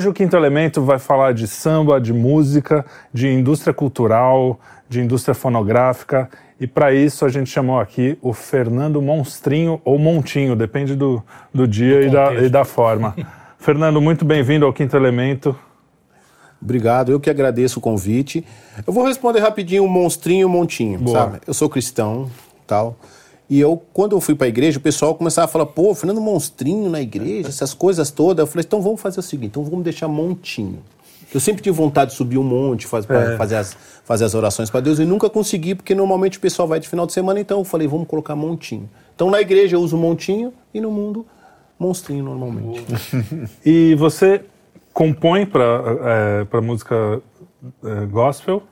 Hoje 0.00 0.08
o 0.08 0.14
Quinto 0.14 0.34
Elemento 0.34 0.80
vai 0.80 0.98
falar 0.98 1.34
de 1.34 1.46
samba, 1.46 2.00
de 2.00 2.10
música, 2.10 2.86
de 3.12 3.28
indústria 3.28 3.74
cultural, 3.74 4.58
de 4.88 4.98
indústria 4.98 5.34
fonográfica. 5.34 6.26
E 6.58 6.66
para 6.66 6.90
isso 6.90 7.26
a 7.26 7.28
gente 7.28 7.50
chamou 7.50 7.78
aqui 7.78 8.16
o 8.22 8.32
Fernando 8.32 9.02
Monstrinho 9.02 9.78
ou 9.84 9.98
Montinho, 9.98 10.56
depende 10.56 10.96
do, 10.96 11.22
do 11.52 11.68
dia 11.68 12.00
do 12.00 12.06
e, 12.06 12.10
da, 12.10 12.34
e 12.46 12.48
da 12.48 12.64
forma. 12.64 13.14
Fernando, 13.60 14.00
muito 14.00 14.24
bem-vindo 14.24 14.64
ao 14.64 14.72
Quinto 14.72 14.96
Elemento. 14.96 15.54
Obrigado, 16.62 17.12
eu 17.12 17.20
que 17.20 17.28
agradeço 17.28 17.78
o 17.78 17.82
convite. 17.82 18.42
Eu 18.86 18.94
vou 18.94 19.04
responder 19.04 19.40
rapidinho 19.40 19.86
monstrinho, 19.86 20.48
montinho, 20.48 20.98
Boa. 20.98 21.18
sabe? 21.18 21.40
Eu 21.46 21.52
sou 21.52 21.68
cristão, 21.68 22.30
tal. 22.66 22.96
E 23.50 23.58
eu, 23.58 23.82
quando 23.92 24.14
eu 24.14 24.20
fui 24.20 24.36
para 24.36 24.46
a 24.46 24.48
igreja, 24.48 24.78
o 24.78 24.80
pessoal 24.80 25.12
começava 25.12 25.46
a 25.46 25.48
falar, 25.48 25.66
pô, 25.66 25.92
Fernando 25.92 26.20
Monstrinho 26.20 26.88
na 26.88 27.02
igreja, 27.02 27.48
essas 27.50 27.74
coisas 27.74 28.12
todas. 28.12 28.44
Eu 28.44 28.46
falei, 28.46 28.64
então 28.64 28.80
vamos 28.80 29.00
fazer 29.00 29.18
o 29.18 29.22
seguinte, 29.22 29.50
então 29.50 29.64
vamos 29.64 29.82
deixar 29.82 30.06
montinho. 30.06 30.78
Eu 31.34 31.40
sempre 31.40 31.60
tive 31.62 31.76
vontade 31.76 32.12
de 32.12 32.16
subir 32.16 32.38
um 32.38 32.44
monte, 32.44 32.86
faz, 32.86 33.08
é. 33.10 33.36
fazer, 33.36 33.56
as, 33.56 33.76
fazer 34.04 34.24
as 34.24 34.34
orações 34.34 34.70
para 34.70 34.80
Deus, 34.80 35.00
e 35.00 35.04
nunca 35.04 35.28
consegui, 35.28 35.74
porque 35.74 35.94
normalmente 35.94 36.38
o 36.38 36.40
pessoal 36.40 36.66
vai 36.66 36.78
de 36.78 36.88
final 36.88 37.06
de 37.06 37.12
semana, 37.12 37.40
então 37.40 37.58
eu 37.58 37.64
falei, 37.64 37.88
vamos 37.88 38.06
colocar 38.06 38.36
montinho. 38.36 38.88
Então 39.14 39.30
na 39.30 39.40
igreja 39.40 39.76
eu 39.76 39.80
uso 39.80 39.96
montinho 39.96 40.52
e 40.72 40.80
no 40.80 40.90
mundo, 40.90 41.26
monstrinho 41.78 42.24
normalmente. 42.24 42.84
e 43.66 43.94
você 43.96 44.42
compõe 44.92 45.46
para 45.46 46.46
é, 46.52 46.60
música 46.60 47.20
é, 47.84 48.06
gospel, 48.06 48.62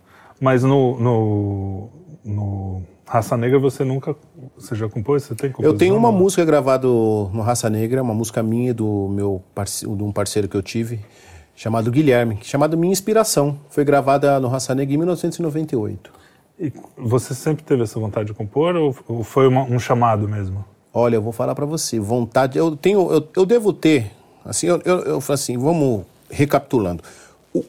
mas 0.40 0.62
no, 0.62 0.98
no, 0.98 1.88
no, 2.24 2.82
Raça 3.08 3.36
Negra 3.38 3.58
você 3.58 3.84
nunca. 3.84 4.14
Você 4.56 4.74
já 4.74 4.88
compôs? 4.88 5.22
Você 5.22 5.34
tem 5.34 5.52
Eu 5.60 5.74
tenho 5.74 5.96
uma 5.96 6.12
música 6.12 6.44
gravada 6.44 6.86
no 6.86 7.40
Raça 7.40 7.70
Negra, 7.70 8.02
uma 8.02 8.12
música 8.12 8.42
minha 8.42 8.74
do 8.74 9.08
meu 9.08 9.42
parceiro, 9.54 9.96
de 9.96 10.02
um 10.02 10.12
parceiro 10.12 10.46
que 10.46 10.56
eu 10.56 10.62
tive, 10.62 11.00
chamado 11.56 11.90
Guilherme, 11.90 12.38
chamado 12.42 12.76
Minha 12.76 12.92
Inspiração. 12.92 13.58
Foi 13.70 13.82
gravada 13.82 14.38
no 14.38 14.48
Raça 14.48 14.74
Negra 14.74 14.94
em 14.94 14.98
1998. 14.98 16.12
E 16.60 16.72
você 16.98 17.34
sempre 17.34 17.64
teve 17.64 17.82
essa 17.82 17.98
vontade 17.98 18.26
de 18.26 18.34
compor 18.34 18.76
ou 18.76 18.92
foi 19.24 19.48
uma, 19.48 19.62
um 19.62 19.78
chamado 19.78 20.28
mesmo? 20.28 20.62
Olha, 20.92 21.16
eu 21.16 21.22
vou 21.22 21.32
falar 21.32 21.54
para 21.54 21.64
você, 21.64 21.98
vontade, 21.98 22.58
eu 22.58 22.76
tenho, 22.76 23.10
eu, 23.12 23.28
eu 23.36 23.46
devo 23.46 23.72
ter, 23.72 24.10
assim, 24.44 24.66
eu, 24.66 24.82
eu, 24.84 24.98
eu 25.00 25.20
falo 25.20 25.34
assim, 25.34 25.56
vamos 25.56 26.04
recapitulando. 26.28 27.02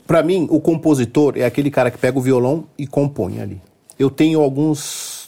Para 0.08 0.24
mim, 0.24 0.48
o 0.50 0.60
compositor 0.60 1.38
é 1.38 1.46
aquele 1.46 1.70
cara 1.70 1.92
que 1.92 1.98
pega 1.98 2.18
o 2.18 2.22
violão 2.22 2.66
e 2.78 2.88
compõe 2.88 3.40
ali. 3.40 3.62
Eu 3.98 4.10
tenho 4.10 4.42
alguns 4.42 5.19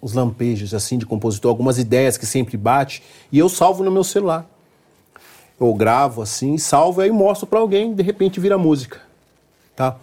os 0.00 0.12
lampejos 0.12 0.74
assim 0.74 0.98
de 0.98 1.06
compositor, 1.06 1.50
algumas 1.50 1.78
ideias 1.78 2.16
que 2.16 2.26
sempre 2.26 2.56
bate 2.56 3.02
e 3.32 3.38
eu 3.38 3.48
salvo 3.48 3.82
no 3.82 3.90
meu 3.90 4.04
celular. 4.04 4.46
Eu 5.60 5.74
gravo 5.74 6.22
assim, 6.22 6.56
salvo 6.56 7.00
e 7.02 7.04
aí 7.04 7.10
mostro 7.10 7.46
para 7.46 7.58
alguém, 7.58 7.94
de 7.94 8.02
repente 8.02 8.38
vira 8.38 8.56
música, 8.56 9.00
tá? 9.74 9.96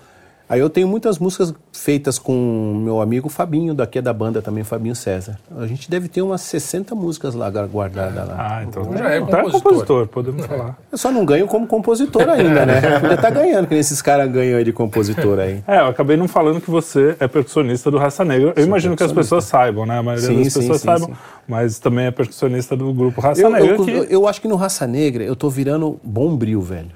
Aí 0.47 0.59
eu 0.59 0.69
tenho 0.69 0.87
muitas 0.87 1.17
músicas 1.17 1.53
feitas 1.73 2.19
com 2.19 2.81
meu 2.83 3.01
amigo 3.01 3.29
Fabinho, 3.29 3.73
daqui 3.73 3.97
é 3.97 4.01
da 4.01 4.13
banda 4.13 4.41
também, 4.41 4.63
Fabinho 4.63 4.95
César. 4.95 5.39
A 5.57 5.65
gente 5.65 5.89
deve 5.89 6.07
ter 6.07 6.21
umas 6.21 6.41
60 6.41 6.93
músicas 6.93 7.33
lá 7.33 7.49
guardadas 7.49 8.27
lá. 8.27 8.35
Ah, 8.37 8.63
então 8.63 8.95
já 8.95 9.09
é 9.09 9.19
compositor. 9.19 9.39
Então 9.39 9.39
é 9.39 9.51
compositor, 9.51 10.07
podemos 10.07 10.45
falar. 10.45 10.77
Eu 10.91 10.97
só 10.97 11.11
não 11.11 11.25
ganho 11.25 11.47
como 11.47 11.65
compositor 11.65 12.29
ainda, 12.29 12.65
né? 12.65 12.77
Estar 12.77 13.17
tá 13.17 13.29
ganhando, 13.29 13.67
que 13.67 13.75
esses 13.75 14.01
caras 14.01 14.31
ganham 14.31 14.57
aí 14.57 14.63
de 14.63 14.71
compositor 14.71 15.39
aí. 15.39 15.63
É, 15.67 15.79
eu 15.79 15.87
acabei 15.87 16.15
não 16.15 16.27
falando 16.27 16.61
que 16.61 16.69
você 16.69 17.15
é 17.19 17.27
percussionista 17.27 17.89
do 17.89 17.97
Raça 17.97 18.23
Negra. 18.23 18.49
Eu 18.49 18.55
Sou 18.55 18.63
imagino 18.63 18.95
que 18.95 19.03
as 19.03 19.11
pessoas 19.11 19.45
saibam, 19.45 19.85
né? 19.85 19.97
A 19.97 20.03
maioria 20.03 20.27
sim, 20.27 20.43
das 20.43 20.53
sim, 20.53 20.59
pessoas 20.59 20.81
sim, 20.81 20.85
saibam. 20.85 21.11
Mas 21.47 21.79
também 21.79 22.05
é 22.05 22.11
percussionista 22.11 22.75
do 22.75 22.93
grupo 22.93 23.19
Raça 23.19 23.41
eu, 23.41 23.49
Negra. 23.49 23.75
Eu, 23.75 23.83
que... 23.83 23.91
eu, 23.91 24.03
eu 24.03 24.27
acho 24.27 24.41
que 24.41 24.47
no 24.47 24.55
Raça 24.55 24.85
Negra 24.85 25.23
eu 25.23 25.35
tô 25.35 25.49
virando 25.49 25.99
bombril, 26.03 26.61
velho. 26.61 26.91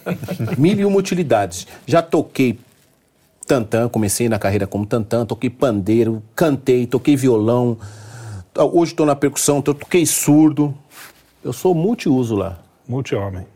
Mil 0.58 0.78
e 0.78 0.84
uma 0.84 0.96
utilidades. 0.96 1.66
Já 1.86 2.02
toquei 2.02 2.58
tantã, 3.46 3.88
comecei 3.88 4.28
na 4.28 4.38
carreira 4.38 4.66
como 4.66 4.86
tantã, 4.86 5.24
toquei 5.24 5.50
pandeiro, 5.50 6.22
cantei, 6.34 6.86
toquei 6.86 7.16
violão. 7.16 7.76
Hoje 8.72 8.92
estou 8.92 9.06
na 9.06 9.14
percussão, 9.16 9.60
toquei 9.60 10.06
surdo. 10.06 10.74
Eu 11.42 11.52
sou 11.52 11.74
multiuso 11.74 12.36
lá. 12.36 12.58
Multi-homem. 12.88 13.46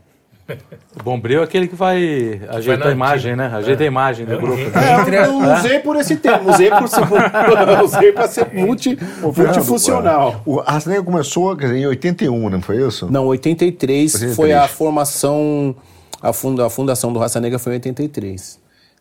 O 0.99 1.03
Bombril 1.03 1.41
é 1.41 1.45
aquele 1.45 1.69
que 1.69 1.75
vai 1.75 2.41
ajeitar 2.49 2.89
a 2.89 2.91
imagem, 2.91 3.37
né? 3.37 3.51
Ajeita 3.53 3.83
é. 3.83 3.85
a 3.85 3.87
imagem 3.87 4.25
do 4.25 4.33
é. 4.33 4.37
grupo. 4.39 4.63
É, 4.79 5.27
eu 5.27 5.33
não 5.33 5.59
usei 5.59 5.79
por 5.81 5.97
esse 5.97 6.17
termo, 6.17 6.51
usei 6.51 6.71
por 6.71 6.89
usei 7.85 8.13
para 8.13 8.29
ser 8.29 8.51
multi, 8.55 8.99
multifuncional. 9.21 10.41
O 10.47 10.61
Arsenal 10.61 11.05
começou 11.05 11.55
dizer, 11.55 11.77
em 11.77 11.87
81, 11.87 12.49
não 12.49 12.63
foi 12.63 12.87
isso? 12.87 13.11
Não, 13.11 13.27
83, 13.27 14.15
83. 14.15 14.37
foi 14.37 14.53
a 14.55 14.67
formação, 14.67 15.77
a, 16.23 16.33
funda, 16.33 16.67
a 16.67 16.71
fundação 16.71 17.13
do 17.13 17.19
Raça 17.19 17.41
Negra 17.41 17.59
foi 17.59 17.73
em 17.73 17.77
83. 17.77 18.59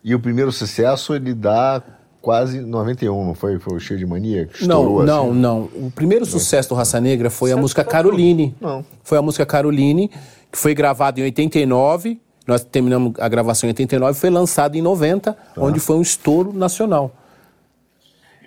E 0.07 0.15
o 0.15 0.19
primeiro 0.21 0.53
sucesso 0.53 1.13
ele 1.13 1.33
dá 1.33 1.83
quase 2.21 2.61
91, 2.61 3.25
não 3.25 3.35
foi? 3.35 3.59
Foi 3.59 3.75
o 3.75 3.79
Cheio 3.79 3.99
de 3.99 4.05
Mania? 4.05 4.45
Que 4.45 4.65
não, 4.65 5.03
não, 5.03 5.31
assim. 5.31 5.33
não. 5.37 5.59
O 5.75 5.91
primeiro 5.93 6.23
não. 6.23 6.31
sucesso 6.31 6.69
do 6.69 6.75
Raça 6.75 7.01
Negra 7.01 7.29
foi 7.29 7.51
a 7.51 7.57
música 7.57 7.83
Caroline. 7.83 8.55
Não. 8.61 8.85
Foi 9.03 9.17
a 9.17 9.21
música 9.21 9.45
Caroline, 9.45 10.09
que 10.49 10.57
foi 10.57 10.73
gravada 10.73 11.19
em 11.19 11.23
89. 11.23 12.21
Nós 12.47 12.63
terminamos 12.63 13.19
a 13.19 13.27
gravação 13.27 13.67
em 13.67 13.71
89, 13.71 14.17
foi 14.17 14.29
lançada 14.29 14.77
em 14.77 14.81
90, 14.81 15.33
tá. 15.33 15.37
onde 15.57 15.81
foi 15.81 15.97
um 15.97 16.01
estouro 16.01 16.53
nacional. 16.53 17.13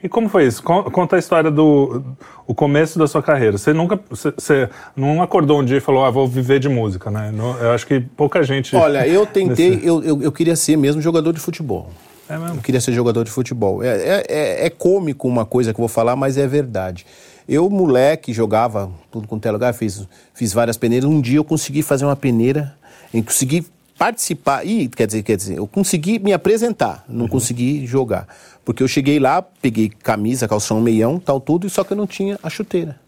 E 0.03 0.09
como 0.09 0.29
foi 0.29 0.47
isso? 0.47 0.63
Conta 0.63 1.17
a 1.17 1.19
história 1.19 1.51
do 1.51 2.03
o 2.47 2.55
começo 2.55 2.99
da 2.99 3.07
sua 3.07 3.23
carreira. 3.23 3.59
Você 3.59 3.73
nunca, 3.73 4.01
você, 4.09 4.31
você 4.31 4.69
não 4.97 5.23
acordou 5.23 5.61
um 5.61 5.65
dia 5.65 5.77
e 5.77 5.81
falou, 5.81 6.05
ah, 6.05 6.11
vou 6.11 6.27
viver 6.27 6.59
de 6.59 6.69
música, 6.69 7.11
né? 7.11 7.33
Eu 7.61 7.73
acho 7.73 7.87
que 7.87 8.01
pouca 8.01 8.43
gente. 8.43 8.75
Olha, 8.75 9.07
eu 9.07 9.25
tentei, 9.27 9.71
nesse... 9.71 9.87
eu, 9.87 10.03
eu, 10.03 10.23
eu, 10.23 10.33
queria 10.33 10.57
ser 10.57 10.77
mesmo 10.77 11.03
jogador 11.03 11.33
de 11.33 11.41
futebol. 11.41 11.91
É 12.29 12.39
mesmo? 12.39 12.57
Eu 12.57 12.63
queria 12.63 12.81
ser 12.81 12.93
jogador 12.93 13.25
de 13.25 13.31
futebol. 13.31 13.83
É, 13.83 13.89
é, 13.89 14.25
é, 14.29 14.67
é 14.67 14.71
cômico 14.71 15.29
uma 15.29 15.45
coisa 15.45 15.73
que 15.75 15.79
eu 15.79 15.83
vou 15.83 15.89
falar, 15.89 16.17
mas 16.17 16.39
é 16.39 16.47
verdade. 16.47 17.05
Eu, 17.47 17.69
moleque, 17.69 18.33
jogava 18.33 18.91
tudo 19.11 19.29
com 19.29 19.39
é 19.43 19.51
lugar, 19.51 19.75
fiz, 19.75 20.09
fiz 20.33 20.53
várias 20.53 20.77
peneiras. 20.77 21.09
Um 21.09 21.21
dia 21.21 21.39
eu 21.39 21.45
consegui 21.45 21.83
fazer 21.83 22.05
uma 22.05 22.17
peneira, 22.17 22.75
em 23.13 23.23
consegui 23.23 23.67
participar, 24.01 24.67
e 24.67 24.89
quer 24.89 25.07
dizer, 25.07 25.23
quer 25.23 25.37
dizer, 25.37 25.59
eu 25.59 25.67
consegui 25.67 26.19
me 26.19 26.33
apresentar, 26.33 27.05
não 27.07 27.25
uhum. 27.25 27.29
consegui 27.29 27.87
jogar. 27.87 28.27
Porque 28.65 28.83
eu 28.83 28.89
cheguei 28.89 29.19
lá, 29.19 29.43
peguei 29.43 29.91
camisa, 29.91 30.49
calção, 30.49 30.81
meião, 30.81 31.21
tal, 31.21 31.39
tudo, 31.39 31.69
só 31.69 31.85
que 31.85 31.93
eu 31.93 31.99
não 31.99 32.07
tinha 32.07 32.41
a 32.43 32.49
chuteira. 32.49 32.99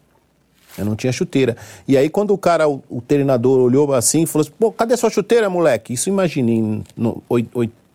Eu 0.77 0.85
não 0.85 0.95
tinha 0.95 1.11
chuteira. 1.11 1.57
E 1.89 1.97
aí, 1.97 2.11
quando 2.11 2.35
o 2.35 2.39
cara, 2.39 2.69
o, 2.69 2.83
o 2.91 3.01
treinador, 3.01 3.61
olhou 3.61 3.95
assim 3.95 4.25
e 4.25 4.27
falou 4.27 4.43
assim: 4.43 4.53
pô, 4.59 4.71
cadê 4.71 4.93
a 4.93 4.97
sua 4.99 5.09
chuteira, 5.09 5.49
moleque? 5.49 5.95
Isso 5.95 6.11
imagine 6.11 6.85
no, 6.95 7.23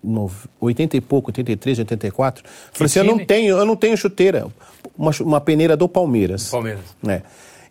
no 0.04 0.32
80 0.60 0.98
e 0.98 1.02
pouco, 1.02 1.30
83, 1.30 1.78
84. 1.78 2.44
Que 2.44 2.50
falei 2.74 2.86
assim: 2.88 3.00
eu 3.00 3.06
não 3.06 3.24
tenho, 3.24 3.58
eu 3.58 3.66
não 3.66 3.76
tenho 3.76 3.96
chuteira. 3.96 4.48
Uma, 4.98 5.12
uma 5.22 5.42
peneira 5.42 5.78
do 5.78 5.88
Palmeiras. 5.88 6.50
Palmeiras. 6.50 6.84
É. 7.08 7.22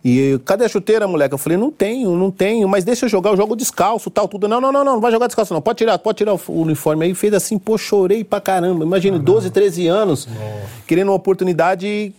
E 0.09 0.39
cadê 0.45 0.65
a 0.65 0.69
chuteira, 0.69 1.09
moleque? 1.09 1.35
Eu 1.35 1.39
falei, 1.39 1.59
não 1.59 1.69
tenho, 1.69 2.15
não 2.15 2.31
tenho, 2.31 2.69
mas 2.69 2.85
deixa 2.85 3.07
eu 3.07 3.09
jogar, 3.09 3.31
eu 3.31 3.37
jogo 3.37 3.57
descalço, 3.57 4.09
tal, 4.09 4.29
tudo. 4.29 4.47
Não, 4.47 4.61
não, 4.61 4.71
não, 4.71 4.85
não, 4.85 4.93
não 4.95 5.01
vai 5.01 5.11
jogar 5.11 5.27
descalço, 5.27 5.53
não. 5.53 5.61
Pode 5.61 5.79
tirar, 5.79 5.99
pode 5.99 6.19
tirar 6.19 6.33
o 6.33 6.41
uniforme. 6.61 7.07
Aí 7.07 7.13
fez 7.13 7.35
assim, 7.35 7.59
pô, 7.59 7.77
chorei 7.77 8.23
pra 8.23 8.41
caramba. 8.41 8.85
Imagina, 8.85 9.17
ah, 9.17 9.21
12, 9.21 9.51
13 9.51 9.89
anos, 9.89 10.27
Nossa. 10.27 10.41
querendo 10.87 11.09
uma 11.09 11.17
oportunidade 11.17 12.15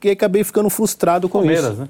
e 0.00 0.08
acabei 0.08 0.44
ficando 0.44 0.70
frustrado 0.70 1.28
com 1.28 1.38
Palmeiras, 1.38 1.72
isso. 1.72 1.80
Né? 1.80 1.88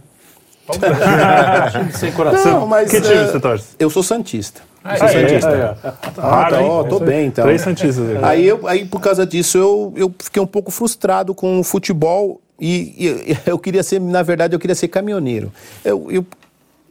Sem 1.92 2.10
coração. 2.12 2.60
Não, 2.60 2.66
mas, 2.66 2.90
que 2.90 2.98
time 2.98 3.12
é, 3.12 3.26
você 3.26 3.38
torce? 3.38 3.66
Eu 3.78 3.90
sou 3.90 4.02
Santista. 4.02 4.62
Ah, 4.82 4.94
eu 4.94 4.98
sou 4.98 5.08
é, 5.08 5.12
Santista. 5.12 5.50
É, 5.50 5.88
é. 5.88 5.92
Ah, 6.16 6.48
tá, 6.50 6.60
ó, 6.62 6.84
tô 6.84 7.00
bem, 7.00 7.26
então. 7.26 7.44
Três 7.44 7.60
Santistas. 7.60 8.24
Aí, 8.24 8.46
eu, 8.46 8.66
aí, 8.66 8.86
por 8.86 9.02
causa 9.02 9.26
disso, 9.26 9.58
eu, 9.58 9.92
eu 9.94 10.14
fiquei 10.18 10.40
um 10.40 10.46
pouco 10.46 10.70
frustrado 10.70 11.34
com 11.34 11.60
o 11.60 11.62
futebol 11.62 12.40
e, 12.60 13.06
e, 13.06 13.38
eu 13.46 13.58
queria 13.58 13.82
ser, 13.82 14.00
na 14.00 14.22
verdade, 14.22 14.54
eu 14.54 14.58
queria 14.58 14.74
ser 14.74 14.88
caminhoneiro. 14.88 15.52
Eu, 15.84 16.10
eu 16.10 16.26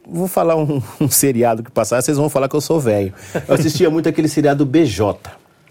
vou 0.06 0.28
falar 0.28 0.56
um, 0.56 0.82
um, 1.00 1.08
seriado 1.08 1.62
que 1.62 1.70
passava, 1.70 2.00
vocês 2.00 2.16
vão 2.16 2.28
falar 2.28 2.48
que 2.48 2.56
eu 2.56 2.60
sou 2.60 2.80
velho. 2.80 3.12
Eu 3.46 3.54
assistia 3.54 3.90
muito 3.90 4.08
aquele 4.08 4.28
seriado 4.28 4.64
BJ. 4.64 5.18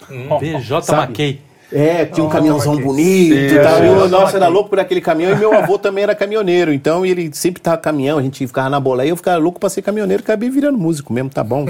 Hum, 0.09 0.37
BJ 0.39 0.95
Maquei. 0.95 1.41
É, 1.71 2.05
tinha 2.05 2.23
um 2.23 2.27
oh, 2.27 2.31
caminhãozão 2.31 2.77
bonito 2.77 3.35
e 3.35 3.59
tal. 3.61 3.77
É, 3.77 3.87
eu, 3.87 4.07
nossa, 4.07 4.37
era 4.37 4.47
louco 4.47 4.69
por 4.69 4.79
aquele 4.79 5.01
caminhão. 5.01 5.33
E 5.33 5.35
meu 5.35 5.53
avô 5.53 5.77
também 5.77 6.03
era 6.03 6.15
caminhoneiro. 6.15 6.71
Então 6.73 7.05
ele 7.05 7.29
sempre 7.33 7.61
tava 7.61 7.77
caminhão, 7.77 8.17
a 8.17 8.21
gente 8.21 8.45
ficava 8.47 8.69
na 8.69 8.79
bola. 8.79 9.05
E 9.05 9.09
eu 9.09 9.17
ficava 9.17 9.37
louco 9.37 9.59
pra 9.59 9.69
ser 9.69 9.81
caminhoneiro, 9.81 10.23
acabei 10.23 10.49
virando 10.49 10.77
músico 10.77 11.11
mesmo, 11.11 11.29
tá 11.29 11.43
bom. 11.43 11.65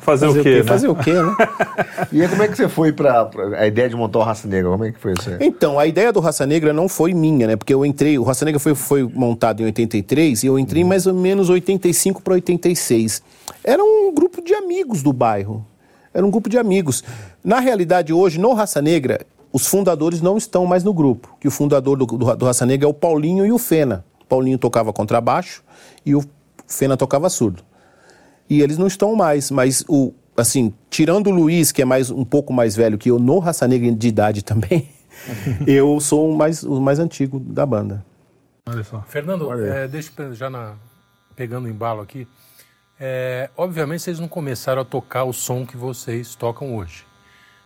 Fazer, 0.00 0.26
Fazer, 0.26 0.40
o 0.40 0.42
quê? 0.42 0.56
Né? 0.56 0.62
Fazer 0.64 0.88
o 0.88 0.94
quê, 0.96 1.12
né? 1.12 1.36
e 2.12 2.22
aí, 2.22 2.28
como 2.28 2.42
é 2.42 2.48
que 2.48 2.56
você 2.56 2.68
foi 2.68 2.92
pra, 2.92 3.26
pra, 3.26 3.60
a 3.60 3.66
ideia 3.66 3.88
de 3.88 3.94
montar 3.94 4.18
o 4.18 4.22
Raça 4.22 4.48
Negra? 4.48 4.70
Como 4.70 4.84
é 4.84 4.90
que 4.90 4.98
foi 4.98 5.12
isso 5.12 5.30
aí? 5.30 5.36
Então, 5.40 5.78
a 5.78 5.86
ideia 5.86 6.12
do 6.12 6.18
Raça 6.18 6.44
Negra 6.44 6.72
não 6.72 6.88
foi 6.88 7.14
minha, 7.14 7.46
né? 7.46 7.56
Porque 7.56 7.72
eu 7.72 7.86
entrei, 7.86 8.18
o 8.18 8.24
Raça 8.24 8.44
Negra 8.44 8.58
foi, 8.58 8.74
foi 8.74 9.04
montado 9.04 9.62
em 9.62 9.66
83 9.66 10.42
e 10.42 10.46
eu 10.48 10.58
entrei 10.58 10.82
hum. 10.82 10.88
mais 10.88 11.06
ou 11.06 11.14
menos 11.14 11.48
85 11.48 12.22
para 12.22 12.34
86. 12.34 13.22
Era 13.62 13.82
um 13.82 14.12
grupo 14.12 14.42
de 14.42 14.52
amigos 14.52 15.02
do 15.02 15.12
bairro. 15.12 15.64
Era 16.16 16.24
um 16.24 16.30
grupo 16.30 16.48
de 16.48 16.56
amigos. 16.56 17.04
Na 17.44 17.60
realidade, 17.60 18.10
hoje, 18.10 18.40
no 18.40 18.54
Raça 18.54 18.80
Negra, 18.80 19.20
os 19.52 19.66
fundadores 19.66 20.22
não 20.22 20.38
estão 20.38 20.64
mais 20.64 20.82
no 20.82 20.94
grupo. 20.94 21.36
Que 21.38 21.46
o 21.46 21.50
fundador 21.50 21.98
do, 21.98 22.06
do, 22.06 22.36
do 22.36 22.44
Raça 22.46 22.64
Negra 22.64 22.86
é 22.86 22.90
o 22.90 22.94
Paulinho 22.94 23.44
e 23.44 23.52
o 23.52 23.58
Fena. 23.58 24.02
O 24.22 24.24
Paulinho 24.24 24.56
tocava 24.56 24.94
contrabaixo 24.94 25.62
e 26.06 26.14
o 26.14 26.24
Fena 26.66 26.96
tocava 26.96 27.28
surdo. 27.28 27.62
E 28.48 28.62
eles 28.62 28.78
não 28.78 28.86
estão 28.86 29.14
mais, 29.14 29.50
mas 29.50 29.84
o, 29.86 30.14
assim, 30.34 30.72
tirando 30.88 31.26
o 31.26 31.30
Luiz, 31.30 31.70
que 31.70 31.82
é 31.82 31.84
mais 31.84 32.10
um 32.10 32.24
pouco 32.24 32.50
mais 32.50 32.74
velho 32.74 32.96
que 32.96 33.10
eu, 33.10 33.18
no 33.18 33.38
Raça 33.38 33.68
Negra 33.68 33.92
de 33.92 34.08
idade 34.08 34.42
também, 34.42 34.88
eu 35.66 36.00
sou 36.00 36.32
o 36.32 36.34
mais, 36.34 36.62
o 36.62 36.80
mais 36.80 36.98
antigo 36.98 37.38
da 37.38 37.66
banda. 37.66 38.02
Olha 38.66 38.82
só. 38.84 39.04
Fernando, 39.06 39.52
é, 39.52 39.86
deixa 39.86 40.10
eu 40.16 40.34
já 40.34 40.48
na, 40.48 40.76
pegando 41.36 41.66
o 41.66 41.68
embalo 41.68 42.00
aqui. 42.00 42.26
É, 42.98 43.50
obviamente 43.56 44.02
vocês 44.02 44.18
não 44.18 44.28
começaram 44.28 44.80
a 44.82 44.84
tocar 44.84 45.24
o 45.24 45.32
som 45.32 45.66
que 45.66 45.76
vocês 45.76 46.34
tocam 46.34 46.76
hoje. 46.76 47.04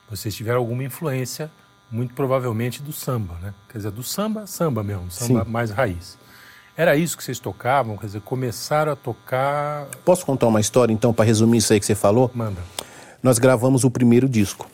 Vocês 0.09 0.35
tiveram 0.35 0.59
alguma 0.59 0.83
influência, 0.83 1.51
muito 1.91 2.15
provavelmente 2.15 2.83
do 2.83 2.93
samba, 2.93 3.35
né? 3.41 3.55
Quer 3.69 3.79
dizer, 3.79 3.91
do 3.93 4.03
samba, 4.03 4.47
samba 4.47 4.83
mesmo, 4.83 5.11
samba 5.11 5.45
Sim. 5.45 5.51
mais 5.51 5.71
raiz. 5.71 6.19
Era 6.77 6.97
isso 6.97 7.17
que 7.17 7.23
vocês 7.23 7.39
tocavam? 7.39 7.97
Quer 7.97 8.07
dizer, 8.07 8.21
começaram 8.23 8.93
a 8.93 8.97
tocar. 8.97 9.87
Posso 10.05 10.25
contar 10.27 10.49
uma 10.49 10.61
história 10.61 10.93
então 10.93 11.13
para 11.13 11.25
resumir 11.25 11.59
isso 11.59 11.73
aí 11.73 11.79
que 11.79 11.87
você 11.87 11.95
falou? 11.95 12.31
Manda. 12.35 12.61
Nós 13.23 13.39
gravamos 13.39 13.85
o 13.85 13.91
primeiro 13.91 14.29
disco. 14.29 14.69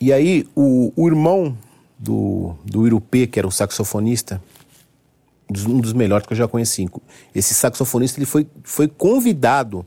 E 0.00 0.12
aí 0.12 0.48
o, 0.54 0.92
o 0.96 1.08
irmão 1.08 1.56
do, 1.98 2.54
do 2.64 2.86
Irupê, 2.86 3.26
que 3.26 3.38
era 3.38 3.48
o 3.48 3.50
saxofonista, 3.50 4.40
um 5.50 5.80
dos 5.80 5.92
melhores 5.92 6.26
que 6.26 6.32
eu 6.32 6.36
já 6.36 6.48
conheci. 6.48 6.88
Esse 7.34 7.54
saxofonista 7.54 8.18
ele 8.18 8.26
foi, 8.26 8.46
foi 8.62 8.88
convidado 8.88 9.84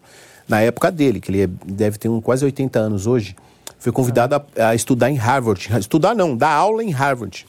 na 0.47 0.61
época 0.61 0.91
dele, 0.91 1.19
que 1.19 1.29
ele 1.29 1.43
é, 1.43 1.47
deve 1.65 1.97
ter 1.97 2.07
um, 2.07 2.21
quase 2.21 2.45
80 2.45 2.79
anos 2.79 3.05
hoje, 3.05 3.35
foi 3.79 3.91
convidado 3.91 4.35
a, 4.35 4.69
a, 4.69 4.75
estudar 4.75 5.09
em 5.09 5.15
Harvard. 5.15 5.69
Estudar 5.77 6.15
não, 6.15 6.35
dar 6.35 6.51
aula 6.51 6.83
em 6.83 6.91
Harvard. 6.91 7.45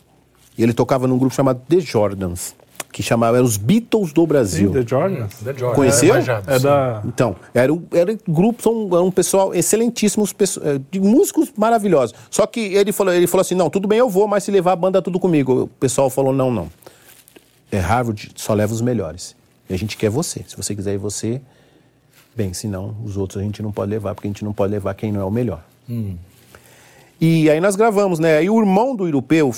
E 0.56 0.62
ele 0.62 0.72
tocava 0.72 1.06
num 1.06 1.16
grupo 1.16 1.34
chamado 1.34 1.60
The 1.68 1.78
Jordans, 1.78 2.56
que 2.92 3.02
chamava 3.02 3.40
os 3.40 3.56
Beatles 3.56 4.12
do 4.12 4.26
Brasil. 4.26 4.68
Sim, 4.68 4.80
The 4.80 4.86
Jordans. 4.86 5.34
The 5.36 5.54
Jordans. 5.54 5.76
Conheceu? 5.76 6.14
É, 6.16 6.56
é 6.56 6.58
da... 6.58 7.02
Então, 7.04 7.36
era, 7.54 7.72
era 7.92 8.18
grupo, 8.26 8.60
são 8.60 8.88
um 9.06 9.10
pessoal 9.12 9.54
excelentíssimos, 9.54 10.34
eh, 10.40 10.80
de 10.90 11.00
músicos 11.00 11.52
maravilhosos. 11.56 12.14
Só 12.28 12.44
que 12.46 12.60
ele 12.60 12.90
falou, 12.90 13.14
ele 13.14 13.28
falou 13.28 13.42
assim, 13.42 13.54
não, 13.54 13.70
tudo 13.70 13.86
bem, 13.86 14.00
eu 14.00 14.10
vou, 14.10 14.26
mas 14.26 14.42
se 14.42 14.50
levar 14.50 14.72
a 14.72 14.76
banda 14.76 15.00
tudo 15.00 15.20
comigo. 15.20 15.62
O 15.62 15.66
pessoal 15.68 16.10
falou, 16.10 16.32
não, 16.32 16.50
não 16.50 16.68
é, 17.70 17.78
Harvard 17.78 18.30
só 18.36 18.54
leva 18.54 18.72
os 18.72 18.80
melhores. 18.80 19.36
E 19.68 19.74
a 19.74 19.76
gente 19.76 19.96
quer 19.96 20.10
você. 20.10 20.44
Se 20.46 20.56
você 20.56 20.74
quiser 20.74 20.94
ir 20.94 20.98
você, 20.98 21.40
bem, 22.34 22.54
senão 22.54 22.96
os 23.04 23.16
outros 23.16 23.40
a 23.40 23.44
gente 23.44 23.62
não 23.62 23.70
pode 23.70 23.90
levar, 23.90 24.14
porque 24.14 24.26
a 24.26 24.30
gente 24.30 24.44
não 24.44 24.52
pode 24.52 24.72
levar 24.72 24.94
quem 24.94 25.12
não 25.12 25.20
é 25.20 25.24
o 25.24 25.30
melhor. 25.30 25.62
Hum. 25.88 26.16
E 27.20 27.50
aí 27.50 27.60
nós 27.60 27.76
gravamos, 27.76 28.18
né? 28.18 28.38
Aí 28.38 28.48
o 28.48 28.58
irmão 28.58 28.94
do 28.94 29.06
Europeu, 29.06 29.52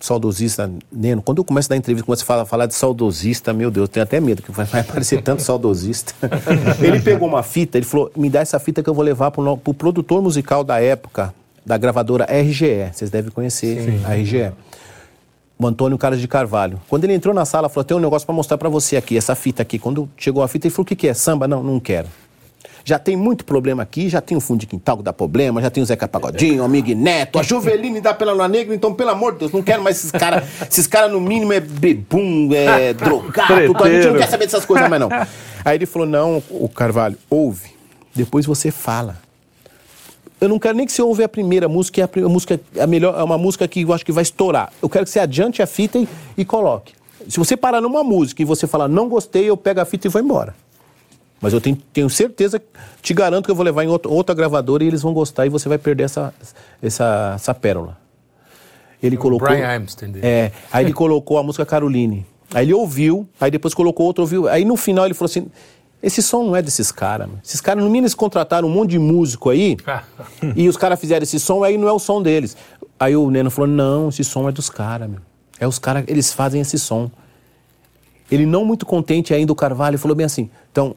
saudosista, 0.00 0.70
Neno, 0.90 1.22
quando 1.22 1.38
eu 1.38 1.44
começo 1.44 1.68
a 1.68 1.70
dar 1.70 1.76
entrevista, 1.76 2.06
começo 2.06 2.22
a 2.24 2.26
falar, 2.26 2.46
falar 2.46 2.66
de 2.66 2.74
saudosista, 2.74 3.52
meu 3.52 3.70
Deus, 3.70 3.84
eu 3.84 3.88
tenho 3.88 4.04
até 4.04 4.18
medo, 4.18 4.42
que 4.42 4.50
vai, 4.50 4.64
vai 4.64 4.82
parecer 4.82 5.22
tanto 5.22 5.42
saudosista. 5.42 6.14
ele 6.82 7.00
pegou 7.00 7.28
uma 7.28 7.42
fita, 7.42 7.78
ele 7.78 7.86
falou, 7.86 8.10
me 8.16 8.28
dá 8.30 8.40
essa 8.40 8.58
fita 8.58 8.82
que 8.82 8.88
eu 8.88 8.94
vou 8.94 9.04
levar 9.04 9.30
pro, 9.30 9.56
pro 9.58 9.74
produtor 9.74 10.22
musical 10.22 10.64
da 10.64 10.80
época, 10.80 11.34
da 11.64 11.76
gravadora 11.76 12.24
RGE. 12.24 12.90
Vocês 12.92 13.10
devem 13.10 13.30
conhecer 13.30 13.84
Sim. 13.84 14.04
a 14.04 14.14
RGE 14.14 14.52
o 15.66 15.68
Antônio 15.68 15.98
Carlos 15.98 16.20
de 16.20 16.28
Carvalho. 16.28 16.80
Quando 16.88 17.04
ele 17.04 17.14
entrou 17.14 17.34
na 17.34 17.44
sala, 17.44 17.68
falou: 17.68 17.84
tem 17.84 17.96
um 17.96 18.00
negócio 18.00 18.26
para 18.26 18.34
mostrar 18.34 18.58
para 18.58 18.68
você 18.68 18.96
aqui, 18.96 19.16
essa 19.16 19.34
fita 19.34 19.62
aqui. 19.62 19.78
Quando 19.78 20.08
chegou 20.16 20.42
a 20.42 20.48
fita, 20.48 20.66
ele 20.66 20.74
falou: 20.74 20.84
o 20.84 20.86
que, 20.86 20.96
que 20.96 21.08
é? 21.08 21.14
Samba? 21.14 21.46
Não, 21.48 21.62
não 21.62 21.80
quero. 21.80 22.08
Já 22.84 22.98
tem 22.98 23.16
muito 23.16 23.44
problema 23.44 23.82
aqui, 23.84 24.08
já 24.08 24.20
tem 24.20 24.36
o 24.36 24.40
fundo 24.40 24.60
de 24.60 24.66
quintal 24.66 24.96
que 24.96 25.04
dá 25.04 25.12
problema, 25.12 25.62
já 25.62 25.70
tem 25.70 25.82
o 25.82 25.86
Zeca 25.86 26.08
Pagodinho, 26.08 26.62
o 26.62 26.64
Amigo 26.64 26.92
Neto, 26.94 27.38
a 27.38 27.42
Juveline 27.42 28.00
dá 28.00 28.12
pela 28.12 28.32
Lua 28.32 28.48
Negra, 28.48 28.74
então, 28.74 28.92
pelo 28.92 29.10
amor 29.10 29.34
de 29.34 29.38
Deus, 29.38 29.52
não 29.52 29.62
quero 29.62 29.82
mais 29.82 29.98
esses 29.98 30.10
caras. 30.10 30.44
esses 30.68 30.88
caras, 30.88 31.12
no 31.12 31.20
mínimo, 31.20 31.52
é 31.52 31.60
bebum, 31.60 32.50
é 32.52 32.92
drogado, 32.94 33.84
a 33.84 33.88
gente 33.88 34.08
não 34.08 34.18
quer 34.18 34.28
saber 34.28 34.46
dessas 34.46 34.64
coisas 34.64 34.88
mais, 34.88 35.00
não. 35.00 35.08
Aí 35.64 35.76
ele 35.76 35.86
falou: 35.86 36.08
não, 36.08 36.42
o 36.50 36.68
Carvalho, 36.68 37.16
ouve, 37.30 37.70
depois 38.14 38.46
você 38.46 38.72
fala 38.72 39.16
eu 40.42 40.48
não 40.48 40.58
quero 40.58 40.76
nem 40.76 40.84
que 40.84 40.90
você 40.90 41.00
ouve 41.00 41.22
a 41.22 41.28
primeira 41.28 41.68
música, 41.68 42.00
é 42.00 42.04
a, 42.04 42.28
música 42.28 42.60
a 42.80 42.84
melhor, 42.84 43.16
é 43.16 43.22
uma 43.22 43.38
música 43.38 43.68
que 43.68 43.82
eu 43.82 43.92
acho 43.92 44.04
que 44.04 44.10
vai 44.10 44.22
estourar. 44.22 44.72
Eu 44.82 44.88
quero 44.88 45.04
que 45.04 45.10
você 45.12 45.20
adiante 45.20 45.62
a 45.62 45.66
fita 45.68 45.98
e, 45.98 46.08
e 46.36 46.44
coloque. 46.44 46.94
Se 47.28 47.38
você 47.38 47.56
parar 47.56 47.80
numa 47.80 48.02
música 48.02 48.42
e 48.42 48.44
você 48.44 48.66
falar 48.66 48.88
não 48.88 49.08
gostei, 49.08 49.48
eu 49.48 49.56
pego 49.56 49.80
a 49.80 49.84
fita 49.84 50.08
e 50.08 50.10
vou 50.10 50.20
embora. 50.20 50.52
Mas 51.40 51.52
eu 51.52 51.60
tenho, 51.60 51.78
tenho 51.92 52.10
certeza, 52.10 52.60
te 53.00 53.14
garanto 53.14 53.44
que 53.44 53.52
eu 53.52 53.54
vou 53.54 53.64
levar 53.64 53.84
em 53.84 53.86
outro, 53.86 54.12
outra 54.12 54.34
gravadora 54.34 54.82
e 54.82 54.88
eles 54.88 55.00
vão 55.00 55.14
gostar 55.14 55.46
e 55.46 55.48
você 55.48 55.68
vai 55.68 55.78
perder 55.78 56.04
essa, 56.04 56.34
essa, 56.82 57.34
essa 57.36 57.54
pérola. 57.54 57.96
Ele 59.00 59.14
o 59.14 59.20
colocou. 59.20 59.46
Brian 59.46 59.76
Amstein. 59.76 60.12
É, 60.22 60.50
aí 60.72 60.84
ele 60.84 60.92
colocou 60.92 61.38
a 61.38 61.42
música 61.44 61.64
Caroline. 61.64 62.26
Aí 62.52 62.66
ele 62.66 62.74
ouviu, 62.74 63.28
aí 63.40 63.50
depois 63.50 63.74
colocou 63.74 64.06
outro, 64.06 64.22
ouviu. 64.22 64.48
Aí 64.48 64.64
no 64.64 64.76
final 64.76 65.04
ele 65.04 65.14
falou 65.14 65.30
assim: 65.30 65.46
esse 66.02 66.20
som 66.20 66.42
não 66.44 66.56
é 66.56 66.60
desses 66.60 66.90
caras. 66.90 67.28
Esses 67.44 67.60
caras, 67.60 67.82
no 67.82 67.88
mínimo, 67.88 68.06
eles 68.06 68.14
contrataram 68.14 68.66
um 68.66 68.70
monte 68.72 68.90
de 68.90 68.98
músico 68.98 69.50
aí 69.50 69.76
e 70.56 70.68
os 70.68 70.76
caras 70.76 70.98
fizeram 70.98 71.22
esse 71.22 71.38
som, 71.38 71.62
aí 71.62 71.78
não 71.78 71.88
é 71.88 71.92
o 71.92 71.98
som 71.98 72.20
deles. 72.20 72.56
Aí 72.98 73.14
o 73.14 73.30
Neno 73.30 73.50
falou: 73.50 73.70
não, 73.70 74.08
esse 74.08 74.24
som 74.24 74.48
é 74.48 74.52
dos 74.52 74.68
caras, 74.68 75.08
meu. 75.08 75.20
É 75.60 75.66
os 75.66 75.78
caras, 75.78 76.04
eles 76.08 76.32
fazem 76.32 76.60
esse 76.60 76.78
som. 76.78 77.10
Ele, 78.30 78.46
não 78.46 78.64
muito 78.64 78.84
contente 78.84 79.32
ainda, 79.32 79.52
o 79.52 79.56
Carvalho, 79.56 79.98
falou 79.98 80.16
bem 80.16 80.26
assim: 80.26 80.50
então, 80.70 80.96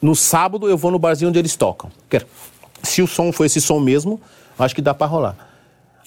no 0.00 0.14
sábado 0.14 0.68
eu 0.68 0.78
vou 0.78 0.90
no 0.90 0.98
barzinho 0.98 1.28
onde 1.28 1.38
eles 1.38 1.56
tocam. 1.56 1.90
Se 2.82 3.02
o 3.02 3.06
som 3.06 3.32
for 3.32 3.44
esse 3.44 3.60
som 3.60 3.80
mesmo, 3.80 4.20
acho 4.58 4.74
que 4.74 4.82
dá 4.82 4.94
para 4.94 5.06
rolar. 5.06 5.36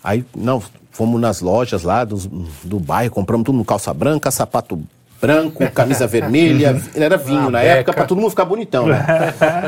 Aí, 0.04 0.26
não, 0.36 0.62
fomos 0.92 1.20
nas 1.20 1.42
lojas 1.42 1.84
lá 1.84 2.06
do, 2.06 2.18
do 2.64 2.80
bairro, 2.80 3.14
compramos 3.14 3.46
tudo 3.46 3.58
no 3.58 3.66
calça 3.66 3.94
branca, 3.94 4.32
sapato 4.32 4.82
branco, 5.24 5.70
camisa 5.72 6.06
vermelha. 6.06 6.76
Ele 6.94 7.06
era 7.06 7.16
vinho 7.16 7.40
Uma 7.44 7.52
na 7.52 7.60
beca. 7.60 7.72
época 7.76 7.94
para 7.94 8.06
todo 8.06 8.18
mundo 8.20 8.30
ficar 8.32 8.44
bonitão, 8.44 8.88
né? 8.88 9.06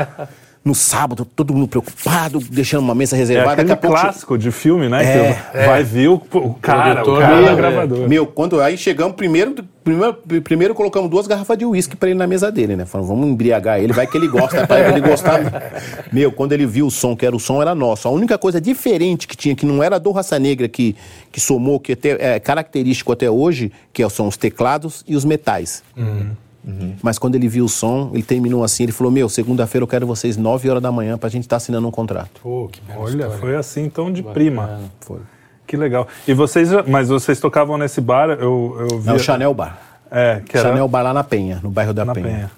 no 0.66 0.74
sábado, 0.74 1.24
todo 1.24 1.54
mundo 1.54 1.68
preocupado, 1.68 2.40
deixando 2.40 2.82
uma 2.82 2.94
mesa 2.94 3.14
reservada. 3.14 3.62
É 3.62 3.64
aquele 3.64 3.76
clássico 3.76 4.36
de 4.36 4.50
filme, 4.50 4.88
né? 4.88 5.04
É, 5.04 5.34
que 5.52 5.58
é. 5.58 5.66
vai 5.66 5.84
vir 5.84 6.08
o, 6.08 6.14
o 6.14 6.54
cara, 6.54 7.08
o, 7.08 7.20
cara 7.20 7.40
meu, 7.40 7.56
gravador. 7.56 8.08
Meu, 8.08 8.26
quando 8.26 8.60
aí 8.60 8.76
chegamos, 8.76 9.14
primeiro, 9.14 9.54
primeiro, 9.84 10.14
primeiro 10.42 10.74
colocamos 10.74 11.08
duas 11.08 11.28
garrafas 11.28 11.56
de 11.56 11.64
uísque 11.64 11.94
para 11.94 12.08
ele 12.08 12.18
na 12.18 12.26
mesa 12.26 12.50
dele, 12.50 12.74
né? 12.74 12.84
Falando, 12.84 13.06
vamos 13.06 13.28
embriagar 13.28 13.78
ele, 13.78 13.92
vai 13.92 14.08
que 14.08 14.16
ele 14.16 14.26
gosta, 14.26 14.66
para 14.66 14.88
ele 14.88 15.00
gostar. 15.08 15.40
Meu, 16.12 16.32
quando 16.32 16.50
ele 16.50 16.66
viu 16.66 16.88
o 16.88 16.90
som, 16.90 17.14
que 17.14 17.24
era 17.24 17.36
o 17.36 17.38
som, 17.38 17.62
era 17.62 17.72
nosso. 17.72 18.08
A 18.08 18.10
única 18.10 18.36
coisa 18.36 18.60
diferente 18.60 19.28
que 19.28 19.36
tinha, 19.36 19.54
que 19.54 19.64
não 19.64 19.84
era 19.84 20.00
do 20.00 20.10
Raça 20.10 20.36
Negra 20.36 20.66
que, 20.66 20.96
que 21.30 21.40
somou, 21.40 21.78
que 21.78 21.92
até, 21.92 22.34
é 22.34 22.40
característico 22.40 23.12
até 23.12 23.30
hoje, 23.30 23.70
que 23.92 24.06
são 24.10 24.26
os 24.26 24.36
teclados 24.36 25.04
e 25.06 25.14
os 25.14 25.24
metais. 25.24 25.84
Uhum. 25.96 26.30
Uhum. 26.66 26.96
Mas 27.00 27.18
quando 27.18 27.36
ele 27.36 27.48
viu 27.48 27.64
o 27.64 27.68
som, 27.68 28.10
ele 28.12 28.24
terminou 28.24 28.64
assim, 28.64 28.82
ele 28.82 28.92
falou, 28.92 29.12
meu, 29.12 29.28
segunda-feira 29.28 29.84
eu 29.84 29.88
quero 29.88 30.06
vocês 30.06 30.36
9 30.36 30.68
horas 30.68 30.82
da 30.82 30.90
manhã 30.90 31.16
pra 31.16 31.28
gente 31.28 31.44
estar 31.44 31.54
tá 31.54 31.58
assinando 31.58 31.86
um 31.86 31.92
contrato. 31.92 32.40
Pô, 32.42 32.68
que 32.70 32.80
Olha, 32.96 33.12
história. 33.12 33.38
foi 33.38 33.56
assim 33.56 33.84
então 33.84 34.12
de 34.12 34.22
prima. 34.22 34.80
Foi. 35.00 35.20
Que 35.66 35.76
legal. 35.76 36.06
E 36.26 36.34
vocês, 36.34 36.70
mas 36.86 37.08
vocês 37.08 37.38
tocavam 37.40 37.78
nesse 37.78 38.00
bar, 38.00 38.30
eu, 38.30 38.88
eu 38.90 39.00
vi... 39.00 39.10
É 39.10 39.12
o 39.12 39.18
Chanel 39.18 39.54
Bar. 39.54 39.78
É, 40.10 40.40
que 40.44 40.56
era... 40.56 40.68
Chanel 40.68 40.88
Bar 40.88 41.02
lá 41.02 41.12
na 41.12 41.24
Penha, 41.24 41.60
no 41.62 41.70
bairro 41.70 41.92
da 41.92 42.04
na 42.04 42.14
Penha. 42.14 42.26
Penha. 42.26 42.50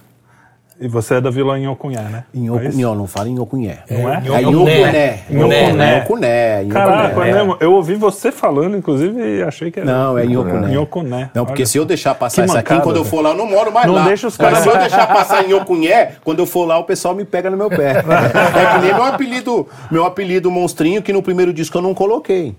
E 0.81 0.87
você 0.87 1.15
é 1.15 1.21
da 1.21 1.29
Vila 1.29 1.59
Inhocunhé, 1.59 2.01
né? 2.03 2.25
Inhocunhé, 2.33 2.69
é 2.69 2.95
não 2.95 3.07
fala 3.09 3.29
Inhocunhé. 3.29 3.83
Não 3.91 4.13
é? 4.13 4.23
É 4.25 4.43
Inhocuné. 4.43 5.25
Inhocuné. 5.29 6.65
Caraca, 6.67 7.27
é. 7.27 7.57
eu 7.61 7.73
ouvi 7.73 7.97
você 7.97 8.31
falando, 8.31 8.77
inclusive, 8.77 9.39
e 9.39 9.43
achei 9.43 9.73
que 9.73 9.81
era... 9.81 9.91
Não, 9.91 10.17
é 10.17 10.25
Inhocuné. 10.25 10.71
Inhocuné. 10.71 11.31
Não, 11.35 11.45
porque 11.45 11.63
Olha. 11.63 11.67
se 11.67 11.79
eu 11.79 11.85
deixar 11.85 12.15
passar 12.15 12.45
isso 12.45 12.57
aqui, 12.57 12.81
quando 12.81 12.97
eu 12.97 13.05
for 13.05 13.21
lá, 13.23 13.31
eu 13.31 13.37
não 13.37 13.51
moro 13.51 13.73
mais 13.73 13.87
não 13.87 13.95
lá. 13.95 14.01
Não 14.03 14.09
deixa 14.09 14.29
os 14.29 14.37
caras... 14.37 14.61
Se 14.61 14.69
eu 14.69 14.79
deixar 14.79 15.09
passar 15.09 15.45
Inhocuné, 15.45 16.13
quando 16.23 16.39
eu 16.39 16.47
for 16.47 16.65
lá, 16.65 16.79
o 16.79 16.85
pessoal 16.85 17.13
me 17.13 17.25
pega 17.25 17.51
no 17.51 17.57
meu 17.57 17.69
pé. 17.69 17.97
é 17.99 18.73
que 18.73 18.79
nem 18.79 18.95
meu 18.95 19.03
apelido, 19.05 19.67
meu 19.91 20.05
apelido 20.05 20.49
monstrinho, 20.49 21.03
que 21.03 21.13
no 21.13 21.23
primeiro 21.23 21.53
disco 21.53 21.77
eu 21.77 21.83
não 21.83 21.93
coloquei. 21.93 22.55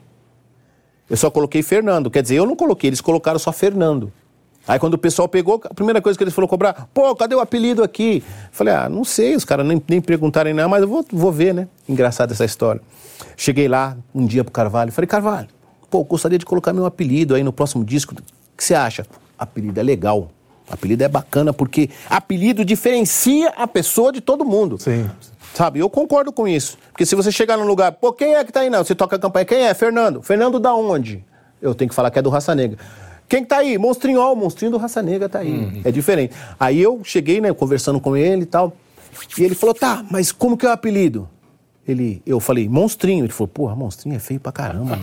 Eu 1.10 1.16
só 1.16 1.32
coloquei 1.32 1.64
Fernando. 1.64 2.12
Quer 2.12 2.22
dizer, 2.22 2.36
eu 2.36 2.46
não 2.46 2.56
coloquei, 2.56 2.90
eles 2.90 3.00
colocaram 3.00 3.40
só 3.40 3.54
Fernando. 3.54 4.12
Aí 4.68 4.78
quando 4.78 4.94
o 4.94 4.98
pessoal 4.98 5.28
pegou, 5.28 5.62
a 5.64 5.74
primeira 5.74 6.02
coisa 6.02 6.18
que 6.18 6.24
eles 6.24 6.34
foram 6.34 6.48
cobrar, 6.48 6.88
pô, 6.94 7.16
cadê 7.16 7.34
o 7.34 7.40
apelido 7.40 7.84
aqui? 7.84 8.24
Falei, 8.52 8.74
ah, 8.74 8.88
não 8.88 9.04
sei, 9.04 9.36
os 9.36 9.44
caras 9.44 9.66
nem, 9.66 9.82
nem 9.88 10.00
perguntarem 10.00 10.54
não, 10.54 10.70
mas 10.70 10.82
eu 10.82 10.88
vou, 10.88 11.06
vou 11.12 11.32
ver, 11.32 11.54
né? 11.54 11.68
Engraçada 11.88 12.34
essa 12.34 12.46
história. 12.46 12.82
Cheguei 13.36 13.68
lá 13.68 13.98
um 14.14 14.26
dia 14.26 14.44
pro 14.44 14.52
Carvalho, 14.52 14.92
falei, 14.92 15.08
Carvalho, 15.08 15.48
pô, 15.90 16.04
gostaria 16.04 16.38
de 16.38 16.46
colocar 16.46 16.72
meu 16.72 16.86
apelido 16.86 17.36
aí 17.36 17.44
no 17.44 17.52
próximo 17.52 17.84
disco. 17.84 18.14
O 18.14 18.58
que 18.58 18.64
você 18.64 18.76
acha? 18.76 19.06
Apelido 19.38 19.80
é 19.80 19.84
legal. 19.84 20.30
Apelido 20.70 21.04
é 21.04 21.08
bacana 21.08 21.52
porque 21.52 21.90
apelido 22.08 22.64
diferencia 22.64 23.50
a 23.58 23.68
pessoa 23.68 24.12
de 24.12 24.22
todo 24.22 24.46
mundo. 24.46 24.78
Sim. 24.78 25.10
Sabe, 25.54 25.80
eu 25.80 25.90
concordo 25.90 26.32
com 26.32 26.48
isso. 26.48 26.78
Porque 26.92 27.06
se 27.06 27.16
você 27.16 27.32
chegar 27.32 27.58
num 27.58 27.66
lugar, 27.66 27.92
pô, 27.94 28.14
quem 28.14 28.36
é 28.36 28.44
que 28.44 28.52
tá 28.52 28.60
aí 28.60 28.70
não? 28.70 28.84
Você 28.84 28.94
toca 28.94 29.16
a 29.16 29.20
campanha, 29.20 29.46
quem 29.46 29.66
é? 29.66 29.74
Fernando. 29.74 30.22
Fernando 30.22 30.60
da 30.60 30.74
onde? 30.76 31.26
Eu 31.60 31.74
tenho 31.74 31.90
que 31.90 31.96
falar 31.96 32.12
que 32.12 32.20
é 32.20 32.22
do 32.22 32.30
Raça 32.30 32.54
Negra. 32.54 32.78
Quem 33.30 33.46
tá 33.46 33.58
aí? 33.58 33.78
Monstrinho, 33.78 34.20
ó, 34.20 34.34
o 34.34 34.36
monstrinho 34.36 34.72
do 34.72 34.78
Raça 34.78 35.04
Negra 35.04 35.30
tá 35.30 35.40
aí. 35.40 35.52
Uhum. 35.52 35.82
É 35.86 35.92
diferente. 35.92 36.34
Aí 36.60 36.82
eu 36.82 37.00
cheguei, 37.04 37.40
né, 37.40 37.54
conversando 37.54 38.00
com 38.00 38.18
ele 38.18 38.42
e 38.42 38.46
tal. 38.48 38.76
E 39.38 39.44
ele 39.44 39.54
falou, 39.54 39.76
tá, 39.76 40.04
mas 40.10 40.32
como 40.32 40.58
que 40.58 40.66
é 40.66 40.70
o 40.70 40.72
apelido? 40.72 41.30
Ele, 41.88 42.22
eu 42.26 42.40
falei, 42.40 42.68
monstrinho. 42.68 43.26
Ele 43.26 43.32
falou, 43.32 43.48
porra, 43.48 43.76
monstrinho 43.76 44.16
é 44.16 44.20
feio 44.20 44.40
pra 44.40 44.52
caramba. 44.52 44.98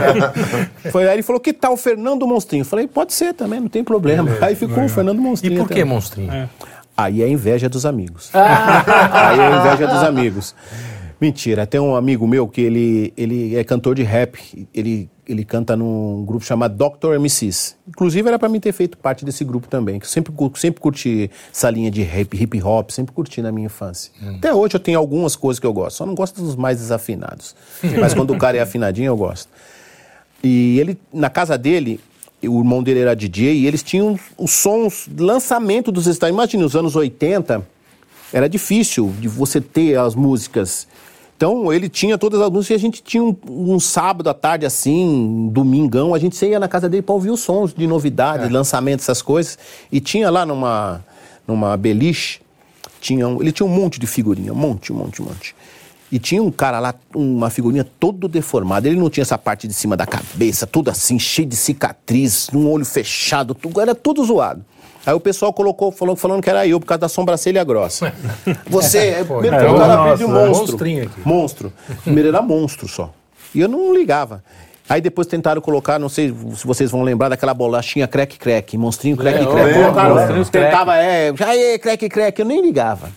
Foi, 0.90 1.06
aí 1.06 1.14
ele 1.14 1.22
falou, 1.22 1.40
que 1.40 1.52
tal 1.52 1.76
Fernando 1.76 2.26
Monstrinho? 2.26 2.62
Eu 2.62 2.66
falei, 2.66 2.86
pode 2.86 3.12
ser 3.12 3.32
também, 3.34 3.60
não 3.60 3.68
tem 3.68 3.82
problema. 3.84 4.30
Aí 4.40 4.54
ficou 4.54 4.84
o 4.84 4.88
Fernando 4.88 5.20
Monstrinho. 5.20 5.54
E 5.54 5.58
por 5.58 5.68
que 5.68 5.74
também. 5.74 5.84
monstrinho? 5.84 6.32
É. 6.32 6.48
Aí 6.96 7.22
é 7.22 7.28
inveja 7.28 7.68
dos 7.68 7.86
amigos. 7.86 8.30
Aí 8.34 9.40
é 9.40 9.56
inveja 9.58 9.86
dos 9.86 10.02
amigos. 10.02 10.54
Mentira, 11.22 11.68
tem 11.68 11.80
um 11.80 11.94
amigo 11.94 12.26
meu 12.26 12.48
que 12.48 12.60
ele, 12.60 13.12
ele 13.16 13.54
é 13.54 13.62
cantor 13.62 13.94
de 13.94 14.02
rap, 14.02 14.66
ele, 14.74 15.08
ele 15.24 15.44
canta 15.44 15.76
num 15.76 16.24
grupo 16.24 16.44
chamado 16.44 16.74
Dr. 16.76 17.16
MCs. 17.16 17.76
Inclusive 17.86 18.26
era 18.26 18.40
para 18.40 18.48
mim 18.48 18.58
ter 18.58 18.72
feito 18.72 18.98
parte 18.98 19.24
desse 19.24 19.44
grupo 19.44 19.68
também, 19.68 20.00
que 20.00 20.04
eu 20.04 20.10
sempre, 20.10 20.34
sempre 20.56 20.80
curti 20.80 21.30
essa 21.54 21.70
linha 21.70 21.92
de 21.92 22.02
rap, 22.02 22.34
hip 22.34 22.60
hop, 22.60 22.90
sempre 22.90 23.14
curti 23.14 23.40
na 23.40 23.52
minha 23.52 23.66
infância. 23.66 24.10
Hum. 24.20 24.34
Até 24.38 24.52
hoje 24.52 24.74
eu 24.74 24.80
tenho 24.80 24.98
algumas 24.98 25.36
coisas 25.36 25.60
que 25.60 25.66
eu 25.66 25.72
gosto, 25.72 25.98
só 25.98 26.04
não 26.04 26.16
gosto 26.16 26.42
dos 26.42 26.56
mais 26.56 26.78
desafinados. 26.78 27.54
Mas 28.00 28.14
quando 28.14 28.32
o 28.32 28.36
cara 28.36 28.56
é 28.56 28.60
afinadinho 28.60 29.06
eu 29.06 29.16
gosto. 29.16 29.48
E 30.42 30.80
ele, 30.80 30.98
na 31.12 31.30
casa 31.30 31.56
dele, 31.56 32.00
o 32.42 32.58
irmão 32.58 32.82
dele 32.82 32.98
era 32.98 33.14
DJ 33.14 33.58
e 33.58 33.66
eles 33.68 33.84
tinham 33.84 34.18
os 34.36 34.50
sons, 34.50 35.08
lançamento 35.16 35.92
dos 35.92 36.08
estados. 36.08 36.34
Imagina, 36.34 36.64
nos 36.64 36.74
anos 36.74 36.96
80, 36.96 37.64
era 38.32 38.48
difícil 38.48 39.14
de 39.20 39.28
você 39.28 39.60
ter 39.60 39.96
as 39.96 40.16
músicas 40.16 40.88
então 41.42 41.72
ele 41.72 41.88
tinha 41.88 42.16
todas 42.16 42.40
as 42.40 42.48
músicas 42.48 42.70
e 42.70 42.74
a 42.74 42.78
gente 42.78 43.02
tinha 43.02 43.20
um, 43.20 43.36
um 43.48 43.80
sábado 43.80 44.30
à 44.30 44.34
tarde 44.34 44.64
assim, 44.64 45.50
domingão, 45.52 46.14
a 46.14 46.18
gente 46.20 46.40
ia 46.46 46.60
na 46.60 46.68
casa 46.68 46.88
dele 46.88 47.02
para 47.02 47.16
ouvir 47.16 47.30
os 47.30 47.40
sons 47.40 47.74
de 47.74 47.84
novidade, 47.84 48.44
é. 48.44 48.48
lançamento, 48.48 49.00
essas 49.00 49.20
coisas. 49.20 49.58
E 49.90 49.98
tinha 49.98 50.30
lá 50.30 50.46
numa, 50.46 51.04
numa 51.44 51.76
beliche, 51.76 52.40
tinha 53.00 53.26
um, 53.26 53.42
ele 53.42 53.50
tinha 53.50 53.66
um 53.66 53.68
monte 53.68 53.98
de 53.98 54.06
figurinha, 54.06 54.52
um 54.52 54.56
monte, 54.56 54.92
um 54.92 54.96
monte, 54.96 55.20
um 55.20 55.24
monte. 55.24 55.56
E 56.12 56.20
tinha 56.20 56.40
um 56.40 56.52
cara 56.52 56.78
lá, 56.78 56.94
uma 57.12 57.50
figurinha 57.50 57.84
todo 57.98 58.28
deformada. 58.28 58.86
Ele 58.86 59.00
não 59.00 59.10
tinha 59.10 59.22
essa 59.22 59.36
parte 59.36 59.66
de 59.66 59.74
cima 59.74 59.96
da 59.96 60.06
cabeça, 60.06 60.64
tudo 60.64 60.90
assim, 60.92 61.18
cheio 61.18 61.48
de 61.48 61.56
cicatriz, 61.56 62.50
um 62.54 62.70
olho 62.70 62.84
fechado, 62.84 63.52
tudo, 63.52 63.80
era 63.80 63.96
tudo 63.96 64.24
zoado. 64.24 64.64
Aí 65.04 65.12
o 65.12 65.20
pessoal 65.20 65.52
colocou, 65.52 65.90
falou, 65.90 66.14
falando 66.14 66.42
que 66.42 66.48
era 66.48 66.66
eu 66.66 66.78
por 66.78 66.86
causa 66.86 67.00
da 67.00 67.08
sobrancelha 67.08 67.64
grossa. 67.64 68.12
Você, 68.68 68.98
é, 69.20 69.24
primeiro 69.24 69.56
é, 69.56 69.70
o 69.70 69.76
cara 69.76 70.14
de 70.14 70.24
monstro. 70.24 70.78
Monstro. 71.24 71.72
Primeiro 72.04 72.28
era 72.28 72.40
monstro 72.40 72.86
só. 72.86 73.12
E 73.54 73.60
eu 73.60 73.68
não 73.68 73.94
ligava. 73.94 74.42
Aí 74.88 75.00
depois 75.00 75.26
tentaram 75.26 75.60
colocar, 75.60 75.98
não 75.98 76.08
sei 76.08 76.28
se 76.54 76.66
vocês 76.66 76.90
vão 76.90 77.02
lembrar 77.02 77.28
daquela 77.28 77.54
bolachinha 77.54 78.06
crack 78.06 78.38
crack, 78.38 78.76
monstrinho 78.76 79.16
crack 79.16 79.42
é, 79.42 79.46
crack. 79.46 79.74
Colocaram, 79.74 80.44
tentava, 80.44 80.96
é, 80.96 81.34
já 81.34 81.56
é 81.56 81.78
crack 81.78 82.08
crack, 82.08 82.38
eu 82.38 82.46
nem 82.46 82.60
ligava. 82.60 83.10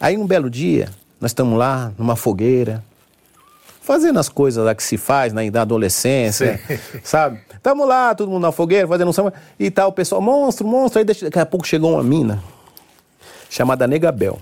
Aí 0.00 0.18
um 0.18 0.26
belo 0.26 0.50
dia, 0.50 0.90
nós 1.20 1.30
estamos 1.30 1.58
lá 1.58 1.92
numa 1.98 2.16
fogueira, 2.16 2.84
fazendo 3.84 4.18
as 4.18 4.30
coisas 4.30 4.64
lá 4.64 4.74
que 4.74 4.82
se 4.82 4.96
faz 4.96 5.32
na, 5.34 5.42
na 5.50 5.60
adolescência, 5.60 6.58
Sim. 6.66 6.78
sabe? 7.04 7.38
Tamo 7.62 7.84
lá, 7.84 8.14
todo 8.14 8.30
mundo 8.30 8.42
na 8.42 8.50
fogueira, 8.50 8.88
fazendo 8.88 9.08
um 9.08 9.12
samba 9.12 9.34
e 9.60 9.70
tal, 9.70 9.90
o 9.90 9.92
pessoal, 9.92 10.22
monstro, 10.22 10.66
monstro. 10.66 11.00
Aí 11.00 11.04
daqui 11.04 11.38
a 11.38 11.46
pouco 11.46 11.66
chegou 11.66 11.92
uma 11.92 12.02
mina 12.02 12.42
chamada 13.50 13.86
Negabel. 13.86 14.38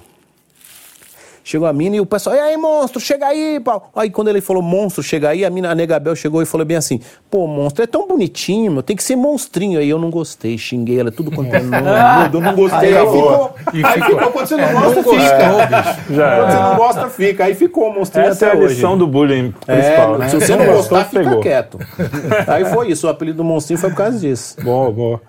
Chegou 1.45 1.67
a 1.67 1.73
mina 1.73 1.97
e 1.97 2.01
o 2.01 2.07
pessoal, 2.07 2.37
e 2.37 2.39
aí, 2.39 2.57
monstro, 2.57 3.01
chega 3.01 3.27
aí, 3.27 3.59
pau. 3.59 3.91
Aí 3.97 4.11
quando 4.11 4.29
ele 4.29 4.41
falou 4.41 4.63
monstro, 4.63 5.03
chega 5.03 5.31
aí, 5.31 5.45
a 5.45 5.51
mina, 5.51 5.71
a 5.71 5.75
Negabel 5.75 6.15
chegou 6.15 6.41
e 6.41 6.47
falou 6.47 6.65
bem 6.65 6.77
assim: 6.77 7.01
pô, 7.29 7.49
monstro 7.49 7.83
é 7.83 7.87
tão 7.87 8.07
bonitinho, 8.07 8.71
meu, 8.71 8.83
tem 8.83 8.95
que 8.95 9.03
ser 9.03 9.17
monstrinho. 9.17 9.81
Aí 9.81 9.89
eu 9.89 9.99
não 9.99 10.09
gostei, 10.09 10.57
xinguei 10.57 11.01
ela, 11.01 11.11
tudo 11.11 11.33
quanto 11.33 11.53
é 11.53 11.61
nome. 11.61 11.83
eu 12.33 12.41
não 12.41 12.55
gostei. 12.55 12.91
Aí, 12.91 12.97
aí 12.97 13.07
ficou, 13.07 13.55
e 13.75 13.85
aí 13.85 14.03
ficou, 14.03 14.31
quando 14.31 14.47
você 14.47 14.57
não 14.57 14.65
é, 14.65 14.73
gosta, 14.73 15.03
não 15.03 15.03
fica. 15.03 15.25
É, 15.25 16.15
já 16.15 16.37
quando 16.37 16.49
é. 16.49 16.53
você 16.53 16.63
não 16.63 16.77
gosta, 16.77 17.09
fica. 17.11 17.45
Aí 17.45 17.55
ficou 17.55 17.93
monstrinho 17.93 18.27
Essa 18.29 18.47
até 18.47 18.57
é 18.57 18.61
a 18.61 18.69
lição 18.69 18.91
hoje. 18.91 18.99
do 19.01 19.07
bullying 19.09 19.53
principal, 19.67 20.15
é, 20.15 20.19
né? 20.19 20.29
Se 20.29 20.41
você 20.41 20.55
não 20.55 20.67
gostar, 20.67 21.05
fica 21.07 21.25
pegou. 21.25 21.41
quieto. 21.41 21.79
aí 22.47 22.65
foi 22.67 22.93
isso, 22.93 23.09
o 23.09 23.11
apelido 23.11 23.39
do 23.39 23.45
monstrinho 23.45 23.81
foi 23.81 23.91
por 23.91 23.97
causa 23.97 24.17
disso. 24.19 24.57
Boa, 24.63 24.93
boa. 24.93 25.21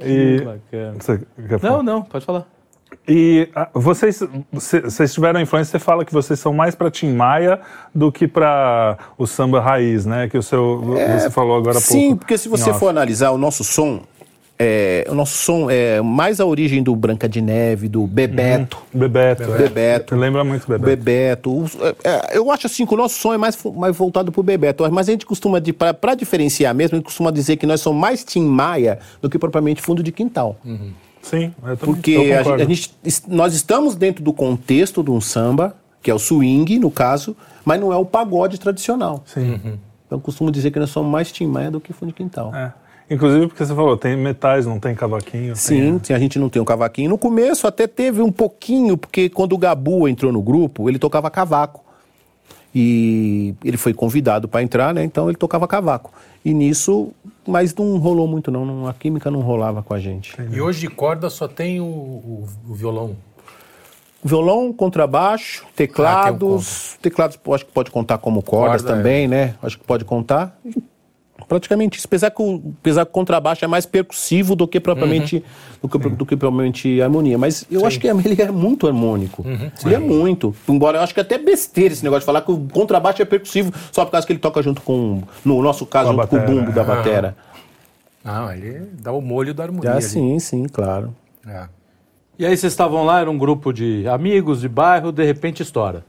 E... 0.00 0.42
Não, 1.60 1.82
não, 1.82 2.02
pode 2.02 2.24
falar. 2.24 2.46
E 3.08 3.48
ah, 3.54 3.68
vocês, 3.72 4.22
vocês 4.52 5.14
tiveram 5.14 5.40
influência, 5.40 5.72
você 5.72 5.82
fala 5.82 6.04
que 6.04 6.12
vocês 6.12 6.38
são 6.38 6.52
mais 6.52 6.74
para 6.74 6.90
Tim 6.90 7.12
Maia 7.12 7.58
do 7.94 8.12
que 8.12 8.28
para 8.28 8.98
o 9.16 9.26
samba 9.26 9.60
raiz, 9.60 10.04
né? 10.04 10.28
Que 10.28 10.36
o 10.36 10.42
seu, 10.42 10.94
é, 10.98 11.18
você 11.18 11.30
falou 11.30 11.56
agora 11.56 11.78
há 11.78 11.80
sim, 11.80 11.86
pouco. 11.88 12.08
Sim, 12.08 12.16
porque 12.16 12.36
se 12.36 12.48
você 12.48 12.74
for 12.74 12.88
analisar 12.88 13.30
o 13.30 13.38
nosso 13.38 13.64
som, 13.64 14.02
é, 14.58 15.06
o 15.08 15.14
nosso 15.14 15.38
som 15.38 15.70
é 15.70 16.02
mais 16.02 16.38
a 16.38 16.44
origem 16.44 16.82
do 16.82 16.94
Branca 16.94 17.26
de 17.26 17.40
Neve, 17.40 17.88
do 17.88 18.06
Bebeto. 18.06 18.76
Uhum. 18.92 19.00
Bebeto, 19.00 19.44
Bebeto. 19.44 19.54
É. 19.54 19.68
Bebeto. 19.68 20.16
Lembra 20.16 20.44
muito 20.44 20.66
Bebeto. 20.66 20.84
Bebeto. 20.84 21.64
É, 22.04 22.10
é, 22.10 22.36
eu 22.36 22.50
acho 22.50 22.66
assim 22.66 22.84
que 22.84 22.92
o 22.92 22.96
nosso 22.96 23.14
som 23.14 23.32
é 23.32 23.38
mais, 23.38 23.56
mais 23.74 23.96
voltado 23.96 24.30
pro 24.30 24.42
Bebeto. 24.42 24.86
Mas 24.90 25.08
a 25.08 25.12
gente 25.12 25.24
costuma, 25.24 25.62
para 25.98 26.14
diferenciar 26.14 26.74
mesmo, 26.74 26.96
a 26.96 26.98
gente 26.98 27.06
costuma 27.06 27.30
dizer 27.30 27.56
que 27.56 27.66
nós 27.66 27.80
somos 27.80 27.98
mais 27.98 28.22
Tim 28.22 28.42
Maia 28.42 28.98
do 29.22 29.30
que 29.30 29.38
propriamente 29.38 29.80
fundo 29.80 30.02
de 30.02 30.12
quintal. 30.12 30.56
Uhum. 30.62 30.90
Sim, 31.28 31.52
eu 31.62 31.76
Porque 31.76 32.32
a, 32.32 32.54
a 32.54 32.64
gente, 32.64 32.94
nós 33.28 33.54
estamos 33.54 33.94
dentro 33.94 34.24
do 34.24 34.32
contexto 34.32 35.02
de 35.02 35.10
um 35.10 35.20
samba, 35.20 35.76
que 36.02 36.10
é 36.10 36.14
o 36.14 36.18
swing, 36.18 36.78
no 36.78 36.90
caso, 36.90 37.36
mas 37.64 37.78
não 37.78 37.92
é 37.92 37.96
o 37.96 38.04
pagode 38.04 38.58
tradicional. 38.58 39.22
Sim. 39.26 39.50
Uhum. 39.50 39.78
Então, 40.06 40.16
eu 40.16 40.20
costumo 40.20 40.50
dizer 40.50 40.70
que 40.70 40.78
nós 40.78 40.88
somos 40.88 41.12
mais 41.12 41.30
Tim 41.30 41.46
Maia 41.46 41.70
do 41.70 41.80
que 41.80 41.92
fundo 41.92 42.08
de 42.08 42.14
quintal. 42.14 42.54
É. 42.54 42.72
Inclusive 43.10 43.46
porque 43.46 43.64
você 43.64 43.74
falou, 43.74 43.96
tem 43.96 44.16
metais, 44.16 44.66
não 44.66 44.78
tem 44.78 44.94
cavaquinho. 44.94 45.56
Sim, 45.56 45.98
tem... 45.98 46.14
a 46.14 46.18
gente 46.18 46.38
não 46.38 46.48
tem 46.48 46.60
um 46.60 46.64
cavaquinho. 46.64 47.10
No 47.10 47.18
começo 47.18 47.66
até 47.66 47.86
teve 47.86 48.20
um 48.20 48.32
pouquinho, 48.32 48.96
porque 48.96 49.28
quando 49.28 49.54
o 49.54 49.58
Gabu 49.58 50.06
entrou 50.08 50.30
no 50.30 50.42
grupo, 50.42 50.88
ele 50.88 50.98
tocava 50.98 51.30
cavaco. 51.30 51.84
E 52.74 53.54
ele 53.64 53.78
foi 53.78 53.94
convidado 53.94 54.46
para 54.46 54.62
entrar, 54.62 54.92
né? 54.92 55.02
Então 55.02 55.28
ele 55.28 55.38
tocava 55.38 55.66
cavaco. 55.66 56.12
E 56.48 56.54
nisso, 56.54 57.12
mas 57.46 57.74
não 57.74 57.98
rolou 57.98 58.26
muito 58.26 58.50
não, 58.50 58.64
não 58.64 58.86
a 58.86 58.94
química 58.94 59.30
não 59.30 59.40
rolava 59.40 59.82
com 59.82 59.92
a 59.92 59.98
gente. 59.98 60.34
E 60.50 60.58
hoje 60.58 60.80
de 60.80 60.88
corda 60.88 61.28
só 61.28 61.46
tem 61.46 61.78
o, 61.78 61.84
o, 61.84 62.48
o 62.66 62.74
violão? 62.74 63.14
Violão, 64.24 64.72
contrabaixo, 64.72 65.66
teclados. 65.76 66.94
Ah, 66.94 66.96
um 66.96 67.02
teclados 67.02 67.38
acho 67.54 67.66
que 67.66 67.72
pode 67.72 67.90
contar 67.90 68.16
como 68.16 68.42
cordas 68.42 68.80
corda, 68.80 68.96
também, 68.96 69.24
é. 69.24 69.28
né? 69.28 69.54
Acho 69.62 69.78
que 69.78 69.84
pode 69.84 70.06
contar 70.06 70.58
praticamente 71.46 71.98
isso. 71.98 72.06
Apesar 72.06 72.30
que, 72.30 72.42
o, 72.42 72.74
apesar 72.80 73.04
que 73.04 73.10
o 73.10 73.12
contrabaixo 73.12 73.64
é 73.64 73.68
mais 73.68 73.86
percussivo 73.86 74.56
do 74.56 74.66
que 74.66 74.80
propriamente, 74.80 75.36
uhum. 75.36 75.42
do 75.82 75.88
que, 75.88 76.08
do 76.10 76.26
que 76.26 76.36
propriamente 76.36 77.00
harmonia. 77.00 77.38
Mas 77.38 77.66
eu 77.70 77.80
Sim. 77.80 77.86
acho 77.86 78.00
que 78.00 78.06
ele 78.08 78.42
é 78.42 78.50
muito 78.50 78.86
harmônico. 78.86 79.46
Uhum. 79.46 79.70
Ele 79.84 79.94
é 79.94 79.98
muito. 79.98 80.54
Embora 80.68 80.98
eu 80.98 81.02
acho 81.02 81.14
que 81.14 81.20
é 81.20 81.22
até 81.22 81.38
besteira 81.38 81.92
esse 81.92 82.02
negócio 82.02 82.20
de 82.20 82.26
falar 82.26 82.42
que 82.42 82.50
o 82.50 82.58
contrabaixo 82.72 83.22
é 83.22 83.24
percussivo 83.24 83.72
só 83.92 84.04
por 84.04 84.12
causa 84.12 84.26
que 84.26 84.32
ele 84.32 84.40
toca 84.40 84.62
junto 84.62 84.82
com, 84.82 85.22
no 85.44 85.62
nosso 85.62 85.86
caso, 85.86 86.14
com 86.14 86.26
com 86.26 86.36
o 86.36 86.40
bumbo 86.40 86.72
da 86.72 86.84
batera. 86.84 87.36
Ah, 88.24 88.54
ele 88.54 88.88
dá 89.00 89.12
o 89.12 89.20
molho 89.20 89.54
da 89.54 89.64
harmonia. 89.64 89.92
Ah, 89.92 90.00
sim, 90.00 90.38
sim, 90.38 90.66
claro. 90.66 91.14
É. 91.46 91.66
E 92.38 92.46
aí 92.46 92.56
vocês 92.56 92.72
estavam 92.72 93.04
lá, 93.04 93.20
era 93.20 93.30
um 93.30 93.38
grupo 93.38 93.72
de 93.72 94.06
amigos 94.06 94.60
de 94.60 94.68
bairro, 94.68 95.10
de 95.10 95.24
repente 95.24 95.62
estoura. 95.62 96.04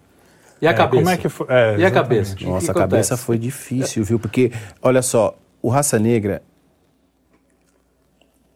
E 0.62 0.68
a 0.68 0.72
é, 0.72 0.74
cabeça? 0.74 1.04
Como 1.04 1.10
é 1.10 1.18
que 1.18 1.30
foi? 1.30 1.48
É, 1.50 1.78
e 1.78 1.86
a 1.86 1.92
cabeça? 1.92 2.36
Nossa, 2.42 2.66
que 2.66 2.72
a 2.72 2.74
cabeça 2.74 3.18
foi 3.18 3.38
difícil, 3.38 4.04
viu? 4.04 4.20
Porque, 4.20 4.52
olha 4.82 5.02
só, 5.02 5.36
o 5.62 5.70
Raça 5.70 5.98
Negra. 5.98 6.42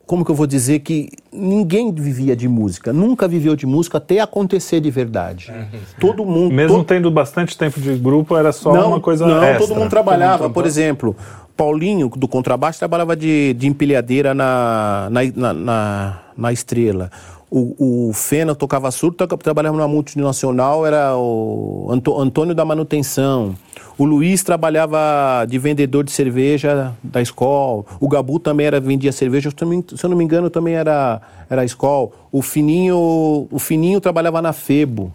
Como 0.06 0.26
que 0.26 0.30
eu 0.30 0.36
vou 0.36 0.46
dizer 0.46 0.80
que 0.80 1.10
ninguém 1.32 1.92
vivia 1.94 2.36
de 2.36 2.48
música, 2.48 2.92
nunca 2.92 3.26
viveu 3.26 3.56
de 3.56 3.66
música 3.66 4.00
até 4.00 4.20
acontecer 4.20 4.82
de 4.82 4.92
verdade. 4.92 5.50
Uhum. 5.50 5.80
Todo 5.98 6.26
mundo. 6.26 6.54
Mesmo 6.54 6.80
to... 6.80 6.84
tendo 6.84 7.10
bastante 7.10 7.58
tempo 7.58 7.80
de 7.80 7.96
grupo, 7.96 8.36
era 8.36 8.52
só 8.52 8.74
não, 8.74 8.90
uma 8.90 9.00
coisa 9.00 9.26
Não, 9.26 9.42
extra. 9.42 9.66
todo 9.66 9.80
mundo 9.80 9.90
trabalhava. 9.90 10.50
Por 10.50 10.66
exemplo, 10.66 11.16
Paulinho, 11.56 12.10
do 12.10 12.28
contrabaixo, 12.28 12.80
trabalhava 12.80 13.16
de, 13.16 13.54
de 13.54 13.66
empilhadeira 13.66 14.34
na, 14.34 15.10
na, 15.10 15.54
na, 15.54 16.20
na 16.36 16.52
Estrela. 16.52 17.10
O, 17.56 18.08
o 18.10 18.14
Fena 18.14 18.56
tocava 18.56 18.90
surto, 18.90 19.28
trabalhava 19.38 19.78
numa 19.78 19.88
multinacional, 19.88 20.88
era 20.88 21.16
o 21.16 21.88
Antônio 22.18 22.56
da 22.56 22.66
Manutenção. 22.66 23.54
O 23.96 24.06
Luiz 24.06 24.42
trabalhava 24.42 25.46
de 25.48 25.60
vendedor 25.60 26.04
de 26.04 26.12
cerveja 26.12 26.96
da 27.04 27.22
escola. 27.22 27.86
O 28.00 28.10
Gabu 28.10 28.40
também 28.40 28.66
era 28.66 28.80
vendia 28.80 29.12
cerveja, 29.12 29.52
se 29.52 30.04
eu 30.04 30.10
não 30.10 30.18
me 30.18 30.24
engano, 30.24 30.50
também 30.50 30.74
era, 30.74 31.22
era 31.48 31.64
escola. 31.64 32.10
O 32.32 32.42
Fininho, 32.42 33.48
o 33.52 33.60
Fininho 33.60 34.02
trabalhava 34.02 34.42
na 34.42 34.52
Febo. 34.52 35.14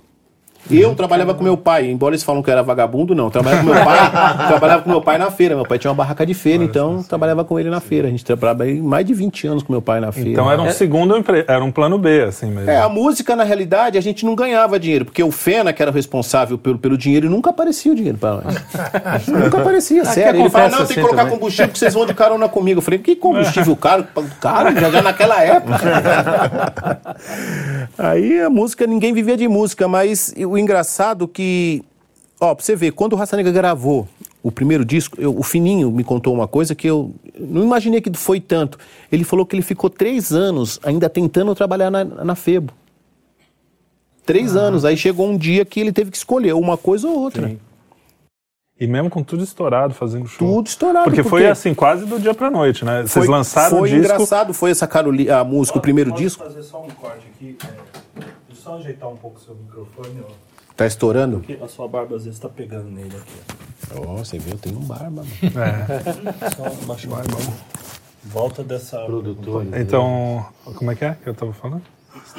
Eu 0.71 0.95
trabalhava 0.95 1.35
com 1.35 1.43
meu 1.43 1.57
pai, 1.57 1.91
embora 1.91 2.15
eles 2.15 2.23
falam 2.23 2.43
que 2.43 2.51
eu 2.51 2.53
era 2.53 2.63
vagabundo, 2.63 3.15
não. 3.15 3.31
Trabalhava 3.31 3.63
com 3.63 3.73
meu 3.73 3.85
pai, 3.85 4.11
trabalhava 4.49 4.83
com 4.83 4.91
meu 4.91 5.01
pai 5.01 5.19
na 5.19 5.31
feira. 5.31 5.55
Meu 5.55 5.65
pai 5.65 5.79
tinha 5.79 5.91
uma 5.91 5.97
barraca 5.97 6.27
de 6.27 6.35
feira, 6.35 6.63
então 6.63 7.03
trabalhava 7.03 7.45
com 7.45 7.59
ele 7.59 7.71
na 7.71 7.81
feira. 7.81 8.09
A 8.09 8.11
gente 8.11 8.25
trabalhava 8.25 8.65
mais 8.83 9.07
de 9.07 9.15
20 9.15 9.47
anos 9.47 9.63
com 9.63 9.73
meu 9.73 9.83
pai 9.83 10.01
na 10.01 10.13
feira. 10.13 10.31
Então 10.31 10.51
era 10.51 10.61
um 10.61 10.67
é, 10.67 10.73
segundo 10.73 11.15
era 11.47 11.65
um 11.65 11.71
plano 11.71 11.99
B, 11.99 12.23
assim 12.23 12.47
mesmo. 12.47 12.71
É, 12.71 12.81
a 12.81 12.89
música, 12.89 13.35
na 13.35 13.45
realidade, 13.45 13.97
a 13.97 14.01
gente 14.01 14.25
não 14.25 14.35
ganhava 14.35 14.79
dinheiro, 14.79 15.05
porque 15.05 15.23
o 15.23 15.31
Fena, 15.31 15.73
que 15.73 15.81
era 15.81 15.91
o 15.91 15.95
responsável 15.95 16.59
pelo, 16.59 16.79
pelo 16.79 16.99
dinheiro, 16.99 17.31
nunca 17.31 17.51
aparecia 17.51 17.93
o 17.93 17.95
dinheiro 17.95 18.19
para 18.19 18.37
nós. 18.37 18.55
nunca 19.29 19.59
aparecia, 19.59 20.03
ah, 20.03 20.07
sério. 20.07 20.41
Ele 20.41 20.51
fala, 20.51 20.69
não, 20.69 20.79
tem 20.87 20.97
que 20.97 21.01
colocar 21.01 21.25
também. 21.25 21.39
combustível 21.39 21.73
que 21.73 21.79
vocês 21.79 21.95
vão 21.95 22.07
de 22.07 22.15
carona 22.15 22.49
comigo. 22.49 22.79
Eu 22.79 22.83
falei, 22.83 22.99
que 22.99 23.17
combustível 23.17 23.75
caro? 23.77 24.07
Caro, 24.41 24.79
já, 24.79 24.91
já 24.91 25.03
naquela 25.03 25.43
época. 25.43 25.79
Aí 27.99 28.41
a 28.41 28.51
música, 28.51 28.87
ninguém 28.87 29.13
vivia 29.13 29.37
de 29.37 29.49
música, 29.49 29.89
mas 29.89 30.35
o 30.37 30.58
engraçado 30.61 31.27
que, 31.29 31.83
ó, 32.41 32.55
pra 32.55 32.65
você 32.65 32.75
ver, 32.77 32.93
quando 32.93 33.13
o 33.13 33.17
Raça 33.17 33.37
Negra 33.37 33.53
gravou 33.53 34.09
o 34.43 34.53
primeiro 34.53 34.85
disco, 34.85 35.21
eu, 35.21 35.37
o 35.37 35.43
Fininho 35.43 35.91
me 35.91 36.05
contou 36.05 36.33
uma 36.33 36.49
coisa 36.49 36.75
que 36.75 36.87
eu 36.87 37.15
não 37.39 37.63
imaginei 37.63 38.01
que 38.01 38.13
foi 38.17 38.41
tanto. 38.41 38.79
Ele 39.11 39.25
falou 39.25 39.45
que 39.45 39.55
ele 39.55 39.63
ficou 39.63 39.91
três 39.91 40.33
anos 40.33 40.79
ainda 40.83 41.09
tentando 41.09 41.55
trabalhar 41.55 41.91
na, 41.91 42.05
na 42.05 42.35
Febo. 42.35 42.73
Três 44.25 44.57
ah. 44.57 44.61
anos. 44.61 44.85
Aí 44.85 44.97
chegou 44.97 45.29
um 45.29 45.37
dia 45.37 45.65
que 45.65 45.81
ele 45.81 45.93
teve 45.93 46.11
que 46.11 46.17
escolher 46.17 46.55
uma 46.55 46.77
coisa 46.77 47.09
ou 47.09 47.19
outra. 47.19 47.49
Sim. 47.49 47.59
E 48.81 48.87
mesmo 48.87 49.11
com 49.11 49.25
tudo 49.25 49.43
estourado, 49.43 49.93
fazendo 49.93 50.29
show. 50.29 50.47
Tudo 50.47 50.69
estourado. 50.69 51.05
Porque, 51.05 51.23
porque... 51.23 51.31
foi 51.31 51.49
assim, 51.49 51.75
quase 51.75 52.07
do 52.07 52.21
dia 52.21 52.33
pra 52.33 52.49
noite, 52.49 52.85
né? 52.85 53.01
Vocês 53.01 53.25
foi, 53.25 53.27
lançaram 53.27 53.71
foi 53.71 53.81
o 53.81 53.83
disco... 53.85 54.07
Foi 54.07 54.15
engraçado, 54.15 54.55
foi 54.55 54.71
essa 54.71 54.87
Caroli... 54.87 55.29
a 55.29 55.43
música, 55.43 55.73
pode, 55.73 55.79
o 55.81 55.83
primeiro 55.83 56.11
pode 56.11 56.23
disco. 56.23 56.45
fazer 56.45 56.63
só 56.63 56.81
um 56.81 56.89
corte 56.91 57.27
aqui. 57.35 57.57
É... 57.65 57.67
Deixa 58.21 58.33
eu 58.51 58.57
só 58.57 58.77
ajeitar 58.77 59.09
um 59.09 59.17
pouco 59.17 59.39
o 59.39 59.43
seu 59.43 59.57
microfone, 59.57 60.21
ó. 60.23 60.48
Tá 60.79 60.87
estourando? 60.87 61.41
Porque 61.41 61.59
a 61.61 61.67
sua 61.67 61.89
barba 61.89 62.15
às 62.15 62.25
vezes 62.25 62.39
tá 62.39 62.49
pegando 62.49 62.89
nele 62.89 63.11
aqui. 63.17 63.97
Ó, 63.97 64.13
oh, 64.13 64.17
você 64.19 64.39
viu, 64.39 64.53
eu 64.53 64.59
tenho 64.59 64.79
um 64.79 64.85
barba. 64.85 65.11
Mano. 65.11 65.29
É. 65.43 66.51
Só 66.55 66.87
baixa 66.87 67.09
barba. 67.09 67.37
Volta 68.23 68.63
dessa... 68.63 69.01
Produtor. 69.05 69.67
Então, 69.77 70.47
como 70.77 70.93
é 70.93 70.95
que 70.95 71.05
é 71.05 71.17
que 71.21 71.29
eu 71.29 71.35
tava 71.35 71.53
falando? 71.53 71.83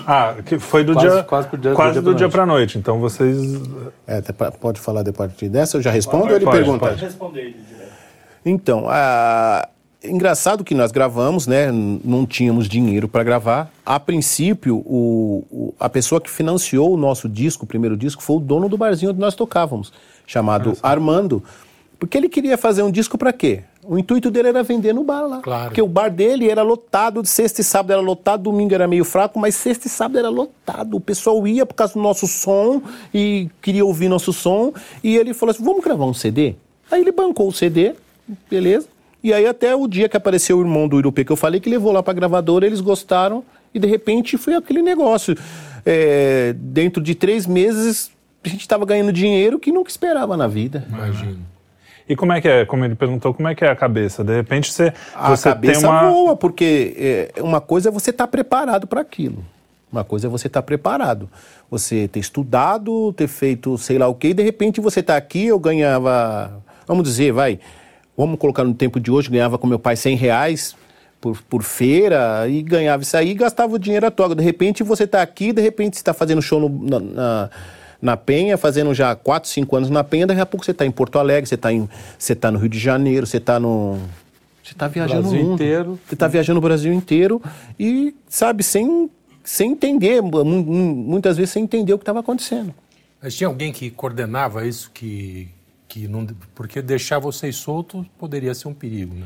Ah, 0.07 0.35
que 0.45 0.57
foi 0.57 0.85
do 0.85 0.93
quase, 0.93 1.09
dia, 1.09 1.23
quase, 1.23 1.57
dia, 1.57 1.73
quase 1.73 1.99
do, 1.99 2.11
dia, 2.11 2.27
dia 2.27 2.29
para 2.29 2.45
noite. 2.45 2.77
Então 2.77 2.97
vocês. 3.01 3.37
É, 4.07 4.21
pode 4.59 4.79
falar 4.79 5.03
depois 5.03 5.29
dessa, 5.33 5.75
eu 5.75 5.81
já 5.81 5.91
respondo 5.91 6.23
pode, 6.23 6.31
ou 6.31 6.37
ele 6.37 6.45
pode, 6.45 6.57
pergunta? 6.57 6.87
Pode 6.87 7.01
responder 7.01 7.41
ele 7.41 7.61
direto. 7.67 7.91
Então, 8.45 8.85
a... 8.87 9.67
engraçado 10.03 10.63
que 10.63 10.73
nós 10.73 10.91
gravamos, 10.91 11.47
né? 11.47 11.71
Não 11.71 12.25
tínhamos 12.25 12.67
dinheiro 12.67 13.07
para 13.07 13.23
gravar. 13.23 13.71
A 13.85 13.99
princípio, 13.99 14.77
o, 14.77 15.45
o, 15.51 15.73
a 15.79 15.89
pessoa 15.89 16.21
que 16.21 16.29
financiou 16.29 16.93
o 16.93 16.97
nosso 16.97 17.27
disco, 17.27 17.65
o 17.65 17.67
primeiro 17.67 17.97
disco, 17.97 18.21
foi 18.21 18.37
o 18.37 18.39
dono 18.39 18.69
do 18.69 18.77
barzinho 18.77 19.11
onde 19.11 19.19
nós 19.19 19.35
tocávamos, 19.35 19.91
chamado 20.25 20.77
Armando. 20.81 21.43
Porque 21.99 22.17
ele 22.17 22.29
queria 22.29 22.57
fazer 22.57 22.81
um 22.81 22.89
disco 22.89 23.17
para 23.17 23.33
quê? 23.33 23.61
O 23.83 23.97
intuito 23.97 24.31
dele 24.31 24.47
era 24.49 24.63
vender 24.63 24.93
no 24.93 25.03
bar 25.03 25.27
lá. 25.27 25.41
Claro. 25.41 25.65
Porque 25.65 25.81
o 25.81 25.87
bar 25.87 26.09
dele 26.09 26.49
era 26.49 26.61
lotado, 26.61 27.21
de 27.21 27.27
sexta 27.27 27.59
e 27.59 27.63
sábado 27.63 27.91
era 27.91 28.01
lotado, 28.01 28.43
domingo 28.43 28.73
era 28.73 28.87
meio 28.87 29.03
fraco, 29.03 29.37
mas 29.37 29.55
sexta 29.55 29.87
e 29.87 29.89
sábado 29.89 30.17
era 30.17 30.29
lotado. 30.29 30.95
O 30.95 31.01
pessoal 31.01 31.45
ia 31.45 31.65
por 31.65 31.73
causa 31.73 31.93
do 31.95 31.99
nosso 31.99 32.25
som 32.25 32.81
e 33.13 33.49
queria 33.61 33.83
ouvir 33.83 34.07
nosso 34.07 34.31
som. 34.31 34.71
E 35.03 35.17
ele 35.17 35.33
falou 35.33 35.51
assim: 35.51 35.63
vamos 35.63 35.83
gravar 35.83 36.05
um 36.05 36.13
CD? 36.13 36.55
Aí 36.89 37.01
ele 37.01 37.11
bancou 37.11 37.49
o 37.49 37.53
CD, 37.53 37.93
beleza. 38.49 38.87
E 39.23 39.33
aí 39.33 39.45
até 39.45 39.75
o 39.75 39.87
dia 39.87 40.07
que 40.07 40.15
apareceu 40.15 40.57
o 40.57 40.61
irmão 40.61 40.87
do 40.87 40.97
Irupê 40.97 41.25
que 41.25 41.31
eu 41.31 41.35
falei, 41.35 41.59
que 41.59 41.69
levou 41.69 41.91
lá 41.91 42.01
pra 42.01 42.13
gravadora, 42.13 42.65
eles 42.65 42.81
gostaram 42.81 43.43
e 43.73 43.79
de 43.79 43.87
repente 43.87 44.37
foi 44.37 44.55
aquele 44.55 44.81
negócio. 44.81 45.35
É, 45.85 46.53
dentro 46.57 47.01
de 47.01 47.15
três 47.15 47.45
meses 47.45 48.11
a 48.43 48.47
gente 48.47 48.61
estava 48.61 48.85
ganhando 48.85 49.11
dinheiro 49.11 49.59
que 49.59 49.71
nunca 49.71 49.89
esperava 49.89 50.37
na 50.37 50.47
vida. 50.47 50.85
Imagino. 50.87 51.39
E 52.07 52.15
como 52.15 52.33
é 52.33 52.41
que 52.41 52.47
é? 52.47 52.65
Como 52.65 52.83
ele 52.83 52.95
perguntou, 52.95 53.33
como 53.33 53.47
é 53.47 53.53
que 53.53 53.63
é 53.63 53.69
a 53.69 53.75
cabeça? 53.75 54.23
De 54.23 54.35
repente 54.35 54.73
você, 54.73 54.91
a 55.13 55.29
você 55.29 55.49
cabeça 55.49 55.81
tem 55.81 55.89
uma... 55.89 56.09
voa, 56.09 56.35
porque 56.35 56.95
é, 56.97 57.41
uma 57.41 57.61
coisa 57.61 57.89
é 57.89 57.91
você 57.91 58.09
estar 58.09 58.25
tá 58.25 58.31
preparado 58.31 58.87
para 58.87 59.01
aquilo. 59.01 59.45
Uma 59.91 60.03
coisa 60.03 60.27
é 60.27 60.29
você 60.29 60.47
estar 60.47 60.61
tá 60.61 60.65
preparado. 60.65 61.29
Você 61.69 62.07
ter 62.07 62.19
estudado, 62.19 63.13
ter 63.13 63.27
feito 63.27 63.77
sei 63.77 63.99
lá 63.99 64.07
o 64.07 64.15
quê, 64.15 64.29
e 64.29 64.33
de 64.33 64.41
repente 64.41 64.81
você 64.81 65.01
está 65.01 65.17
aqui, 65.17 65.47
eu 65.47 65.59
ganhava, 65.59 66.63
vamos 66.87 67.03
dizer, 67.03 67.31
vai, 67.31 67.59
vamos 68.19 68.37
colocar 68.37 68.63
no 68.63 68.73
tempo 68.73 68.99
de 68.99 69.09
hoje, 69.09 69.29
ganhava 69.29 69.57
com 69.57 69.65
meu 69.65 69.79
pai 69.79 69.95
100 69.95 70.15
reais 70.17 70.75
por, 71.21 71.41
por 71.43 71.63
feira, 71.63 72.47
e 72.49 72.61
ganhava 72.61 73.03
isso 73.03 73.15
aí 73.15 73.31
e 73.31 73.33
gastava 73.33 73.73
o 73.73 73.79
dinheiro 73.79 74.05
à 74.05 74.11
toga. 74.11 74.35
De 74.35 74.43
repente 74.43 74.83
você 74.83 75.05
está 75.05 75.21
aqui, 75.21 75.53
de 75.53 75.61
repente 75.61 75.95
você 75.95 76.01
está 76.01 76.13
fazendo 76.13 76.41
show 76.41 76.59
no, 76.59 76.69
na, 76.69 76.99
na 76.99 77.49
na 78.01 78.15
Penha, 78.15 78.57
fazendo 78.57 78.93
já 78.93 79.13
4, 79.13 79.49
5 79.49 79.75
anos 79.75 79.89
na 79.89 80.05
Penha, 80.05 80.25
daqui 80.25 80.39
a 80.39 80.45
pouco 80.45 80.63
você 80.65 80.71
está 80.71 80.85
em 80.85 80.91
Porto 80.91 81.19
Alegre, 81.19 81.49
você 81.49 81.55
está 81.55 81.67
você 82.17 82.33
tá 82.33 82.49
no 82.49 82.57
Rio 82.57 82.69
de 82.69 82.79
Janeiro, 82.79 83.27
você 83.27 83.37
está 83.37 83.59
no. 83.59 83.97
Você 84.63 84.71
está 84.71 84.87
viajando 84.87 85.21
Brasil 85.23 85.39
o 85.39 85.43
mundo. 85.43 85.53
inteiro. 85.55 85.99
Você 86.07 86.13
está 86.13 86.27
viajando 86.27 86.59
o 86.59 86.61
Brasil 86.61 86.93
inteiro 86.93 87.41
e, 87.77 88.15
sabe, 88.29 88.63
sem, 88.63 89.09
sem 89.43 89.71
entender, 89.71 90.21
muitas 90.21 91.35
vezes 91.35 91.51
sem 91.51 91.63
entender 91.63 91.93
o 91.93 91.97
que 91.97 92.03
estava 92.03 92.21
acontecendo. 92.21 92.73
Mas 93.21 93.35
tinha 93.35 93.47
alguém 93.49 93.73
que 93.73 93.89
coordenava 93.89 94.65
isso, 94.65 94.91
que, 94.93 95.49
que 95.89 96.07
não. 96.07 96.25
Porque 96.55 96.81
deixar 96.81 97.19
vocês 97.19 97.57
soltos 97.57 98.05
poderia 98.17 98.53
ser 98.53 98.67
um 98.69 98.73
perigo, 98.73 99.15
né? 99.15 99.25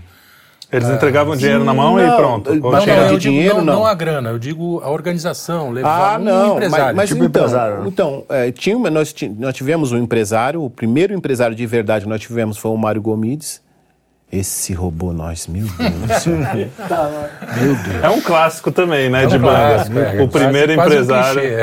Eles 0.71 0.89
entregavam 0.89 1.36
dinheiro 1.36 1.63
na 1.63 1.71
mão 1.71 1.97
não, 1.97 2.02
e 2.02 2.17
pronto. 2.17 2.56
Não, 2.56 2.71
não, 2.71 2.80
digo, 2.80 3.19
dinheiro, 3.19 3.58
não, 3.58 3.76
não. 3.76 3.86
a 3.86 3.93
grana, 3.93 4.32
eu 4.32 4.39
digo 4.39 4.82
a 4.84 4.89
organização, 4.89 5.69
levar 5.69 6.15
ah, 6.15 6.17
não, 6.17 6.54
um 6.54 6.56
empresário. 6.56 6.86
Mas, 6.86 6.95
mas 6.95 7.10
tipo 7.10 7.23
então, 7.23 7.43
empresário. 7.43 7.88
então 7.88 8.26
é, 8.28 8.52
tinha, 8.52 8.76
nós, 8.89 9.13
nós 9.38 9.54
tivemos 9.54 9.91
um 9.91 9.99
empresário, 9.99 10.63
o 10.63 10.71
primeiro 10.71 11.13
empresário 11.13 11.56
de 11.56 11.63
verdade 11.67 12.06
que 12.06 12.10
nós 12.10 12.19
tivemos 12.19 12.58
foi 12.58 12.71
o 12.71 12.78
Mário 12.78 13.04
Gomides. 13.04 13.62
Esse 14.34 14.74
roubou 14.74 15.13
nós, 15.13 15.46
meu 15.46 15.67
Deus 15.67 16.24
céu. 16.24 16.34
meu 17.62 17.76
Deus. 17.76 18.04
É 18.04 18.10
um 18.10 18.19
clássico 18.19 18.72
também, 18.72 19.08
né, 19.08 19.26
é 19.26 19.28
um 19.28 19.30
de 19.30 19.38
clássico, 19.38 19.93
banda. 19.93 20.08
É, 20.08 20.22
o 20.24 20.28
primeiro 20.28 20.72
empresário. 20.74 21.41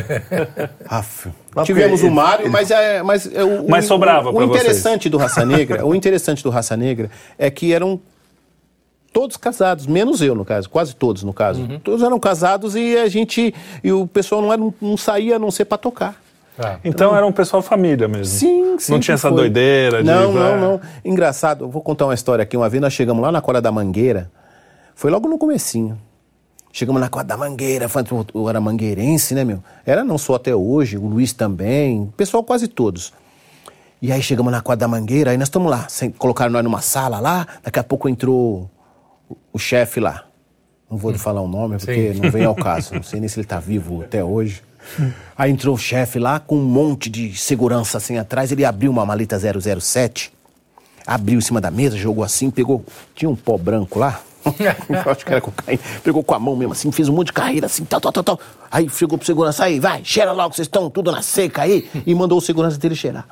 Um 1.56 1.64
tivemos 1.64 2.04
o 2.04 2.11
Mário, 2.12 2.48
mas 2.48 2.70
é, 2.70 3.02
mas 3.02 3.28
é 3.35 3.42
o, 3.42 3.68
mas 3.68 3.85
sobrava 3.85 4.30
o, 4.30 4.37
o 4.37 4.42
interessante 4.44 5.02
vocês. 5.02 5.11
do 5.11 5.18
Raça 5.18 5.44
Negra, 5.44 5.85
o 5.85 5.96
interessante 5.96 6.44
do 6.44 6.50
Raça 6.50 6.76
Negra 6.76 7.11
é 7.37 7.50
que 7.50 7.72
eram 7.72 8.00
todos 9.12 9.37
casados, 9.37 9.85
menos 9.85 10.22
eu, 10.22 10.37
no 10.37 10.44
caso, 10.44 10.70
quase 10.70 10.94
todos, 10.94 11.24
no 11.24 11.33
caso. 11.33 11.62
Uhum. 11.62 11.80
Todos 11.80 12.04
eram 12.04 12.20
casados 12.20 12.76
e 12.76 12.96
a 12.96 13.09
gente. 13.09 13.52
E 13.83 13.92
o 13.92 14.06
pessoal 14.06 14.40
não, 14.42 14.52
era, 14.52 14.62
não 14.80 14.96
saía 14.96 15.37
a 15.37 15.38
não 15.40 15.50
ser 15.50 15.64
para 15.64 15.78
tocar. 15.78 16.22
Ah, 16.62 16.79
então, 16.85 17.09
então, 17.09 17.16
era 17.16 17.27
um 17.27 17.33
pessoal 17.33 17.62
família 17.62 18.07
mesmo. 18.07 18.27
Sim, 18.27 18.79
sim. 18.79 18.92
Não 18.92 19.01
tinha 19.01 19.14
essa 19.14 19.29
foi. 19.29 19.37
doideira 19.37 20.03
de. 20.03 20.05
Não, 20.05 20.31
não, 20.33 20.61
não. 20.61 20.81
Engraçado, 21.03 21.64
eu 21.64 21.70
vou 21.70 21.81
contar 21.81 22.05
uma 22.05 22.14
história 22.14 22.42
aqui. 22.42 22.57
Uma 22.57 22.68
vez 22.68 22.83
nós 22.83 22.92
chegamos 22.92 23.23
lá 23.23 23.33
na 23.33 23.40
Cora 23.40 23.62
da 23.62 23.73
Mangueira, 23.73 24.31
foi 24.94 25.11
logo 25.11 25.27
no 25.27 25.38
comecinho. 25.38 25.99
Chegamos 26.73 27.01
na 27.01 27.09
Cora 27.09 27.25
da 27.25 27.37
Mangueira, 27.37 27.88
eu 28.35 28.49
era 28.49 28.61
mangueirense, 28.61 29.35
né, 29.35 29.42
meu? 29.42 29.62
Era 29.85 30.05
não 30.05 30.16
só 30.18 30.35
até 30.35 30.55
hoje, 30.55 30.96
o 30.99 31.07
Luiz 31.07 31.33
também, 31.33 32.03
o 32.03 32.12
pessoal 32.12 32.44
quase 32.44 32.68
todos. 32.68 33.12
E 34.03 34.12
aí 34.12 34.23
chegamos 34.23 34.53
na 34.53 34.61
quadra 34.61 34.87
da 34.87 34.88
Mangueira, 34.88 35.31
aí 35.31 35.37
nós 35.37 35.49
estamos 35.49 35.70
lá, 35.70 35.87
colocaram 36.16 36.53
nós 36.53 36.62
numa 36.62 36.81
sala 36.81 37.20
lá, 37.20 37.46
daqui 37.62 37.79
a 37.79 37.85
pouco 37.85 38.09
entrou 38.09 38.70
o 39.53 39.59
chefe 39.59 39.99
lá. 40.01 40.25
Não 40.90 40.96
vou 40.96 41.11
lhe 41.11 41.18
falar 41.18 41.40
o 41.40 41.49
nome 41.49 41.77
porque 41.79 42.14
Sim. 42.14 42.20
não 42.20 42.31
vem 42.31 42.44
ao 42.44 42.55
caso. 42.57 42.94
Não 42.94 43.03
sei 43.03 43.20
nem 43.20 43.29
se 43.29 43.38
ele 43.38 43.44
está 43.44 43.61
vivo 43.61 44.03
até 44.03 44.25
hoje. 44.25 44.62
Aí 45.37 45.50
entrou 45.50 45.74
o 45.74 45.79
chefe 45.79 46.18
lá 46.18 46.38
com 46.40 46.57
um 46.57 46.64
monte 46.64 47.09
de 47.09 47.37
segurança 47.37 47.98
assim 47.98 48.18
atrás. 48.18 48.53
Ele 48.53 48.64
abriu 48.64 48.90
uma 48.90 49.05
maleta 49.07 49.38
007, 49.38 50.33
abriu 51.07 51.38
em 51.38 51.42
cima 51.42 51.61
da 51.61 51.70
mesa, 51.70 51.96
jogou 51.96 52.24
assim, 52.24 52.50
pegou. 52.50 52.85
Tinha 53.14 53.29
um 53.29 53.37
pó 53.37 53.57
branco 53.57 53.98
lá. 53.98 54.20
acho 55.11 55.24
que 55.24 55.33
era 55.33 55.40
cocaína. 55.40 55.83
Pegou 56.03 56.22
com 56.22 56.35
a 56.35 56.38
mão 56.38 56.57
mesmo 56.57 56.72
assim, 56.72 56.90
fez 56.90 57.09
um 57.09 57.12
monte 57.12 57.29
de 57.29 57.33
carreira 57.35 57.66
assim, 57.66 57.85
tal, 57.85 58.00
tal, 58.00 58.12
tal, 58.12 58.24
tal. 58.24 58.40
Aí 58.70 58.88
chegou 58.88 59.18
pro 59.18 59.26
segurança 59.26 59.64
aí, 59.64 59.79
vai, 59.79 60.03
cheira 60.05 60.33
logo, 60.33 60.55
vocês 60.55 60.66
estão 60.66 60.88
tudo 60.88 61.12
na 61.12 61.22
seca 61.22 61.62
aí. 61.62 61.88
E 62.07 62.14
mandou 62.14 62.38
o 62.38 62.40
segurança 62.40 62.79
dele 62.79 62.94
cheirar. 62.94 63.26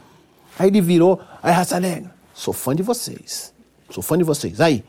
Aí 0.59 0.69
ele 0.69 0.81
virou, 0.81 1.21
aí 1.43 1.53
raça 1.53 1.79
negra, 1.79 2.11
sou 2.35 2.53
fã 2.53 2.75
de 2.75 2.83
vocês. 2.83 3.53
Sou 3.91 4.03
fã 4.03 4.19
de 4.19 4.25
vocês. 4.25 4.61
Aí, 4.61 4.85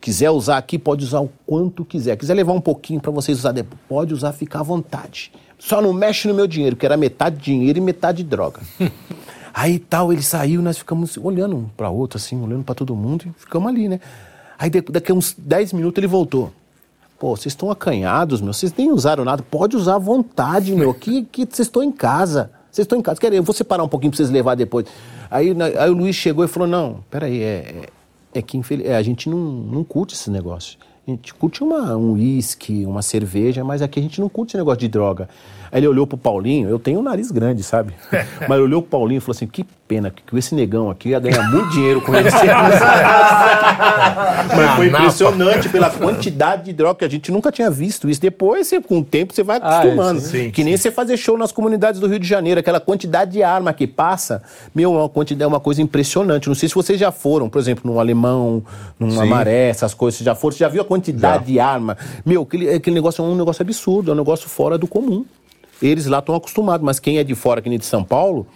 Quiser 0.00 0.30
usar 0.30 0.56
aqui, 0.56 0.78
pode 0.78 1.04
usar 1.04 1.20
o 1.20 1.30
quanto 1.44 1.84
quiser. 1.84 2.16
Quiser 2.16 2.34
levar 2.34 2.52
um 2.52 2.60
pouquinho 2.60 3.00
para 3.00 3.10
vocês 3.10 3.38
usar 3.38 3.52
depois, 3.52 3.78
pode 3.88 4.14
usar, 4.14 4.32
fica 4.32 4.60
à 4.60 4.62
vontade. 4.62 5.30
Só 5.58 5.82
não 5.82 5.92
mexe 5.92 6.26
no 6.26 6.32
meu 6.32 6.46
dinheiro, 6.46 6.74
que 6.74 6.86
era 6.86 6.96
metade 6.96 7.36
dinheiro 7.36 7.78
e 7.78 7.82
metade 7.82 8.24
droga. 8.24 8.60
Aí 9.52 9.78
tal, 9.78 10.12
ele 10.12 10.22
saiu, 10.22 10.62
nós 10.62 10.78
ficamos 10.78 11.18
olhando 11.18 11.56
um 11.56 11.64
para 11.76 11.90
outro, 11.90 12.16
assim, 12.16 12.40
olhando 12.40 12.64
para 12.64 12.74
todo 12.74 12.94
mundo 12.96 13.26
e 13.26 13.40
ficamos 13.40 13.68
ali, 13.68 13.88
né? 13.88 14.00
Aí 14.58 14.70
daqui 14.70 15.12
a 15.12 15.14
uns 15.14 15.34
10 15.36 15.72
minutos 15.74 15.98
ele 15.98 16.06
voltou. 16.06 16.52
Pô, 17.18 17.36
vocês 17.36 17.52
estão 17.52 17.70
acanhados, 17.70 18.40
meu, 18.40 18.52
vocês 18.52 18.72
nem 18.74 18.90
usaram 18.90 19.24
nada, 19.24 19.42
pode 19.42 19.76
usar 19.76 19.96
à 19.96 19.98
vontade, 19.98 20.74
meu, 20.74 20.94
que, 20.94 21.24
que 21.24 21.40
vocês 21.40 21.66
estão 21.66 21.82
em 21.82 21.92
casa. 21.92 22.50
Vocês 22.70 22.84
estão 22.84 22.98
em 22.98 23.02
casa. 23.02 23.20
Querem, 23.20 23.36
eu 23.36 23.42
vou 23.42 23.54
separar 23.54 23.82
um 23.82 23.88
pouquinho 23.88 24.12
para 24.12 24.18
vocês 24.18 24.30
levar 24.30 24.54
depois. 24.54 24.86
Aí, 25.30 25.54
aí 25.78 25.90
o 25.90 25.92
Luiz 25.92 26.14
chegou 26.16 26.44
e 26.44 26.48
falou: 26.48 26.68
não, 26.68 27.04
peraí, 27.10 27.42
é, 27.42 27.46
é 27.46 27.88
é 28.34 28.42
que 28.42 28.60
é, 28.84 28.96
a 28.96 29.02
gente 29.02 29.28
não, 29.28 29.38
não 29.38 29.84
curte 29.84 30.14
esse 30.14 30.30
negócio. 30.30 30.78
A 31.06 31.10
gente 31.10 31.34
curte 31.34 31.62
uma, 31.62 31.96
um 31.96 32.12
uísque, 32.12 32.84
uma 32.86 33.02
cerveja, 33.02 33.64
mas 33.64 33.82
aqui 33.82 33.98
a 33.98 34.02
gente 34.02 34.20
não 34.20 34.28
curte 34.28 34.50
esse 34.50 34.58
negócio 34.58 34.80
de 34.80 34.88
droga. 34.88 35.28
Aí 35.72 35.80
ele 35.80 35.88
olhou 35.88 36.06
pro 36.06 36.18
Paulinho, 36.18 36.68
eu 36.68 36.78
tenho 36.78 37.00
um 37.00 37.02
nariz 37.02 37.30
grande, 37.30 37.62
sabe? 37.62 37.94
Mas 38.40 38.50
ele 38.50 38.62
olhou 38.62 38.82
pro 38.82 38.90
Paulinho 38.90 39.18
e 39.18 39.20
falou 39.20 39.36
assim: 39.36 39.46
que 39.46 39.64
pena 39.90 40.08
que 40.10 40.38
esse 40.38 40.54
negão 40.54 40.88
aqui 40.88 41.08
ia 41.08 41.18
ganhar 41.18 41.42
muito 41.50 41.70
dinheiro 41.70 42.00
com 42.00 42.14
ele. 42.14 42.30
Mas 44.56 44.76
foi 44.76 44.86
impressionante 44.86 45.68
pela 45.68 45.90
quantidade 45.90 46.66
de 46.66 46.72
droga 46.72 47.00
que 47.00 47.04
a 47.04 47.08
gente 47.08 47.32
nunca 47.32 47.50
tinha 47.50 47.68
visto 47.68 48.08
isso. 48.08 48.20
Depois, 48.20 48.68
você, 48.68 48.80
com 48.80 49.00
o 49.00 49.04
tempo, 49.04 49.34
você 49.34 49.42
vai 49.42 49.56
acostumando. 49.56 50.20
Ah, 50.20 50.22
sim, 50.22 50.52
que 50.52 50.62
nem 50.62 50.76
sim. 50.76 50.82
você 50.84 50.92
fazer 50.92 51.16
show 51.16 51.36
nas 51.36 51.50
comunidades 51.50 52.00
do 52.00 52.06
Rio 52.06 52.20
de 52.20 52.28
Janeiro, 52.28 52.60
aquela 52.60 52.78
quantidade 52.78 53.32
de 53.32 53.42
arma 53.42 53.72
que 53.72 53.84
passa, 53.86 54.42
meu, 54.72 54.94
é 54.94 54.98
uma 54.98 55.08
quantidade, 55.08 55.42
é 55.42 55.46
uma 55.48 55.58
coisa 55.58 55.82
impressionante. 55.82 56.46
Não 56.46 56.54
sei 56.54 56.68
se 56.68 56.74
vocês 56.74 56.98
já 56.98 57.10
foram, 57.10 57.48
por 57.48 57.58
exemplo, 57.58 57.90
num 57.90 57.98
alemão, 57.98 58.62
numa 58.96 59.24
sim. 59.24 59.28
maré, 59.28 59.70
essas 59.70 59.92
coisas, 59.92 60.18
você 60.18 60.24
já 60.24 60.36
foram, 60.36 60.52
você 60.52 60.60
já 60.60 60.68
viu 60.68 60.82
a 60.82 60.84
quantidade 60.84 61.46
já. 61.46 61.52
de 61.52 61.58
arma. 61.58 61.98
Meu, 62.24 62.42
aquele, 62.42 62.70
aquele 62.70 62.94
negócio 62.94 63.24
é 63.24 63.26
um 63.26 63.34
negócio 63.34 63.62
absurdo, 63.62 64.12
é 64.12 64.14
um 64.14 64.18
negócio 64.18 64.48
fora 64.48 64.78
do 64.78 64.86
comum. 64.86 65.24
Eles 65.82 66.06
lá 66.06 66.18
estão 66.18 66.34
acostumados, 66.34 66.84
mas 66.84 66.98
quem 66.98 67.18
é 67.18 67.24
de 67.24 67.34
fora, 67.34 67.62
que 67.62 67.68
nem 67.68 67.78
de 67.78 67.84
São 67.84 68.04
Paulo. 68.04 68.46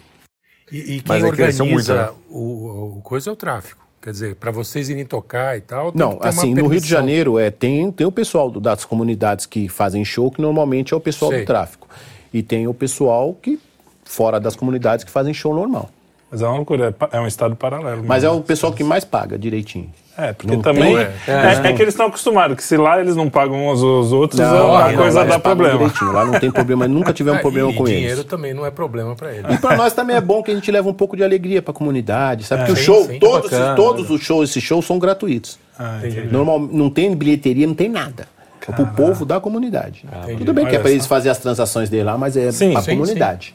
E, 0.71 0.95
e 0.95 1.01
quem 1.01 1.21
é 1.21 1.25
organiza 1.25 1.63
muito, 1.63 1.93
né? 1.93 2.09
o, 2.29 2.97
o 2.97 3.01
coisa 3.03 3.29
é 3.29 3.33
o 3.33 3.35
tráfico. 3.35 3.85
Quer 4.01 4.11
dizer, 4.11 4.35
para 4.35 4.51
vocês 4.51 4.87
irem 4.87 5.03
tocar 5.03 5.57
e 5.57 5.61
tal. 5.61 5.91
Não, 5.95 6.19
assim, 6.21 6.53
no 6.53 6.67
Rio 6.67 6.79
de 6.79 6.87
Janeiro 6.87 7.39
é, 7.39 7.49
tem, 7.49 7.91
tem 7.91 8.05
o 8.05 8.11
pessoal 8.11 8.51
das 8.51 8.85
comunidades 8.85 9.47
que 9.47 9.67
fazem 9.67 10.05
show, 10.05 10.29
que 10.29 10.39
normalmente 10.39 10.93
é 10.93 10.97
o 10.97 10.99
pessoal 10.99 11.31
Sei. 11.31 11.41
do 11.41 11.45
tráfico. 11.47 11.87
E 12.31 12.43
tem 12.43 12.67
o 12.67 12.73
pessoal 12.73 13.33
que, 13.33 13.59
fora 14.03 14.39
das 14.39 14.55
comunidades, 14.55 15.03
que 15.03 15.09
fazem 15.09 15.33
show 15.33 15.55
normal. 15.55 15.89
Mas 16.29 16.41
é 16.43 16.47
uma 16.47 16.57
loucura, 16.57 16.95
é, 17.11 17.17
é 17.17 17.19
um 17.19 17.25
estado 17.25 17.55
paralelo. 17.55 18.03
Mas 18.05 18.23
é 18.23 18.29
o 18.29 18.41
pessoal 18.41 18.71
que 18.73 18.83
mais 18.83 19.03
paga 19.03 19.39
direitinho. 19.39 19.91
É, 20.17 20.31
porque 20.31 20.55
não 20.55 20.61
também. 20.61 20.97
É, 20.97 21.13
é, 21.27 21.69
é, 21.69 21.73
que 21.73 21.81
eles 21.81 21.93
estão 21.93 22.05
acostumados, 22.05 22.55
que 22.55 22.63
se 22.63 22.77
lá 22.77 22.99
eles 23.01 23.15
não 23.15 23.29
pagam 23.29 23.67
uns 23.67 23.83
aos 23.83 24.13
outros, 24.13 24.39
não, 24.39 24.75
a 24.75 24.93
coisa 24.93 25.21
não, 25.21 25.27
dá 25.27 25.39
problema. 25.39 25.91
Lá 26.13 26.25
não 26.25 26.39
tem 26.39 26.49
problema, 26.49 26.87
nunca 26.87 27.11
tivemos 27.11 27.39
um 27.39 27.41
problema 27.41 27.73
com 27.73 27.85
eles. 27.87 27.97
E 27.97 28.01
dinheiro 28.01 28.23
também 28.23 28.53
não 28.53 28.65
é 28.65 28.71
problema 28.71 29.13
para 29.15 29.33
eles. 29.33 29.53
E 29.53 29.57
para 29.57 29.75
nós 29.75 29.93
também 29.93 30.15
é 30.15 30.21
bom 30.21 30.41
que 30.41 30.51
a 30.51 30.55
gente 30.55 30.71
leva 30.71 30.87
um 30.87 30.93
pouco 30.93 31.17
de 31.17 31.23
alegria 31.23 31.61
para 31.61 31.71
a 31.71 31.73
comunidade, 31.73 32.45
sabe? 32.45 32.63
É, 32.63 32.65
porque 32.65 32.81
sim, 32.81 32.91
o 32.91 32.93
show, 32.93 33.05
sim, 33.05 33.19
todos, 33.19 33.51
bacana, 33.51 33.75
todos 33.75 34.09
os 34.09 34.21
shows, 34.21 34.49
esses 34.49 34.63
shows 34.63 34.85
são 34.85 34.97
gratuitos. 34.97 35.59
Ah, 35.77 35.99
Normal, 36.31 36.59
não 36.59 36.89
tem 36.89 37.13
bilheteria, 37.13 37.67
não 37.67 37.75
tem 37.75 37.89
nada. 37.89 38.27
É 38.67 38.71
para 38.71 38.83
o 38.83 38.87
povo 38.87 39.25
da 39.25 39.39
comunidade. 39.39 40.05
Ah, 40.11 40.25
Tudo 40.37 40.53
bem 40.53 40.65
que 40.65 40.75
é 40.75 40.79
para 40.79 40.89
eles 40.89 41.05
fazerem 41.05 41.31
as 41.31 41.37
transações 41.37 41.89
dele 41.89 42.05
lá, 42.05 42.17
mas 42.17 42.35
é 42.37 42.51
para 42.51 42.79
a 42.79 42.85
comunidade. 42.85 43.53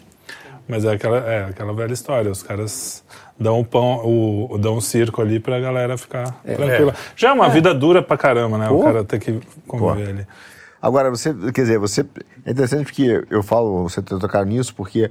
Mas 0.69 0.85
é 0.85 0.93
aquela, 0.93 1.19
é 1.19 1.45
aquela 1.47 1.73
velha 1.73 1.93
história, 1.93 2.31
os 2.31 2.45
caras 2.45 3.03
dão 3.41 3.59
um 3.59 3.65
pão, 3.65 4.05
o, 4.05 4.59
dão 4.59 4.77
um 4.77 4.81
circo 4.81 5.23
ali 5.23 5.41
pra 5.41 5.59
galera 5.59 5.97
ficar 5.97 6.41
é, 6.45 6.55
tranquila. 6.55 6.93
É. 6.93 7.13
Já 7.17 7.31
é 7.31 7.33
uma 7.33 7.47
é. 7.47 7.51
vida 7.51 7.73
dura 7.73 8.03
pra 8.03 8.19
caramba, 8.19 8.59
né? 8.59 8.69
Pô. 8.69 8.77
O 8.77 8.85
cara 8.85 9.03
ter 9.03 9.19
que 9.19 9.41
conviver 9.67 10.05
Pô. 10.05 10.11
ali. 10.11 10.27
Agora, 10.83 11.11
você, 11.11 11.35
quer 11.53 11.63
dizer, 11.63 11.79
você. 11.79 12.05
É 12.45 12.51
interessante 12.51 12.85
porque 12.85 13.25
eu 13.31 13.43
falo, 13.43 13.83
você 13.83 14.03
tem 14.03 14.19
tocar 14.19 14.45
nisso, 14.45 14.75
porque 14.75 15.11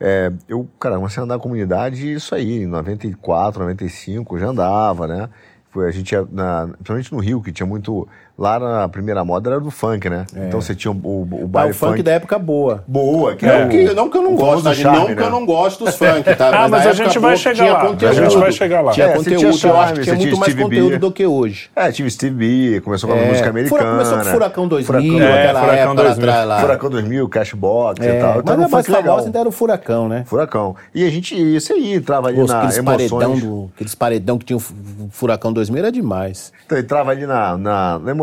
é, 0.00 0.32
eu, 0.48 0.66
cara, 0.80 0.96
comecei 0.96 1.20
a 1.20 1.24
andar 1.24 1.36
na 1.36 1.40
comunidade, 1.40 2.12
isso 2.12 2.34
aí, 2.34 2.62
em 2.62 2.66
94, 2.66 3.60
95, 3.60 4.38
já 4.38 4.48
andava, 4.48 5.06
né? 5.06 5.28
Foi, 5.70 5.86
a 5.86 5.90
gente 5.90 6.12
ia, 6.12 6.26
na, 6.30 6.68
principalmente 6.68 7.12
no 7.12 7.18
Rio, 7.18 7.42
que 7.42 7.52
tinha 7.52 7.66
muito 7.66 8.08
Lá 8.38 8.58
na 8.58 8.86
primeira 8.86 9.24
moda 9.24 9.48
era 9.48 9.60
do 9.60 9.70
funk, 9.70 10.10
né? 10.10 10.26
É. 10.36 10.46
Então 10.46 10.60
você 10.60 10.74
tinha 10.74 10.92
o, 10.92 10.96
o, 10.96 11.22
o 11.22 11.48
baile 11.48 11.70
ah, 11.70 11.72
o 11.72 11.74
funk, 11.74 11.92
funk. 11.92 12.02
da 12.02 12.12
época 12.12 12.38
boa. 12.38 12.84
Boa, 12.86 13.34
que 13.34 13.46
é. 13.46 13.60
não, 13.60 13.68
que, 13.68 13.94
não 13.94 14.10
que 14.10 14.18
eu 14.18 14.22
não 14.22 14.34
gosto, 14.34 14.74
charme, 14.74 14.98
não 14.98 15.08
né? 15.08 15.14
que 15.14 15.22
eu 15.22 15.30
não 15.30 15.46
gosto 15.46 15.84
dos 15.84 15.96
funk, 15.96 16.34
tá? 16.36 16.48
ah, 16.64 16.68
mas, 16.68 16.70
mas 16.70 16.86
a 16.86 16.92
gente 16.92 17.18
vai 17.18 17.30
boa, 17.30 17.36
chegar 17.36 17.72
lá. 17.72 17.80
Conteúdo, 17.86 18.06
a 18.06 18.12
gente 18.12 18.36
vai 18.36 18.52
chegar 18.52 18.80
lá. 18.82 18.92
Tinha 18.92 19.06
é, 19.06 19.16
conteúdo, 19.16 19.38
tinha 19.38 19.52
charme, 19.54 19.76
eu 19.76 19.82
acho 19.82 19.94
que 19.94 20.00
tinha 20.02 20.16
muito 20.16 20.36
mais 20.36 20.54
conteúdo 20.54 20.90
B. 20.90 20.98
do 20.98 21.12
que 21.12 21.26
hoje. 21.26 21.70
É, 21.74 21.90
tinha 21.90 22.10
Steve 22.10 22.34
B, 22.34 22.80
começou 22.82 23.08
com 23.08 23.16
a 23.16 23.18
é. 23.18 23.28
música 23.28 23.48
americana. 23.48 23.90
Começou 23.90 24.18
com 24.18 24.24
Furacão 24.24 24.68
2000, 24.68 24.86
Furacão, 24.86 25.20
é, 25.20 25.42
aquela 25.42 25.60
Furacão 25.60 25.82
época 25.82 26.02
2000, 26.02 26.26
lá 26.26 26.42
atrás 26.42 26.60
Furacão 26.60 26.90
2000, 26.90 27.28
Cashbox 27.30 28.00
e 28.04 28.20
tal. 28.20 28.42
Mas 28.44 28.60
a 28.60 28.68
mais 28.68 28.86
famosa 28.86 29.26
ainda 29.26 29.38
era 29.38 29.48
o 29.48 29.52
Furacão, 29.52 30.08
né? 30.08 30.24
Furacão. 30.26 30.76
E 30.94 31.06
a 31.06 31.10
gente, 31.10 31.34
isso 31.34 31.72
aí, 31.72 31.94
entrava 31.94 32.28
ali 32.28 32.36
na 32.46 32.68
emoções. 32.76 33.70
Aqueles 33.74 33.94
paredão 33.94 34.36
que 34.36 34.44
tinha 34.44 34.58
o 34.58 34.62
Furacão 35.10 35.54
2000 35.54 35.78
era 35.78 35.90
demais. 35.90 36.52
Então 36.66 36.76
entrava 36.76 37.12
ali 37.12 37.26
na 37.26 37.56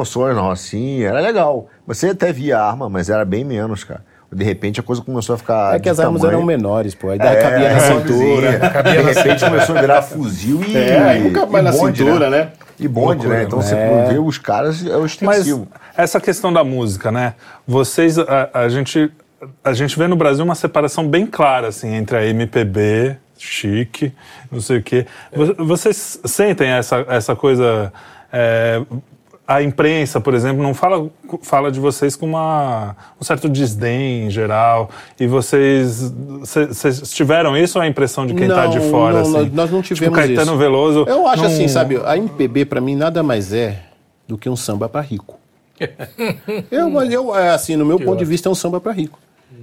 emoções, 0.03 0.35
na 0.35 0.41
Rocinha 0.41 1.09
era 1.09 1.19
legal. 1.19 1.67
Você 1.87 2.09
até 2.09 2.31
via 2.31 2.59
arma, 2.59 2.89
mas 2.89 3.09
era 3.09 3.23
bem 3.25 3.43
menos, 3.43 3.83
cara. 3.83 4.03
De 4.31 4.43
repente 4.43 4.79
a 4.79 4.83
coisa 4.83 5.01
começou 5.01 5.35
a 5.35 5.37
ficar. 5.37 5.75
É 5.75 5.79
que 5.79 5.87
as 5.87 5.99
armas 5.99 6.21
tamanho. 6.21 6.37
eram 6.37 6.45
menores, 6.45 6.95
pô. 6.95 7.09
Aí 7.09 7.19
é, 7.19 7.35
cabia 7.35 7.73
na 7.73 7.79
cintura. 7.79 8.59
Cabia 8.71 9.03
de 9.03 9.13
repente 9.13 9.45
começou 9.45 9.77
a 9.77 9.81
virar 9.81 10.01
fuzil 10.01 10.61
e. 10.67 10.75
É, 10.75 11.19
nunca 11.19 11.45
mais 11.45 11.63
na 11.63 11.71
cintura, 11.71 12.29
né? 12.29 12.37
né? 12.37 12.51
E 12.79 12.87
bonde, 12.87 13.27
né? 13.27 13.43
Então 13.43 13.61
você 13.61 13.75
é. 13.75 14.07
vê 14.09 14.17
os 14.17 14.39
caras, 14.39 14.83
é 14.85 14.97
o 14.97 15.05
extensivo. 15.05 15.67
Mas 15.71 15.81
essa 15.95 16.19
questão 16.19 16.51
da 16.51 16.63
música, 16.63 17.11
né? 17.11 17.35
Vocês, 17.67 18.17
a, 18.17 18.49
a, 18.51 18.69
gente, 18.69 19.11
a 19.63 19.71
gente 19.73 19.97
vê 19.97 20.07
no 20.07 20.15
Brasil 20.15 20.43
uma 20.43 20.55
separação 20.55 21.07
bem 21.07 21.27
clara, 21.27 21.67
assim, 21.67 21.93
entre 21.93 22.17
a 22.17 22.25
MPB, 22.25 23.15
chique, 23.37 24.11
não 24.51 24.59
sei 24.59 24.79
o 24.79 24.83
quê. 24.83 25.05
Vocês 25.59 26.19
sentem 26.25 26.69
essa, 26.69 27.05
essa 27.07 27.35
coisa. 27.35 27.93
É, 28.31 28.81
a 29.47 29.62
imprensa, 29.62 30.21
por 30.21 30.34
exemplo, 30.34 30.63
não 30.63 30.73
fala, 30.73 31.10
fala 31.41 31.71
de 31.71 31.79
vocês 31.79 32.15
com 32.15 32.25
uma, 32.25 32.95
um 33.19 33.23
certo 33.23 33.49
desdém 33.49 34.27
em 34.27 34.29
geral. 34.29 34.89
E 35.19 35.27
vocês, 35.27 36.13
vocês 36.41 37.12
tiveram 37.12 37.56
isso 37.58 37.77
ou 37.77 37.84
a 37.84 37.88
impressão 37.88 38.25
de 38.25 38.34
quem 38.34 38.47
está 38.47 38.67
de 38.67 38.79
fora? 38.89 39.21
Não, 39.21 39.39
assim? 39.39 39.51
nós 39.53 39.69
não 39.69 39.82
tipo, 39.82 39.95
tivemos 39.95 40.17
tipo, 40.17 40.27
Caetano 40.27 40.51
isso. 40.53 40.58
Veloso. 40.58 41.06
Eu 41.08 41.27
acho 41.27 41.43
não... 41.43 41.49
assim, 41.49 41.67
sabe? 41.67 41.99
A 42.06 42.17
MPB 42.17 42.65
para 42.65 42.79
mim 42.79 42.95
nada 42.95 43.21
mais 43.21 43.51
é 43.51 43.84
do 44.27 44.38
que 44.38 44.49
um 44.49 44.56
samba 44.56 44.88
para 44.88 45.01
rico. 45.01 45.38
eu, 46.71 47.01
eu, 47.01 47.36
é, 47.36 47.49
assim, 47.49 47.75
no 47.75 47.86
meu 47.86 47.97
que 47.97 48.06
ponto 48.06 48.19
de 48.19 48.25
vista, 48.25 48.47
é 48.47 48.51
um 48.51 48.56
samba 48.56 48.79
para 48.79 48.93
rico. 48.93 49.19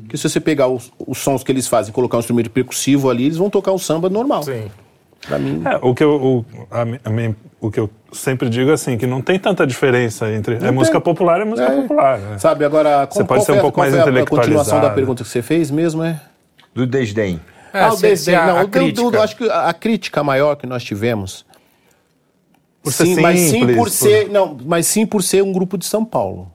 Que 0.09 0.19
se 0.19 0.29
você 0.29 0.41
pegar 0.41 0.69
os, 0.69 0.93
os 0.99 1.19
sons 1.19 1.43
que 1.43 1.51
eles 1.51 1.67
fazem, 1.67 1.93
colocar 1.93 2.17
um 2.17 2.21
instrumento 2.21 2.51
percussivo 2.51 3.09
ali, 3.09 3.27
eles 3.27 3.37
vão 3.37 3.49
tocar 3.49 3.73
um 3.73 3.79
samba 3.79 4.11
normal. 4.11 4.43
Sim. 4.43 4.65
Pra 5.27 5.39
mim. 5.39 5.63
É, 5.65 5.79
o 5.83 5.95
que 5.95 6.03
eu, 6.03 6.15
o, 6.15 6.45
a, 6.71 6.83
a 6.83 7.11
o 7.61 7.71
que 7.71 7.79
eu 7.79 7.91
sempre 8.13 8.49
digo 8.49 8.71
é 8.71 8.75
assim, 8.75 8.97
que 8.97 9.07
não 9.07 9.21
tem 9.21 9.39
tanta 9.39 9.67
diferença 9.67 10.31
entre. 10.33 10.55
Não 10.55 10.63
é 10.63 10.69
tem. 10.69 10.73
música 10.73 11.01
popular 11.01 11.41
é 11.41 11.45
música 11.45 11.71
é. 11.71 11.83
popular. 11.83 12.19
Né? 12.19 12.39
Sabe, 12.39 12.65
agora. 12.65 13.07
Você 13.07 13.25
pode 13.25 13.45
ser 13.45 13.53
um 13.53 13.61
pouco 13.61 13.79
mais 13.79 13.95
intelectualizado. 13.95 14.35
A 14.35 14.45
continuação 14.45 14.81
da 14.81 14.91
pergunta 14.91 15.23
que 15.23 15.29
você 15.29 15.43
fez 15.43 15.71
mesmo 15.71 16.03
é. 16.03 16.21
Do 16.75 16.87
desdém. 16.87 17.41
É, 17.73 17.83
ah, 17.83 17.93
o 17.93 17.97
desdém. 17.97 18.35
não, 18.35 18.59
a, 18.59 18.65
do, 18.65 19.11
do, 19.11 19.21
acho 19.21 19.37
que 19.37 19.49
a, 19.49 19.69
a, 19.69 19.75
crítica 19.75 20.25
maior 20.25 20.57
que 20.57 20.67
nós 20.67 20.83
tivemos. 20.83 21.45
Por 22.83 22.93
ser 22.93 23.05
sim, 23.05 23.15
simples, 23.15 23.23
mas 23.23 23.41
sim 23.41 23.77
por 23.77 23.91
ser. 23.91 24.31
Não, 24.31 24.57
mas 24.65 24.87
sim 24.87 25.07
por 25.07 25.23
ser 25.23 25.43
um 25.43 25.53
grupo 25.53 25.77
de 25.77 25.85
São 25.85 26.05
Paulo. 26.05 26.51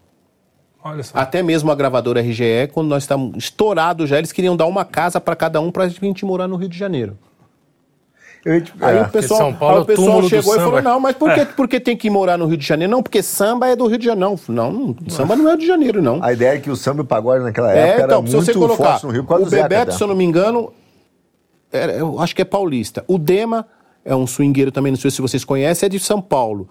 Olha 0.83 1.03
só. 1.03 1.17
Até 1.17 1.43
mesmo 1.43 1.71
a 1.71 1.75
gravadora 1.75 2.19
RGE, 2.19 2.67
quando 2.73 2.87
nós 2.87 3.03
estávamos 3.03 3.37
estourados 3.37 4.09
já, 4.09 4.17
eles 4.17 4.31
queriam 4.31 4.55
dar 4.57 4.65
uma 4.65 4.83
casa 4.83 5.21
para 5.21 5.35
cada 5.35 5.61
um 5.61 5.71
para 5.71 5.83
a 5.83 5.87
gente 5.89 6.25
morar 6.25 6.47
no 6.47 6.55
Rio 6.55 6.69
de 6.69 6.77
Janeiro. 6.77 7.17
Eu, 8.45 8.61
tipo, 8.61 8.85
aí, 8.85 8.97
é, 8.97 9.01
o 9.01 9.09
pessoal, 9.09 9.39
São 9.39 9.53
Paulo, 9.55 9.75
aí 9.77 9.81
o 9.81 9.83
é 9.83 9.85
pessoal 9.87 10.23
chegou 10.23 10.55
e 10.55 10.59
falou: 10.59 10.81
não, 10.81 10.99
mas 10.99 11.15
por, 11.15 11.33
que, 11.33 11.39
é. 11.39 11.45
por 11.45 11.67
que 11.67 11.79
tem 11.79 11.97
que 11.97 12.11
morar 12.11 12.37
no 12.37 12.45
Rio 12.45 12.57
de 12.57 12.65
Janeiro? 12.65 12.91
Não, 12.91 13.01
porque 13.01 13.23
samba 13.23 13.67
é 13.69 13.75
do 13.75 13.87
Rio 13.87 13.97
de 13.97 14.05
Janeiro. 14.05 14.39
Não, 14.47 14.71
não 14.71 14.95
samba 15.09 15.35
não 15.35 15.45
é 15.45 15.47
do 15.47 15.49
Rio 15.49 15.59
de 15.61 15.67
Janeiro, 15.67 15.99
não. 15.99 16.23
A 16.23 16.31
ideia 16.31 16.55
é 16.55 16.59
que 16.59 16.69
o 16.69 16.75
samba 16.75 17.01
e 17.01 17.03
o 17.03 17.07
pagode 17.07 17.43
naquela 17.43 17.73
é, 17.73 17.79
época 17.79 18.03
então, 18.03 18.23
era 18.23 18.35
muito 18.35 18.53
colocar, 18.53 18.83
forte 18.99 19.05
no 19.07 19.11
Rio. 19.11 19.25
O 19.27 19.49
Bebeto, 19.49 19.95
se 19.95 20.03
eu 20.03 20.07
não 20.07 20.15
me 20.15 20.23
engano, 20.23 20.71
era, 21.73 21.93
eu 21.93 22.19
acho 22.19 22.35
que 22.35 22.41
é 22.43 22.45
paulista. 22.45 23.03
O 23.07 23.17
Dema 23.17 23.65
é 24.05 24.15
um 24.15 24.27
swingueiro 24.27 24.71
também, 24.71 24.91
não 24.91 24.99
sei 24.99 25.09
se 25.09 25.21
vocês 25.23 25.43
conhecem, 25.43 25.87
é 25.87 25.89
de 25.89 25.99
São 25.99 26.21
Paulo 26.21 26.69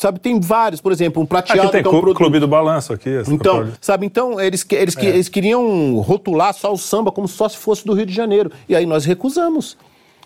sabe, 0.00 0.18
tem 0.18 0.40
vários, 0.40 0.80
por 0.80 0.92
exemplo, 0.92 1.22
um 1.22 1.26
prateado 1.26 1.60
aqui 1.60 1.72
tem 1.72 1.82
que 1.82 1.88
é 1.88 1.90
um 1.90 1.92
produto. 1.92 2.16
Clube 2.16 2.40
do 2.40 2.48
Balanço 2.48 2.94
aqui. 2.94 3.10
Então, 3.28 3.70
sabe, 3.80 4.06
então 4.06 4.40
eles, 4.40 4.64
eles, 4.70 4.96
é. 4.96 5.04
eles 5.04 5.28
queriam 5.28 5.98
rotular 5.98 6.54
só 6.54 6.72
o 6.72 6.78
samba 6.78 7.12
como 7.12 7.28
só 7.28 7.48
se 7.48 7.58
fosse 7.58 7.84
do 7.84 7.92
Rio 7.92 8.06
de 8.06 8.14
Janeiro. 8.14 8.50
E 8.66 8.74
aí 8.74 8.86
nós 8.86 9.04
recusamos. 9.04 9.76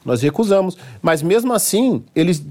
Nós 0.04 0.22
recusamos. 0.22 0.76
Mas 1.00 1.22
mesmo 1.22 1.52
assim, 1.52 2.04
eles. 2.14 2.44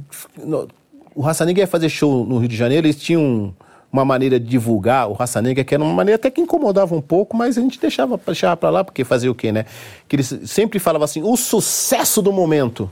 O 1.16 1.22
Raça 1.22 1.46
Negra 1.46 1.62
ia 1.62 1.68
fazer 1.68 1.90
show 1.90 2.26
no 2.26 2.38
Rio 2.38 2.48
de 2.48 2.56
Janeiro, 2.56 2.88
eles 2.88 3.00
tinham 3.00 3.54
uma 3.92 4.04
maneira 4.04 4.40
de 4.40 4.48
divulgar 4.48 5.08
o 5.08 5.14
Raça 5.14 5.40
Negra, 5.40 5.64
que 5.64 5.76
era 5.76 5.84
uma 5.84 5.94
maneira 5.94 6.16
até 6.16 6.32
que 6.32 6.42
incomodava 6.42 6.96
um 6.96 7.02
pouco, 7.02 7.38
mas 7.38 7.56
a 7.60 7.62
gente 7.62 7.80
deixava, 7.80 8.20
deixava 8.26 8.58
pra 8.58 8.72
lá, 8.72 8.84
porque 8.84 9.04
fazer 9.04 9.30
o 9.30 9.36
quê, 9.36 9.52
né? 9.52 9.66
Que 10.08 10.16
eles 10.16 10.36
sempre 10.46 10.80
falavam 10.80 11.06
assim, 11.06 11.22
o 11.22 11.38
sucesso 11.38 12.20
do 12.20 12.34
momento. 12.34 12.90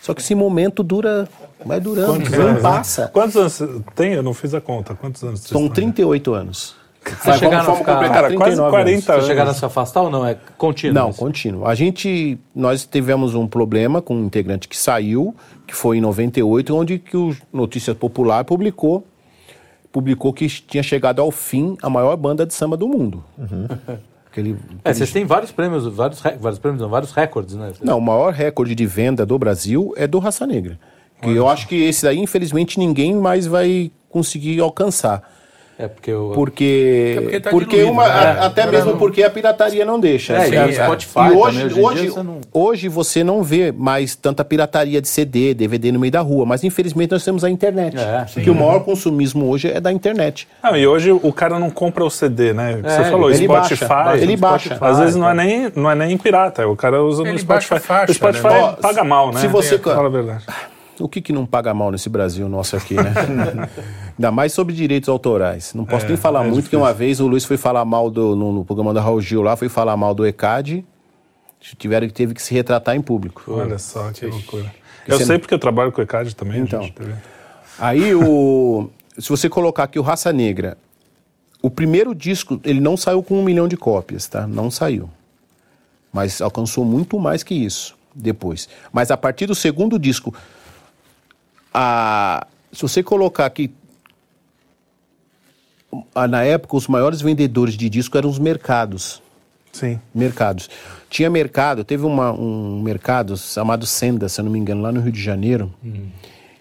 Só 0.00 0.14
que 0.14 0.20
esse 0.20 0.34
momento 0.34 0.84
dura, 0.84 1.28
vai 1.64 1.80
durando, 1.80 2.12
Quantos 2.12 2.30
não 2.30 2.46
anos, 2.46 2.62
passa. 2.62 3.02
Né? 3.02 3.10
Quantos 3.12 3.36
anos 3.36 3.62
tem? 3.96 4.12
Eu 4.12 4.22
não 4.22 4.32
fiz 4.32 4.54
a 4.54 4.60
conta. 4.60 4.94
Quantos 4.94 5.24
anos 5.24 5.40
São 5.40 5.68
38 5.68 6.34
anos. 6.34 6.76
Vocês 7.04 7.38
chegaram 7.38 7.72
a 7.72 7.76
ficar 7.76 8.08
cara, 8.08 8.34
quase 8.34 8.56
40 8.56 8.90
anos. 8.90 9.04
Vocês 9.04 9.26
chegaram 9.26 9.50
a 9.50 9.54
se 9.54 9.64
afastar 9.64 10.02
ou 10.02 10.10
não? 10.10 10.26
É 10.26 10.36
contínuo? 10.56 10.94
Não, 10.94 11.12
contínuo. 11.12 11.66
A 11.66 11.74
gente, 11.74 12.38
nós 12.54 12.84
tivemos 12.84 13.34
um 13.34 13.46
problema 13.46 14.00
com 14.00 14.14
um 14.14 14.24
integrante 14.24 14.68
que 14.68 14.76
saiu, 14.76 15.34
que 15.66 15.74
foi 15.74 15.98
em 15.98 16.00
98, 16.00 16.76
onde 16.76 16.98
que 16.98 17.16
o 17.16 17.36
Notícias 17.52 17.96
Popular 17.96 18.44
publicou 18.44 19.04
publicou 19.92 20.32
que 20.32 20.48
tinha 20.48 20.82
chegado 20.82 21.20
ao 21.20 21.30
fim 21.30 21.76
a 21.82 21.90
maior 21.90 22.16
banda 22.16 22.46
de 22.46 22.54
samba 22.54 22.76
do 22.76 22.88
mundo. 22.88 23.22
Uhum. 23.36 23.66
Aquele, 24.26 24.52
aquele... 24.56 24.80
É, 24.82 24.94
vocês 24.94 25.12
têm 25.12 25.26
vários 25.26 25.52
prêmios, 25.52 25.86
vários, 25.86 26.20
vários 26.20 26.58
prêmios, 26.58 26.80
não, 26.80 26.88
vários 26.88 27.12
recordes, 27.12 27.54
né? 27.54 27.72
Não, 27.82 27.98
o 27.98 28.00
maior 28.00 28.32
recorde 28.32 28.74
de 28.74 28.86
venda 28.86 29.26
do 29.26 29.38
Brasil 29.38 29.92
é 29.96 30.06
do 30.06 30.18
Raça 30.18 30.46
Negra. 30.46 30.80
Que 31.20 31.30
eu 31.30 31.48
acho 31.48 31.68
que 31.68 31.76
esse 31.76 32.02
daí, 32.02 32.18
infelizmente, 32.18 32.80
ninguém 32.80 33.14
mais 33.14 33.46
vai 33.46 33.92
conseguir 34.10 34.58
alcançar. 34.58 35.22
É 35.78 35.88
porque 35.88 36.10
eu... 36.10 36.32
porque, 36.34 37.14
é 37.16 37.20
porque, 37.20 37.40
tá 37.40 37.50
porque 37.50 37.82
uma, 37.84 38.06
né? 38.06 38.36
até 38.40 38.66
mesmo 38.66 38.96
porque 38.98 39.22
a 39.22 39.30
pirataria 39.30 39.84
não 39.84 39.98
deixa. 39.98 40.34
É, 40.34 40.60
assim, 40.60 40.70
e 40.70 40.74
Spotify 40.74 41.18
e 41.18 41.30
hoje, 41.32 41.60
também, 41.60 41.64
hoje, 41.64 41.80
hoje, 41.80 42.08
você 42.08 42.22
não... 42.22 42.40
hoje 42.52 42.88
você 42.88 43.24
não 43.24 43.42
vê 43.42 43.72
mais 43.72 44.14
tanta 44.14 44.44
pirataria 44.44 45.00
de 45.00 45.08
CD, 45.08 45.54
DVD 45.54 45.90
no 45.90 45.98
meio 45.98 46.12
da 46.12 46.20
rua, 46.20 46.44
mas 46.44 46.62
infelizmente 46.62 47.12
nós 47.12 47.24
temos 47.24 47.42
a 47.42 47.50
internet. 47.50 47.96
É, 47.96 48.40
que 48.40 48.50
o 48.50 48.54
maior 48.54 48.80
consumismo 48.80 49.48
hoje 49.48 49.68
é 49.68 49.80
da 49.80 49.90
internet. 49.90 50.46
Não, 50.62 50.76
e 50.76 50.86
hoje 50.86 51.10
o 51.10 51.32
cara 51.32 51.58
não 51.58 51.70
compra 51.70 52.04
o 52.04 52.10
CD, 52.10 52.52
né? 52.52 52.78
Você 52.82 53.00
é, 53.00 53.04
falou, 53.04 53.30
ele 53.30 53.44
Spotify. 53.44 53.86
Baixa, 53.86 54.22
ele 54.22 54.36
baixa. 54.36 54.74
Spotify, 54.74 54.84
Às 54.84 54.98
vezes 54.98 55.16
não 55.16 55.28
é, 55.28 55.34
nem, 55.34 55.72
não 55.74 55.90
é 55.90 55.94
nem 55.94 56.18
pirata, 56.18 56.66
o 56.68 56.76
cara 56.76 57.02
usa 57.02 57.22
ele 57.22 57.32
no 57.32 57.38
Spotify. 57.38 57.80
Faixa, 57.80 58.12
o 58.12 58.14
Spotify 58.14 58.48
né? 58.48 58.76
paga 58.80 59.02
mal, 59.04 59.32
né? 59.32 59.40
Se 59.40 59.48
você... 59.48 59.78
Fala 59.78 60.06
a 60.06 60.10
verdade. 60.10 60.44
O 61.02 61.08
que, 61.08 61.20
que 61.20 61.32
não 61.32 61.44
paga 61.44 61.74
mal 61.74 61.90
nesse 61.90 62.08
Brasil 62.08 62.48
nosso 62.48 62.76
aqui, 62.76 62.94
né? 62.94 63.12
Ainda 64.16 64.30
mais 64.30 64.52
sobre 64.52 64.72
direitos 64.72 65.08
autorais. 65.08 65.74
Não 65.74 65.84
posso 65.84 66.04
é, 66.06 66.08
nem 66.08 66.16
falar 66.16 66.40
é 66.40 66.42
muito, 66.44 66.56
difícil. 66.56 66.70
que 66.70 66.76
uma 66.76 66.92
vez 66.92 67.18
o 67.18 67.26
Luiz 67.26 67.44
foi 67.44 67.56
falar 67.56 67.84
mal 67.84 68.08
do, 68.08 68.36
no, 68.36 68.52
no, 68.52 68.64
programa 68.64 68.94
da 68.94 69.00
Raul 69.00 69.20
Gil 69.20 69.42
lá, 69.42 69.56
foi 69.56 69.68
falar 69.68 69.96
mal 69.96 70.14
do 70.14 70.24
ECAD, 70.24 70.84
tiveram, 71.76 72.08
teve 72.08 72.34
que 72.34 72.42
se 72.42 72.54
retratar 72.54 72.94
em 72.94 73.02
público. 73.02 73.42
Olha 73.48 73.78
só, 73.78 74.10
que 74.12 74.26
loucura. 74.26 74.72
Eu 75.06 75.18
sei 75.18 75.38
porque 75.38 75.52
eu 75.52 75.58
trabalho 75.58 75.90
com 75.90 76.00
o 76.00 76.04
ECAD 76.04 76.36
também. 76.36 76.60
Então, 76.60 76.88
aí 77.78 78.14
o... 78.14 78.88
Se 79.18 79.28
você 79.28 79.48
colocar 79.48 79.84
aqui 79.84 79.98
o 79.98 80.02
Raça 80.02 80.32
Negra, 80.32 80.78
O 81.60 81.70
primeiro 81.70 82.14
disco, 82.14 82.60
ele 82.64 82.80
não 82.80 82.96
saiu 82.96 83.22
com 83.22 83.38
um 83.38 83.42
milhão 83.44 83.68
de 83.68 83.76
cópias, 83.76 84.26
tá? 84.26 84.46
Não 84.46 84.70
saiu. 84.70 85.10
Mas 86.12 86.40
alcançou 86.40 86.84
muito 86.84 87.18
mais 87.18 87.42
que 87.42 87.54
isso 87.54 87.96
depois. 88.14 88.68
Mas 88.92 89.10
a 89.10 89.16
partir 89.16 89.46
do 89.46 89.54
segundo 89.54 89.98
disco, 89.98 90.34
a, 91.72 92.46
se 92.72 92.82
você 92.82 93.02
colocar 93.02 93.46
aqui, 93.46 93.72
a, 96.14 96.26
na 96.26 96.42
época, 96.42 96.76
os 96.76 96.88
maiores 96.88 97.20
vendedores 97.20 97.74
de 97.74 97.88
disco 97.88 98.16
eram 98.16 98.28
os 98.30 98.38
mercados. 98.38 99.22
Sim. 99.72 100.00
Mercados. 100.14 100.68
Tinha 101.08 101.30
mercado, 101.30 101.84
teve 101.84 102.04
uma, 102.04 102.32
um 102.32 102.80
mercado 102.82 103.36
chamado 103.36 103.86
Senda, 103.86 104.28
se 104.28 104.40
eu 104.40 104.44
não 104.44 104.52
me 104.52 104.58
engano, 104.58 104.82
lá 104.82 104.92
no 104.92 105.00
Rio 105.00 105.12
de 105.12 105.22
Janeiro. 105.22 105.72
Uhum. 105.82 106.08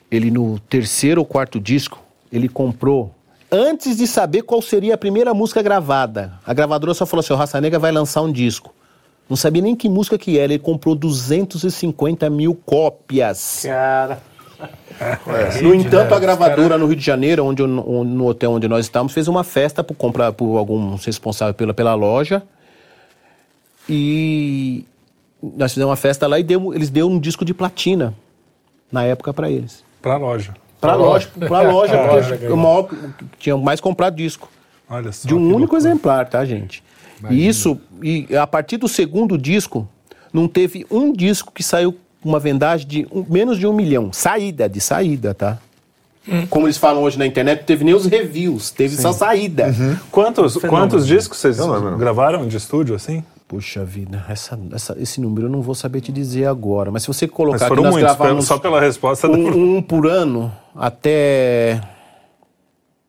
Ele, 0.09 0.31
no 0.31 0.59
terceiro 0.59 1.21
ou 1.21 1.25
quarto 1.25 1.59
disco, 1.59 2.01
ele 2.31 2.47
comprou 2.47 3.13
antes 3.51 3.97
de 3.97 4.07
saber 4.07 4.43
qual 4.43 4.61
seria 4.61 4.95
a 4.95 4.97
primeira 4.97 5.33
música 5.33 5.61
gravada. 5.61 6.33
A 6.45 6.53
gravadora 6.53 6.93
só 6.93 7.05
falou 7.05 7.21
assim: 7.21 7.33
o 7.33 7.35
Raça 7.35 7.59
Negra 7.59 7.79
vai 7.79 7.91
lançar 7.91 8.21
um 8.21 8.31
disco. 8.31 8.73
Não 9.29 9.35
sabia 9.35 9.61
nem 9.61 9.75
que 9.75 9.87
música 9.87 10.17
que 10.17 10.37
era. 10.37 10.53
Ele 10.53 10.59
comprou 10.59 10.95
250 10.95 12.29
mil 12.29 12.53
cópias. 12.53 13.61
Cara. 13.63 14.21
É. 14.99 15.61
No 15.61 15.73
entanto, 15.73 16.13
a 16.13 16.19
gravadora 16.19 16.77
no 16.77 16.85
Rio 16.85 16.95
de 16.95 17.03
Janeiro, 17.03 17.43
onde, 17.45 17.63
no 17.65 18.27
hotel 18.27 18.51
onde 18.51 18.67
nós 18.67 18.85
estávamos, 18.85 19.13
fez 19.13 19.27
uma 19.27 19.43
festa 19.43 19.83
por 19.83 19.95
comprar 19.95 20.31
por 20.31 20.57
alguns 20.57 21.03
responsáveis 21.05 21.55
pela, 21.55 21.73
pela 21.73 21.95
loja. 21.95 22.43
E 23.89 24.85
nós 25.41 25.73
fizemos 25.73 25.89
uma 25.89 25.95
festa 25.95 26.27
lá 26.27 26.39
e 26.39 26.43
deu, 26.43 26.73
eles 26.73 26.89
deu 26.89 27.09
um 27.09 27.19
disco 27.19 27.43
de 27.43 27.53
platina 27.53 28.13
na 28.91 29.03
época 29.03 29.33
para 29.33 29.49
eles. 29.49 29.83
Para 30.01 30.13
a 30.13 30.17
loja. 30.17 30.53
Para 30.79 30.95
loja, 30.95 31.29
para 31.47 31.71
loja, 31.71 31.97
porque 32.37 32.53
o 32.53 32.57
maior, 32.57 32.89
tinha 33.37 33.57
mais 33.57 33.79
comprado 33.79 34.15
disco. 34.15 34.49
Olha 34.89 35.11
só, 35.11 35.27
de 35.27 35.33
um 35.33 35.39
único 35.39 35.59
loucura. 35.59 35.79
exemplar, 35.79 36.29
tá, 36.29 36.43
gente? 36.43 36.83
Imagina. 37.19 37.41
E 37.41 37.47
isso, 37.47 37.79
e 38.01 38.35
a 38.35 38.45
partir 38.45 38.77
do 38.77 38.87
segundo 38.87 39.37
disco, 39.37 39.87
não 40.33 40.47
teve 40.47 40.85
um 40.89 41.13
disco 41.13 41.51
que 41.51 41.63
saiu 41.63 41.95
uma 42.23 42.39
vendagem 42.39 42.87
de 42.87 43.07
um, 43.11 43.25
menos 43.29 43.57
de 43.57 43.67
um 43.67 43.73
milhão. 43.73 44.11
Saída, 44.11 44.69
de 44.69 44.79
saída, 44.79 45.33
tá? 45.33 45.57
Hum. 46.27 46.45
Como 46.47 46.67
eles 46.67 46.77
falam 46.77 47.01
hoje 47.01 47.17
na 47.17 47.25
internet, 47.25 47.63
teve 47.63 47.83
nem 47.83 47.93
os 47.93 48.05
reviews, 48.05 48.69
teve 48.69 48.95
Sim. 48.95 49.01
só 49.01 49.11
saída. 49.11 49.67
Uhum. 49.67 49.97
Quantos, 50.11 50.55
quantos 50.57 51.07
discos 51.07 51.39
vocês 51.39 51.57
não. 51.57 51.97
gravaram 51.97 52.47
de 52.47 52.57
estúdio 52.57 52.95
assim? 52.95 53.23
Puxa 53.47 53.83
vida, 53.83 54.23
essa, 54.29 54.57
essa, 54.71 54.95
esse 54.97 55.19
número 55.19 55.47
eu 55.47 55.51
não 55.51 55.61
vou 55.61 55.75
saber 55.75 55.99
te 55.99 56.11
dizer 56.11 56.45
agora. 56.45 56.89
Mas 56.89 57.01
se 57.01 57.07
você 57.07 57.27
colocar 57.27 57.59
mas 57.59 57.67
foram 57.67 57.83
que 57.83 57.89
nós 57.89 57.95
muitos, 57.95 58.15
gravamos 58.15 58.45
só 58.45 58.57
pela 58.57 58.79
resposta. 58.79 59.27
Um, 59.27 59.77
um 59.77 59.81
por 59.81 60.07
ano 60.07 60.49
até 60.73 61.81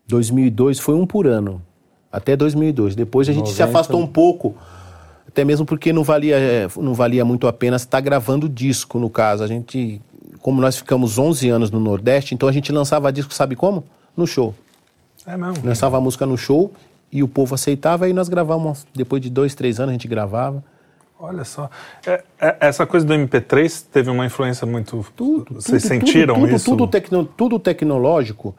2002 0.08 0.80
foi 0.80 0.94
um 0.94 1.06
por 1.06 1.26
ano 1.28 1.62
até 2.10 2.34
2002. 2.34 2.96
Depois 2.96 3.28
a 3.28 3.32
gente 3.32 3.50
90. 3.50 3.56
se 3.56 3.62
afastou 3.62 4.00
um 4.00 4.06
pouco, 4.06 4.56
até 5.26 5.44
mesmo 5.44 5.64
porque 5.64 5.92
não 5.92 6.02
valia, 6.02 6.36
é, 6.36 6.68
não 6.76 6.94
valia 6.94 7.24
muito 7.24 7.46
a 7.46 7.52
pena 7.52 7.76
estar 7.76 8.00
gravando 8.00 8.48
disco 8.48 8.98
no 8.98 9.08
caso. 9.08 9.42
A 9.42 9.46
gente, 9.46 10.00
como 10.40 10.60
nós 10.60 10.76
ficamos 10.76 11.18
11 11.18 11.48
anos 11.48 11.70
no 11.70 11.80
Nordeste, 11.80 12.34
então 12.34 12.48
a 12.48 12.52
gente 12.52 12.72
lançava 12.72 13.12
disco, 13.12 13.32
sabe 13.32 13.56
como? 13.56 13.84
No 14.16 14.26
show. 14.26 14.54
É 15.26 15.36
mesmo. 15.36 15.64
Lançava 15.64 15.96
a 15.96 16.00
música 16.00 16.26
no 16.26 16.36
show 16.36 16.72
e 17.10 17.22
o 17.22 17.28
povo 17.28 17.54
aceitava, 17.54 18.08
e 18.08 18.12
nós 18.12 18.28
gravávamos, 18.28 18.86
depois 18.94 19.20
de 19.20 19.28
dois, 19.28 19.54
três 19.54 19.78
anos 19.78 19.90
a 19.90 19.92
gente 19.92 20.08
gravava. 20.08 20.64
Olha 21.20 21.44
só, 21.44 21.70
é, 22.04 22.24
é, 22.40 22.56
essa 22.58 22.84
coisa 22.84 23.06
do 23.06 23.14
MP3 23.14 23.84
teve 23.92 24.10
uma 24.10 24.26
influência 24.26 24.66
muito... 24.66 25.06
Tudo, 25.14 25.54
Vocês 25.54 25.82
tudo, 25.82 25.88
sentiram 25.88 26.34
tudo, 26.34 26.56
isso? 26.56 26.64
Tudo, 26.64 26.88
tecno, 26.88 27.24
tudo 27.24 27.58
tecnológico 27.60 28.56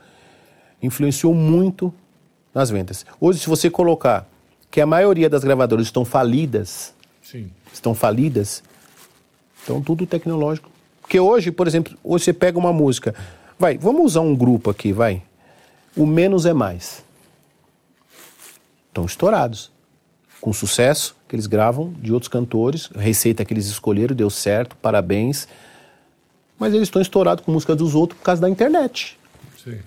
influenciou 0.82 1.34
muito 1.34 1.94
nas 2.54 2.70
vendas. 2.70 3.06
Hoje, 3.20 3.40
se 3.40 3.50
você 3.50 3.70
colocar 3.70 4.28
que 4.74 4.82
a 4.82 4.88
maioria 4.88 5.30
das 5.30 5.44
gravadoras 5.44 5.86
estão 5.86 6.04
falidas, 6.04 6.96
Sim. 7.22 7.52
estão 7.72 7.94
falidas, 7.94 8.64
então 9.62 9.80
tudo 9.80 10.08
tecnológico. 10.08 10.68
Porque 11.00 11.20
hoje, 11.20 11.52
por 11.52 11.68
exemplo, 11.68 11.96
hoje 12.04 12.26
você 12.26 12.34
pega 12.34 12.58
uma 12.58 12.74
música, 12.74 13.14
vai, 13.60 13.78
vamos 13.78 14.04
usar 14.04 14.22
um 14.22 14.36
grupo 14.36 14.72
aqui, 14.72 14.92
vai. 14.92 15.22
O 15.96 16.08
menos 16.08 16.48
é 16.48 16.54
mais 16.54 17.04
estão 18.88 19.06
estourados. 19.06 19.72
Com 20.42 20.52
sucesso 20.52 21.16
que 21.30 21.36
eles 21.36 21.46
gravam 21.46 21.94
de 22.00 22.12
outros 22.12 22.28
cantores, 22.28 22.90
a 22.96 23.00
receita 23.00 23.46
que 23.46 23.54
eles 23.54 23.68
escolheram 23.68 24.16
deu 24.16 24.32
certo, 24.32 24.76
parabéns. 24.78 25.48
Mas 26.58 26.74
eles 26.74 26.88
estão 26.88 27.00
estourados 27.02 27.46
com 27.46 27.52
música 27.52 27.76
dos 27.76 27.94
outros 27.94 28.18
por 28.18 28.26
causa 28.26 28.42
da 28.42 28.50
internet. 28.50 29.20
Sim. 29.64 29.78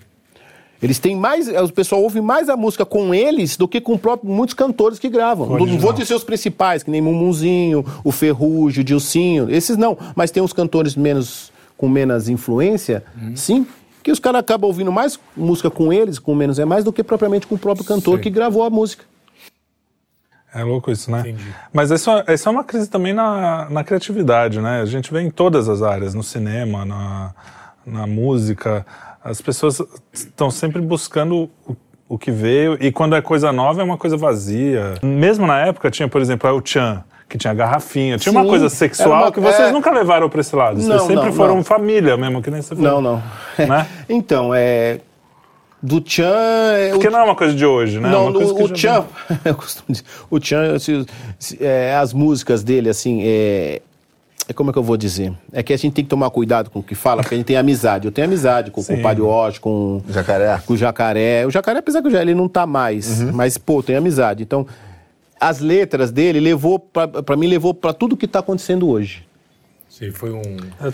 Eles 0.81 0.99
têm 0.99 1.15
mais, 1.15 1.47
o 1.47 1.73
pessoal 1.73 2.03
ouve 2.03 2.21
mais 2.21 2.49
a 2.49 2.55
música 2.55 2.85
com 2.85 3.13
eles 3.13 3.57
do 3.57 3.67
que 3.67 3.81
com 3.81 3.97
próprio, 3.97 4.31
muitos 4.31 4.53
cantores 4.53 4.99
que 4.99 5.09
gravam. 5.09 5.49
Original. 5.49 5.73
Não 5.73 5.79
vou 5.79 5.91
dizer 5.93 6.13
os 6.13 6.23
principais, 6.23 6.83
que 6.83 6.91
nem 6.91 7.01
Mumunzinho, 7.01 7.83
o 8.03 8.11
Ferrugem, 8.11 8.81
o 8.81 8.83
Dilcinho, 8.83 9.49
esses 9.49 9.75
não. 9.75 9.97
Mas 10.15 10.29
tem 10.29 10.41
uns 10.43 10.53
cantores 10.53 10.95
menos 10.95 11.51
com 11.75 11.87
menos 11.87 12.27
influência, 12.27 13.03
uhum. 13.21 13.35
sim, 13.35 13.67
que 14.07 14.11
os 14.11 14.19
caras 14.19 14.39
acabam 14.39 14.67
ouvindo 14.67 14.91
mais 14.91 15.19
música 15.35 15.69
com 15.69 15.91
eles, 15.91 16.17
com 16.17 16.33
menos 16.33 16.57
é 16.57 16.65
mais, 16.65 16.83
do 16.83 16.93
que 16.93 17.03
propriamente 17.03 17.45
com 17.45 17.55
o 17.55 17.57
próprio 17.57 17.85
cantor 17.85 18.17
Sim. 18.17 18.23
que 18.23 18.29
gravou 18.29 18.63
a 18.63 18.69
música. 18.69 19.03
É 20.53 20.63
louco 20.63 20.89
isso, 20.89 21.11
né? 21.11 21.19
Entendi. 21.19 21.53
Mas 21.73 21.91
isso, 21.91 22.09
isso 22.27 22.47
é 22.47 22.51
uma 22.51 22.63
crise 22.63 22.89
também 22.89 23.13
na, 23.13 23.69
na 23.69 23.83
criatividade, 23.83 24.61
né? 24.61 24.81
A 24.81 24.85
gente 24.85 25.11
vê 25.11 25.21
em 25.21 25.29
todas 25.29 25.67
as 25.67 25.81
áreas, 25.81 26.13
no 26.13 26.23
cinema, 26.23 26.85
na, 26.85 27.33
na 27.85 28.07
música. 28.07 28.85
As 29.23 29.41
pessoas 29.41 29.81
estão 30.13 30.49
sempre 30.49 30.81
buscando 30.81 31.49
o, 31.67 31.75
o 32.07 32.17
que 32.17 32.31
veio, 32.31 32.77
e 32.79 32.91
quando 32.91 33.15
é 33.15 33.21
coisa 33.21 33.51
nova 33.51 33.81
é 33.81 33.83
uma 33.83 33.97
coisa 33.97 34.15
vazia. 34.15 34.93
Mesmo 35.01 35.45
na 35.45 35.59
época 35.59 35.91
tinha, 35.91 36.07
por 36.07 36.21
exemplo, 36.21 36.49
El 36.49 36.61
Chan 36.63 37.03
que 37.29 37.37
tinha 37.37 37.53
garrafinha. 37.53 38.17
Tinha 38.17 38.31
Sim, 38.31 38.37
uma 38.37 38.47
coisa 38.47 38.69
sexual 38.69 39.23
uma, 39.23 39.31
que 39.31 39.39
vocês 39.39 39.69
é... 39.69 39.71
nunca 39.71 39.91
levaram 39.91 40.29
para 40.29 40.41
esse 40.41 40.55
lado. 40.55 40.75
Vocês 40.77 40.87
não, 40.87 41.07
sempre 41.07 41.25
não, 41.25 41.33
foram 41.33 41.55
não. 41.55 41.63
família 41.63 42.15
mesmo, 42.15 42.41
que 42.41 42.49
nem 42.49 42.61
você 42.61 42.75
falou. 42.75 43.01
Não, 43.01 43.21
não. 43.57 43.67
Né? 43.67 43.87
então, 44.07 44.53
é. 44.53 45.01
Do 45.81 46.01
Chan. 46.03 46.33
É 46.73 46.89
Porque 46.91 47.07
o... 47.07 47.11
não 47.11 47.19
é 47.19 47.23
uma 47.23 47.35
coisa 47.35 47.53
de 47.53 47.65
hoje, 47.65 47.99
né? 47.99 48.09
Não, 48.09 48.27
é 48.27 48.31
o, 48.31 48.63
o 48.63 48.75
Chan. 48.75 49.05
eu 49.45 49.55
costumo 49.55 49.85
dizer. 49.89 50.05
O 50.29 50.39
Chan, 50.41 50.79
se, 50.79 51.05
se, 51.37 51.63
é, 51.63 51.95
as 51.95 52.13
músicas 52.13 52.63
dele, 52.63 52.89
assim, 52.89 53.21
é. 53.23 53.81
É 54.49 54.53
como 54.53 54.69
é 54.69 54.73
que 54.73 54.79
eu 54.79 54.83
vou 54.83 54.95
dizer? 54.95 55.33
É 55.51 55.61
que 55.61 55.73
a 55.73 55.77
gente 55.77 55.93
tem 55.93 56.03
que 56.05 56.09
tomar 56.09 56.29
cuidado 56.29 56.69
com 56.69 56.79
o 56.79 56.83
que 56.83 56.95
fala, 56.95 57.21
porque 57.21 57.35
a 57.35 57.37
gente 57.37 57.47
tem 57.47 57.57
amizade. 57.57 58.05
Eu 58.05 58.11
tenho 58.11 58.27
amizade 58.27 58.71
com, 58.71 58.81
com 58.81 58.93
o 58.93 59.01
Padre 59.01 59.21
Osh, 59.21 59.59
com 59.59 60.01
o 60.07 60.11
Jacaré. 60.11 60.61
Com 60.65 60.73
o 60.73 60.77
Jacaré. 60.77 61.45
O 61.45 61.51
Jacaré, 61.51 61.79
apesar 61.79 62.01
que 62.01 62.07
ele 62.07 62.33
não 62.33 62.47
tá 62.47 62.65
mais, 62.65 63.21
uhum. 63.21 63.31
mas, 63.33 63.57
pô, 63.57 63.83
tem 63.83 63.97
amizade. 63.97 64.43
Então, 64.43 64.65
as 65.39 65.59
letras 65.59 66.11
dele 66.11 66.39
levou 66.39 66.79
para 66.79 67.35
mim 67.35 67.47
levou 67.47 67.73
para 67.73 67.93
tudo 67.93 68.15
que 68.15 68.25
está 68.25 68.39
acontecendo 68.39 68.87
hoje. 68.89 69.27
Sim, 69.89 70.11
foi 70.11 70.31
um. 70.31 70.41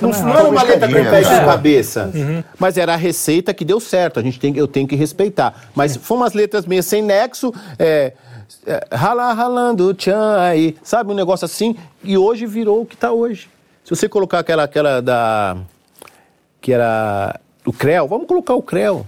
Não, 0.01 0.09
não 0.09 0.33
era 0.33 0.47
uma 0.47 0.63
letra 0.63 0.87
com 0.87 0.93
pé 0.93 1.21
de 1.21 1.45
cabeça, 1.45 2.11
uhum. 2.13 2.43
mas 2.57 2.77
era 2.77 2.93
a 2.93 2.95
receita 2.95 3.53
que 3.53 3.65
deu 3.65 3.79
certo. 3.79 4.19
A 4.19 4.23
gente 4.23 4.39
tem, 4.39 4.55
eu 4.55 4.67
tenho 4.67 4.87
que 4.87 4.95
respeitar. 4.95 5.69
Mas 5.75 5.97
foram 5.97 6.21
umas 6.21 6.33
letras 6.33 6.65
meio 6.65 6.81
sem 6.81 7.01
nexo. 7.01 7.53
É, 7.77 7.85
é, 7.85 8.13
rala, 8.91 9.33
ralando, 9.33 9.93
tchan, 9.93 10.37
aí, 10.39 10.75
sabe? 10.83 11.11
Um 11.11 11.15
negócio 11.15 11.45
assim. 11.45 11.75
E 12.03 12.17
hoje 12.17 12.45
virou 12.45 12.81
o 12.81 12.85
que 12.85 12.95
está 12.95 13.11
hoje. 13.11 13.49
Se 13.83 13.89
você 13.89 14.07
colocar 14.07 14.39
aquela, 14.39 14.63
aquela 14.63 15.01
da. 15.01 15.57
que 16.61 16.71
era. 16.71 17.39
o 17.65 17.73
Creu, 17.73 18.07
vamos 18.07 18.27
colocar 18.27 18.53
o 18.53 18.61
Creu. 18.61 19.05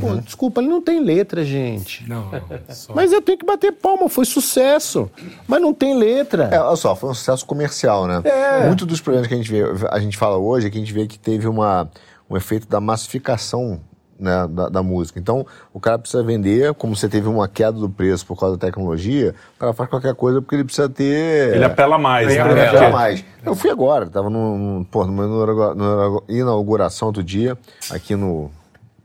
Pô, 0.00 0.08
uhum. 0.08 0.20
desculpa, 0.20 0.60
ele 0.60 0.68
não 0.68 0.82
tem 0.82 1.00
letra, 1.00 1.44
gente. 1.44 2.06
Não, 2.08 2.30
só... 2.68 2.92
Mas 2.94 3.12
eu 3.12 3.22
tenho 3.22 3.38
que 3.38 3.46
bater 3.46 3.72
palma, 3.72 4.08
foi 4.08 4.24
sucesso. 4.24 5.10
Mas 5.46 5.60
não 5.60 5.72
tem 5.72 5.96
letra. 5.96 6.48
É, 6.52 6.60
olha 6.60 6.76
só, 6.76 6.94
foi 6.94 7.10
um 7.10 7.14
sucesso 7.14 7.46
comercial, 7.46 8.06
né? 8.06 8.20
É. 8.24 8.66
Muito 8.66 8.84
dos 8.84 9.00
problemas 9.00 9.28
que 9.28 9.34
a 9.34 9.36
gente, 9.36 9.50
vê, 9.50 9.62
a 9.90 9.98
gente 9.98 10.16
fala 10.16 10.36
hoje 10.36 10.66
é 10.66 10.70
que 10.70 10.76
a 10.76 10.80
gente 10.80 10.92
vê 10.92 11.06
que 11.06 11.18
teve 11.18 11.46
uma, 11.46 11.88
um 12.28 12.36
efeito 12.36 12.66
da 12.66 12.80
massificação 12.80 13.80
né, 14.18 14.46
da, 14.48 14.68
da, 14.68 14.82
música. 14.82 15.18
Então, 15.18 15.46
o 15.72 15.80
cara 15.80 15.98
precisa 15.98 16.22
vender, 16.22 16.74
como 16.74 16.96
você 16.96 17.08
teve 17.08 17.28
uma 17.28 17.46
queda 17.48 17.72
do 17.72 17.88
preço 17.88 18.26
por 18.26 18.38
causa 18.38 18.56
da 18.56 18.66
tecnologia, 18.66 19.34
o 19.56 19.60
cara 19.60 19.72
faz 19.72 19.88
qualquer 19.88 20.14
coisa 20.14 20.40
porque 20.40 20.56
ele 20.56 20.64
precisa 20.64 20.88
ter. 20.88 21.54
Ele 21.54 21.64
apela 21.64 21.98
mais, 21.98 22.30
ele 22.30 22.42
né? 22.42 22.50
Ele 22.50 22.60
apela 22.60 22.90
mais. 22.90 23.24
Eu 23.44 23.54
fui 23.54 23.70
agora, 23.70 24.06
estava 24.06 24.30
num, 24.30 24.84
pô, 24.90 25.04
numa 25.06 26.22
inauguração 26.28 27.08
outro 27.08 27.22
dia, 27.22 27.56
aqui 27.90 28.16
no. 28.16 28.50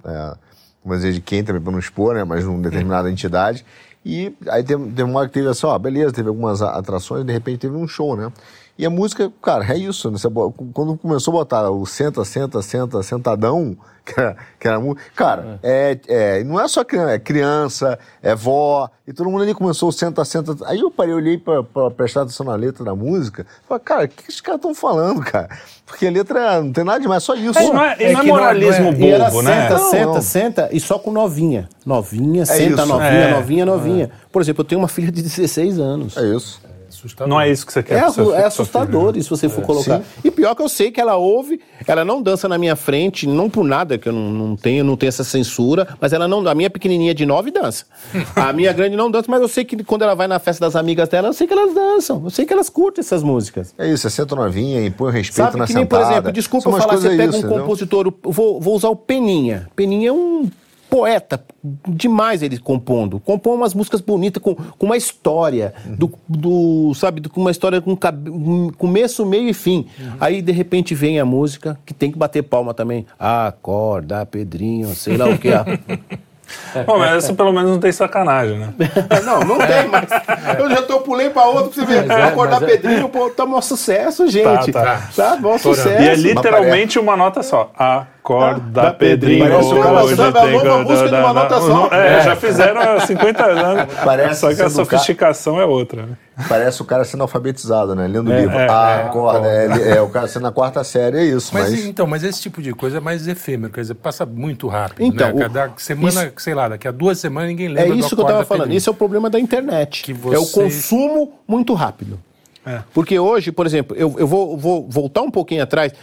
É, 0.03 0.35
vamos 0.83 1.01
dizer, 1.01 1.13
de 1.13 1.21
quem 1.21 1.43
também 1.43 1.61
para 1.61 1.71
não 1.71 1.79
expor, 1.79 2.15
né? 2.15 2.23
Mas 2.23 2.45
numa 2.45 2.61
determinada 2.61 3.07
uhum. 3.07 3.13
entidade. 3.13 3.65
E 4.03 4.35
aí 4.49 4.63
teve, 4.63 4.83
teve 4.85 5.03
uma 5.03 5.19
hora 5.19 5.27
que 5.27 5.33
teve 5.35 5.47
assim, 5.47 5.67
ó, 5.67 5.77
beleza, 5.77 6.11
teve 6.11 6.27
algumas 6.27 6.61
atrações, 6.61 7.23
de 7.23 7.31
repente 7.31 7.59
teve 7.59 7.75
um 7.75 7.87
show, 7.87 8.15
né? 8.15 8.31
E 8.77 8.85
a 8.85 8.89
música, 8.89 9.31
cara, 9.41 9.65
é 9.71 9.77
isso. 9.77 10.09
Né? 10.09 10.17
Quando 10.73 10.97
começou 10.97 11.33
a 11.33 11.37
botar 11.37 11.69
o 11.69 11.85
senta, 11.85 12.23
senta, 12.25 12.61
senta, 12.61 13.03
sentadão, 13.03 13.77
que 14.05 14.19
era, 14.19 14.37
que 14.59 14.67
era 14.67 14.79
Cara, 15.15 15.59
é. 15.61 15.99
É, 16.07 16.39
é, 16.39 16.43
não 16.43 16.59
é 16.59 16.67
só 16.67 16.83
criança, 16.83 17.11
é 17.11 17.19
criança, 17.19 17.99
é 18.21 18.33
vó, 18.33 18.89
e 19.07 19.13
todo 19.13 19.29
mundo 19.29 19.43
ali 19.43 19.53
começou 19.53 19.91
senta, 19.91 20.25
senta. 20.25 20.55
Aí 20.65 20.79
eu 20.79 20.89
parei, 20.89 21.13
olhei 21.13 21.37
pra, 21.37 21.63
pra 21.63 21.91
prestar 21.91 22.21
atenção 22.21 22.45
na 22.45 22.55
letra 22.55 22.83
da 22.83 22.95
música, 22.95 23.45
falei, 23.67 23.83
cara, 23.83 24.05
o 24.05 24.07
que 24.07 24.23
esses 24.29 24.41
caras 24.41 24.59
estão 24.59 24.73
falando, 24.73 25.21
cara? 25.21 25.49
Porque 25.85 26.07
a 26.07 26.11
letra 26.11 26.61
não 26.61 26.71
tem 26.71 26.83
nada 26.83 26.99
demais, 26.99 27.23
só 27.23 27.35
isso. 27.35 27.59
É, 27.59 27.67
não 27.67 27.83
é, 27.83 27.95
é, 27.99 28.13
não 28.13 28.21
é 28.21 28.23
moralismo 28.23 28.91
não 28.91 29.07
é, 29.07 29.19
bobo, 29.19 29.41
né? 29.41 29.61
Senta, 29.61 29.77
não, 29.77 29.89
senta, 29.91 30.05
não. 30.05 30.21
senta, 30.21 30.69
e 30.71 30.79
só 30.79 30.97
com 30.97 31.11
novinha. 31.11 31.69
Novinha, 31.85 32.45
senta, 32.45 32.81
isso. 32.81 32.85
novinha, 32.87 33.31
novinha, 33.35 33.65
novinha. 33.65 34.11
Por 34.31 34.41
exemplo, 34.41 34.61
eu 34.61 34.65
tenho 34.65 34.81
uma 34.81 34.87
filha 34.87 35.11
de 35.11 35.21
16 35.21 35.77
anos. 35.79 36.17
É 36.17 36.23
isso 36.23 36.70
assustador. 36.95 37.27
Não 37.27 37.39
é 37.39 37.49
isso 37.49 37.65
que 37.65 37.73
você 37.73 37.83
quer. 37.83 37.95
É, 37.95 37.97
é 37.97 38.45
assustador, 38.45 39.13
se 39.21 39.29
você 39.29 39.49
for 39.49 39.61
é, 39.61 39.65
colocar. 39.65 39.97
Sim. 39.99 40.03
E 40.23 40.31
pior 40.31 40.55
que 40.55 40.61
eu 40.61 40.69
sei 40.69 40.91
que 40.91 40.99
ela 40.99 41.15
ouve, 41.15 41.59
ela 41.87 42.05
não 42.05 42.21
dança 42.21 42.47
na 42.47 42.57
minha 42.57 42.75
frente, 42.75 43.27
não 43.27 43.49
por 43.49 43.63
nada, 43.63 43.97
que 43.97 44.07
eu 44.07 44.13
não, 44.13 44.31
não 44.31 44.55
tenho, 44.55 44.83
não 44.83 44.95
tenho 44.95 45.09
essa 45.09 45.23
censura, 45.23 45.87
mas 45.99 46.13
ela 46.13 46.27
não, 46.27 46.47
a 46.47 46.55
minha 46.55 46.69
pequenininha 46.69 47.13
de 47.13 47.25
nove 47.25 47.51
dança. 47.51 47.85
a 48.35 48.53
minha 48.53 48.71
grande 48.73 48.95
não 48.95 49.09
dança, 49.09 49.25
mas 49.29 49.41
eu 49.41 49.47
sei 49.47 49.65
que 49.65 49.83
quando 49.83 50.03
ela 50.03 50.15
vai 50.15 50.27
na 50.27 50.39
festa 50.39 50.65
das 50.65 50.75
amigas 50.75 51.09
dela, 51.09 51.29
eu 51.29 51.33
sei 51.33 51.47
que 51.47 51.53
elas 51.53 51.73
dançam, 51.73 52.21
eu 52.23 52.29
sei 52.29 52.45
que 52.45 52.53
elas 52.53 52.69
curtem 52.69 53.01
essas 53.01 53.23
músicas. 53.23 53.73
É 53.77 53.87
isso, 53.87 54.03
você 54.03 54.09
senta 54.09 54.35
novinha, 54.35 54.85
impõe 54.85 55.09
o 55.09 55.11
respeito 55.11 55.35
Sabe, 55.35 55.57
na 55.57 55.67
que 55.67 55.73
nem, 55.73 55.83
sentada. 55.83 56.03
por 56.03 56.11
exemplo, 56.11 56.31
desculpa 56.31 56.69
eu 56.69 56.77
falar, 56.77 56.97
você 56.97 57.09
pega 57.09 57.37
isso, 57.37 57.45
um 57.45 57.49
compositor, 57.49 58.13
vou, 58.23 58.59
vou 58.59 58.75
usar 58.75 58.89
o 58.89 58.95
Peninha. 58.95 59.67
Peninha 59.75 60.09
é 60.09 60.13
um 60.13 60.49
poeta, 60.91 61.41
demais 61.87 62.43
ele 62.43 62.59
compondo. 62.59 63.17
Compõe 63.21 63.55
umas 63.55 63.73
músicas 63.73 64.01
bonitas, 64.01 64.43
com, 64.43 64.53
com 64.53 64.85
uma 64.85 64.97
história, 64.97 65.73
do, 65.85 66.11
do 66.27 66.93
sabe, 66.93 67.21
com 67.29 67.39
uma 67.39 67.49
história 67.49 67.79
com 67.79 67.95
começo, 68.77 69.25
meio 69.25 69.47
e 69.47 69.53
fim. 69.53 69.87
Uhum. 69.97 70.11
Aí, 70.19 70.41
de 70.41 70.51
repente, 70.51 70.93
vem 70.93 71.17
a 71.17 71.23
música, 71.23 71.79
que 71.85 71.93
tem 71.93 72.11
que 72.11 72.17
bater 72.17 72.43
palma 72.43 72.73
também. 72.73 73.05
Acorda, 73.17 74.25
Pedrinho, 74.25 74.93
sei 74.93 75.15
lá 75.15 75.29
o 75.29 75.37
que. 75.37 75.49
Bom, 76.85 76.99
mas 76.99 77.23
essa 77.23 77.33
pelo 77.33 77.53
menos 77.53 77.71
não 77.71 77.79
tem 77.79 77.93
sacanagem, 77.93 78.59
né? 78.59 78.73
não, 79.23 79.39
não 79.39 79.57
tem, 79.59 79.87
mas 79.87 80.09
eu 80.59 80.69
já 80.69 80.81
tô 80.81 80.99
pulei 80.99 81.29
pra 81.29 81.45
outro 81.45 81.71
pra 81.71 81.73
você 81.73 81.85
ver. 81.85 82.05
Mas 82.05 82.17
é, 82.17 82.23
Acordar 82.23 82.61
é... 82.63 82.65
Pedrinho, 82.65 83.07
pô, 83.07 83.29
tá 83.29 83.45
um 83.45 83.61
sucesso, 83.61 84.27
gente. 84.27 84.73
Tá, 84.73 84.83
tá. 84.83 85.09
tá 85.15 85.35
bom 85.37 85.57
sucesso. 85.57 86.03
E 86.03 86.09
é 86.09 86.15
literalmente 86.15 86.99
uma 86.99 87.15
nota 87.15 87.41
só. 87.41 87.71
Acorda, 88.23 88.89
ah, 88.89 88.93
Pedrinho. 88.93 89.49
Parece 89.49 89.73
o 89.73 89.81
cara 89.81 90.07
samba, 90.15 90.39
é 90.39 90.55
a 90.55 90.63
nova 90.63 90.83
música 90.83 91.09
de 91.09 91.15
uma 91.15 91.33
nota 91.33 91.59
só. 91.59 91.89
É, 91.91 92.17
é, 92.19 92.21
já 92.21 92.35
fizeram 92.35 92.79
há 92.79 92.99
50 92.99 93.45
anos. 93.45 93.93
Parece 94.05 94.39
só 94.41 94.53
que 94.53 94.61
a 94.61 94.69
sofisticação 94.69 95.59
é 95.59 95.65
outra, 95.65 96.05
né? 96.05 96.17
Parece 96.47 96.81
o 96.83 96.85
cara 96.85 97.03
sendo 97.03 97.21
alfabetizado, 97.21 97.95
né? 97.95 98.07
Lendo 98.07 98.31
é, 98.31 98.41
livro. 98.41 98.55
É, 98.55 98.67
ah, 98.69 99.07
acorda. 99.07 99.47
É, 99.47 99.97
é, 99.97 100.01
o 100.01 100.09
cara 100.09 100.27
sendo 100.27 100.43
na 100.43 100.51
quarta 100.51 100.83
série, 100.83 101.17
é 101.17 101.25
isso. 101.25 101.51
Mas, 101.51 101.71
mas, 101.71 101.85
Então, 101.85 102.05
mas 102.05 102.23
esse 102.23 102.39
tipo 102.39 102.61
de 102.61 102.73
coisa 102.73 102.97
é 102.97 102.99
mais 102.99 103.27
efêmero, 103.27 103.73
quer 103.73 103.81
dizer, 103.81 103.95
passa 103.95 104.23
muito 104.23 104.67
rápido. 104.67 105.03
Então, 105.03 105.33
né? 105.33 105.41
Cada 105.41 105.71
semana, 105.77 106.25
isso, 106.25 106.33
sei 106.37 106.53
lá, 106.53 106.69
daqui 106.69 106.87
a 106.87 106.91
duas 106.91 107.19
semanas 107.19 107.49
ninguém 107.49 107.69
lembra. 107.69 107.91
É 107.91 107.97
isso 107.97 108.15
que 108.15 108.21
eu 108.21 108.25
estava 108.25 108.45
falando. 108.45 108.71
Esse 108.71 108.87
é 108.87 108.91
o 108.91 108.95
problema 108.95 109.31
da 109.31 109.39
internet. 109.39 110.13
Você... 110.13 110.35
É 110.35 110.39
o 110.39 110.45
consumo 110.45 111.33
muito 111.47 111.73
rápido. 111.73 112.19
É. 112.65 112.81
Porque 112.93 113.17
hoje, 113.17 113.51
por 113.51 113.65
exemplo, 113.65 113.95
eu, 113.97 114.15
eu 114.19 114.27
vou, 114.27 114.55
vou, 114.55 114.87
voltar 114.87 115.21
um 115.21 115.31
pouquinho 115.31 115.63
atrás, 115.63 115.93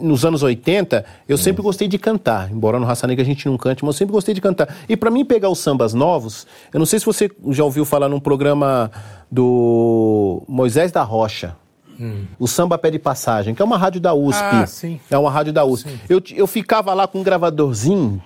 nos 0.00 0.24
anos 0.24 0.42
80, 0.42 1.04
eu 1.28 1.34
hum. 1.34 1.38
sempre 1.38 1.62
gostei 1.62 1.88
de 1.88 1.98
cantar. 1.98 2.50
Embora 2.52 2.78
no 2.78 2.86
Raça 2.86 3.06
Negra 3.06 3.22
a 3.22 3.26
gente 3.26 3.46
não 3.46 3.56
cante, 3.56 3.84
mas 3.84 3.94
eu 3.94 3.98
sempre 3.98 4.12
gostei 4.12 4.34
de 4.34 4.40
cantar. 4.40 4.74
E 4.88 4.96
para 4.96 5.10
mim 5.10 5.24
pegar 5.24 5.48
os 5.48 5.58
sambas 5.58 5.92
novos, 5.92 6.46
eu 6.72 6.78
não 6.78 6.86
sei 6.86 6.98
se 6.98 7.06
você 7.06 7.30
já 7.50 7.64
ouviu 7.64 7.84
falar 7.84 8.08
num 8.08 8.20
programa 8.20 8.90
do 9.30 10.42
Moisés 10.46 10.92
da 10.92 11.02
Rocha. 11.02 11.56
Hum. 11.98 12.24
O 12.38 12.48
Samba 12.48 12.76
Pé 12.76 12.90
de 12.90 12.98
Passagem, 12.98 13.54
que 13.54 13.62
é 13.62 13.64
uma 13.64 13.78
rádio 13.78 14.00
da 14.00 14.12
USP. 14.14 14.42
Ah, 14.42 14.66
sim. 14.66 15.00
É 15.08 15.16
uma 15.16 15.30
rádio 15.30 15.52
da 15.52 15.64
USP. 15.64 15.88
Eu, 16.08 16.20
eu 16.34 16.46
ficava 16.46 16.92
lá 16.92 17.06
com 17.06 17.20
um 17.20 17.22
gravadorzinho 17.22 18.20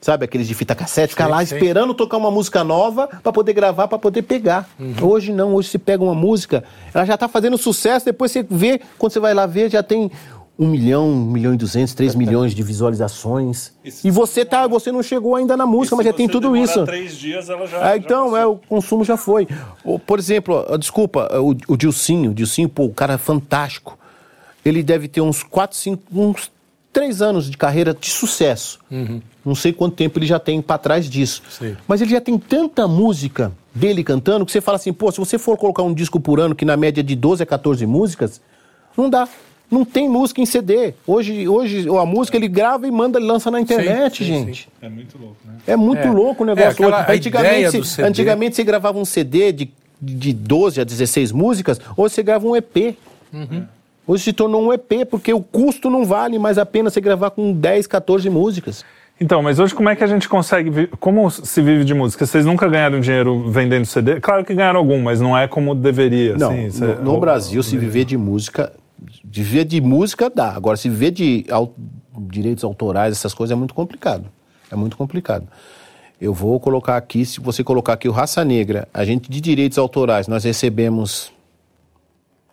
sabe? 0.00 0.24
Aqueles 0.24 0.46
de 0.46 0.54
fita 0.54 0.74
cassete, 0.74 1.10
ficar 1.10 1.26
lá 1.26 1.42
esperando 1.42 1.94
tocar 1.94 2.16
uma 2.16 2.30
música 2.30 2.62
nova 2.62 3.08
para 3.08 3.32
poder 3.32 3.52
gravar, 3.52 3.88
para 3.88 3.98
poder 3.98 4.22
pegar. 4.22 4.68
Uhum. 4.78 4.94
Hoje 5.02 5.32
não, 5.32 5.54
hoje 5.54 5.70
se 5.70 5.78
pega 5.78 6.02
uma 6.02 6.14
música, 6.14 6.64
ela 6.94 7.04
já 7.04 7.14
está 7.14 7.28
fazendo 7.28 7.58
sucesso, 7.58 8.06
depois 8.06 8.30
você 8.30 8.46
vê, 8.48 8.80
quando 8.98 9.12
você 9.12 9.20
vai 9.20 9.34
lá 9.34 9.46
ver, 9.46 9.70
já 9.70 9.82
tem 9.82 10.10
um 10.58 10.68
milhão, 10.68 11.08
um 11.08 11.30
milhão 11.30 11.52
e 11.52 11.56
duzentos, 11.56 11.94
três 11.94 12.14
milhões 12.16 12.54
de 12.54 12.62
visualizações. 12.62 13.72
Isso. 13.84 14.06
E 14.06 14.10
você 14.10 14.44
tá, 14.44 14.66
você 14.66 14.90
não 14.90 15.02
chegou 15.02 15.36
ainda 15.36 15.56
na 15.56 15.66
música, 15.66 15.96
mas 15.96 16.06
já 16.06 16.12
tem 16.12 16.28
tudo 16.28 16.56
isso. 16.56 16.84
três 16.84 17.16
dias, 17.16 17.50
ela 17.50 17.66
já. 17.66 17.92
É, 17.92 17.96
então, 17.96 18.30
já 18.32 18.40
é, 18.40 18.46
o 18.46 18.56
consumo 18.56 19.04
já 19.04 19.16
foi. 19.16 19.46
Por 20.06 20.18
exemplo, 20.18 20.64
desculpa, 20.78 21.28
o, 21.38 21.54
o 21.68 21.76
Dilcinho, 21.76 22.30
o 22.30 22.34
Dilcinho, 22.34 22.68
pô, 22.68 22.84
o 22.84 22.94
cara 22.94 23.14
é 23.14 23.18
fantástico. 23.18 23.98
Ele 24.64 24.82
deve 24.82 25.06
ter 25.06 25.20
uns 25.20 25.42
quatro, 25.42 25.76
cinco, 25.76 26.02
uns 26.12 26.50
três 26.92 27.20
anos 27.20 27.50
de 27.50 27.56
carreira 27.56 27.94
de 27.94 28.10
sucesso. 28.10 28.80
Uhum. 28.90 29.20
Não 29.46 29.54
sei 29.54 29.72
quanto 29.72 29.94
tempo 29.94 30.18
ele 30.18 30.26
já 30.26 30.40
tem 30.40 30.60
para 30.60 30.76
trás 30.76 31.08
disso. 31.08 31.40
Sim. 31.48 31.76
Mas 31.86 32.02
ele 32.02 32.10
já 32.10 32.20
tem 32.20 32.36
tanta 32.36 32.88
música 32.88 33.52
dele 33.72 34.02
cantando 34.02 34.44
que 34.44 34.50
você 34.50 34.60
fala 34.60 34.74
assim, 34.74 34.92
pô, 34.92 35.12
se 35.12 35.18
você 35.18 35.38
for 35.38 35.56
colocar 35.56 35.84
um 35.84 35.94
disco 35.94 36.18
por 36.18 36.40
ano, 36.40 36.52
que 36.52 36.64
na 36.64 36.76
média 36.76 37.00
é 37.00 37.04
de 37.04 37.14
12 37.14 37.44
a 37.44 37.46
14 37.46 37.86
músicas, 37.86 38.40
não 38.96 39.08
dá. 39.08 39.28
Não 39.70 39.84
tem 39.84 40.08
música 40.08 40.40
em 40.40 40.46
CD. 40.46 40.94
Hoje, 41.06 41.48
hoje 41.48 41.88
a 41.88 42.04
música 42.04 42.36
ele 42.36 42.48
grava 42.48 42.88
e 42.88 42.90
manda, 42.90 43.20
ele 43.20 43.26
lança 43.26 43.48
na 43.48 43.60
internet, 43.60 44.18
sim, 44.18 44.24
sim, 44.24 44.46
gente. 44.46 44.62
Sim. 44.62 44.68
É 44.82 44.88
muito 44.88 45.16
louco, 45.16 45.36
né? 45.44 45.54
É 45.64 45.76
muito 45.76 46.02
é. 46.02 46.10
louco 46.10 46.42
o 46.42 46.46
negócio. 46.46 46.68
É, 46.68 46.72
aquela, 46.72 47.12
antigamente, 47.12 47.86
se, 47.86 48.02
antigamente 48.02 48.56
você 48.56 48.64
gravava 48.64 48.98
um 48.98 49.04
CD 49.04 49.52
de, 49.52 49.70
de 50.00 50.32
12 50.32 50.80
a 50.80 50.84
16 50.84 51.30
músicas, 51.30 51.80
hoje 51.96 52.14
você 52.14 52.22
grava 52.24 52.46
um 52.46 52.56
EP. 52.56 52.96
Uhum. 53.32 53.64
Hoje 54.08 54.24
se 54.24 54.32
tornou 54.32 54.62
um 54.62 54.72
EP, 54.72 55.06
porque 55.08 55.32
o 55.32 55.40
custo 55.40 55.88
não 55.88 56.04
vale 56.04 56.38
mais 56.38 56.58
a 56.58 56.66
pena 56.66 56.90
você 56.90 57.00
gravar 57.00 57.30
com 57.30 57.52
10, 57.52 57.86
14 57.88 58.28
músicas. 58.30 58.84
Então, 59.18 59.42
mas 59.42 59.58
hoje 59.58 59.74
como 59.74 59.88
é 59.88 59.96
que 59.96 60.04
a 60.04 60.06
gente 60.06 60.28
consegue. 60.28 60.88
Como 61.00 61.30
se 61.30 61.62
vive 61.62 61.84
de 61.84 61.94
música? 61.94 62.26
Vocês 62.26 62.44
nunca 62.44 62.68
ganharam 62.68 63.00
dinheiro 63.00 63.50
vendendo 63.50 63.86
CD? 63.86 64.20
Claro 64.20 64.44
que 64.44 64.54
ganharam 64.54 64.78
algum, 64.78 65.00
mas 65.00 65.20
não 65.20 65.36
é 65.36 65.48
como 65.48 65.74
deveria. 65.74 66.36
Não, 66.36 66.50
assim, 66.50 66.80
no, 66.80 67.02
no 67.14 67.20
Brasil, 67.20 67.62
se 67.62 67.76
viver 67.78 68.04
de 68.04 68.16
música. 68.16 68.72
De 69.24 69.42
viver 69.42 69.64
de 69.64 69.80
música 69.80 70.28
dá. 70.28 70.50
Agora, 70.52 70.76
se 70.76 70.88
viver 70.88 71.12
de 71.12 71.46
direitos 72.28 72.62
autorais, 72.62 73.12
essas 73.12 73.32
coisas, 73.32 73.52
é 73.52 73.58
muito 73.58 73.74
complicado. 73.74 74.26
É 74.70 74.76
muito 74.76 74.96
complicado. 74.96 75.46
Eu 76.20 76.32
vou 76.32 76.58
colocar 76.58 76.96
aqui, 76.96 77.24
se 77.24 77.40
você 77.40 77.62
colocar 77.62 77.94
aqui 77.94 78.08
o 78.08 78.12
Raça 78.12 78.44
Negra, 78.44 78.88
a 78.92 79.04
gente 79.04 79.30
de 79.30 79.40
direitos 79.40 79.78
autorais, 79.78 80.28
nós 80.28 80.44
recebemos 80.44 81.32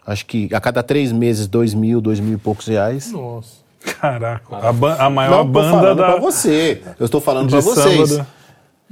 acho 0.05 0.25
que 0.25 0.49
a 0.53 0.59
cada 0.59 0.83
três 0.83 1.11
meses, 1.11 1.47
dois 1.47 1.73
mil, 1.73 2.01
dois 2.01 2.19
mil 2.19 2.35
e 2.35 2.37
poucos 2.37 2.67
reais. 2.67 3.11
Nossa. 3.11 3.62
Caraca, 3.83 4.55
a, 4.55 5.05
a 5.05 5.09
maior 5.09 5.43
Não, 5.43 5.51
banda 5.51 5.71
falando 5.71 5.97
da... 5.97 6.05
pra 6.05 6.19
você. 6.19 6.81
Eu 6.99 7.05
estou 7.05 7.19
falando 7.19 7.49
para 7.49 7.59
vocês. 7.59 8.19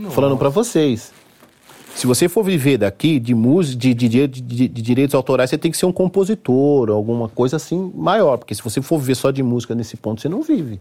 Falando 0.09 0.37
para 0.37 0.49
vocês. 0.49 1.13
Se 1.95 2.07
você 2.07 2.29
for 2.29 2.43
viver 2.43 2.77
daqui 2.77 3.19
de 3.19 3.35
música, 3.35 3.77
de, 3.77 3.93
de, 3.93 4.27
de, 4.27 4.27
de, 4.27 4.67
direitos 4.67 5.13
autorais, 5.13 5.49
você 5.49 5.57
tem 5.57 5.69
que 5.69 5.77
ser 5.77 5.85
um 5.85 5.91
compositor, 5.91 6.89
alguma 6.89 7.27
coisa 7.27 7.57
assim 7.57 7.91
maior. 7.93 8.37
Porque 8.37 8.55
se 8.55 8.63
você 8.63 8.81
for 8.81 8.97
viver 8.97 9.15
só 9.15 9.29
de 9.29 9.43
música 9.43 9.75
nesse 9.75 9.97
ponto, 9.97 10.21
você 10.21 10.29
não 10.29 10.41
vive. 10.41 10.79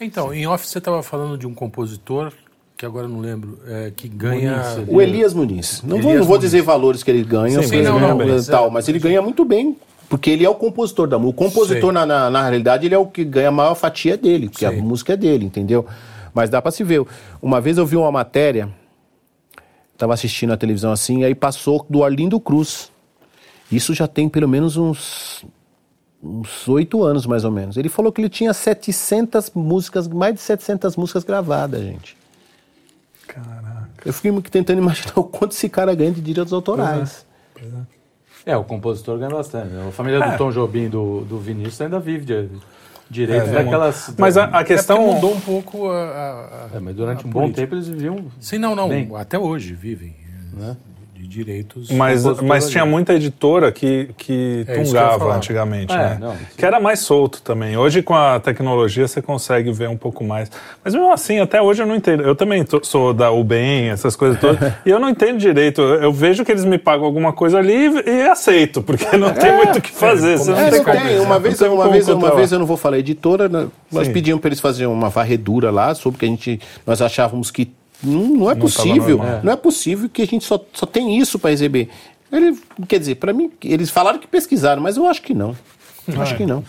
Então, 0.00 0.30
Sim. 0.30 0.36
em 0.36 0.46
off 0.46 0.66
você 0.66 0.78
estava 0.78 1.02
falando 1.02 1.36
de 1.36 1.46
um 1.46 1.54
compositor 1.54 2.32
que 2.76 2.86
agora 2.86 3.06
não 3.06 3.20
lembro, 3.20 3.58
é, 3.66 3.92
que 3.94 4.08
ganha. 4.08 4.56
Muniz, 4.76 4.88
o 4.88 5.00
Elias 5.02 5.34
Muniz. 5.34 5.82
Não, 5.82 5.96
Elias 5.96 6.04
vou, 6.04 6.18
não 6.20 6.24
vou 6.24 6.38
dizer 6.38 6.62
valores 6.62 7.02
que 7.02 7.10
ele 7.10 7.22
ganha, 7.22 7.62
Sim, 7.62 7.82
não, 7.82 8.00
não, 8.00 8.16
bem, 8.16 8.42
tal, 8.44 8.70
mas 8.70 8.88
ele 8.88 8.98
ganha 8.98 9.20
muito 9.20 9.44
bem. 9.44 9.76
Porque 10.10 10.28
ele 10.28 10.44
é 10.44 10.50
o 10.50 10.56
compositor 10.56 11.06
da 11.06 11.16
música. 11.20 11.40
O 11.40 11.46
compositor, 11.46 11.92
na, 11.92 12.04
na, 12.04 12.28
na, 12.28 12.42
realidade, 12.42 12.84
ele 12.84 12.96
é 12.96 12.98
o 12.98 13.06
que 13.06 13.24
ganha 13.24 13.46
a 13.46 13.52
maior 13.52 13.76
fatia 13.76 14.16
dele, 14.16 14.48
porque 14.48 14.68
Sim. 14.68 14.78
a 14.78 14.82
música 14.82 15.12
é 15.12 15.16
dele, 15.16 15.46
entendeu? 15.46 15.86
Mas 16.34 16.50
dá 16.50 16.60
para 16.60 16.72
se 16.72 16.82
ver. 16.82 17.06
Uma 17.40 17.60
vez 17.60 17.78
eu 17.78 17.86
vi 17.86 17.94
uma 17.94 18.10
matéria, 18.10 18.68
estava 19.92 20.12
assistindo 20.12 20.52
a 20.52 20.56
televisão 20.56 20.90
assim, 20.90 21.22
aí 21.22 21.32
passou 21.32 21.86
do 21.88 22.02
Arlindo 22.02 22.40
Cruz. 22.40 22.90
Isso 23.70 23.94
já 23.94 24.08
tem 24.08 24.28
pelo 24.28 24.48
menos 24.48 24.76
uns 24.76 25.44
uns 26.20 26.66
oito 26.66 27.04
anos, 27.04 27.24
mais 27.24 27.44
ou 27.44 27.52
menos. 27.52 27.76
Ele 27.76 27.88
falou 27.88 28.10
que 28.10 28.20
ele 28.20 28.28
tinha 28.28 28.52
700 28.52 29.52
músicas, 29.54 30.08
mais 30.08 30.34
de 30.34 30.40
700 30.40 30.96
músicas 30.96 31.22
gravadas, 31.22 31.82
gente. 31.82 32.16
Caraca. 33.28 33.88
Eu 34.04 34.12
fiquei 34.12 34.32
tentando 34.50 34.78
imaginar 34.78 35.12
o 35.14 35.22
quanto 35.22 35.52
esse 35.52 35.68
cara 35.68 35.94
ganha 35.94 36.10
de 36.10 36.20
direitos 36.20 36.52
autorais. 36.52 37.24
Pois 37.54 37.72
é. 37.72 37.76
é. 37.76 37.99
O 38.46 38.64
compositor 38.64 39.18
ganha 39.18 39.30
bastante. 39.30 39.70
A 39.76 39.90
família 39.92 40.24
é. 40.24 40.30
do 40.30 40.38
Tom 40.38 40.50
Jobim 40.50 40.88
do, 40.88 41.22
do 41.22 41.38
Vinícius 41.38 41.80
ainda 41.82 41.98
vive 42.00 42.24
de 42.24 42.48
direitos 43.10 43.48
é, 43.50 43.52
daquelas. 43.52 44.14
Mas 44.16 44.36
a, 44.36 44.44
a 44.44 44.64
questão. 44.64 44.96
É 44.96 45.14
mudou 45.14 45.34
um 45.34 45.40
pouco 45.40 45.90
a. 45.90 46.68
a 46.72 46.76
é, 46.76 46.80
mas 46.80 46.94
durante 46.94 47.26
um 47.26 47.30
política. 47.30 47.40
bom 47.40 47.52
tempo 47.52 47.74
eles 47.74 47.88
viviam. 47.88 48.24
Sim, 48.38 48.58
não, 48.58 48.74
não. 48.74 48.88
Bem. 48.88 49.10
Até 49.16 49.38
hoje 49.38 49.74
vivem. 49.74 50.14
Né? 50.52 50.76
De 51.20 51.28
direitos. 51.28 51.90
Mas, 51.90 52.24
mas 52.40 52.70
tinha 52.70 52.86
muita 52.86 53.12
editora 53.12 53.70
que, 53.70 54.08
que 54.16 54.64
é, 54.66 54.82
tungava 54.82 55.34
antigamente, 55.34 55.92
é, 55.92 55.96
né? 55.96 56.18
Não, 56.18 56.36
que 56.56 56.64
era 56.64 56.80
mais 56.80 57.00
solto 57.00 57.42
também. 57.42 57.76
Hoje, 57.76 58.02
com 58.02 58.14
a 58.14 58.40
tecnologia, 58.40 59.06
você 59.06 59.20
consegue 59.20 59.70
ver 59.70 59.88
um 59.88 59.96
pouco 59.96 60.24
mais. 60.24 60.50
Mas 60.82 60.94
mesmo 60.94 61.12
assim, 61.12 61.38
até 61.38 61.60
hoje 61.60 61.82
eu 61.82 61.86
não 61.86 61.94
entendo. 61.94 62.22
Eu 62.22 62.34
também 62.34 62.64
tô, 62.64 62.82
sou 62.82 63.12
da 63.12 63.30
UBEM, 63.30 63.90
essas 63.90 64.16
coisas 64.16 64.40
todas, 64.40 64.72
e 64.84 64.88
eu 64.88 64.98
não 64.98 65.10
entendo 65.10 65.38
direito. 65.38 65.82
Eu 65.82 66.12
vejo 66.12 66.44
que 66.44 66.52
eles 66.52 66.64
me 66.64 66.78
pagam 66.78 67.04
alguma 67.04 67.32
coisa 67.32 67.58
ali 67.58 67.90
e 68.06 68.22
aceito, 68.22 68.82
porque 68.82 69.04
não 69.18 69.32
tem 69.34 69.50
é, 69.50 69.56
muito 69.56 69.78
o 69.78 69.82
que 69.82 69.92
fazer. 69.92 70.38
Você 70.38 70.50
não 70.50 70.58
é, 70.58 70.70
tem, 70.70 70.82
tem. 70.82 71.20
Uma 71.20 71.38
vez, 71.38 71.60
uma 71.60 71.88
vez, 71.90 72.08
uma 72.08 72.34
vez 72.34 72.52
eu 72.52 72.58
não 72.58 72.66
vou 72.66 72.78
falar 72.78 72.98
editora, 72.98 73.46
né? 73.48 73.68
nós 73.92 74.06
Sim. 74.06 74.12
pedimos 74.12 74.40
para 74.40 74.48
eles 74.48 74.60
fazerem 74.60 74.90
uma 74.90 75.10
varredura 75.10 75.70
lá 75.70 75.94
sobre 75.94 76.20
que 76.20 76.24
a 76.24 76.28
gente 76.28 76.60
nós 76.86 77.02
achávamos 77.02 77.50
que 77.50 77.70
não, 78.02 78.28
não 78.28 78.50
é 78.50 78.54
não 78.54 78.60
possível, 78.60 79.20
não 79.42 79.52
é 79.52 79.56
possível 79.56 80.08
que 80.08 80.22
a 80.22 80.26
gente 80.26 80.44
só, 80.44 80.62
só 80.72 80.86
tem 80.86 81.18
isso 81.18 81.38
para 81.38 81.50
receber. 81.50 81.88
Ele, 82.32 82.58
quer 82.86 82.98
dizer, 82.98 83.16
para 83.16 83.32
mim, 83.32 83.50
eles 83.62 83.90
falaram 83.90 84.18
que 84.18 84.26
pesquisaram, 84.26 84.80
mas 84.80 84.96
eu 84.96 85.06
acho 85.06 85.22
que 85.22 85.34
não. 85.34 85.56
não 86.06 86.22
acho 86.22 86.34
é. 86.34 86.36
que 86.36 86.46
não. 86.46 86.64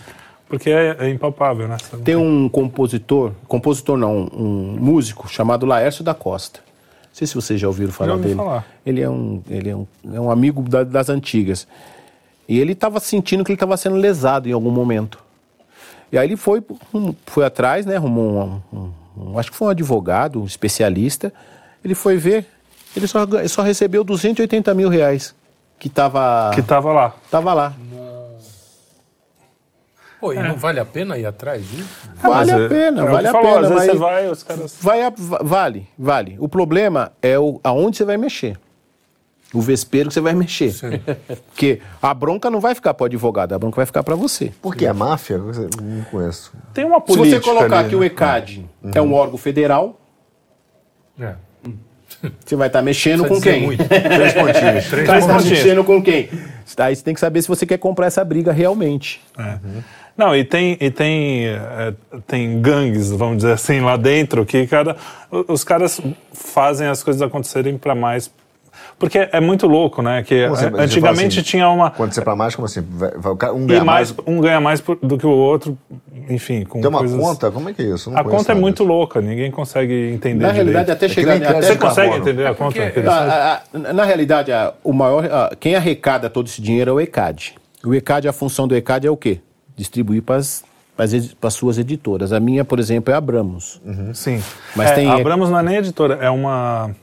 Porque 0.48 0.70
é, 0.70 0.96
é 0.98 1.08
impalpável, 1.08 1.66
né? 1.66 1.78
Tem 2.04 2.14
um 2.14 2.48
compositor, 2.48 3.32
compositor 3.48 3.96
não, 3.96 4.28
um 4.34 4.76
músico 4.78 5.26
chamado 5.26 5.64
Laércio 5.64 6.04
da 6.04 6.12
Costa. 6.12 6.60
Não 6.60 7.14
sei 7.14 7.26
se 7.26 7.34
vocês 7.34 7.60
já 7.60 7.68
ouviram 7.68 7.92
falar 7.92 8.16
já 8.16 8.22
dele. 8.22 8.34
Falar. 8.34 8.66
Ele 8.84 9.00
é 9.00 9.08
um, 9.08 9.42
ele 9.48 9.70
é 9.70 9.76
um, 9.76 9.86
é 10.12 10.20
um 10.20 10.30
amigo 10.30 10.62
da, 10.62 10.84
das 10.84 11.08
antigas. 11.08 11.66
E 12.48 12.58
ele 12.58 12.72
estava 12.72 13.00
sentindo 13.00 13.44
que 13.44 13.50
ele 13.50 13.56
estava 13.56 13.76
sendo 13.76 13.96
lesado 13.96 14.48
em 14.48 14.52
algum 14.52 14.70
momento. 14.70 15.18
E 16.10 16.18
aí 16.18 16.26
ele 16.26 16.36
foi, 16.36 16.62
foi 17.24 17.46
atrás, 17.46 17.86
né? 17.86 17.96
Arrumou 17.96 18.62
um, 18.72 18.76
um, 18.76 18.92
um, 19.16 19.38
acho 19.38 19.50
que 19.50 19.56
foi 19.56 19.68
um 19.68 19.70
advogado, 19.70 20.42
um 20.42 20.46
especialista. 20.46 21.32
Ele 21.84 21.94
foi 21.94 22.16
ver, 22.16 22.46
ele 22.96 23.06
só, 23.06 23.26
só 23.48 23.62
recebeu 23.62 24.04
280 24.04 24.74
mil 24.74 24.88
reais. 24.88 25.34
Que 25.78 25.88
estava. 25.88 26.50
Que 26.54 26.60
estava 26.60 26.92
lá. 26.92 27.14
Estava 27.24 27.54
lá. 27.54 27.72
Pô, 30.20 30.32
e 30.32 30.36
é. 30.36 30.42
não 30.42 30.54
vale 30.54 30.78
a 30.78 30.84
pena 30.84 31.18
ir 31.18 31.26
atrás 31.26 31.68
disso? 31.68 32.08
Vale 32.22 32.52
a 32.52 32.58
é, 32.60 32.68
pena, 32.68 33.02
é 33.02 33.10
vale 33.10 33.26
a 33.26 33.32
falou, 33.32 33.54
pena. 33.54 33.68
Você 33.68 33.94
vai, 33.94 34.28
os 34.30 34.42
caras. 34.44 34.78
Vai 34.80 35.02
a, 35.02 35.12
vale, 35.16 35.88
vale. 35.98 36.36
O 36.38 36.48
problema 36.48 37.12
é 37.20 37.36
o, 37.36 37.58
aonde 37.64 37.96
você 37.96 38.04
vai 38.04 38.16
mexer 38.16 38.56
o 39.52 39.60
vespeiro 39.60 40.08
que 40.08 40.14
você 40.14 40.20
vai 40.20 40.34
mexer. 40.34 40.72
Sim. 40.72 41.00
Porque 41.48 41.80
a 42.00 42.14
bronca 42.14 42.50
não 42.50 42.60
vai 42.60 42.74
ficar 42.74 42.94
para 42.94 43.04
o 43.04 43.06
advogado, 43.06 43.54
a 43.54 43.58
bronca 43.58 43.76
vai 43.76 43.86
ficar 43.86 44.02
para 44.02 44.14
você. 44.14 44.52
Porque 44.62 44.86
a 44.86 44.94
máfia, 44.94 45.38
não 45.38 46.04
conheço. 46.10 46.52
Tem 46.72 46.84
uma 46.84 47.00
política. 47.00 47.40
Se 47.40 47.44
você 47.44 47.54
colocar 47.54 47.78
ali, 47.80 47.88
que 47.90 47.94
né? 47.94 48.00
o 48.00 48.04
ECAD 48.04 48.66
uhum. 48.82 48.90
é 48.94 49.02
um 49.02 49.14
órgão 49.14 49.38
federal, 49.38 50.00
é. 51.20 51.34
Você 52.44 52.54
vai 52.54 52.68
estar 52.68 52.78
tá 52.78 52.84
mexendo 52.84 53.26
com 53.26 53.40
quem? 53.40 53.62
Muito. 53.62 53.82
Três 53.88 54.32
pontinhos. 54.32 54.86
Três 54.88 55.06
tá 55.06 55.18
pontinhos. 55.20 55.44
mexendo 55.44 55.84
com 55.84 56.02
quem? 56.02 56.28
Aí 56.78 56.94
você 56.94 57.02
tem 57.02 57.14
que 57.14 57.20
saber 57.20 57.42
se 57.42 57.48
você 57.48 57.66
quer 57.66 57.78
comprar 57.78 58.06
essa 58.06 58.24
briga 58.24 58.52
realmente. 58.52 59.20
É. 59.36 59.42
Uhum. 59.42 59.82
Não, 60.16 60.36
e 60.36 60.44
tem, 60.44 60.76
e 60.78 60.90
tem, 60.90 61.46
é, 61.46 61.94
tem 62.26 62.60
gangues, 62.60 63.10
vamos 63.10 63.38
dizer 63.38 63.52
assim, 63.52 63.80
lá 63.80 63.96
dentro, 63.96 64.44
que 64.44 64.66
cara, 64.66 64.96
os 65.48 65.64
caras 65.64 66.00
fazem 66.32 66.86
as 66.86 67.02
coisas 67.02 67.22
acontecerem 67.22 67.78
para 67.78 67.94
mais 67.94 68.30
porque 69.02 69.28
é 69.32 69.40
muito 69.40 69.66
louco, 69.66 70.00
né? 70.00 70.22
Que 70.22 70.44
assim, 70.44 70.66
antigamente 70.78 71.40
assim, 71.40 71.48
tinha 71.48 71.68
uma. 71.68 71.90
Quando 71.90 72.12
você 72.12 72.22
para 72.22 72.36
mais, 72.36 72.54
como 72.54 72.66
assim? 72.66 72.78
Um 73.52 73.66
ganha 73.66 73.82
mais, 73.82 74.12
mais, 74.12 74.28
Um 74.28 74.40
ganha 74.40 74.60
mais 74.60 74.80
do 74.80 75.18
que 75.18 75.26
o 75.26 75.30
outro, 75.30 75.76
enfim. 76.30 76.64
Com 76.64 76.80
Tem 76.80 76.88
uma 76.88 77.00
coisas... 77.00 77.20
conta? 77.20 77.50
Como 77.50 77.68
é 77.68 77.72
que 77.72 77.82
é 77.82 77.86
isso? 77.86 78.16
a 78.16 78.22
conta 78.22 78.52
é 78.52 78.54
muito 78.54 78.84
louca, 78.84 79.20
ninguém 79.20 79.50
consegue 79.50 80.12
entender. 80.12 80.46
Na 80.46 80.52
realidade, 80.52 80.92
até 80.92 81.06
é 81.06 81.08
chegar. 81.08 81.42
É 81.42 81.48
até 81.48 81.62
você 81.62 81.74
consegue 81.74 82.14
entender 82.14 82.46
a 82.46 82.54
conta? 82.54 82.80
Porque, 82.80 83.00
a, 83.00 83.62
a, 83.74 83.92
na 83.92 84.04
realidade, 84.04 84.52
a, 84.52 84.72
o 84.84 84.92
maior, 84.92 85.50
quem 85.58 85.74
arrecada 85.74 86.30
todo 86.30 86.46
esse 86.46 86.62
dinheiro 86.62 86.92
é 86.92 86.94
o 86.94 87.00
ECAD. 87.00 87.56
O 87.84 87.92
ECAD, 87.92 88.28
a 88.28 88.32
função 88.32 88.68
do 88.68 88.76
ECAD 88.76 89.08
é 89.08 89.10
o 89.10 89.16
quê? 89.16 89.40
Distribuir 89.74 90.22
para 90.22 90.36
as 90.36 90.62
para 90.94 91.48
as 91.48 91.54
suas 91.54 91.78
editoras. 91.78 92.32
A 92.32 92.38
minha, 92.38 92.64
por 92.64 92.78
exemplo, 92.78 93.10
é 93.10 93.14
a 93.14 93.18
Abramos. 93.18 93.80
Uhum. 93.84 94.14
Sim. 94.14 94.40
Mas 94.76 94.90
é, 94.90 94.94
tem... 94.94 95.10
A 95.10 95.14
Abramos 95.14 95.50
não 95.50 95.58
é 95.58 95.62
nem 95.62 95.76
editora, 95.78 96.18
é 96.20 96.30
uma 96.30 96.94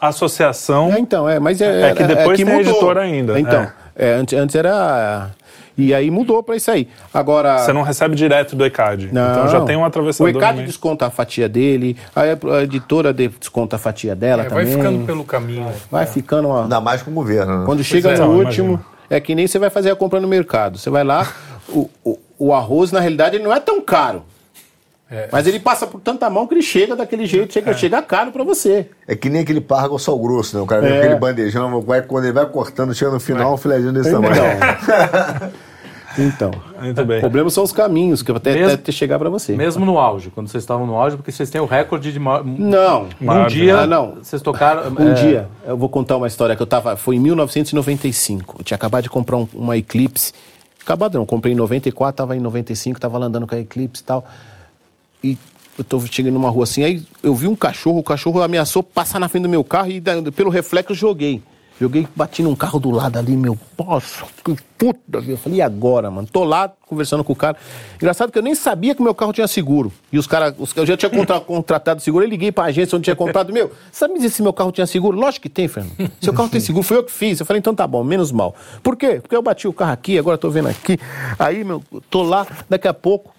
associação. 0.00 0.92
É, 0.92 0.98
então, 0.98 1.28
é, 1.28 1.38
mas 1.38 1.60
é, 1.60 1.90
é 1.90 1.94
que 1.94 2.02
depois 2.04 2.40
é 2.40 2.42
que 2.42 2.44
tem 2.44 2.56
mudou. 2.56 2.72
editora 2.72 3.00
ainda. 3.02 3.38
Então, 3.38 3.68
é. 3.96 4.10
é. 4.10 4.12
antes, 4.14 4.38
antes 4.38 4.56
era. 4.56 5.30
E 5.76 5.94
aí 5.94 6.10
mudou 6.10 6.42
para 6.42 6.56
isso 6.56 6.70
aí. 6.70 6.88
Agora. 7.12 7.58
Você 7.58 7.72
não 7.72 7.82
recebe 7.82 8.14
direto 8.14 8.54
do 8.54 8.64
ECAD. 8.64 9.10
Não, 9.12 9.30
então 9.30 9.48
já 9.48 9.60
tem 9.62 9.76
um 9.76 9.84
atravessador. 9.84 10.34
O 10.34 10.36
ECAD 10.36 10.64
desconta 10.64 11.06
a 11.06 11.10
fatia 11.10 11.48
dele, 11.48 11.96
a 12.14 12.62
editora 12.62 13.12
desconta 13.12 13.76
a 13.76 13.78
fatia 13.78 14.14
dela 14.14 14.42
é, 14.42 14.48
também. 14.48 14.64
Vai 14.66 14.74
ficando 14.74 15.06
pelo 15.06 15.24
caminho. 15.24 15.72
Vai 15.90 16.06
ficando. 16.06 16.48
Uma... 16.48 16.62
Ainda 16.64 16.80
mais 16.80 17.02
com 17.02 17.10
o 17.10 17.14
governo. 17.14 17.60
Né? 17.60 17.66
Quando 17.66 17.82
chega 17.82 18.10
é, 18.10 18.18
no 18.18 18.32
último, 18.32 18.74
imagino. 18.74 18.86
é 19.08 19.20
que 19.20 19.34
nem 19.34 19.46
você 19.46 19.58
vai 19.58 19.70
fazer 19.70 19.90
a 19.90 19.96
compra 19.96 20.20
no 20.20 20.28
mercado. 20.28 20.76
Você 20.76 20.90
vai 20.90 21.04
lá, 21.04 21.26
o, 21.68 21.88
o, 22.04 22.18
o 22.38 22.52
arroz, 22.52 22.92
na 22.92 23.00
realidade, 23.00 23.36
ele 23.36 23.44
não 23.44 23.54
é 23.54 23.60
tão 23.60 23.80
caro. 23.80 24.24
É. 25.10 25.28
Mas 25.32 25.46
ele 25.46 25.58
passa 25.58 25.86
por 25.86 26.00
tanta 26.00 26.30
mão 26.30 26.46
que 26.46 26.54
ele 26.54 26.62
chega 26.62 26.94
daquele 26.94 27.26
jeito, 27.26 27.52
chega, 27.52 27.72
é. 27.72 27.74
chega 27.74 28.00
caro 28.00 28.30
para 28.30 28.44
você. 28.44 28.88
É 29.08 29.16
que 29.16 29.28
nem 29.28 29.42
aquele 29.42 29.60
pargo 29.60 29.98
sal 29.98 30.16
grosso, 30.18 30.56
né? 30.56 30.62
O 30.62 30.66
cara 30.66 30.86
é. 30.86 30.98
aquele 30.98 31.16
bandejão, 31.16 31.80
vai, 31.80 32.02
quando 32.02 32.24
ele 32.24 32.32
vai 32.32 32.46
cortando, 32.46 32.94
chega 32.94 33.10
no 33.10 33.18
final, 33.18 33.54
um 33.54 33.56
filezinho 33.56 33.92
desse 33.92 34.10
tamanho. 34.10 34.34
Então, 36.18 36.50
Muito 36.80 37.04
bem. 37.04 37.18
o 37.18 37.20
problema 37.20 37.48
são 37.50 37.62
os 37.62 37.72
caminhos, 37.72 38.20
que 38.20 38.32
até, 38.32 38.52
mesmo, 38.52 38.74
até 38.74 38.90
chegar 38.90 39.16
para 39.16 39.30
você. 39.30 39.54
Mesmo 39.54 39.86
no 39.86 39.96
auge, 39.96 40.28
quando 40.30 40.48
vocês 40.48 40.64
estavam 40.64 40.84
no 40.84 40.96
auge, 40.96 41.16
porque 41.16 41.30
vocês 41.30 41.48
têm 41.48 41.60
o 41.60 41.66
recorde 41.66 42.12
de... 42.12 42.18
Não. 42.18 43.06
Um 43.20 43.46
dia, 43.46 43.78
ah, 43.78 43.86
não. 43.86 44.16
vocês 44.16 44.42
tocaram... 44.42 44.92
Um 44.98 45.10
é... 45.10 45.14
dia, 45.14 45.48
eu 45.64 45.76
vou 45.76 45.88
contar 45.88 46.16
uma 46.16 46.26
história 46.26 46.56
que 46.56 46.62
eu 46.62 46.66
tava... 46.66 46.96
Foi 46.96 47.14
em 47.14 47.20
1995. 47.20 48.56
Eu 48.58 48.64
tinha 48.64 48.74
acabado 48.74 49.04
de 49.04 49.08
comprar 49.08 49.36
um, 49.36 49.48
uma 49.54 49.76
Eclipse. 49.76 50.32
Acabado 50.82 51.16
não, 51.16 51.24
comprei 51.24 51.52
em 51.52 51.56
94, 51.56 52.16
tava 52.16 52.36
em 52.36 52.40
95, 52.40 52.98
tava 52.98 53.18
andando 53.18 53.46
com 53.46 53.54
a 53.54 53.58
Eclipse 53.58 54.02
e 54.02 54.04
tal 54.04 54.24
e 55.22 55.36
eu 55.78 55.84
tô 55.84 56.00
chegando 56.00 56.34
numa 56.34 56.50
rua 56.50 56.64
assim, 56.64 56.84
aí 56.84 57.02
eu 57.22 57.34
vi 57.34 57.46
um 57.46 57.56
cachorro, 57.56 57.98
o 57.98 58.02
cachorro 58.02 58.42
ameaçou 58.42 58.82
passar 58.82 59.18
na 59.18 59.28
frente 59.28 59.44
do 59.44 59.48
meu 59.48 59.64
carro 59.64 59.90
e 59.90 60.02
pelo 60.32 60.50
reflexo 60.50 60.94
joguei. 60.94 61.42
Joguei, 61.80 62.06
bati 62.14 62.42
num 62.42 62.54
carro 62.54 62.78
do 62.78 62.90
lado 62.90 63.18
ali, 63.18 63.34
meu, 63.34 63.58
poxa, 63.74 64.26
que 64.44 64.54
puta, 64.76 65.18
eu 65.26 65.38
falei, 65.38 65.60
e 65.60 65.62
agora, 65.62 66.10
mano? 66.10 66.28
Tô 66.30 66.44
lá 66.44 66.70
conversando 66.86 67.24
com 67.24 67.32
o 67.32 67.36
cara. 67.36 67.56
Engraçado 67.96 68.30
que 68.30 68.36
eu 68.36 68.42
nem 68.42 68.54
sabia 68.54 68.94
que 68.94 69.02
meu 69.02 69.14
carro 69.14 69.32
tinha 69.32 69.48
seguro. 69.48 69.90
E 70.12 70.18
os 70.18 70.26
caras, 70.26 70.54
eu 70.76 70.84
já 70.84 70.94
tinha 70.94 71.08
contra, 71.08 71.40
contratado 71.40 72.02
seguro, 72.02 72.22
eu 72.22 72.28
liguei 72.28 72.52
pra 72.52 72.64
agência 72.64 72.96
onde 72.96 73.04
tinha 73.04 73.16
comprado, 73.16 73.50
meu, 73.50 73.72
sabe 73.90 74.12
me 74.12 74.18
dizer 74.18 74.28
se 74.28 74.42
meu 74.42 74.52
carro 74.52 74.70
tinha 74.70 74.86
seguro? 74.86 75.18
Lógico 75.18 75.44
que 75.44 75.48
tem, 75.48 75.68
Fernando. 75.68 76.12
Seu 76.20 76.34
carro 76.34 76.50
tem 76.50 76.60
seguro, 76.60 76.82
foi 76.82 76.98
eu 76.98 77.04
que 77.04 77.12
fiz. 77.12 77.40
Eu 77.40 77.46
falei, 77.46 77.60
então 77.60 77.74
tá 77.74 77.86
bom, 77.86 78.04
menos 78.04 78.30
mal. 78.30 78.54
Por 78.82 78.94
quê? 78.94 79.18
Porque 79.18 79.34
eu 79.34 79.40
bati 79.40 79.66
o 79.66 79.72
carro 79.72 79.92
aqui, 79.92 80.18
agora 80.18 80.36
tô 80.36 80.50
vendo 80.50 80.68
aqui. 80.68 80.98
Aí, 81.38 81.64
meu, 81.64 81.82
tô 82.10 82.22
lá, 82.22 82.46
daqui 82.68 82.88
a 82.88 82.92
pouco, 82.92 83.32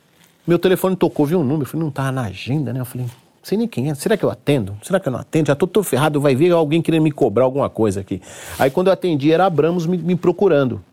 meu 0.45 0.57
telefone 0.59 0.95
tocou, 0.95 1.25
viu 1.25 1.39
um 1.39 1.43
número, 1.43 1.63
eu 1.63 1.65
falei, 1.67 1.83
não 1.83 1.91
tá 1.91 2.11
na 2.11 2.23
agenda, 2.23 2.73
né? 2.73 2.79
Eu 2.79 2.85
falei, 2.85 3.07
sei 3.43 3.57
nem 3.57 3.67
quem 3.67 3.89
é, 3.89 3.95
será 3.95 4.17
que 4.17 4.23
eu 4.23 4.29
atendo? 4.29 4.75
Será 4.81 4.99
que 4.99 5.07
eu 5.07 5.11
não 5.11 5.19
atendo? 5.19 5.47
Já 5.47 5.55
tô 5.55 5.67
todo 5.67 5.83
ferrado, 5.83 6.19
vai 6.19 6.35
ver 6.35 6.51
alguém 6.51 6.81
querendo 6.81 7.03
me 7.03 7.11
cobrar 7.11 7.43
alguma 7.43 7.69
coisa 7.69 8.01
aqui. 8.01 8.21
Aí 8.57 8.69
quando 8.69 8.87
eu 8.87 8.93
atendi, 8.93 9.31
era 9.31 9.45
Abramos 9.45 9.85
me, 9.85 9.97
me 9.97 10.15
procurando. 10.15 10.83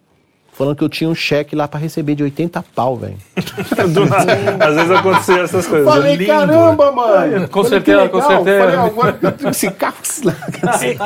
Falando 0.59 0.74
que 0.74 0.82
eu 0.82 0.88
tinha 0.88 1.09
um 1.09 1.14
cheque 1.14 1.55
lá 1.55 1.68
para 1.68 1.78
receber 1.78 2.16
de 2.16 2.24
80 2.24 2.64
pau, 2.74 2.96
velho. 2.96 3.16
Às 3.38 4.74
vezes 4.74 4.90
acontecia 4.90 5.38
essas 5.42 5.68
coisas. 5.68 5.88
Falei, 5.88 6.16
Lindo. 6.16 6.32
caramba, 6.32 6.90
mano. 6.90 7.49
Com 7.49 7.62
certeza, 7.62 8.09
com 8.09 8.20
certeza. 8.20 8.59
Falei, 8.59 8.76
agora 8.76 9.18
esse 9.53 9.70
carro. 9.70 9.94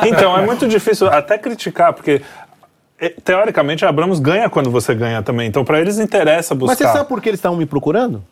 então, 0.07 0.35
é 0.35 0.43
muito 0.43 0.67
difícil 0.67 1.05
até 1.05 1.37
criticar, 1.37 1.93
porque 1.93 2.23
teoricamente 3.23 3.85
a 3.85 3.89
Abramos 3.89 4.19
ganha 4.19 4.49
quando 4.49 4.69
você 4.69 4.93
ganha 4.93 5.21
também. 5.21 5.47
Então 5.47 5.63
para 5.65 5.79
eles 5.79 5.99
interessa 5.99 6.55
buscar. 6.55 6.73
Mas 6.73 6.77
você 6.77 6.97
sabe 6.97 7.09
por 7.09 7.21
que 7.21 7.29
eles 7.29 7.39
estavam 7.39 7.57
me 7.57 7.65
procurando? 7.65 8.23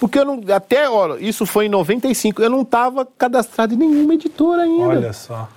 Porque 0.00 0.18
eu 0.18 0.24
não. 0.24 0.40
Até, 0.54 0.88
olha, 0.88 1.22
isso 1.22 1.46
foi 1.46 1.66
em 1.66 1.68
95. 1.68 2.42
Eu 2.42 2.50
não 2.50 2.62
estava 2.62 3.06
cadastrado 3.06 3.74
em 3.74 3.76
nenhuma 3.76 4.14
editora 4.14 4.62
ainda. 4.62 4.86
Olha 4.86 5.12
só. 5.12 5.48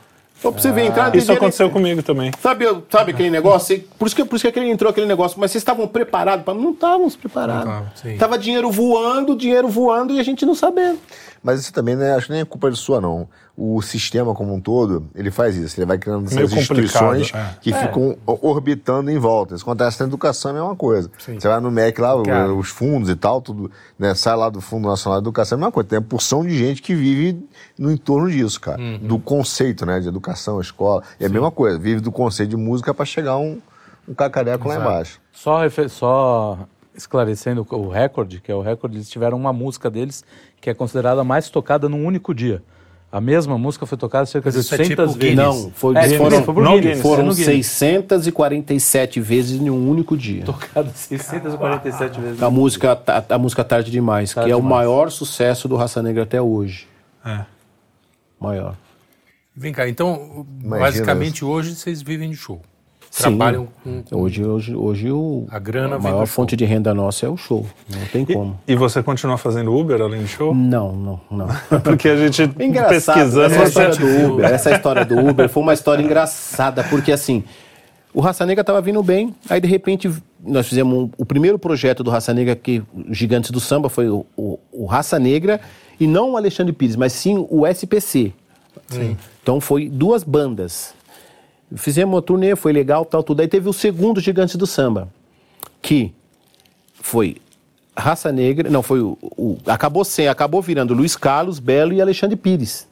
Só 0.41 0.51
pra 0.51 0.61
você 0.61 0.71
ver, 0.71 0.85
entrar 0.85 1.15
Isso 1.15 1.31
aconteceu 1.31 1.69
comigo 1.69 2.03
também. 2.03 2.31
Sabe, 2.39 2.65
sabe 2.91 3.11
aquele 3.11 3.31
negócio? 3.31 3.83
Por 3.97 4.05
isso, 4.05 4.15
que, 4.15 4.23
por 4.23 4.35
isso 4.35 4.51
que 4.51 4.59
ele 4.59 4.69
entrou 4.69 4.91
aquele 4.91 5.07
negócio. 5.07 5.39
Mas 5.39 5.51
vocês 5.51 5.63
estavam 5.63 5.87
preparados? 5.87 6.45
Pra... 6.45 6.53
Não 6.53 6.71
estávamos 6.71 7.15
preparados. 7.15 7.65
Não, 8.03 8.17
tava 8.17 8.37
dinheiro 8.37 8.69
voando, 8.69 9.35
dinheiro 9.35 9.67
voando 9.67 10.13
e 10.13 10.19
a 10.19 10.23
gente 10.23 10.45
não 10.45 10.53
sabendo. 10.53 10.99
Mas 11.43 11.59
isso 11.59 11.73
também, 11.73 11.95
né, 11.95 12.15
acho 12.15 12.27
que 12.27 12.31
nem 12.31 12.41
é 12.41 12.45
culpa 12.45 12.69
de 12.69 12.77
sua, 12.77 12.99
não. 12.99 13.27
O 13.55 13.81
sistema 13.81 14.35
como 14.35 14.53
um 14.53 14.61
todo, 14.61 15.07
ele 15.15 15.31
faz 15.31 15.55
isso. 15.55 15.79
Ele 15.79 15.85
vai 15.87 15.97
criando 15.97 16.27
essas 16.27 16.53
instituições 16.53 17.31
é. 17.33 17.55
que 17.59 17.73
é. 17.73 17.79
ficam 17.79 18.15
orbitando 18.25 19.09
em 19.09 19.17
volta. 19.17 19.55
Isso 19.55 19.63
acontece 19.63 19.99
na 19.99 20.07
educação, 20.07 20.51
é 20.51 20.53
a 20.53 20.57
mesma 20.61 20.75
coisa. 20.75 21.09
Sim. 21.17 21.39
Você 21.39 21.47
vai 21.47 21.59
no 21.59 21.71
MEC 21.71 21.99
lá, 21.99 22.21
Cara. 22.23 22.53
os 22.53 22.69
fundos 22.69 23.09
e 23.09 23.15
tal, 23.15 23.41
tudo, 23.41 23.71
né, 23.97 24.13
sai 24.13 24.35
lá 24.35 24.49
do 24.49 24.61
Fundo 24.61 24.87
Nacional 24.87 25.19
de 25.19 25.23
Educação, 25.23 25.55
é 25.55 25.57
a 25.57 25.59
mesma 25.59 25.71
coisa. 25.71 25.89
Tem 25.89 25.99
uma 25.99 26.05
porção 26.05 26.45
de 26.45 26.55
gente 26.55 26.81
que 26.81 26.93
vive 26.93 27.43
no 27.77 27.91
entorno 27.91 28.29
disso, 28.29 28.61
cara. 28.61 28.79
Uhum. 28.79 28.99
Do 28.99 29.19
conceito, 29.19 29.85
né, 29.85 29.99
de 29.99 30.07
educação, 30.07 30.61
escola. 30.61 31.01
É 31.19 31.25
a 31.25 31.29
mesma 31.29 31.49
coisa. 31.49 31.79
Vive 31.79 32.01
do 32.01 32.11
conceito 32.11 32.49
de 32.49 32.57
música 32.57 32.93
para 32.93 33.05
chegar 33.05 33.37
um, 33.37 33.59
um 34.07 34.13
cacareco 34.13 34.67
Exato. 34.67 34.79
lá 34.79 34.85
embaixo. 34.85 35.19
Só, 35.31 35.61
só 35.89 36.59
esclarecendo 36.97 37.65
o 37.69 37.87
recorde, 37.87 38.41
que 38.41 38.51
é 38.51 38.55
o 38.55 38.61
recorde, 38.61 38.97
eles 38.97 39.09
tiveram 39.09 39.37
uma 39.37 39.53
música 39.53 39.89
deles 39.89 40.25
que 40.59 40.69
é 40.69 40.73
considerada 40.73 41.23
mais 41.23 41.49
tocada 41.49 41.87
num 41.87 42.05
único 42.05 42.33
dia. 42.33 42.61
A 43.09 43.21
mesma 43.21 43.57
música 43.57 43.85
foi 43.85 43.97
tocada 43.97 44.25
cerca 44.25 44.51
de 44.51 44.57
800 44.57 44.79
é 44.79 44.83
tipo 44.83 45.07
vezes. 45.07 45.35
Não, 45.35 45.71
foi, 45.71 45.95
é, 45.95 46.17
foram, 46.17 46.43
foram, 46.43 46.77
Guinness, 46.77 47.01
foram 47.01 47.31
647 47.31 49.21
vezes 49.21 49.61
em 49.61 49.69
um 49.69 49.89
único 49.89 50.17
dia. 50.17 50.43
Tocada 50.43 50.89
647 50.93 52.19
vezes. 52.19 52.43
A 52.43 52.49
música, 52.49 53.01
a, 53.07 53.35
a, 53.35 53.37
música 53.37 53.63
Tarde 53.63 53.89
Demais, 53.91 54.33
Tarde 54.33 54.49
que 54.49 54.53
é 54.53 54.55
demais. 54.57 54.71
o 54.71 54.75
maior 54.75 55.09
sucesso 55.09 55.69
do 55.69 55.77
Raça 55.77 56.03
Negra 56.03 56.23
até 56.23 56.41
hoje. 56.41 56.85
É. 57.25 57.45
Maior. 58.37 58.75
Vem 59.55 59.71
cá, 59.71 59.87
então, 59.87 60.45
Imagina 60.61 60.77
basicamente 60.77 61.37
isso. 61.37 61.47
hoje 61.47 61.75
vocês 61.75 62.01
vivem 62.01 62.29
de 62.29 62.35
show. 62.35 62.61
Trabalham 63.17 63.67
com, 63.83 64.03
com, 64.03 64.21
Hoje, 64.21 64.43
hoje, 64.43 64.75
hoje 64.75 65.11
o, 65.11 65.45
a, 65.49 65.59
grana 65.59 65.95
a 65.95 65.99
maior 65.99 66.25
fonte 66.27 66.55
de 66.55 66.65
renda 66.65 66.93
nossa 66.93 67.25
é 67.25 67.29
o 67.29 67.37
show. 67.37 67.65
Não 67.89 68.05
tem 68.07 68.25
como. 68.25 68.59
E, 68.67 68.75
você 68.75 69.01
continua 69.01 69.37
fazendo 69.37 69.75
Uber 69.75 70.01
além 70.01 70.21
do 70.21 70.27
show? 70.27 70.53
Não, 70.53 70.93
não, 70.93 71.21
não. 71.31 71.47
porque 71.81 72.09
a 72.09 72.15
gente 72.15 72.47
pesquisando. 72.47 73.53
Essa 73.53 73.63
história 73.63 73.95
do 73.95 74.33
Uber, 74.33 74.45
essa 74.45 74.71
história 74.71 75.05
do 75.05 75.17
Uber 75.17 75.49
foi 75.49 75.63
uma 75.63 75.73
história 75.73 76.03
engraçada, 76.03 76.83
porque 76.83 77.11
assim. 77.11 77.43
O 78.13 78.19
Raça 78.21 78.45
Negra 78.47 78.61
estava 78.61 78.81
vindo 78.81 79.03
bem, 79.03 79.35
aí 79.47 79.61
de 79.61 79.67
repente 79.67 80.11
nós 80.43 80.67
fizemos 80.67 80.97
um, 80.97 81.09
o 81.19 81.25
primeiro 81.25 81.59
projeto 81.59 82.03
do 82.03 82.09
Raça 82.09 82.33
Negra, 82.33 82.55
que 82.55 82.81
Gigantes 83.11 83.51
do 83.51 83.59
Samba, 83.59 83.89
foi 83.89 84.09
o, 84.09 84.25
o, 84.35 84.57
o 84.71 84.85
Raça 84.85 85.19
Negra, 85.19 85.61
e 85.99 86.07
não 86.07 86.31
o 86.31 86.37
Alexandre 86.37 86.73
Pires, 86.73 86.95
mas 86.95 87.13
sim 87.13 87.45
o 87.47 87.67
SPC. 87.67 88.33
Sim. 88.87 89.17
Então 89.43 89.61
foi 89.61 89.89
duas 89.89 90.23
bandas. 90.23 90.93
Fizemos 91.75 92.15
uma 92.15 92.21
turnê, 92.21 92.55
foi 92.55 92.71
legal, 92.71 93.03
tal, 93.03 93.21
tudo. 93.21 93.41
Aí 93.41 93.47
teve 93.47 93.67
o 93.67 93.73
segundo 93.73 94.21
Gigante 94.21 94.57
do 94.57 94.65
Samba, 94.65 95.09
que 95.81 96.13
foi 96.93 97.37
Raça 97.97 98.31
Negra, 98.31 98.69
não, 98.69 98.83
foi 98.83 99.01
o, 99.01 99.17
o, 99.21 99.57
acabou 99.65 100.05
sem, 100.05 100.27
acabou 100.27 100.61
virando 100.61 100.93
Luiz 100.93 101.15
Carlos, 101.15 101.59
Belo 101.59 101.93
e 101.93 102.01
Alexandre 102.01 102.35
Pires. 102.35 102.87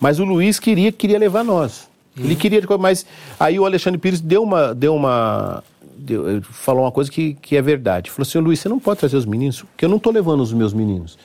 Mas 0.00 0.18
o 0.18 0.24
Luiz 0.24 0.58
queria 0.58 0.90
queria 0.90 1.18
levar 1.18 1.44
nós. 1.44 1.88
Uhum. 2.16 2.24
Ele 2.24 2.36
queria, 2.36 2.60
mas 2.78 3.06
aí 3.38 3.60
o 3.60 3.64
Alexandre 3.64 3.98
Pires 3.98 4.20
deu 4.20 4.42
uma 4.42 4.74
deu 4.74 4.94
uma 4.94 5.62
deu, 5.96 6.42
falou 6.42 6.84
uma 6.84 6.90
coisa 6.90 7.10
que, 7.10 7.34
que 7.34 7.56
é 7.56 7.62
verdade. 7.62 8.10
Falou 8.10 8.22
assim: 8.22 8.38
"Luiz, 8.38 8.58
você 8.58 8.68
não 8.68 8.80
pode 8.80 9.00
trazer 9.00 9.16
os 9.16 9.26
meninos, 9.26 9.62
porque 9.62 9.84
eu 9.84 9.88
não 9.88 9.98
estou 9.98 10.12
levando 10.12 10.40
os 10.40 10.52
meus 10.52 10.72
meninos. 10.72 11.18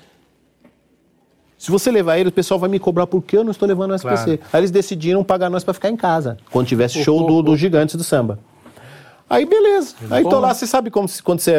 Se 1.67 1.71
você 1.71 1.91
levar 1.91 2.17
ele, 2.17 2.29
o 2.29 2.31
pessoal 2.31 2.57
vai 2.57 2.69
me 2.69 2.79
cobrar 2.79 3.05
porque 3.05 3.35
eu 3.35 3.43
não 3.43 3.51
estou 3.51 3.67
levando 3.67 3.91
o 3.91 3.93
SPC. 3.93 4.37
Claro. 4.37 4.39
Aí 4.53 4.61
eles 4.61 4.71
decidiram 4.71 5.21
pagar 5.21 5.49
nós 5.49 5.65
para 5.65 5.73
ficar 5.73 5.89
em 5.89 5.97
casa, 5.97 6.37
quando 6.49 6.65
tivesse 6.65 7.03
show 7.03 7.27
do, 7.27 7.41
do 7.41 7.57
Gigantes 7.57 7.97
do 7.97 8.05
Samba. 8.05 8.39
Aí 9.29 9.45
beleza. 9.45 9.93
Aí 10.09 10.23
tô 10.23 10.39
lá, 10.39 10.53
você 10.53 10.65
sabe 10.65 10.89
como 10.89 11.09
quando 11.25 11.41
você. 11.41 11.55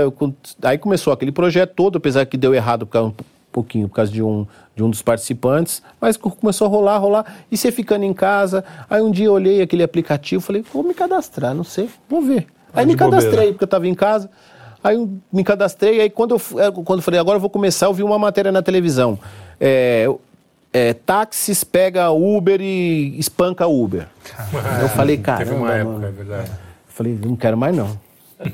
Aí 0.63 0.79
começou 0.79 1.13
aquele 1.13 1.31
projeto 1.31 1.75
todo, 1.75 1.99
apesar 1.99 2.25
que 2.25 2.39
deu 2.39 2.55
errado 2.55 2.87
por 2.87 2.93
causa, 2.93 3.09
um 3.09 3.15
pouquinho 3.53 3.87
por 3.87 3.97
causa 3.97 4.11
de 4.11 4.23
um, 4.23 4.47
de 4.75 4.83
um 4.83 4.89
dos 4.89 5.03
participantes, 5.03 5.83
mas 6.01 6.17
começou 6.17 6.67
a 6.67 6.71
rolar, 6.71 6.97
rolar, 6.97 7.27
e 7.53 7.57
você 7.59 7.71
ficando 7.71 8.07
em 8.07 8.15
casa. 8.15 8.65
Aí 8.89 9.03
um 9.03 9.11
dia 9.11 9.27
eu 9.27 9.35
olhei 9.35 9.61
aquele 9.61 9.83
aplicativo, 9.83 10.41
falei, 10.41 10.65
vou 10.73 10.83
me 10.83 10.95
cadastrar, 10.95 11.55
não 11.55 11.65
sei, 11.65 11.91
vou 12.09 12.23
ver. 12.23 12.47
Aí 12.73 12.87
me 12.87 12.97
cadastrei, 12.97 13.31
bobeira. 13.33 13.53
porque 13.53 13.65
eu 13.65 13.67
estava 13.67 13.87
em 13.87 13.95
casa. 13.95 14.31
Aí 14.83 14.97
me 15.31 15.45
cadastrei, 15.45 16.01
aí 16.01 16.09
quando 16.09 16.37
eu, 16.37 16.61
é, 16.63 16.71
quando 16.71 17.01
eu 17.01 17.03
falei, 17.03 17.21
agora 17.21 17.37
eu 17.37 17.41
vou 17.43 17.51
começar, 17.51 17.87
eu 17.87 17.93
vi 17.93 18.03
uma 18.03 18.19
matéria 18.19 18.51
na 18.51 18.63
televisão. 18.63 19.19
É, 19.61 20.09
é, 20.73 20.93
táxis 20.93 21.65
pega 21.65 22.11
Uber 22.11 22.61
e 22.61 23.19
espanca 23.19 23.67
Uber. 23.67 24.07
Ah, 24.37 24.81
eu 24.83 24.89
falei, 24.89 25.17
cara. 25.17 25.45
Teve 25.45 25.57
uma 25.57 25.73
época, 25.73 26.07
é 26.07 26.11
verdade. 26.11 26.51
Falei, 26.89 27.19
não 27.25 27.37
quero 27.37 27.57
mais 27.57 27.77
não. 27.77 27.99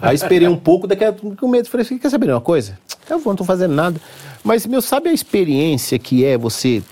Aí 0.01 0.15
esperei 0.15 0.49
um 0.49 0.57
pouco, 0.57 0.87
daqui 0.87 1.05
a 1.05 1.13
com 1.13 1.49
medo, 1.49 1.69
falei 1.69 1.85
assim, 1.85 1.99
quer 1.99 2.09
saber 2.09 2.27
de 2.27 2.33
uma 2.33 2.41
coisa? 2.41 2.79
Eu 3.09 3.19
vou, 3.19 3.33
não 3.33 3.37
tô 3.37 3.45
fazendo 3.45 3.75
nada. 3.75 4.01
Mas, 4.43 4.67
meu, 4.67 4.81
sabe 4.81 5.11
a 5.11 5.13
experiência 5.13 5.99
que 5.99 6.25
é 6.25 6.39
você 6.39 6.83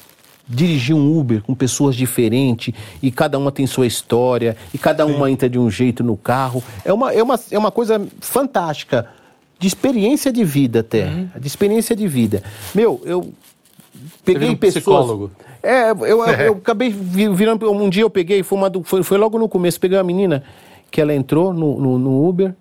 dirigir 0.47 0.95
um 0.95 1.19
Uber 1.19 1.43
com 1.43 1.55
pessoas 1.55 1.97
diferentes 1.97 2.75
e 3.03 3.11
cada 3.11 3.39
uma 3.39 3.51
tem 3.51 3.67
sua 3.67 3.87
história 3.87 4.57
e 4.75 4.79
cada 4.79 5.07
uma 5.07 5.27
Sim. 5.27 5.33
entra 5.33 5.49
de 5.49 5.59
um 5.59 5.71
jeito 5.71 6.05
no 6.05 6.17
carro? 6.17 6.63
É 6.85 6.93
uma, 6.93 7.13
é 7.13 7.23
uma, 7.23 7.41
é 7.51 7.59
uma 7.59 7.71
coisa 7.71 8.07
fantástica 8.21 9.09
de 9.59 9.69
experiência 9.69 10.33
de 10.33 10.45
vida 10.45 10.81
até, 10.81 11.07
uhum. 11.07 11.29
de 11.39 11.47
experiência 11.47 11.95
de 11.95 12.07
vida. 12.09 12.43
Meu, 12.75 13.01
eu 13.05 13.33
peguei 14.25 14.49
um 14.49 14.57
pessoas. 14.57 14.85
Psicólogo. 14.85 15.31
É, 15.63 15.91
eu, 15.91 16.07
eu, 16.07 16.25
eu, 16.27 16.53
acabei 16.55 16.91
virando. 16.91 17.71
Um 17.71 17.89
dia 17.89 18.03
eu 18.03 18.11
peguei, 18.11 18.43
foi, 18.43 18.59
uma, 18.59 18.71
foi, 18.85 19.03
foi 19.03 19.19
logo 19.19 19.39
no 19.39 19.49
começo, 19.49 19.81
peguei 19.81 19.97
uma 19.99 20.05
menina 20.05 20.43
que 20.91 21.01
ela 21.01 21.15
entrou 21.15 21.53
no, 21.55 21.81
no, 21.81 21.99
no 21.99 22.29
Uber, 22.29 22.55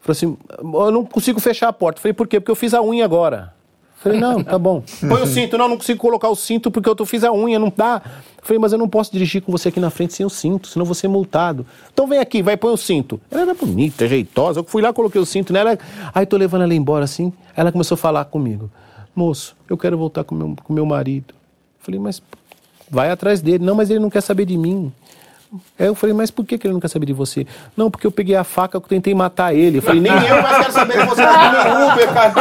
falou 0.00 0.12
assim: 0.12 0.36
eu 0.60 0.90
não 0.90 1.04
consigo 1.04 1.40
fechar 1.40 1.68
a 1.68 1.72
porta. 1.72 2.00
Falei, 2.00 2.12
por 2.12 2.26
quê? 2.26 2.40
Porque 2.40 2.50
eu 2.50 2.56
fiz 2.56 2.74
a 2.74 2.82
unha 2.82 3.04
agora. 3.04 3.56
Falei, 3.96 4.20
não, 4.20 4.44
tá 4.44 4.56
bom. 4.56 4.82
Põe 5.08 5.22
o 5.22 5.26
cinto. 5.26 5.58
Não, 5.58 5.68
não 5.68 5.76
consigo 5.76 5.98
colocar 5.98 6.28
o 6.28 6.36
cinto 6.36 6.70
porque 6.70 6.88
eu 6.88 7.04
fiz 7.04 7.24
a 7.24 7.32
unha, 7.32 7.58
não 7.58 7.72
dá. 7.74 8.00
Falei, 8.42 8.58
mas 8.58 8.72
eu 8.72 8.78
não 8.78 8.88
posso 8.88 9.10
dirigir 9.12 9.42
com 9.42 9.50
você 9.50 9.68
aqui 9.70 9.80
na 9.80 9.90
frente 9.90 10.14
sem 10.14 10.24
o 10.24 10.30
cinto, 10.30 10.68
senão 10.68 10.86
vou 10.86 10.94
ser 10.94 11.08
multado. 11.08 11.66
Então 11.92 12.06
vem 12.06 12.20
aqui, 12.20 12.40
vai 12.40 12.56
pôr 12.56 12.72
o 12.72 12.76
cinto. 12.76 13.20
Ela 13.30 13.42
era 13.42 13.54
bonita, 13.54 14.06
jeitosa. 14.06 14.60
Eu 14.60 14.64
fui 14.64 14.80
lá, 14.80 14.92
coloquei 14.92 15.20
o 15.20 15.26
cinto 15.26 15.52
nela. 15.52 15.76
Aí 16.14 16.24
tô 16.24 16.36
levando 16.36 16.62
ela 16.62 16.74
embora 16.74 17.04
assim. 17.04 17.32
Ela 17.56 17.72
começou 17.72 17.96
a 17.96 17.98
falar 17.98 18.24
comigo. 18.26 18.70
Moço, 19.18 19.56
eu 19.68 19.76
quero 19.76 19.98
voltar 19.98 20.22
com 20.22 20.32
meu, 20.32 20.54
com 20.62 20.72
meu 20.72 20.86
marido. 20.86 21.34
Falei, 21.80 21.98
mas 21.98 22.22
vai 22.88 23.10
atrás 23.10 23.42
dele. 23.42 23.64
Não, 23.64 23.74
mas 23.74 23.90
ele 23.90 23.98
não 23.98 24.08
quer 24.08 24.20
saber 24.20 24.44
de 24.44 24.56
mim. 24.56 24.92
Aí 25.76 25.86
eu 25.86 25.94
falei, 25.94 26.14
mas 26.14 26.30
por 26.30 26.44
que, 26.44 26.56
que 26.56 26.66
ele 26.68 26.74
não 26.74 26.80
quer 26.80 26.86
saber 26.88 27.06
de 27.06 27.12
você? 27.12 27.44
Não, 27.76 27.90
porque 27.90 28.06
eu 28.06 28.12
peguei 28.12 28.36
a 28.36 28.44
faca 28.44 28.78
e 28.78 28.80
tentei 28.82 29.14
matar 29.14 29.52
ele. 29.52 29.78
Eu 29.78 29.82
falei, 29.82 30.00
nem 30.00 30.12
eu 30.12 30.40
mais 30.40 30.58
quero 30.58 30.72
saber 30.72 30.98
de 30.98 31.06
você, 31.06 31.22
meu 31.22 31.88
Uber, 31.88 32.14
cara. 32.14 32.34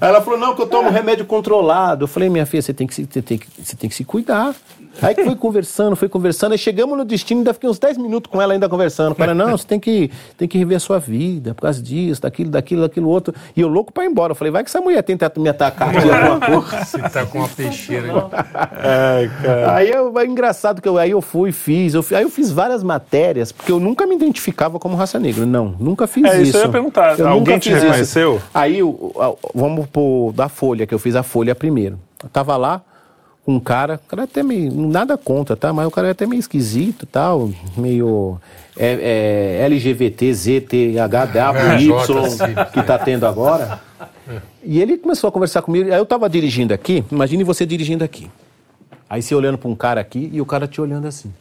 Ela 0.00 0.20
falou, 0.22 0.40
não, 0.40 0.56
que 0.56 0.62
eu 0.62 0.66
tomo 0.66 0.90
remédio 0.90 1.24
controlado. 1.24 2.04
Eu 2.04 2.08
falei, 2.08 2.28
minha 2.28 2.44
filha, 2.44 2.62
você 2.62 2.74
tem 2.74 2.88
que 2.88 2.94
se, 2.94 3.06
tem 3.06 3.38
que, 3.38 3.46
você 3.62 3.76
tem 3.76 3.88
que 3.88 3.94
se 3.94 4.04
cuidar. 4.04 4.56
Aí 5.00 5.14
que 5.14 5.24
foi 5.24 5.34
conversando, 5.36 5.96
foi 5.96 6.08
conversando, 6.08 6.52
aí 6.52 6.58
chegamos 6.58 6.96
no 6.96 7.04
destino, 7.04 7.40
ainda 7.40 7.54
fiquei 7.54 7.68
uns 7.68 7.78
10 7.78 7.98
minutos 7.98 8.30
com 8.30 8.40
ela 8.40 8.52
ainda 8.52 8.68
conversando. 8.68 9.14
Falei, 9.14 9.34
não, 9.34 9.56
você 9.56 9.66
tem 9.66 9.80
que, 9.80 10.10
tem 10.36 10.46
que 10.46 10.58
rever 10.58 10.76
a 10.76 10.80
sua 10.80 10.98
vida, 10.98 11.54
por 11.54 11.62
causa 11.62 11.82
disso, 11.82 12.20
daquilo, 12.22 12.50
daquilo, 12.50 12.82
daquilo 12.82 13.08
outro. 13.08 13.34
E 13.56 13.60
eu 13.60 13.68
louco 13.68 13.92
pra 13.92 14.04
ir 14.04 14.08
embora. 14.08 14.32
Eu 14.32 14.36
falei, 14.36 14.50
vai 14.50 14.62
que 14.62 14.70
essa 14.70 14.80
mulher 14.80 15.02
tenta 15.02 15.32
me 15.36 15.48
atacar 15.48 15.88
aqui 15.96 16.10
alguma 16.10 16.40
coisa. 16.40 16.84
Você 16.84 16.98
tá 16.98 17.26
com 17.26 17.38
uma 17.38 17.48
peixeira. 17.48 18.08
Ai, 18.32 19.30
cara. 19.42 19.74
Aí 19.74 19.90
eu, 19.90 20.18
é 20.18 20.26
engraçado 20.26 20.82
que 20.82 20.88
eu, 20.88 20.98
aí 20.98 21.10
eu 21.10 21.20
fui 21.20 21.50
e 21.50 21.52
fiz, 21.52 21.94
eu, 21.94 22.04
aí 22.12 22.22
eu 22.22 22.30
fiz 22.30 22.50
várias 22.50 22.82
matérias, 22.82 23.52
porque 23.52 23.72
eu 23.72 23.80
nunca 23.80 24.06
me 24.06 24.14
identificava 24.14 24.78
como 24.78 24.96
raça 24.96 25.18
negra. 25.18 25.46
Não, 25.46 25.74
nunca 25.78 26.06
fiz 26.06 26.24
é, 26.24 26.28
isso. 26.28 26.36
É, 26.36 26.42
isso 26.42 26.56
eu 26.58 26.62
ia 26.62 26.68
perguntar. 26.68 27.18
Eu 27.18 27.28
Alguém 27.28 27.58
te 27.58 27.70
reconheceu? 27.70 28.36
Isso. 28.36 28.46
Aí, 28.52 28.80
vamos 29.54 29.86
pôr 29.86 30.32
da 30.32 30.48
Folha, 30.48 30.86
que 30.86 30.94
eu 30.94 30.98
fiz 30.98 31.16
a 31.16 31.22
Folha 31.22 31.54
primeiro. 31.54 31.98
Eu 32.22 32.28
tava 32.28 32.56
lá, 32.56 32.82
um 33.46 33.58
cara, 33.58 34.00
o 34.04 34.08
cara 34.08 34.22
é 34.22 34.24
até 34.24 34.42
meio, 34.42 34.72
nada 34.72 35.16
contra, 35.18 35.56
tá? 35.56 35.72
Mas 35.72 35.86
o 35.86 35.90
cara 35.90 36.08
é 36.08 36.10
até 36.12 36.26
meio 36.26 36.38
esquisito 36.38 37.06
tal, 37.06 37.50
meio 37.76 38.40
é, 38.76 39.58
é, 39.60 39.64
LGBT, 39.64 40.32
Z, 40.32 40.60
T, 40.62 40.98
H, 40.98 41.26
W, 41.26 41.80
Y, 41.80 42.70
que 42.72 42.82
tá 42.82 42.98
tendo 42.98 43.26
agora. 43.26 43.80
E 44.62 44.80
ele 44.80 44.96
começou 44.96 45.28
a 45.28 45.32
conversar 45.32 45.62
comigo, 45.62 45.92
aí 45.92 45.98
eu 45.98 46.06
tava 46.06 46.28
dirigindo 46.28 46.72
aqui, 46.72 47.04
imagine 47.10 47.42
você 47.42 47.66
dirigindo 47.66 48.04
aqui. 48.04 48.30
Aí 49.10 49.20
você 49.20 49.34
olhando 49.34 49.58
para 49.58 49.68
um 49.68 49.74
cara 49.74 50.00
aqui 50.00 50.30
e 50.32 50.40
o 50.40 50.46
cara 50.46 50.66
te 50.66 50.80
olhando 50.80 51.06
assim. 51.06 51.32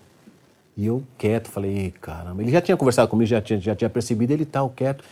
E 0.76 0.88
eu 0.88 1.04
quieto, 1.18 1.50
falei, 1.50 1.94
caramba. 2.02 2.42
Ele 2.42 2.52
já 2.52 2.60
tinha 2.60 2.76
conversado 2.76 3.08
comigo, 3.08 3.28
já 3.28 3.42
tinha, 3.42 3.60
já 3.60 3.76
tinha 3.76 3.90
percebido, 3.90 4.34
ele 4.34 4.46
tal, 4.46 4.70
quieto. 4.70 5.04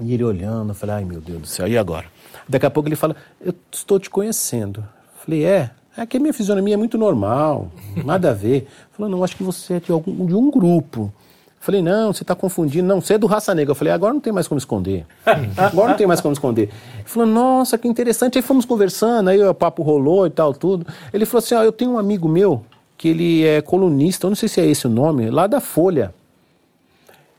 E 0.00 0.12
ele 0.12 0.24
olhando, 0.24 0.70
eu 0.70 0.74
falei, 0.74 0.96
ai 0.96 1.04
meu 1.04 1.20
Deus 1.20 1.40
do 1.40 1.46
céu, 1.46 1.68
e 1.68 1.78
agora? 1.78 2.06
Daqui 2.48 2.66
a 2.66 2.70
pouco 2.70 2.88
ele 2.88 2.96
fala, 2.96 3.14
eu 3.40 3.54
estou 3.70 4.00
te 4.00 4.10
conhecendo. 4.10 4.84
Falei, 5.24 5.44
é? 5.44 5.70
É 5.96 6.06
que 6.06 6.16
a 6.16 6.20
minha 6.20 6.32
fisionomia 6.32 6.74
é 6.74 6.76
muito 6.76 6.96
normal, 6.96 7.70
nada 8.04 8.30
a 8.30 8.32
ver. 8.32 8.66
Falou, 8.92 9.10
não, 9.10 9.22
acho 9.22 9.36
que 9.36 9.42
você 9.42 9.74
é 9.74 9.80
de, 9.80 9.92
algum, 9.92 10.24
de 10.24 10.34
um 10.34 10.50
grupo. 10.50 11.12
Falei, 11.60 11.80
não, 11.80 12.12
você 12.12 12.24
está 12.24 12.34
confundindo. 12.34 12.88
Não, 12.88 13.00
você 13.00 13.14
é 13.14 13.18
do 13.18 13.26
Raça 13.26 13.54
Negra. 13.54 13.70
Eu 13.70 13.76
falei, 13.76 13.92
agora 13.92 14.12
não 14.12 14.20
tem 14.20 14.32
mais 14.32 14.48
como 14.48 14.58
esconder. 14.58 15.06
Agora 15.56 15.90
não 15.90 15.96
tem 15.96 16.08
mais 16.08 16.20
como 16.20 16.32
esconder. 16.32 16.62
Ele 16.62 17.04
falou, 17.04 17.28
nossa, 17.28 17.78
que 17.78 17.86
interessante. 17.86 18.36
Aí 18.36 18.42
fomos 18.42 18.64
conversando, 18.64 19.28
aí 19.30 19.40
o 19.40 19.54
papo 19.54 19.80
rolou 19.82 20.26
e 20.26 20.30
tal, 20.30 20.52
tudo. 20.52 20.84
Ele 21.12 21.24
falou 21.24 21.38
assim, 21.38 21.54
ó, 21.54 21.62
eu 21.62 21.70
tenho 21.70 21.92
um 21.92 21.98
amigo 21.98 22.28
meu 22.28 22.64
que 22.98 23.08
ele 23.08 23.44
é 23.44 23.60
colunista, 23.60 24.26
eu 24.26 24.30
não 24.30 24.36
sei 24.36 24.48
se 24.48 24.60
é 24.60 24.66
esse 24.66 24.88
o 24.88 24.90
nome, 24.90 25.30
lá 25.30 25.46
da 25.46 25.60
Folha. 25.60 26.12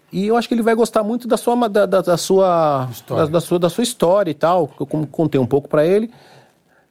E 0.09 0.27
eu 0.27 0.37
acho 0.37 0.47
que 0.47 0.53
ele 0.53 0.61
vai 0.61 0.75
gostar 0.75 1.03
muito 1.03 1.27
da 1.27 1.35
sua, 1.35 1.67
da, 1.67 1.85
da, 1.85 2.01
da 2.01 2.17
sua, 2.17 2.87
da, 3.09 3.25
da, 3.25 3.41
sua, 3.41 3.59
da 3.59 3.69
sua 3.69 3.83
história 3.83 4.29
e 4.29 4.33
tal. 4.33 4.69
Eu 4.79 4.85
contei 4.85 5.41
um 5.41 5.45
pouco 5.45 5.67
para 5.67 5.85
ele. 5.85 6.09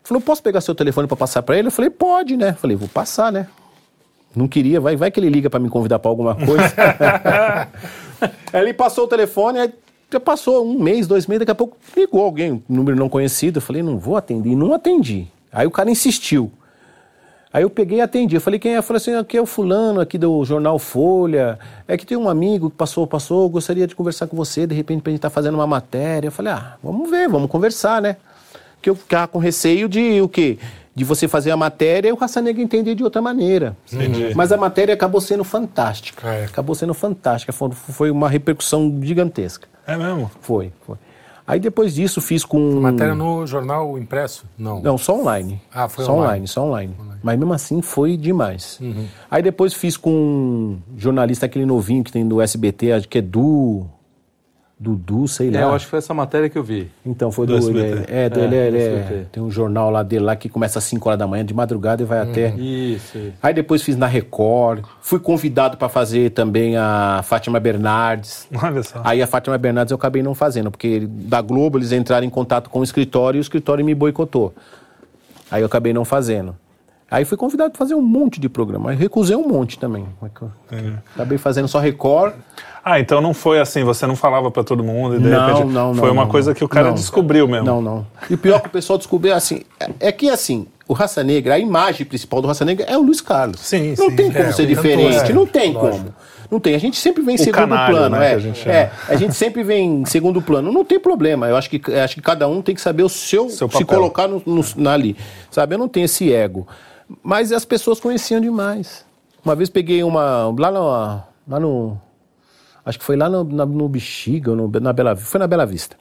Falou, 0.04 0.20
posso 0.20 0.42
pegar 0.42 0.60
seu 0.60 0.74
telefone 0.74 1.06
para 1.06 1.16
passar 1.16 1.42
para 1.42 1.56
ele? 1.56 1.68
Eu 1.68 1.72
falei, 1.72 1.90
pode, 1.90 2.36
né? 2.36 2.52
Falei, 2.54 2.76
vou 2.76 2.88
passar, 2.88 3.30
né? 3.30 3.46
Não 4.34 4.48
queria, 4.48 4.80
vai, 4.80 4.96
vai 4.96 5.10
que 5.10 5.20
ele 5.20 5.28
liga 5.28 5.50
para 5.50 5.60
me 5.60 5.68
convidar 5.68 5.98
para 5.98 6.10
alguma 6.10 6.34
coisa. 6.34 6.74
aí 8.52 8.60
ele 8.60 8.72
passou 8.72 9.04
o 9.04 9.08
telefone, 9.08 9.58
aí 9.58 9.72
passou 10.24 10.66
um 10.66 10.78
mês, 10.78 11.06
dois 11.06 11.26
meses, 11.26 11.40
daqui 11.40 11.50
a 11.50 11.54
pouco 11.54 11.76
ligou 11.96 12.22
alguém, 12.22 12.52
um 12.52 12.62
número 12.68 12.96
não 12.96 13.08
conhecido. 13.08 13.58
Eu 13.58 13.62
falei, 13.62 13.82
não 13.82 13.98
vou 13.98 14.16
atender. 14.16 14.50
E 14.50 14.56
não 14.56 14.72
atendi. 14.72 15.28
Aí 15.52 15.66
o 15.66 15.70
cara 15.70 15.90
insistiu. 15.90 16.50
Aí 17.52 17.62
eu 17.62 17.70
peguei 17.70 17.98
e 17.98 18.00
atendi. 18.00 18.34
Eu 18.34 18.40
falei, 18.40 18.58
quem 18.58 18.74
é? 18.74 18.78
Eu 18.78 18.82
falei 18.82 18.96
assim, 18.96 19.14
aqui 19.14 19.36
é 19.36 19.40
o 19.40 19.44
fulano 19.44 20.00
aqui 20.00 20.16
do 20.16 20.42
jornal 20.44 20.78
Folha. 20.78 21.58
É 21.86 21.98
que 21.98 22.06
tem 22.06 22.16
um 22.16 22.28
amigo 22.28 22.70
que 22.70 22.76
passou, 22.76 23.06
passou, 23.06 23.48
gostaria 23.50 23.86
de 23.86 23.94
conversar 23.94 24.26
com 24.26 24.36
você, 24.36 24.66
de 24.66 24.74
repente, 24.74 25.02
pra 25.02 25.10
gente 25.10 25.18
estar 25.18 25.28
tá 25.28 25.34
fazendo 25.34 25.54
uma 25.54 25.66
matéria. 25.66 26.28
Eu 26.28 26.32
falei, 26.32 26.52
ah, 26.52 26.76
vamos 26.82 27.10
ver, 27.10 27.28
vamos 27.28 27.50
conversar, 27.50 28.00
né? 28.00 28.16
Que 28.82 28.90
eu 28.90 28.94
ficava 28.94 29.28
com 29.28 29.38
receio 29.38 29.88
de 29.88 30.20
o 30.20 30.28
quê? 30.28 30.58
de 30.94 31.04
você 31.04 31.26
fazer 31.26 31.50
a 31.50 31.56
matéria 31.56 32.08
e 32.08 32.12
o 32.12 32.16
Raça 32.16 32.40
Negra 32.40 32.62
entender 32.62 32.94
de 32.94 33.02
outra 33.02 33.22
maneira. 33.22 33.76
Entendi. 33.90 34.34
Mas 34.34 34.52
a 34.52 34.56
matéria 34.56 34.92
acabou 34.92 35.20
sendo 35.20 35.42
fantástica. 35.42 36.28
É. 36.28 36.44
Acabou 36.44 36.74
sendo 36.74 36.92
fantástica. 36.92 37.52
Foi, 37.52 38.10
uma 38.10 38.28
repercussão 38.28 39.00
gigantesca. 39.02 39.66
É 39.86 39.96
mesmo? 39.96 40.30
Foi, 40.40 40.70
foi. 40.86 40.96
Aí 41.46 41.58
depois 41.58 41.94
disso 41.94 42.20
fiz 42.20 42.44
com. 42.44 42.80
Matéria 42.80 43.14
no 43.14 43.46
jornal 43.46 43.98
impresso? 43.98 44.44
Não. 44.56 44.80
Não, 44.80 44.96
só 44.96 45.18
online. 45.18 45.60
Ah, 45.72 45.88
foi 45.88 46.04
só 46.04 46.12
online. 46.12 46.28
online 46.28 46.48
só 46.48 46.64
online. 46.64 46.94
online. 47.00 47.20
Mas 47.22 47.38
mesmo 47.38 47.52
assim 47.52 47.82
foi 47.82 48.16
demais. 48.16 48.78
Uhum. 48.80 49.06
Aí 49.30 49.42
depois 49.42 49.74
fiz 49.74 49.96
com 49.96 50.10
um 50.10 50.78
jornalista, 50.96 51.46
aquele 51.46 51.66
novinho 51.66 52.04
que 52.04 52.12
tem 52.12 52.26
do 52.26 52.40
SBT, 52.40 52.92
acho 52.92 53.08
que 53.08 53.18
é 53.18 53.22
Du. 53.22 53.86
Dudu, 54.82 55.28
sei 55.28 55.48
lá. 55.48 55.60
É, 55.60 55.62
eu 55.62 55.72
acho 55.72 55.84
que 55.84 55.90
foi 55.90 56.00
essa 56.00 56.12
matéria 56.12 56.48
que 56.48 56.58
eu 56.58 56.64
vi. 56.64 56.90
Então, 57.06 57.30
foi 57.30 57.46
do. 57.46 57.56
do 57.56 57.70
ele, 57.70 58.04
é, 58.08 58.24
é, 58.24 58.28
do, 58.28 58.40
é, 58.40 58.44
ele, 58.44 58.56
é, 58.56 58.66
ele 58.66 58.78
é, 58.78 59.26
tem 59.30 59.40
um 59.40 59.50
jornal 59.50 59.90
lá 59.90 60.02
dele 60.02 60.24
lá 60.24 60.34
que 60.34 60.48
começa 60.48 60.80
às 60.80 60.84
5 60.84 61.08
horas 61.08 61.18
da 61.20 61.26
manhã, 61.26 61.44
de 61.44 61.54
madrugada 61.54 62.02
e 62.02 62.04
vai 62.04 62.18
hum, 62.18 62.30
até. 62.30 62.48
Isso, 62.50 63.16
isso. 63.16 63.32
Aí 63.40 63.54
depois 63.54 63.80
fiz 63.80 63.96
na 63.96 64.08
Record. 64.08 64.84
Fui 65.00 65.20
convidado 65.20 65.76
para 65.76 65.88
fazer 65.88 66.30
também 66.30 66.76
a 66.76 67.20
Fátima 67.22 67.60
Bernardes. 67.60 68.48
Olha 68.60 68.82
só. 68.82 69.00
Aí 69.04 69.22
a 69.22 69.26
Fátima 69.26 69.56
Bernardes 69.56 69.92
eu 69.92 69.96
acabei 69.96 70.22
não 70.22 70.34
fazendo, 70.34 70.68
porque 70.68 71.06
da 71.08 71.40
Globo 71.40 71.78
eles 71.78 71.92
entraram 71.92 72.26
em 72.26 72.30
contato 72.30 72.68
com 72.68 72.80
o 72.80 72.84
escritório 72.84 73.38
e 73.38 73.40
o 73.40 73.42
escritório 73.42 73.84
me 73.84 73.94
boicotou. 73.94 74.52
Aí 75.48 75.62
eu 75.62 75.66
acabei 75.66 75.92
não 75.92 76.04
fazendo. 76.04 76.56
Aí 77.12 77.26
fui 77.26 77.36
convidado 77.36 77.72
para 77.72 77.78
fazer 77.78 77.94
um 77.94 78.00
monte 78.00 78.40
de 78.40 78.48
programa. 78.48 78.90
Aí 78.90 78.96
recusei 78.96 79.36
um 79.36 79.46
monte 79.46 79.78
também. 79.78 80.06
É. 80.70 80.94
Acabei 81.14 81.36
fazendo 81.36 81.68
só 81.68 81.78
Record. 81.78 82.32
Ah, 82.82 82.98
então 82.98 83.20
não 83.20 83.34
foi 83.34 83.60
assim, 83.60 83.84
você 83.84 84.06
não 84.06 84.16
falava 84.16 84.50
para 84.50 84.64
todo 84.64 84.82
mundo 84.82 85.16
e 85.16 85.18
de 85.18 85.28
não, 85.28 85.46
repente 85.46 85.72
não, 85.72 85.94
foi 85.94 86.06
não, 86.06 86.14
uma 86.14 86.24
não, 86.24 86.30
coisa 86.30 86.54
que 86.54 86.64
o 86.64 86.68
cara 86.68 86.90
descobriu 86.90 87.46
mesmo. 87.46 87.66
Não, 87.66 87.82
não. 87.82 88.06
E 88.30 88.34
o 88.34 88.38
pior 88.38 88.62
que 88.62 88.68
o 88.68 88.70
pessoal 88.70 88.98
descobriu 88.98 89.34
assim, 89.34 89.60
é, 89.78 90.08
é 90.08 90.10
que 90.10 90.30
assim, 90.30 90.66
o 90.88 90.94
Raça 90.94 91.22
Negra, 91.22 91.54
a 91.54 91.58
imagem 91.58 92.06
principal 92.06 92.40
do 92.40 92.48
Raça 92.48 92.64
Negra 92.64 92.86
é 92.88 92.96
o 92.96 93.02
Luiz 93.02 93.20
Carlos. 93.20 93.60
Sim, 93.60 93.94
não 93.98 94.08
sim. 94.08 94.16
tem 94.16 94.32
como 94.32 94.44
é, 94.46 94.52
ser 94.52 94.66
diferente, 94.66 95.30
é, 95.30 95.32
não 95.34 95.46
tem 95.46 95.74
lógico. 95.74 95.96
como. 95.98 96.14
Não 96.50 96.60
tem. 96.60 96.74
A 96.74 96.78
gente 96.78 96.98
sempre 96.98 97.22
vem 97.22 97.34
em 97.34 97.38
segundo 97.38 97.68
canário, 97.68 97.94
plano. 97.94 98.16
Né, 98.16 98.32
é, 98.32 98.34
a 98.34 98.38
gente, 98.38 98.68
é, 98.68 98.90
a 99.06 99.16
gente 99.16 99.34
sempre 99.34 99.62
vem 99.62 100.00
em 100.00 100.04
segundo 100.06 100.40
plano. 100.40 100.72
Não 100.72 100.84
tem 100.84 100.98
problema. 100.98 101.46
Eu 101.46 101.56
acho 101.56 101.68
que, 101.68 101.80
acho 101.94 102.14
que 102.14 102.20
cada 102.22 102.48
um 102.48 102.60
tem 102.60 102.74
que 102.74 102.80
saber 102.80 103.02
o 103.02 103.08
seu, 103.08 103.50
seu 103.50 103.70
se 103.70 103.84
colocar 103.84 104.28
no, 104.28 104.42
no, 104.44 104.88
ali. 104.88 105.16
Sabe? 105.50 105.74
Eu 105.74 105.78
não 105.78 105.88
tenho 105.88 106.04
esse 106.04 106.32
ego. 106.32 106.66
Mas 107.22 107.52
as 107.52 107.64
pessoas 107.64 107.98
conheciam 107.98 108.40
demais. 108.40 109.04
Uma 109.44 109.54
vez 109.54 109.68
peguei 109.68 110.02
uma. 110.04 110.54
Lá 110.56 110.70
no. 110.70 111.22
Lá 111.48 111.60
no 111.60 112.00
Acho 112.84 112.98
que 112.98 113.04
foi 113.04 113.16
lá 113.16 113.28
no, 113.28 113.44
na, 113.44 113.64
no 113.64 113.88
Bexiga, 113.88 114.54
no, 114.54 114.68
na 114.80 114.92
Bela 114.92 115.14
Foi 115.14 115.38
na 115.38 115.46
Bela 115.46 115.64
Vista. 115.64 115.96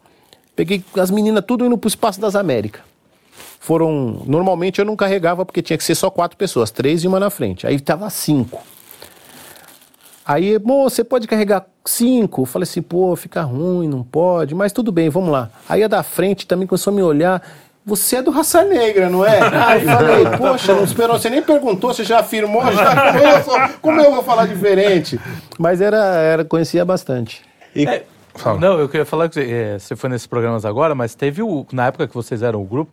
Peguei 0.56 0.84
as 0.98 1.12
meninas 1.12 1.44
tudo 1.46 1.66
indo 1.66 1.78
pro 1.78 1.88
Espaço 1.88 2.20
das 2.20 2.36
Américas. 2.36 2.82
Foram. 3.60 4.24
Normalmente 4.26 4.80
eu 4.80 4.86
não 4.86 4.96
carregava 4.96 5.46
porque 5.46 5.62
tinha 5.62 5.78
que 5.78 5.84
ser 5.84 5.96
só 5.96 6.10
quatro 6.10 6.38
pessoas, 6.38 6.72
três 6.72 7.04
e 7.04 7.08
uma 7.08 7.20
na 7.20 7.30
frente. 7.30 7.68
Aí 7.68 7.80
tava 7.80 8.10
cinco. 8.10 8.64
Aí, 10.26 10.58
bom, 10.60 10.84
você 10.84 11.04
pode 11.04 11.28
carregar 11.28 11.66
cinco? 11.84 12.44
Eu 12.44 12.46
falei 12.46 12.64
assim, 12.64 12.82
pô, 12.82 13.16
fica 13.16 13.42
ruim, 13.42 13.88
não 13.88 14.04
pode, 14.04 14.54
mas 14.54 14.72
tudo 14.72 14.92
bem, 14.92 15.10
vamos 15.10 15.32
lá. 15.32 15.50
Aí 15.68 15.84
a 15.84 15.88
da 15.88 16.04
frente 16.04 16.46
também 16.46 16.68
começou 16.68 16.94
a 16.94 16.96
me 16.96 17.02
olhar 17.02 17.42
você 17.86 18.18
é 18.18 18.22
do 18.22 18.32
Raça 18.32 18.64
Negra, 18.64 19.10
não 19.10 19.26
é? 19.26 19.40
Aí 19.68 19.82
eu 19.84 19.90
falei, 19.90 20.26
poxa, 20.38 20.74
não 20.74 20.84
esperou, 20.84 21.18
você 21.18 21.30
nem 21.30 21.42
perguntou, 21.42 21.94
você 21.94 22.04
já 22.04 22.20
afirmou, 22.20 22.64
já, 22.72 23.12
como, 23.12 23.20
eu 23.20 23.44
sou, 23.44 23.60
como 23.82 24.02
eu 24.02 24.12
vou 24.12 24.24
falar 24.24 24.48
diferente? 24.48 25.20
Mas 25.58 25.82
era, 25.82 25.98
era 25.98 26.46
conhecia 26.46 26.86
bastante. 26.86 27.42
E, 27.76 27.86
é, 27.86 28.04
não, 28.60 28.80
eu 28.80 28.88
queria 28.88 29.06
falar 29.06 29.30
que 29.30 29.40
é, 29.40 29.80
você 29.80 29.96
foi 29.96 30.10
nesses 30.10 30.28
programas 30.28 30.66
agora, 30.66 30.96
mas 30.96 31.16
teve 31.16 31.42
o, 31.42 31.66
na 31.72 31.88
época 31.88 32.08
que 32.08 32.14
vocês 32.14 32.42
eram 32.42 32.62
o 32.62 32.66
grupo, 32.66 32.92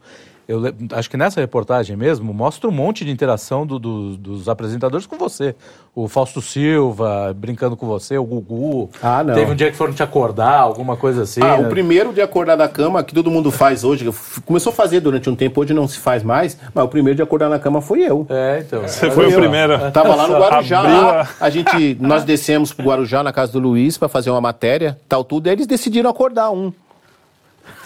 eu 0.48 0.62
acho 0.94 1.10
que 1.10 1.16
nessa 1.18 1.42
reportagem 1.42 1.94
mesmo 1.94 2.32
mostra 2.32 2.66
um 2.66 2.72
monte 2.72 3.04
de 3.04 3.10
interação 3.10 3.66
do, 3.66 3.78
do, 3.78 4.16
dos 4.16 4.48
apresentadores 4.48 5.06
com 5.06 5.18
você. 5.18 5.54
O 5.94 6.08
Fausto 6.08 6.40
Silva 6.40 7.36
brincando 7.36 7.76
com 7.76 7.86
você, 7.86 8.16
o 8.16 8.24
Gugu. 8.24 8.88
Ah, 9.02 9.22
não. 9.22 9.34
Teve 9.34 9.52
um 9.52 9.54
dia 9.54 9.70
que 9.70 9.76
foram 9.76 9.92
te 9.92 10.02
acordar, 10.02 10.60
alguma 10.60 10.96
coisa 10.96 11.24
assim. 11.24 11.42
Ah, 11.42 11.58
né? 11.58 11.66
o 11.66 11.68
primeiro 11.68 12.14
de 12.14 12.22
acordar 12.22 12.56
da 12.56 12.66
cama, 12.66 13.04
que 13.04 13.12
todo 13.12 13.30
mundo 13.30 13.50
faz 13.50 13.84
hoje, 13.84 14.10
começou 14.46 14.72
a 14.72 14.74
fazer 14.74 15.00
durante 15.00 15.28
um 15.28 15.36
tempo, 15.36 15.60
hoje 15.60 15.74
não 15.74 15.86
se 15.86 15.98
faz 15.98 16.22
mais, 16.22 16.56
mas 16.72 16.82
o 16.82 16.88
primeiro 16.88 17.16
de 17.16 17.22
acordar 17.22 17.50
na 17.50 17.58
cama 17.58 17.82
foi 17.82 18.00
eu. 18.00 18.24
É, 18.30 18.64
então. 18.66 18.80
Você 18.88 19.10
foi 19.10 19.26
o 19.26 19.34
primeiro. 19.34 19.90
Tava 19.90 20.14
lá 20.14 20.26
no 20.26 20.38
Guarujá, 20.38 20.80
lá, 20.80 21.28
a 21.38 21.50
gente, 21.50 21.94
nós 22.00 22.24
descemos 22.24 22.72
pro 22.72 22.86
Guarujá, 22.86 23.22
na 23.22 23.34
casa 23.34 23.52
do 23.52 23.58
Luiz, 23.58 23.98
para 23.98 24.08
fazer 24.08 24.30
uma 24.30 24.40
matéria, 24.40 24.98
tal, 25.06 25.22
tudo, 25.22 25.46
e 25.48 25.50
eles 25.50 25.66
decidiram 25.66 26.08
acordar 26.08 26.50
um. 26.50 26.72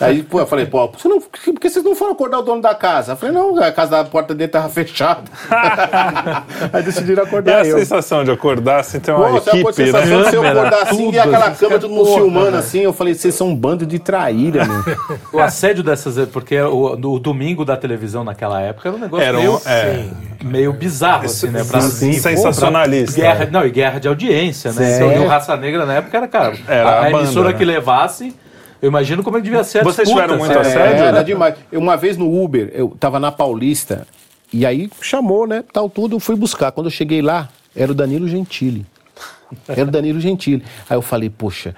Aí, 0.01 0.23
pô, 0.23 0.41
eu 0.41 0.47
falei, 0.47 0.67
pô, 0.67 0.89
por 0.89 1.01
que, 1.01 1.09
não, 1.09 1.21
por 1.21 1.61
que 1.61 1.71
vocês 1.71 1.85
não 1.85 1.95
foram 1.95 2.13
acordar 2.13 2.41
o 2.41 2.43
dono 2.43 2.61
da 2.61 2.75
casa? 2.75 3.13
Eu 3.13 3.17
falei, 3.17 3.35
não, 3.35 3.57
a 3.63 3.71
casa 3.71 3.91
da 3.93 4.05
porta 4.05 4.35
dele 4.35 4.51
tava 4.51 4.69
fechada. 4.71 5.23
Aí 6.73 6.83
decidiram 6.83 7.23
acordar 7.23 7.65
e 7.65 7.69
eu. 7.69 7.77
a 7.77 7.79
sensação 7.79 8.25
de 8.25 8.31
acordar 8.31 8.81
assim, 8.81 8.99
tem 8.99 9.15
uma 9.15 9.29
pô, 9.29 9.37
equipe, 9.37 9.69
a 9.69 9.73
sensação 9.73 10.19
né? 10.19 10.25
de 10.25 10.31
você 10.31 10.37
acordar 10.37 10.83
assim 10.83 11.11
e 11.11 11.19
aquela 11.19 11.51
cama 11.53 11.79
todo 11.79 11.93
mundo 11.93 12.15
filmando 12.15 12.57
assim, 12.57 12.81
eu 12.81 12.93
falei, 12.93 13.15
vocês 13.15 13.35
são 13.35 13.49
um 13.49 13.57
bando 13.57 13.87
de 13.87 13.99
traíra, 13.99 14.65
meu. 14.65 14.83
O 15.33 15.41
assédio 15.41 15.85
dessas, 15.85 16.29
porque 16.29 16.61
o, 16.61 16.95
o, 16.95 17.19
domingo 17.19 17.65
da 17.65 17.77
televisão 17.77 18.25
naquela 18.25 18.61
época 18.61 18.89
era 18.89 18.97
um 18.97 19.01
negócio 19.01 19.25
era 19.25 19.39
um, 19.39 19.41
meio, 19.41 19.63
é, 19.67 20.05
meio 20.43 20.73
bizarro, 20.73 21.27
assim, 21.27 21.49
né? 21.49 21.63
Pra, 21.65 21.81
sim, 21.81 22.13
sensacionalista. 22.15 23.15
Pô, 23.15 23.21
guerra, 23.21 23.49
não, 23.51 23.65
e 23.65 23.71
guerra 23.71 24.01
de 24.01 24.09
audiência, 24.09 24.73
né? 24.73 24.97
Então, 24.97 25.13
e 25.13 25.19
o 25.19 25.29
Raça 25.29 25.57
Negra 25.57 25.87
na 25.87 25.95
época 25.95 26.17
era, 26.17 26.29
cara, 26.29 26.55
era 26.67 26.89
a, 26.89 26.93
a, 26.93 27.03
a 27.05 27.11
emissora 27.11 27.53
que 27.53 27.65
né? 27.65 27.75
levasse 27.75 28.35
eu 28.83 28.89
imagino 28.89 29.23
como 29.23 29.37
é 29.37 29.41
que 29.41 29.45
devia 29.45 29.63
ser 29.63 29.85
Vocês 29.85 30.09
disputa, 30.09 30.27
tiveram 30.27 30.39
muito 30.45 30.59
assédio? 30.59 31.05
É, 31.05 31.07
era 31.07 31.23
demais. 31.23 31.55
Uma 31.73 31.97
vez 31.97 32.17
no 32.17 32.43
Uber, 32.43 32.69
eu 32.75 32.89
tava 32.99 33.21
na 33.21 33.31
Paulista, 33.31 34.07
e 34.53 34.67
aí 34.67 34.91
chamou, 35.01 35.47
né, 35.47 35.63
tal 35.73 35.89
tudo, 35.89 36.19
fui 36.19 36.35
buscar. 36.35 36.73
Quando 36.73 36.89
eu 36.89 36.91
cheguei 36.91 37.23
lá, 37.23 37.49
era 37.77 37.93
o 37.93 37.95
Danilo 37.95 38.27
Gentili. 38.27 38.85
Era 39.69 39.85
o 39.85 39.91
Danilo 39.91 40.21
Gentili. 40.21 40.65
Aí 40.91 40.97
eu 40.97 41.03
falei, 41.03 41.31
poxa, 41.31 41.77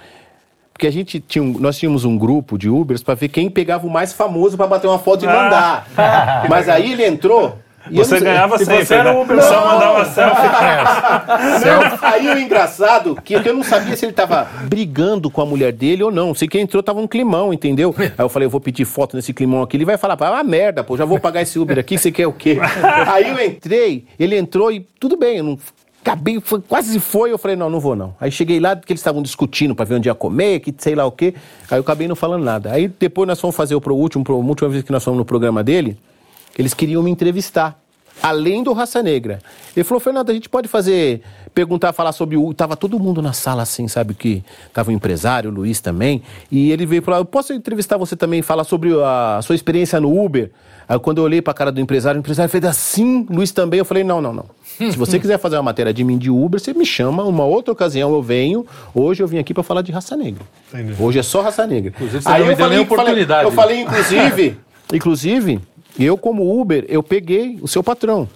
porque 0.73 0.87
a 0.87 0.91
gente 0.91 1.21
tinha 1.21 1.43
um, 1.43 1.59
nós 1.59 1.79
tínhamos 1.79 2.05
um 2.05 2.17
grupo 2.17 2.57
de 2.57 2.71
Ubers 2.71 3.03
para 3.03 3.15
ver 3.15 3.29
quem 3.29 3.51
pegava 3.51 3.87
o 3.87 3.91
mais 3.91 4.13
famoso 4.13 4.57
para 4.57 4.67
bater 4.67 4.89
uma 4.89 4.99
foto 4.99 5.25
e 5.25 5.29
mandar. 5.29 5.87
Mas 6.49 6.69
aí 6.69 6.93
ele 6.93 7.05
entrou, 7.05 7.59
e 7.91 7.97
você 7.97 8.21
ganhava 8.21 8.57
sempre, 8.59 8.85
você 8.85 8.95
era 8.95 9.13
né? 9.13 9.21
Uber, 9.21 9.43
só 9.43 9.65
mandava 9.65 10.05
selfie. 10.07 10.43
Aí 12.03 12.29
o 12.29 12.39
engraçado, 12.39 13.17
que 13.23 13.35
eu 13.35 13.55
não 13.55 13.63
sabia 13.63 13.97
se 13.97 14.07
ele 14.07 14.13
tava 14.13 14.49
brigando 14.63 15.31
com 15.31 15.43
a 15.43 15.47
mulher 15.47 15.73
dele 15.73 16.03
ou 16.03 16.11
não. 16.11 16.35
Sei 16.35 16.49
que 16.49 16.59
entrou, 16.59 16.83
tava 16.83 17.01
um 17.01 17.07
climão, 17.07 17.53
entendeu? 17.53 17.95
Aí 17.99 18.13
eu 18.19 18.29
falei, 18.29 18.47
eu 18.47 18.51
vou 18.51 18.61
pedir 18.61 18.85
foto 18.85 19.17
nesse 19.17 19.33
climão 19.33 19.63
aqui. 19.63 19.77
Ele 19.77 19.85
vai 19.85 19.99
falar, 19.99 20.17
ah, 20.21 20.43
merda, 20.43 20.83
pô, 20.83 20.97
já 20.97 21.05
vou 21.05 21.21
pagar 21.21 21.43
esse 21.43 21.59
Uber 21.59 21.79
aqui, 21.79 21.99
você 21.99 22.11
quer 22.11 22.27
o 22.27 22.33
quê? 22.33 22.59
Aí 23.07 23.29
eu 23.31 23.45
entrei, 23.45 24.07
ele 24.19 24.37
entrou 24.37 24.73
e 24.73 24.81
tudo 24.99 25.17
bem, 25.17 25.39
eu 25.39 25.45
não 25.45 25.59
acabei, 26.05 26.39
foi, 26.39 26.61
quase 26.61 27.01
foi, 27.01 27.33
eu 27.33 27.39
falei, 27.39 27.57
não, 27.57 27.71
não 27.71 27.81
vou 27.81 27.97
não. 27.97 28.15
Aí 28.21 28.31
cheguei 28.31 28.61
lá, 28.61 28.77
porque 28.77 28.93
eles 28.93 29.01
estavam 29.01 29.23
discutindo 29.23 29.75
para 29.75 29.87
ver 29.87 29.95
onde 29.95 30.09
ia 30.09 30.15
comer, 30.15 30.61
que 30.61 30.75
sei 30.77 30.95
lá 30.95 31.07
o 31.07 31.11
quê. 31.11 31.35
Aí 31.71 31.79
eu 31.79 31.81
acabei 31.81 32.07
não 32.07 32.15
falando 32.15 32.45
nada. 32.45 32.73
Aí 32.73 32.89
depois 32.89 33.27
nós 33.27 33.41
fomos 33.41 33.57
fazer 33.57 33.75
o 33.75 33.81
pro 33.81 33.95
último, 33.95 34.23
pro, 34.23 34.35
a 34.35 34.39
última 34.39 34.69
vez 34.69 34.85
que 34.85 34.93
nós 34.93 35.03
fomos 35.03 35.19
no 35.19 35.25
programa 35.25 35.65
dele, 35.65 35.97
eles 36.59 36.75
queriam 36.75 37.03
me 37.03 37.11
entrevistar, 37.11 37.79
além 38.23 38.63
do 38.63 38.73
Raça 38.73 39.03
Negra. 39.03 39.41
Ele 39.77 39.85
falou, 39.85 40.01
Fernando, 40.01 40.31
a 40.31 40.35
gente 40.35 40.49
pode 40.49 40.69
fazer, 40.69 41.23
perguntar, 41.55 41.93
falar 41.93 42.13
sobre 42.13 42.37
o... 42.37 42.55
Tava 42.55 42.77
todo 42.77 42.99
mundo 42.99 43.21
na 43.21 43.33
sala 43.33 43.63
assim, 43.63 43.89
sabe, 43.89 44.15
que 44.15 44.43
tava 44.73 44.91
o 44.91 44.93
um 44.93 44.97
empresário, 44.97 45.51
o 45.51 45.55
Luiz 45.55 45.81
também, 45.81 46.23
e 46.51 46.71
ele 46.71 46.87
veio 46.87 47.03
falar, 47.03 47.19
eu 47.19 47.25
posso 47.25 47.53
entrevistar 47.53 47.97
você 47.97 48.17
também, 48.17 48.43
falar 48.43 48.65
sobre 48.65 48.91
a 49.03 49.41
sua 49.43 49.55
experiência 49.55 50.01
no 50.01 50.25
Uber? 50.25 50.51
Aí 50.89 50.99
quando 50.99 51.19
eu 51.19 51.25
olhei 51.25 51.41
pra 51.41 51.55
cara 51.55 51.73
do 51.73 51.81
empresário, 51.81 52.19
o 52.19 52.21
empresário 52.21 52.51
fez 52.51 52.65
assim, 52.65 53.27
Luiz 53.31 53.51
também, 53.53 53.79
eu 53.79 53.85
falei, 53.85 54.05
não, 54.05 54.21
não, 54.21 54.33
não. 54.33 54.47
Se 54.77 54.97
você 54.97 55.19
quiser 55.19 55.39
fazer 55.39 55.57
uma 55.57 55.63
matéria 55.63 55.95
de 55.95 56.03
mim 56.03 56.19
de 56.19 56.31
Uber, 56.31 56.61
você 56.61 56.75
me 56.75 56.85
chama, 56.85 57.23
uma 57.25 57.45
outra 57.45 57.73
ocasião 57.73 58.13
eu 58.13 58.21
venho. 58.21 58.67
Hoje 58.93 59.23
eu 59.23 59.27
vim 59.27 59.39
aqui 59.39 59.55
para 59.55 59.63
falar 59.63 59.83
de 59.83 59.93
raça 59.93 60.17
negra. 60.17 60.43
Entendi. 60.73 61.01
Hoje 61.01 61.19
é 61.21 61.23
só 61.23 61.43
raça 61.43 61.67
negra. 61.67 61.91
Inclusive, 61.95 62.23
você 62.23 62.29
Aí 62.29 62.41
não 62.41 62.47
eu 62.47 62.51
me 62.51 62.57
falei, 62.57 62.79
deu 62.79 62.85
oportunidade. 62.85 63.51
Falei, 63.55 63.83
eu 63.83 63.87
falei, 63.87 64.03
inclusive, 64.03 64.57
inclusive, 64.93 65.61
eu, 65.99 66.17
como 66.17 66.61
Uber, 66.61 66.85
eu 66.89 67.03
peguei 67.03 67.59
o 67.61 67.69
seu 67.69 67.83
patrão. 67.83 68.29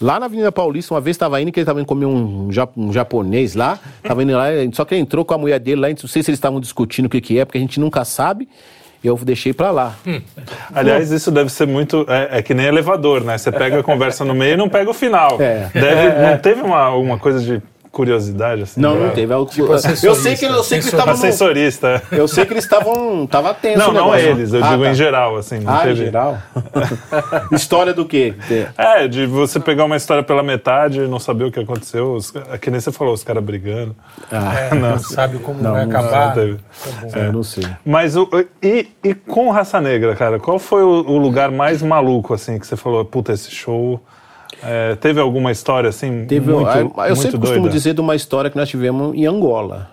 Lá 0.00 0.18
na 0.18 0.26
Avenida 0.26 0.50
Paulista, 0.50 0.94
uma 0.94 1.00
vez 1.00 1.14
estava 1.14 1.40
indo, 1.42 1.52
que 1.52 1.60
ele 1.60 1.64
estava 1.64 1.78
indo 1.78 1.86
comer 1.86 2.06
um, 2.06 2.48
um 2.76 2.92
japonês 2.92 3.54
lá, 3.54 3.78
estava 4.02 4.22
indo 4.22 4.32
lá, 4.32 4.46
só 4.72 4.84
que 4.84 4.94
ele 4.94 5.02
entrou 5.02 5.24
com 5.26 5.34
a 5.34 5.38
mulher 5.38 5.60
dele 5.60 5.80
lá, 5.80 5.88
não 5.88 5.96
sei 5.96 6.22
se 6.22 6.30
eles 6.30 6.38
estavam 6.38 6.58
discutindo 6.58 7.04
o 7.04 7.08
que, 7.08 7.20
que 7.20 7.38
é, 7.38 7.44
porque 7.44 7.58
a 7.58 7.60
gente 7.60 7.78
nunca 7.78 8.04
sabe. 8.04 8.48
Eu 9.02 9.16
deixei 9.16 9.54
para 9.54 9.70
lá. 9.70 9.96
Hum. 10.06 10.20
Aliás, 10.74 11.10
isso 11.10 11.30
deve 11.30 11.50
ser 11.50 11.66
muito. 11.66 12.04
É, 12.06 12.38
é, 12.38 12.42
que 12.42 12.52
nem 12.52 12.66
elevador, 12.66 13.24
né? 13.24 13.38
Você 13.38 13.50
pega 13.50 13.80
a 13.80 13.82
conversa 13.82 14.26
no 14.26 14.34
meio 14.34 14.52
e 14.52 14.56
não 14.58 14.68
pega 14.68 14.90
o 14.90 14.94
final. 14.94 15.40
É. 15.40 15.70
Deve, 15.72 16.06
é. 16.06 16.30
Não 16.30 16.38
teve 16.38 16.60
uma, 16.60 16.90
uma 16.90 17.18
coisa 17.18 17.40
de 17.40 17.62
curiosidade 17.90 18.62
assim? 18.62 18.80
Não, 18.80 18.94
não 18.94 19.10
teve. 19.10 19.32
Eu, 19.34 19.44
tipo, 19.44 19.72
eu 19.72 20.14
sei 20.14 20.36
que 20.36 20.46
eu 20.46 20.62
sei 20.62 20.78
que 20.78 20.84
eles 20.84 20.92
estavam 20.92 21.14
assessorista. 21.14 22.02
Eu 22.12 22.28
sei 22.28 22.46
que 22.46 22.52
eles 22.52 22.64
estavam 22.64 23.26
tava 23.26 23.52
tenso 23.52 23.78
Não, 23.78 23.92
não 23.92 24.14
eles, 24.14 24.52
eu 24.52 24.64
ah, 24.64 24.68
digo 24.68 24.84
tá. 24.84 24.90
em 24.90 24.94
geral 24.94 25.36
assim, 25.36 25.62
ah, 25.66 25.80
teve... 25.80 25.92
em 25.92 26.04
geral. 26.04 26.38
história 27.52 27.92
do 27.92 28.04
quê? 28.04 28.34
É, 28.78 29.08
de 29.08 29.26
você 29.26 29.58
pegar 29.58 29.84
uma 29.84 29.96
história 29.96 30.22
pela 30.22 30.42
metade 30.42 31.00
e 31.00 31.08
não 31.08 31.18
saber 31.18 31.44
o 31.44 31.52
que 31.52 31.60
aconteceu, 31.60 32.12
os, 32.14 32.32
é 32.50 32.58
que 32.58 32.70
nem 32.70 32.80
você 32.80 32.92
falou, 32.92 33.12
os 33.12 33.24
caras 33.24 33.42
brigando. 33.42 33.94
Ah, 34.30 34.54
é, 34.54 34.74
não. 34.74 34.90
não. 34.90 34.98
sabe 34.98 35.38
como 35.38 35.60
não, 35.62 35.72
vai 35.72 35.84
acabar. 35.84 36.28
Não 36.28 36.34
teve. 36.34 36.58
Tá 37.10 37.18
é, 37.18 37.32
não 37.32 37.42
sei. 37.42 37.66
Mas 37.84 38.16
o, 38.16 38.28
e, 38.62 38.88
e 39.02 39.14
com 39.14 39.50
Raça 39.50 39.80
Negra, 39.80 40.14
cara, 40.14 40.38
qual 40.38 40.58
foi 40.58 40.82
o, 40.82 41.04
o 41.06 41.18
lugar 41.18 41.50
mais 41.50 41.82
maluco 41.82 42.34
assim 42.34 42.58
que 42.58 42.66
você 42.66 42.76
falou, 42.76 43.04
puta, 43.04 43.32
esse 43.32 43.50
show 43.50 44.00
é, 44.62 44.96
teve 44.96 45.20
alguma 45.20 45.50
história 45.50 45.88
assim? 45.88 46.24
Teve, 46.26 46.52
muito, 46.52 46.68
eu 46.68 46.84
muito 46.84 47.16
sempre 47.16 47.38
doida? 47.38 47.46
costumo 47.46 47.68
dizer 47.68 47.94
de 47.94 48.00
uma 48.00 48.14
história 48.14 48.50
que 48.50 48.56
nós 48.56 48.68
tivemos 48.68 49.14
em 49.14 49.26
Angola. 49.26 49.90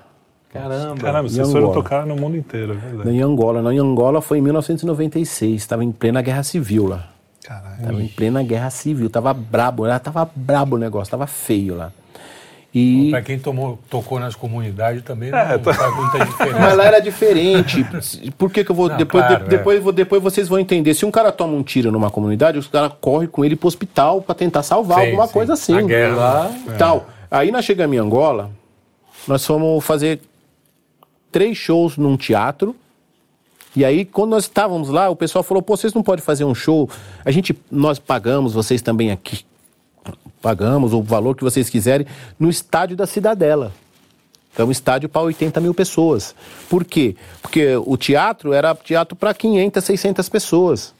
Caramba, 0.51 1.01
Caramba 1.01 1.29
vocês 1.29 1.51
foram 1.51 1.71
tocar 1.71 2.05
no 2.05 2.15
mundo 2.15 2.37
inteiro, 2.37 2.73
é 2.73 2.75
verdade. 2.75 3.09
Em 3.09 3.21
Angola, 3.21 3.61
não, 3.61 3.71
em 3.71 3.79
Angola 3.79 4.21
foi 4.21 4.39
em 4.39 4.41
1996, 4.41 5.55
estava 5.55 5.83
em 5.83 5.91
plena 5.91 6.21
guerra 6.21 6.43
civil 6.43 6.87
lá. 6.87 7.09
Caralho. 7.43 7.75
Estava 7.79 8.03
em 8.03 8.07
plena 8.07 8.43
guerra 8.43 8.69
civil, 8.69 9.09
tava 9.09 9.33
brabo, 9.33 9.85
lá 9.85 9.99
tava 9.99 10.29
brabo 10.35 10.75
o 10.75 10.79
negócio, 10.79 11.11
tava 11.11 11.27
feio 11.27 11.75
lá. 11.75 11.91
E... 12.77 13.09
Para 13.09 13.21
quem 13.23 13.39
tomou, 13.39 13.79
tocou 13.89 14.19
nas 14.19 14.35
comunidades 14.35 15.01
também 15.01 15.31
não 15.31 15.39
é, 15.39 15.57
tá... 15.57 15.73
faz 15.73 15.95
muita 15.95 16.25
diferença. 16.25 16.59
Mas 16.59 16.77
lá 16.77 16.85
era 16.85 16.99
diferente. 16.99 17.83
Por 18.37 18.51
que, 18.51 18.63
que 18.63 18.69
eu 18.69 18.75
vou. 18.75 18.87
Não, 18.87 18.97
depois, 18.97 19.25
claro, 19.25 19.47
de, 19.47 19.55
é. 19.55 19.57
depois, 19.57 19.95
depois 19.95 20.21
vocês 20.21 20.47
vão 20.47 20.59
entender. 20.59 20.93
Se 20.93 21.03
um 21.03 21.09
cara 21.09 21.31
toma 21.31 21.53
um 21.53 21.63
tiro 21.63 21.91
numa 21.91 22.11
comunidade, 22.11 22.59
os 22.59 22.67
caras 22.67 22.91
correm 23.01 23.27
com 23.27 23.43
ele 23.43 23.55
pro 23.55 23.67
hospital 23.67 24.21
para 24.21 24.35
tentar 24.35 24.61
salvar 24.61 24.99
sim, 24.99 25.05
alguma 25.07 25.25
sim. 25.25 25.33
coisa 25.33 25.53
assim. 25.53 25.77
A 25.77 25.81
guerra. 25.81 26.15
Lá, 26.15 26.51
é. 26.67 26.71
tal. 26.73 27.07
Aí 27.31 27.51
nós 27.51 27.65
chegamos 27.65 27.95
em 27.95 27.99
Angola, 27.99 28.51
nós 29.27 29.43
fomos 29.43 29.83
fazer 29.83 30.21
três 31.31 31.57
shows 31.57 31.97
num 31.97 32.15
teatro. 32.15 32.75
E 33.75 33.83
aí, 33.83 34.05
quando 34.05 34.31
nós 34.31 34.43
estávamos 34.43 34.89
lá, 34.89 35.09
o 35.09 35.15
pessoal 35.15 35.43
falou: 35.43 35.63
pô, 35.63 35.75
vocês 35.75 35.93
não 35.93 36.03
podem 36.03 36.23
fazer 36.23 36.45
um 36.45 36.53
show. 36.53 36.87
A 37.25 37.31
gente, 37.31 37.57
nós 37.71 37.97
pagamos, 37.97 38.53
vocês 38.53 38.83
também 38.83 39.11
aqui 39.11 39.46
pagamos 40.41 40.93
o 40.93 41.01
valor 41.01 41.35
que 41.35 41.43
vocês 41.43 41.69
quiserem, 41.69 42.07
no 42.39 42.49
estádio 42.49 42.95
da 42.95 43.05
Cidadela. 43.05 43.71
É 44.57 44.63
um 44.63 44.71
estádio 44.71 45.07
para 45.07 45.21
80 45.21 45.59
mil 45.61 45.73
pessoas. 45.73 46.33
Por 46.67 46.83
quê? 46.83 47.15
Porque 47.41 47.75
o 47.75 47.95
teatro 47.95 48.53
era 48.53 48.73
teatro 48.73 49.15
para 49.15 49.33
500, 49.33 49.83
600 49.83 50.29
pessoas. 50.29 50.93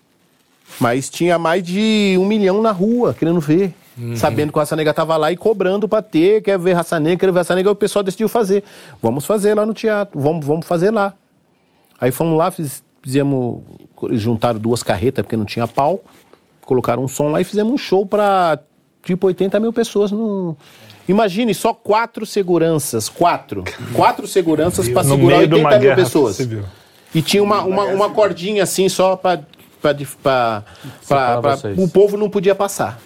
Mas 0.79 1.09
tinha 1.09 1.39
mais 1.39 1.63
de 1.63 2.15
um 2.19 2.25
milhão 2.25 2.61
na 2.61 2.71
rua 2.71 3.15
querendo 3.15 3.39
ver. 3.39 3.73
Uhum. 3.97 4.15
Sabendo 4.15 4.51
que 4.51 4.57
o 4.57 4.59
Raça 4.59 4.75
Negra 4.75 4.91
estava 4.91 5.17
lá 5.17 5.31
e 5.31 5.37
cobrando 5.37 5.87
para 5.87 6.03
ter, 6.03 6.43
quer 6.43 6.59
ver 6.59 6.73
Raça 6.73 6.99
Negra, 6.99 7.17
quer 7.17 7.31
ver 7.31 7.39
Raça 7.39 7.55
Negra, 7.55 7.71
o 7.71 7.75
pessoal 7.75 8.03
decidiu 8.03 8.29
fazer. 8.29 8.63
Vamos 9.01 9.25
fazer 9.25 9.55
lá 9.55 9.65
no 9.65 9.73
teatro, 9.73 10.19
vamos, 10.19 10.45
vamos 10.45 10.67
fazer 10.67 10.91
lá. 10.91 11.15
Aí 11.99 12.11
fomos 12.11 12.37
lá, 12.37 12.51
fiz, 12.51 12.83
fizemos, 13.01 13.63
juntaram 14.11 14.59
duas 14.59 14.83
carretas, 14.83 15.23
porque 15.23 15.35
não 15.35 15.45
tinha 15.45 15.67
palco, 15.67 16.07
colocaram 16.61 17.03
um 17.03 17.07
som 17.07 17.29
lá 17.29 17.41
e 17.41 17.43
fizemos 17.43 17.73
um 17.73 17.77
show 17.77 18.05
para 18.05 18.59
tipo 19.03 19.27
80 19.27 19.59
mil 19.59 19.73
pessoas 19.73 20.11
no. 20.11 20.55
Imagine 21.07 21.53
só 21.53 21.73
quatro 21.73 22.25
seguranças, 22.25 23.07
quatro. 23.07 23.63
Quatro 23.93 24.27
seguranças 24.27 24.89
para 24.89 25.03
segurar 25.03 25.37
80 25.37 25.79
mil 25.79 25.95
pessoas. 25.95 26.35
Civil. 26.35 26.63
E 27.15 27.21
tinha 27.21 27.41
uma, 27.41 27.61
uma, 27.63 27.85
uma 27.85 28.09
cordinha 28.09 28.63
assim 28.63 28.89
só 28.89 29.15
para 29.15 29.43
o 31.77 31.87
povo 31.87 32.17
não 32.17 32.29
podia 32.29 32.53
passar. 32.53 32.99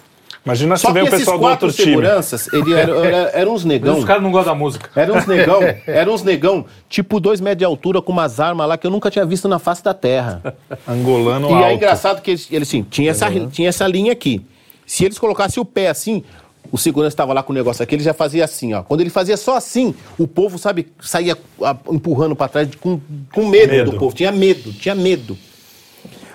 Imagina 0.44 0.76
se 0.76 0.90
vem 0.90 1.04
o 1.04 1.10
pessoal 1.10 1.38
do 1.38 1.46
outro 1.46 1.72
time. 1.72 1.90
seguranças, 1.90 2.52
ele 2.52 2.74
era, 2.74 2.92
era, 2.96 3.16
eram 3.32 3.54
uns 3.54 3.64
negão. 3.64 3.98
Os 3.98 4.04
caras 4.04 4.20
não 4.20 4.32
gostam 4.32 4.52
da 4.54 4.58
música. 4.58 4.90
Eram 5.00 5.16
uns 5.16 5.26
negão, 5.26 5.60
eram 5.86 6.14
uns 6.14 6.24
negão, 6.24 6.64
tipo 6.88 7.20
dois 7.20 7.40
metros 7.40 7.58
de 7.58 7.64
altura, 7.64 8.02
com 8.02 8.10
umas 8.10 8.40
armas 8.40 8.66
lá 8.66 8.76
que 8.76 8.84
eu 8.84 8.90
nunca 8.90 9.08
tinha 9.08 9.24
visto 9.24 9.46
na 9.46 9.60
face 9.60 9.84
da 9.84 9.94
terra. 9.94 10.42
Angolano 10.88 11.48
E 11.48 11.52
é 11.52 11.54
alto. 11.54 11.66
é 11.66 11.74
engraçado 11.74 12.20
que 12.20 12.32
eles, 12.32 12.48
eles 12.50 12.66
sim, 12.66 12.82
tinha 12.82 13.12
essa, 13.12 13.30
tinha 13.52 13.68
essa 13.68 13.86
linha 13.86 14.10
aqui. 14.10 14.44
Se 14.92 15.06
eles 15.06 15.18
colocassem 15.18 15.58
o 15.58 15.64
pé 15.64 15.88
assim, 15.88 16.22
o 16.70 16.76
segurança 16.76 17.14
estava 17.14 17.32
lá 17.32 17.42
com 17.42 17.50
o 17.50 17.54
negócio 17.54 17.82
aqui, 17.82 17.94
ele 17.94 18.02
já 18.04 18.12
fazia 18.12 18.44
assim, 18.44 18.74
ó. 18.74 18.82
Quando 18.82 19.00
ele 19.00 19.08
fazia 19.08 19.38
só 19.38 19.56
assim, 19.56 19.94
o 20.18 20.28
povo, 20.28 20.58
sabe, 20.58 20.92
saía 21.00 21.34
empurrando 21.90 22.36
para 22.36 22.48
trás 22.48 22.68
com, 22.74 23.00
com 23.32 23.46
medo, 23.46 23.70
medo, 23.70 23.90
do 23.90 23.96
povo. 23.96 24.14
Tinha 24.14 24.30
medo, 24.30 24.70
tinha 24.70 24.94
medo. 24.94 25.34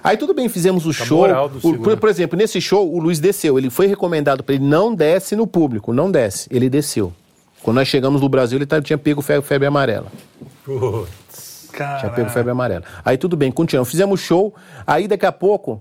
Aí 0.03 0.17
tudo 0.17 0.33
bem, 0.33 0.49
fizemos 0.49 0.87
o 0.87 0.91
tá 0.91 1.05
show. 1.05 1.27
O, 1.61 1.77
por, 1.77 1.97
por, 1.97 2.09
exemplo, 2.09 2.35
nesse 2.35 2.59
show, 2.59 2.91
o 2.91 2.97
Luiz 2.97 3.19
desceu. 3.19 3.59
Ele 3.59 3.69
foi 3.69 3.85
recomendado 3.85 4.43
para 4.43 4.55
ele 4.55 4.65
não 4.65 4.95
desce 4.95 5.35
no 5.35 5.45
público, 5.45 5.93
não 5.93 6.09
desce. 6.09 6.49
Ele 6.49 6.67
desceu. 6.67 7.13
Quando 7.61 7.75
nós 7.77 7.87
chegamos 7.87 8.21
no 8.21 8.27
Brasil, 8.27 8.57
ele 8.57 8.65
tá, 8.65 8.81
tinha 8.81 8.97
pego 8.97 9.21
febre 9.21 9.67
amarela. 9.67 10.07
Putz, 10.65 11.69
Tinha 11.99 12.11
pego 12.11 12.31
febre 12.31 12.49
amarela. 12.49 12.83
Aí 13.05 13.19
tudo 13.19 13.37
bem, 13.37 13.51
continuamos. 13.51 13.91
Fizemos 13.91 14.19
show. 14.19 14.51
Aí 14.87 15.07
daqui 15.07 15.27
a 15.27 15.31
pouco 15.31 15.79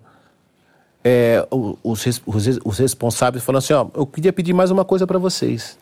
é, 1.09 1.47
os, 1.85 2.05
os, 2.27 2.59
os, 2.65 2.79
responsáveis 2.79 3.45
falaram 3.45 3.59
assim: 3.59 3.73
ó, 3.73 3.87
eu 3.95 4.05
queria 4.05 4.33
pedir 4.33 4.53
mais 4.53 4.73
uma 4.73 4.85
coisa 4.85 5.07
para 5.07 5.21
vocês. 5.21 5.79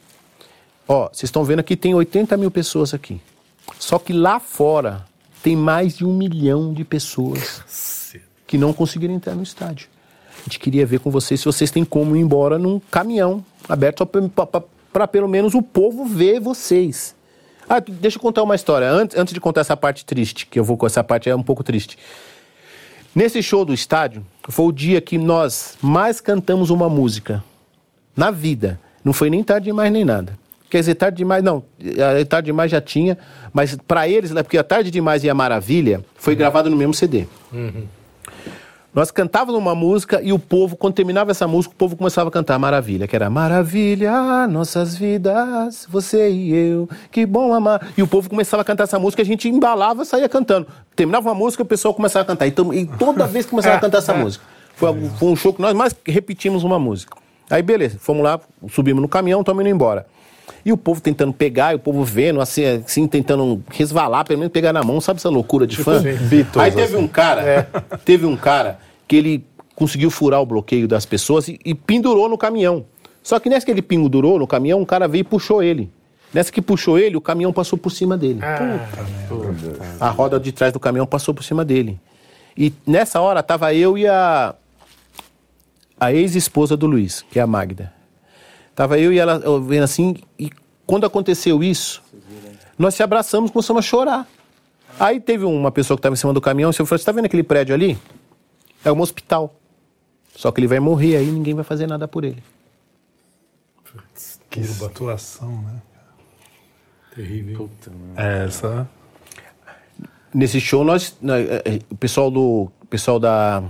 Ó, 0.87 1.09
vocês 1.09 1.25
estão 1.25 1.43
vendo 1.43 1.61
aqui 1.61 1.77
tem 1.77 1.95
80 1.95 2.37
mil 2.37 2.51
pessoas 2.51 2.93
aqui. 2.93 3.19
Só 3.79 3.99
que 3.99 4.13
lá 4.13 4.39
fora 4.39 5.07
tem 5.43 5.57
mais 5.57 5.97
de 5.97 6.05
um 6.05 6.13
milhão 6.15 6.75
de 6.75 6.85
pessoas 6.85 8.13
que 8.47 8.59
não 8.59 8.75
conseguiram 8.75 9.15
entrar 9.15 9.35
no 9.35 9.43
estádio. 9.43 9.89
A 10.41 10.43
gente 10.45 10.59
queria 10.59 10.85
ver 10.85 11.01
com 11.01 11.11
vocês 11.11 11.41
se 11.41 11.47
vocês 11.47 11.71
têm 11.71 11.87
como 11.87 12.15
ir 12.15 12.21
embora 12.21 12.59
num 12.59 12.79
caminhão 12.79 13.43
aberto 13.67 14.07
para 14.93 15.09
pelo 15.09 15.27
menos 15.27 15.55
o 15.55 15.63
povo 15.63 16.05
ver 16.05 16.39
vocês. 16.39 17.17
Ah, 17.67 17.81
deixa 17.81 18.19
eu 18.19 18.21
contar 18.21 18.43
uma 18.43 18.55
história. 18.55 18.91
Antes, 18.91 19.17
antes 19.17 19.33
de 19.33 19.41
contar 19.41 19.63
essa 19.63 19.75
parte 19.75 20.05
triste, 20.05 20.45
que 20.45 20.61
eu 20.61 20.65
vou 20.65 20.77
com 20.77 20.85
essa 20.85 21.03
parte 21.03 21.31
é 21.31 21.35
um 21.35 21.43
pouco 21.43 21.65
triste. 21.65 21.97
Nesse 23.15 23.43
show 23.43 23.65
do 23.65 23.73
estádio, 23.73 24.27
foi 24.49 24.67
o 24.67 24.73
dia 24.73 25.01
que 25.01 25.17
nós 25.17 25.77
mais 25.81 26.21
cantamos 26.21 26.71
uma 26.71 26.89
música 26.89 27.45
na 28.17 28.31
vida. 28.31 28.81
Não 29.05 29.13
foi 29.13 29.31
nem 29.31 29.43
tarde 29.43 29.67
demais 29.67 29.93
nem 29.93 30.05
nada. 30.05 30.37
Quer 30.69 30.81
dizer, 30.81 30.97
tarde 30.97 31.19
demais, 31.19 31.43
não. 31.43 31.63
A 32.21 32.25
tarde 32.25 32.47
demais 32.47 32.71
já 32.71 32.81
tinha, 32.81 33.17
mas 33.53 33.77
para 33.87 34.09
eles, 34.09 34.33
né, 34.33 34.43
porque 34.43 34.59
a 34.59 34.65
tarde 34.65 34.91
demais 34.91 35.23
e 35.23 35.31
a 35.31 35.35
maravilha 35.35 36.05
foi 36.17 36.33
uhum. 36.33 36.39
gravado 36.39 36.69
no 36.69 36.77
mesmo 36.77 36.93
CD. 36.93 37.27
Uhum. 37.53 37.87
Nós 38.95 39.11
cantávamos 39.11 39.61
uma 39.61 39.75
música 39.75 40.21
e 40.23 40.33
o 40.33 40.39
povo, 40.39 40.77
quando 40.77 40.95
terminava 40.95 41.33
essa 41.33 41.49
música, 41.49 41.75
o 41.75 41.77
povo 41.77 41.97
começava 41.97 42.29
a 42.29 42.33
cantar 42.33 42.57
Maravilha, 42.61 43.09
que 43.09 43.17
era 43.17 43.29
Maravilha, 43.29 44.47
nossas 44.47 44.95
vidas, 44.95 45.85
você 45.91 46.31
e 46.31 46.55
eu, 46.55 46.89
que 47.11 47.27
bom 47.27 47.53
amar. 47.53 47.89
E 47.99 48.03
o 48.05 48.07
povo 48.07 48.31
começava 48.31 48.61
a 48.61 48.65
cantar 48.65 48.85
essa 48.85 48.97
música, 48.97 49.21
a 49.21 49.25
gente 49.25 49.49
embalava 49.49 50.05
e 50.05 50.07
saía 50.07 50.29
cantando. 50.29 50.69
Terminava 50.95 51.29
uma 51.29 51.35
música, 51.35 51.65
o 51.65 51.67
pessoal 51.67 51.93
começava 51.93 52.23
a 52.23 52.27
cantar. 52.27 52.47
Então, 52.47 52.73
e 52.73 52.87
toda 52.87 53.27
vez 53.27 53.45
que 53.45 53.51
começava 53.51 53.77
a 53.77 53.81
cantar 53.81 53.99
essa 53.99 54.15
música. 54.15 54.45
Foi, 54.77 54.93
foi 55.19 55.29
um 55.29 55.37
show 55.37 55.53
que 55.53 55.61
nós 55.61 55.75
mais 55.75 55.93
repetimos 56.07 56.63
uma 56.63 56.79
música. 56.79 57.17
Aí, 57.51 57.63
beleza, 57.63 57.99
fomos 57.99 58.23
lá, 58.23 58.39
subimos 58.71 59.03
no 59.03 59.09
caminhão, 59.09 59.41
estamos 59.41 59.61
indo 59.61 59.71
embora. 59.71 60.07
E 60.65 60.73
o 60.73 60.77
povo 60.77 61.01
tentando 61.01 61.33
pegar, 61.33 61.73
e 61.73 61.77
o 61.77 61.79
povo 61.79 62.05
vendo, 62.05 62.41
assim, 62.41 62.65
assim, 62.65 63.07
tentando 63.09 63.63
resvalar, 63.71 64.25
pelo 64.25 64.39
menos 64.39 64.53
pegar 64.53 64.73
na 64.73 64.83
mão, 64.83 65.01
sabe 65.01 65.19
essa 65.19 65.29
loucura 65.29 65.67
de 65.67 65.77
fã? 65.77 66.01
Beatles, 66.03 66.57
Aí 66.57 66.71
teve 66.71 66.95
assim. 66.95 67.05
um 67.05 67.09
cara, 67.09 67.43
é. 67.43 67.67
teve 68.05 68.25
um 68.25 68.37
cara 68.37 68.79
que 69.07 69.17
ele 69.17 69.47
conseguiu 69.75 70.11
furar 70.11 70.41
o 70.41 70.47
bloqueio 70.47 70.87
das 70.87 71.05
pessoas 71.05 71.49
e, 71.49 71.59
e 71.65 71.75
pendurou 71.75 72.29
no 72.29 72.39
caminhão. 72.39 72.85
Só 73.23 73.39
que 73.39 73.49
nessa 73.49 73.65
que 73.65 73.73
ele 73.73 73.83
pendurou 73.83 74.39
no 74.39 74.47
caminhão, 74.47 74.81
um 74.81 74.85
cara 74.85 75.09
veio 75.09 75.23
e 75.23 75.25
puxou 75.25 75.63
ele. 75.63 75.91
Nessa 76.33 76.51
que 76.51 76.61
puxou 76.61 76.99
ele, 76.99 77.17
o 77.17 77.21
caminhão 77.21 77.53
passou 77.53 77.79
por 77.79 77.91
cima 77.91 78.19
dele. 78.19 78.41
Ah, 78.43 78.89
a 80.01 80.11
roda 80.11 80.39
de 80.39 80.53
trás 80.53 80.73
do 80.73 80.81
caminhão 80.81 81.07
passou 81.07 81.33
por 81.33 81.45
cima 81.45 81.65
dele. 81.65 81.99
E 82.57 82.73
nessa 82.87 83.21
hora 83.21 83.43
tava 83.43 83.73
eu 83.75 83.97
e 83.97 84.07
a 84.07 84.55
a 85.99 86.13
ex-esposa 86.13 86.77
do 86.77 86.87
Luiz, 86.87 87.25
que 87.31 87.39
é 87.39 87.43
a 87.43 87.47
Magda. 87.47 87.93
Tava 88.75 88.99
eu 88.99 89.13
e 89.13 89.19
ela 89.19 89.41
vendo 89.61 89.85
assim, 89.85 90.17
e 90.39 90.51
quando 90.85 91.07
aconteceu 91.07 91.63
isso, 91.63 92.03
nós 92.77 92.95
se 92.95 93.03
abraçamos, 93.03 93.51
começamos 93.51 93.85
a 93.85 93.89
chorar. 93.89 94.29
Aí 94.99 95.21
teve 95.21 95.45
uma 95.45 95.71
pessoa 95.71 95.97
que 95.97 96.01
estava 96.01 96.15
em 96.15 96.17
cima 96.17 96.33
do 96.33 96.41
caminhão, 96.41 96.71
e 96.71 96.73
falou: 96.73 96.89
Você 96.89 96.95
está 96.97 97.13
vendo 97.13 97.27
aquele 97.27 97.43
prédio 97.43 97.75
ali? 97.75 97.97
É 98.85 98.93
um 98.93 99.01
hospital. 99.01 99.55
Só 100.35 100.51
que 100.51 100.61
ele 100.61 100.67
vai 100.67 100.81
morrer 100.81 101.17
aí 101.17 101.27
ninguém 101.31 101.55
vai 101.55 101.65
fazer 101.65 101.87
nada 101.87 102.07
por 102.09 102.25
ele. 102.25 102.43
que 104.51 104.61
atuação, 104.85 105.63
né? 105.63 105.83
Terrível. 107.15 107.69
Puta, 107.69 107.93
é, 108.17 108.47
essa. 108.47 108.89
Nesse 110.35 110.61
show, 110.61 110.83
nós. 110.83 111.17
É, 111.23 111.77
é, 111.77 111.81
o 111.89 111.97
pessoal 111.97 112.31
do. 112.31 112.71
pessoal 112.91 113.19
da. 113.19 113.63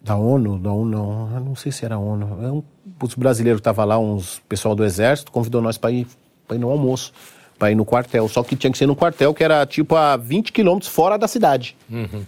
Da 0.00 0.16
ONU, 0.16 0.58
da 0.58 0.70
ONU, 0.70 0.90
não, 0.90 1.40
não 1.40 1.56
sei 1.56 1.72
se 1.72 1.84
era 1.84 1.94
a 1.94 1.98
ONU. 1.98 2.44
É 2.44 2.52
um, 2.52 2.62
os 3.02 3.14
brasileiros 3.14 3.60
estavam 3.60 3.86
lá, 3.86 3.98
uns 3.98 4.38
pessoal 4.48 4.74
do 4.74 4.84
exército, 4.84 5.32
convidou 5.32 5.62
nós 5.62 5.78
para 5.78 5.92
ir, 5.92 6.06
ir 6.50 6.58
no 6.58 6.68
almoço, 6.68 7.10
para 7.58 7.70
ir 7.70 7.74
no 7.74 7.86
quartel. 7.86 8.28
Só 8.28 8.42
que 8.42 8.54
tinha 8.54 8.70
que 8.70 8.76
ser 8.76 8.86
no 8.86 8.94
quartel, 8.94 9.32
que 9.32 9.42
era 9.42 9.64
tipo 9.64 9.96
a 9.96 10.18
20 10.18 10.52
quilômetros 10.52 10.92
fora 10.92 11.16
da 11.16 11.26
cidade. 11.26 11.74
Uhum 11.90 12.22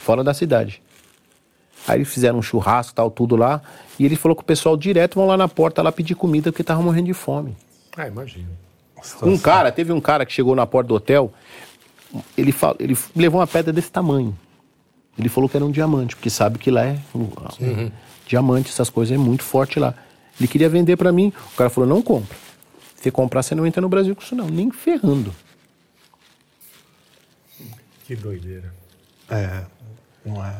fora 0.00 0.24
da 0.24 0.32
cidade. 0.34 0.82
Aí 1.86 1.98
eles 1.98 2.08
fizeram 2.08 2.38
um 2.38 2.42
churrasco, 2.42 2.94
tal, 2.94 3.10
tudo 3.10 3.36
lá. 3.36 3.62
E 3.98 4.04
ele 4.04 4.16
falou 4.16 4.34
que 4.34 4.42
o 4.42 4.44
pessoal 4.44 4.76
direto 4.76 5.14
vão 5.14 5.26
lá 5.26 5.36
na 5.36 5.48
porta 5.48 5.82
lá 5.82 5.92
pedir 5.92 6.14
comida 6.14 6.50
porque 6.50 6.64
tava 6.64 6.82
morrendo 6.82 7.06
de 7.06 7.14
fome. 7.14 7.56
Ah, 7.96 8.06
imagina. 8.06 8.48
Um 9.22 9.38
cara, 9.38 9.72
teve 9.72 9.92
um 9.92 10.00
cara 10.00 10.26
que 10.26 10.32
chegou 10.32 10.54
na 10.54 10.66
porta 10.66 10.88
do 10.88 10.94
hotel, 10.94 11.32
ele, 12.36 12.52
fala, 12.52 12.76
ele 12.78 12.96
levou 13.16 13.40
uma 13.40 13.46
pedra 13.46 13.72
desse 13.72 13.90
tamanho. 13.90 14.36
Ele 15.18 15.28
falou 15.28 15.48
que 15.48 15.56
era 15.56 15.64
um 15.64 15.70
diamante, 15.70 16.14
porque 16.16 16.30
sabe 16.30 16.58
que 16.58 16.70
lá 16.70 16.84
é 16.84 16.98
um, 17.14 17.20
uhum. 17.60 17.90
diamante, 18.26 18.70
essas 18.70 18.90
coisas 18.90 19.14
é 19.14 19.18
muito 19.18 19.42
forte 19.42 19.78
lá. 19.78 19.94
Ele 20.38 20.48
queria 20.48 20.68
vender 20.68 20.96
para 20.96 21.12
mim, 21.12 21.32
o 21.52 21.56
cara 21.56 21.70
falou: 21.70 21.88
não 21.88 22.02
compra. 22.02 22.36
Se 22.96 23.10
comprar, 23.10 23.42
você 23.42 23.54
não 23.54 23.66
entra 23.66 23.80
no 23.80 23.88
Brasil 23.88 24.14
com 24.14 24.22
isso, 24.22 24.34
não, 24.34 24.48
nem 24.48 24.70
ferrando. 24.70 25.34
Que 28.06 28.14
doideira. 28.14 28.74
É, 29.30 29.64
não 30.24 30.44
é. 30.44 30.54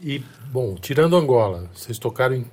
E, 0.00 0.22
bom, 0.52 0.76
tirando 0.76 1.16
Angola, 1.16 1.68
vocês 1.74 1.98
tocaram 1.98 2.36
em 2.36 2.46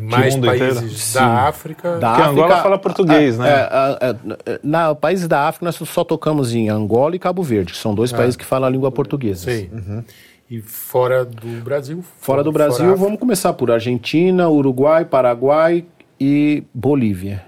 mais 0.00 0.36
países 0.36 1.12
da 1.12 1.48
África. 1.48 1.98
Da 1.98 2.10
Porque 2.10 2.22
África, 2.22 2.44
Angola 2.44 2.62
fala 2.62 2.78
português, 2.78 3.34
é, 3.36 3.38
né? 3.38 3.50
É, 3.50 4.52
é, 4.52 4.60
na 4.62 4.94
países 4.94 5.28
da 5.28 5.46
África 5.46 5.64
nós 5.64 5.76
só 5.76 6.04
tocamos 6.04 6.54
em 6.54 6.68
Angola 6.68 7.16
e 7.16 7.18
Cabo 7.18 7.42
Verde, 7.42 7.72
que 7.72 7.78
são 7.78 7.94
dois 7.94 8.12
países 8.12 8.36
que 8.36 8.44
falam 8.44 8.66
a 8.66 8.70
língua 8.70 8.90
portuguesa. 8.90 9.50
Sim. 9.50 9.70
Uhum. 9.72 10.04
E 10.50 10.62
fora 10.62 11.24
do 11.24 11.62
Brasil? 11.62 12.02
Fora 12.20 12.42
do 12.42 12.50
Brasil, 12.50 12.86
fora 12.86 12.96
vamos 12.96 13.18
começar 13.18 13.52
por 13.52 13.70
Argentina, 13.70 14.48
Uruguai, 14.48 15.04
Paraguai 15.04 15.84
e 16.18 16.64
Bolívia. 16.72 17.44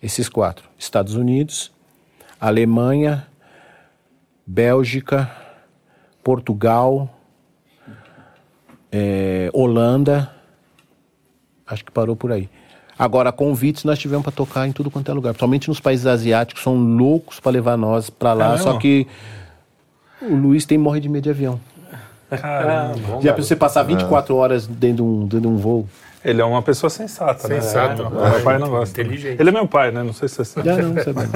Esses 0.00 0.28
quatro. 0.28 0.68
Estados 0.78 1.14
Unidos, 1.14 1.72
Alemanha, 2.40 3.26
Bélgica, 4.46 5.30
Portugal, 6.24 7.08
é, 8.90 9.50
Holanda. 9.52 10.30
Acho 11.66 11.84
que 11.84 11.92
parou 11.92 12.16
por 12.16 12.32
aí. 12.32 12.48
Agora, 12.98 13.30
convites 13.30 13.84
nós 13.84 13.98
tivemos 13.98 14.22
para 14.22 14.32
tocar 14.32 14.66
em 14.66 14.72
tudo 14.72 14.90
quanto 14.90 15.10
é 15.10 15.14
lugar. 15.14 15.32
Principalmente 15.32 15.68
nos 15.68 15.80
países 15.80 16.06
asiáticos, 16.06 16.62
são 16.62 16.74
loucos 16.76 17.38
para 17.40 17.52
levar 17.52 17.76
nós 17.76 18.08
para 18.08 18.32
lá. 18.32 18.54
É 18.54 18.58
só 18.58 18.78
que 18.78 19.06
o 20.22 20.34
Luiz 20.34 20.64
tem 20.64 20.78
morre 20.78 21.00
de 21.00 21.08
medo 21.08 21.24
de 21.24 21.30
avião. 21.30 21.60
Caramba. 22.30 23.20
Já 23.20 23.32
para 23.32 23.42
você 23.42 23.54
passar 23.54 23.82
24 23.82 24.34
horas 24.34 24.66
dentro 24.66 24.96
de 24.96 25.02
um, 25.02 25.20
dentro 25.22 25.40
de 25.40 25.46
um 25.48 25.56
voo. 25.56 25.88
Ele 26.24 26.40
é 26.40 26.44
uma 26.44 26.62
pessoa 26.62 26.88
sensata, 26.88 27.46
né? 27.48 27.60
Sensato. 27.60 28.02
É, 28.02 28.30
meu 28.30 28.40
pai 28.40 28.58
não 28.58 28.68
gosta. 28.70 28.98
Inteligente. 29.00 29.38
Ele 29.38 29.48
é 29.50 29.52
meu 29.52 29.66
pai, 29.68 29.90
né? 29.90 30.02
Não 30.02 30.12
sei 30.14 30.26
se 30.28 30.36
você 30.36 30.44
sabe. 30.46 30.66
Já 30.68 30.76
não, 30.78 30.94
sabe. 30.94 31.28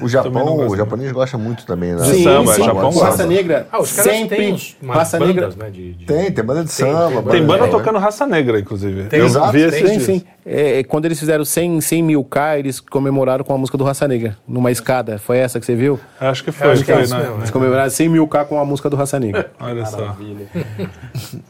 o 0.00 0.08
Japão, 0.08 0.66
o 0.68 0.76
japonês 0.76 1.12
gosta 1.12 1.36
muito 1.36 1.66
também, 1.66 1.92
né? 1.94 2.04
Sim, 2.04 2.24
samba, 2.24 2.54
sim. 2.54 2.64
Japão 2.64 2.90
raça 2.90 3.04
gosta. 3.06 3.26
negra. 3.26 3.66
Ah, 3.70 3.80
os 3.80 3.92
caras 3.92 4.10
sempre 4.12 4.36
têm 4.36 4.56
raça 4.88 5.18
bandas, 5.18 5.34
negra. 5.36 5.64
né? 5.64 5.70
De, 5.70 5.92
de... 5.92 6.04
Tem, 6.06 6.32
tem 6.32 6.44
banda 6.44 6.64
de 6.64 6.74
Tem, 6.74 6.86
samba. 6.86 7.22
tem 7.22 7.30
Tem 7.32 7.40
de- 7.42 7.46
banda 7.46 7.64
é. 7.66 7.68
tocando 7.68 7.98
raça 7.98 8.26
negra, 8.26 8.58
inclusive. 8.58 9.04
Tem, 9.04 9.20
eu 9.20 9.26
exato, 9.26 9.52
vi 9.52 9.58
tem, 9.58 9.68
esses 9.68 9.90
dias. 9.90 10.02
sim. 10.04 10.22
É, 10.46 10.82
quando 10.84 11.04
eles 11.04 11.18
fizeram 11.20 11.44
100, 11.44 11.82
100 11.82 12.02
mil 12.02 12.24
K, 12.24 12.58
eles 12.58 12.80
comemoraram 12.80 13.44
com 13.44 13.52
a 13.54 13.58
música 13.58 13.76
do 13.76 13.84
Raça 13.84 14.08
Negra, 14.08 14.38
numa 14.48 14.70
escada. 14.72 15.18
Foi 15.18 15.36
essa 15.36 15.60
que 15.60 15.66
você 15.66 15.74
viu? 15.76 16.00
Acho 16.18 16.42
que 16.42 16.50
foi, 16.50 16.72
Acho 16.72 16.82
que 16.82 16.90
é 16.90 16.94
foi, 16.94 17.04
isso 17.04 17.14
né? 17.14 17.20
mesmo, 17.24 17.36
Eles 17.40 17.50
comemoraram 17.50 17.90
100 17.90 18.08
mil 18.08 18.26
K 18.26 18.46
com 18.46 18.58
a 18.58 18.64
música 18.64 18.88
do 18.88 18.96
Raça 18.96 19.20
Negra. 19.20 19.52
Olha 19.60 19.84
só. 19.84 20.16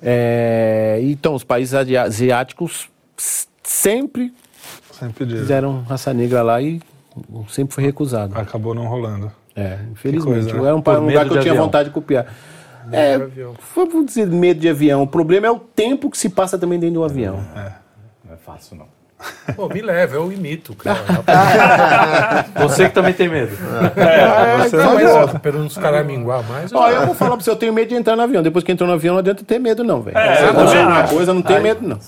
É, 0.03 0.99
então, 1.03 1.35
os 1.35 1.45
países 1.45 1.75
asi- 1.75 1.97
asiáticos 1.97 2.39
s- 3.16 3.47
sempre 3.62 4.32
Sempre 4.93 5.24
fizeram 5.26 5.82
Raça 5.88 6.12
Negra 6.12 6.43
lá 6.43 6.61
e 6.61 6.80
sempre 7.49 7.74
foi 7.74 7.82
recusado. 7.84 8.38
Acabou 8.38 8.74
não 8.74 8.86
rolando. 8.86 9.32
É, 9.57 9.78
infelizmente. 9.91 10.43
coisa, 10.45 10.53
né? 10.61 10.66
Era 10.68 10.76
um, 10.76 10.82
Por 10.82 10.99
um 10.99 11.01
medo 11.03 11.09
lugar 11.11 11.24
que 11.28 11.36
eu 11.36 11.41
tinha 11.41 11.53
avião. 11.53 11.64
vontade 11.64 11.88
de 11.88 11.95
copiar. 11.95 12.26
É, 12.93 13.16
de 13.18 13.22
avião. 13.24 13.55
vamos 13.74 14.07
dizer 14.07 14.26
medo 14.26 14.61
de 14.61 14.68
avião. 14.68 15.03
O 15.03 15.07
problema 15.07 15.47
é 15.47 15.51
o 15.51 15.59
tempo 15.59 16.11
que 16.11 16.18
se 16.18 16.28
passa 16.28 16.59
também 16.59 16.78
dentro 16.78 16.95
de 16.95 16.99
um 16.99 17.05
avião. 17.05 17.36
Não 18.24 18.34
é 18.34 18.36
fácil, 18.36 18.76
não. 18.76 18.86
Pô, 19.55 19.68
me 19.68 19.82
leva, 19.82 20.16
eu 20.16 20.32
imito, 20.32 20.74
cara. 20.74 20.99
Você 22.57 22.88
que 22.88 22.95
também 22.95 23.12
tem 23.12 23.28
medo. 23.28 23.53
É, 23.97 24.68
você 24.68 24.76
Não, 24.78 24.95
mas 25.26 25.38
pelo 25.41 25.59
menos 25.59 25.76
os 25.76 25.82
caras 25.82 26.07
minguar 26.07 26.43
mais. 26.49 26.72
Ó, 26.72 26.88
eu 26.88 27.05
vou 27.07 27.14
falar 27.14 27.36
pra 27.36 27.45
você, 27.45 27.51
eu 27.51 27.57
tenho 27.57 27.72
medo 27.72 27.88
de 27.88 27.95
entrar 27.97 28.16
no 28.16 28.22
avião. 28.22 28.43
Depois 28.43 28.64
que 28.64 28.72
entrou 28.72 28.86
no 28.88 28.95
avião, 28.95 29.14
não 29.14 29.18
adianta 29.20 29.45
ter 29.45 29.59
medo, 29.59 29.84
não, 29.84 30.01
velho. 30.01 30.16
É, 30.16 30.51
Você 30.53 30.78
acho. 30.78 31.14
coisa, 31.14 31.34
não 31.34 31.43
tem 31.43 31.61
medo, 31.61 31.86
não. 31.86 31.99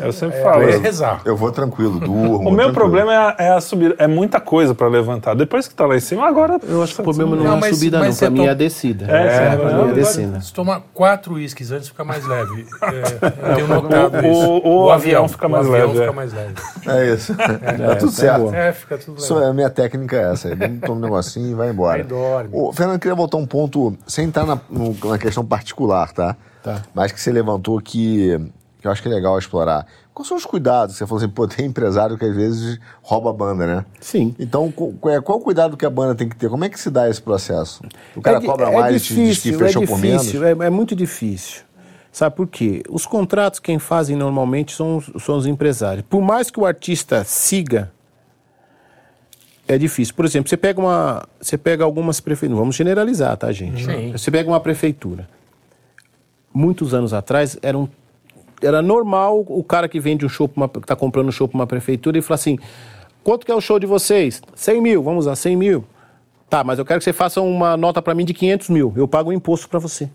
Eu 0.00 0.12
sempre 0.12 0.42
falo. 0.42 0.62
é 0.62 0.76
rezar. 0.76 1.20
Eu 1.24 1.36
vou 1.36 1.50
tranquilo, 1.52 1.98
durmo. 2.00 2.36
O 2.38 2.42
meu 2.44 2.54
tranquilo. 2.54 2.72
problema 2.72 3.12
é 3.12 3.16
a, 3.16 3.36
é 3.38 3.48
a 3.52 3.60
subida. 3.60 3.94
É 3.98 4.06
muita 4.06 4.40
coisa 4.40 4.74
pra 4.74 4.86
levantar. 4.88 5.34
Depois 5.34 5.66
que 5.68 5.74
tá 5.74 5.86
lá 5.86 5.96
em 5.96 6.00
cima, 6.00 6.26
agora. 6.26 6.58
Eu 6.66 6.82
acho 6.82 6.94
que 6.94 7.00
o 7.00 7.04
problema 7.04 7.36
não, 7.36 7.44
Não, 7.44 7.52
é 7.52 7.56
a 7.56 7.60
mas- 7.60 7.76
subida, 7.76 7.98
mas 7.98 8.08
não. 8.20 8.28
Pra 8.28 8.30
mim 8.30 8.36
to- 8.38 8.46
é 8.46 8.50
a 8.50 8.54
descida. 8.54 9.04
É, 9.06 9.30
sim, 9.50 9.56
pra 9.58 9.72
mim 9.74 9.80
é 9.88 9.90
a 9.90 9.94
descida. 9.94 10.40
Se 10.40 10.52
tomar 10.52 10.82
quatro 10.92 11.34
uísques 11.34 11.70
antes, 11.70 11.88
fica 11.88 12.04
mais 12.04 12.26
leve. 12.26 12.66
É, 12.82 13.50
eu 13.50 13.54
tenho 13.56 13.68
notado 13.68 14.14
o- 14.16 14.30
isso. 14.30 14.60
o 14.68 14.90
avião 14.90 15.28
fica 15.28 15.48
mais 15.48 15.66
o 15.66 15.74
avião 15.74 15.86
leve, 15.88 15.98
fica 16.00 16.10
é. 16.10 16.14
mais 16.14 16.32
leve. 16.32 16.54
É 16.86 17.14
isso. 17.14 17.34
tá 17.36 17.96
tudo 17.96 18.10
tá 18.10 18.16
certo. 18.16 18.54
É, 18.54 18.72
fica 18.72 18.98
tudo 18.98 19.18
Isso 19.18 19.34
leve. 19.34 19.46
é, 19.46 19.50
a 19.50 19.52
minha 19.52 19.70
técnica 19.70 20.16
é 20.16 20.32
essa. 20.32 20.50
Toma 20.84 20.98
um 20.98 21.00
negocinho 21.00 21.50
e 21.50 21.54
vai 21.54 21.70
embora. 21.70 21.96
Aí 21.98 22.02
dorme. 22.04 22.50
Ô, 22.52 22.72
Fernando, 22.72 22.94
eu 22.96 23.00
queria 23.00 23.14
voltar 23.14 23.36
um 23.36 23.46
ponto, 23.46 23.96
sem 24.06 24.26
entrar 24.26 24.44
na, 24.46 24.58
na 25.04 25.18
questão 25.18 25.44
particular, 25.44 26.12
tá? 26.12 26.36
Tá. 26.62 26.80
Mas 26.94 27.12
que 27.12 27.20
você 27.20 27.30
levantou 27.30 27.78
que, 27.80 28.40
que 28.84 28.88
eu 28.88 28.92
acho 28.92 29.00
que 29.00 29.08
é 29.08 29.10
legal 29.10 29.38
explorar. 29.38 29.86
Quais 30.12 30.28
são 30.28 30.36
os 30.36 30.44
cuidados? 30.44 30.96
Você 30.96 31.06
falou 31.06 31.16
assim, 31.24 31.32
pô, 31.32 31.48
tem 31.48 31.64
empresário 31.64 32.18
que 32.18 32.24
às 32.26 32.36
vezes 32.36 32.78
rouba 33.00 33.30
a 33.30 33.32
banda, 33.32 33.66
né? 33.66 33.84
Sim. 33.98 34.36
Então, 34.38 34.70
qual 34.70 35.14
é- 35.14 35.22
qual 35.22 35.38
o 35.38 35.40
cuidado 35.40 35.74
que 35.74 35.86
a 35.86 35.90
banda 35.90 36.14
tem 36.14 36.28
que 36.28 36.36
ter? 36.36 36.50
Como 36.50 36.62
é 36.66 36.68
que 36.68 36.78
se 36.78 36.90
dá 36.90 37.08
esse 37.08 37.22
processo? 37.22 37.82
O 38.14 38.20
cara 38.20 38.38
di- 38.38 38.44
cobra 38.46 38.70
mais 38.70 39.02
e 39.02 39.06
te 39.06 39.14
diz 39.14 39.40
que 39.40 39.54
fechou 39.54 39.84
é 39.84 39.86
por 39.86 39.98
menos? 39.98 40.20
difícil, 40.26 40.44
é, 40.44 40.50
é 40.50 40.68
muito 40.70 40.94
difícil. 40.94 41.62
Sabe 42.12 42.36
por 42.36 42.46
quê? 42.46 42.82
Os 42.90 43.06
contratos 43.06 43.58
quem 43.58 43.78
fazem 43.78 44.16
normalmente 44.16 44.76
são, 44.76 44.98
os- 44.98 45.10
são 45.24 45.38
os 45.38 45.46
empresários. 45.46 46.04
Por 46.06 46.20
mais 46.20 46.50
que 46.50 46.60
o 46.60 46.66
artista 46.66 47.24
siga, 47.24 47.90
é 49.66 49.78
difícil. 49.78 50.14
Por 50.14 50.26
exemplo, 50.26 50.50
você 50.50 50.58
pega 50.58 50.78
uma, 50.78 51.26
você 51.40 51.56
pega 51.56 51.84
algumas 51.84 52.20
prefeituras, 52.20 52.58
vamos 52.60 52.76
generalizar, 52.76 53.34
tá, 53.38 53.50
gente? 53.50 53.82
Sim. 53.86 54.12
Você 54.12 54.30
pega 54.30 54.46
uma 54.46 54.60
prefeitura. 54.60 55.26
Muitos 56.52 56.92
anos 56.92 57.14
atrás 57.14 57.56
era 57.62 57.76
um 57.78 57.88
era 58.64 58.82
normal 58.82 59.44
o 59.46 59.62
cara 59.62 59.88
que 59.88 60.00
vende 60.00 60.24
um 60.24 60.28
show, 60.28 60.50
uma, 60.54 60.68
que 60.68 60.80
tá 60.80 60.96
comprando 60.96 61.28
um 61.28 61.32
show 61.32 61.46
para 61.46 61.56
uma 61.56 61.66
prefeitura 61.66 62.18
e 62.18 62.22
fala 62.22 62.36
assim: 62.36 62.58
quanto 63.22 63.44
que 63.44 63.52
é 63.52 63.54
o 63.54 63.60
show 63.60 63.78
de 63.78 63.86
vocês? 63.86 64.42
100 64.54 64.80
mil, 64.80 65.02
vamos 65.02 65.26
lá, 65.26 65.36
100 65.36 65.56
mil. 65.56 65.84
Tá, 66.48 66.62
mas 66.62 66.78
eu 66.78 66.84
quero 66.84 67.00
que 67.00 67.04
você 67.04 67.12
faça 67.12 67.40
uma 67.40 67.76
nota 67.76 68.00
para 68.00 68.14
mim 68.14 68.24
de 68.24 68.34
500 68.34 68.68
mil. 68.68 68.92
Eu 68.96 69.08
pago 69.08 69.30
o 69.30 69.32
imposto 69.32 69.68
para 69.68 69.78
você. 69.78 70.08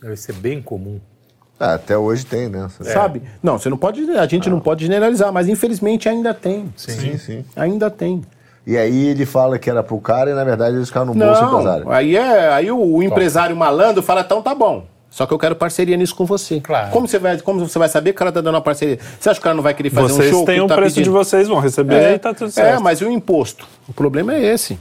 Deve 0.00 0.16
ser 0.16 0.34
bem 0.34 0.60
comum. 0.60 1.00
Ah, 1.58 1.74
até 1.74 1.96
hoje 1.96 2.26
tem, 2.26 2.48
né? 2.48 2.68
Sabe? 2.80 3.22
Não, 3.42 3.58
você 3.58 3.68
não 3.68 3.76
pode. 3.76 4.02
A 4.12 4.26
gente 4.26 4.50
não 4.50 4.58
pode 4.58 4.84
generalizar, 4.84 5.32
mas 5.32 5.48
infelizmente 5.48 6.08
ainda 6.08 6.34
tem. 6.34 6.72
Sim, 6.76 7.16
sim. 7.18 7.44
Ainda 7.54 7.90
tem. 7.90 8.22
E 8.66 8.76
aí 8.76 9.08
ele 9.08 9.26
fala 9.26 9.58
que 9.58 9.68
era 9.68 9.82
pro 9.82 10.00
cara 10.00 10.30
e 10.30 10.34
na 10.34 10.44
verdade 10.44 10.76
eles 10.76 10.88
ficaram 10.88 11.06
no 11.06 11.14
bolso 11.14 11.40
do 11.40 11.48
empresário. 11.48 11.84
Não, 11.84 11.92
aí, 11.92 12.16
é, 12.16 12.48
aí 12.52 12.70
o, 12.70 12.78
o 12.78 13.02
empresário 13.02 13.56
malandro 13.56 14.02
fala, 14.02 14.20
então 14.20 14.40
tá 14.40 14.54
bom. 14.54 14.86
Só 15.12 15.26
que 15.26 15.34
eu 15.34 15.38
quero 15.38 15.54
parceria 15.54 15.94
nisso 15.94 16.16
com 16.16 16.24
você. 16.24 16.58
Claro. 16.58 16.90
Como 16.90 17.06
você 17.06 17.18
vai, 17.18 17.38
como 17.38 17.60
você 17.68 17.78
vai 17.78 17.86
saber 17.86 18.12
que 18.12 18.16
o 18.16 18.18
cara 18.18 18.32
tá 18.32 18.40
dando 18.40 18.54
uma 18.54 18.62
parceria? 18.62 18.98
Você 19.20 19.28
acha 19.28 19.38
que 19.38 19.42
o 19.42 19.44
cara 19.44 19.54
não 19.54 19.62
vai 19.62 19.74
querer 19.74 19.90
fazer 19.90 20.08
Vocês 20.14 20.28
um 20.28 20.30
show? 20.38 20.44
têm 20.46 20.54
que 20.56 20.60
o 20.62 20.66
tá 20.66 20.74
preço 20.74 20.94
de 20.94 21.00
pedindo? 21.02 21.12
vocês, 21.12 21.48
vão 21.48 21.60
receber 21.60 22.14
e 22.14 22.18
tá 22.18 22.32
tudo 22.32 22.50
certo. 22.50 22.76
É, 22.76 22.80
mas 22.80 23.02
e 23.02 23.04
o 23.04 23.10
imposto? 23.10 23.68
O 23.86 23.92
problema 23.92 24.34
é 24.34 24.42
esse. 24.42 24.78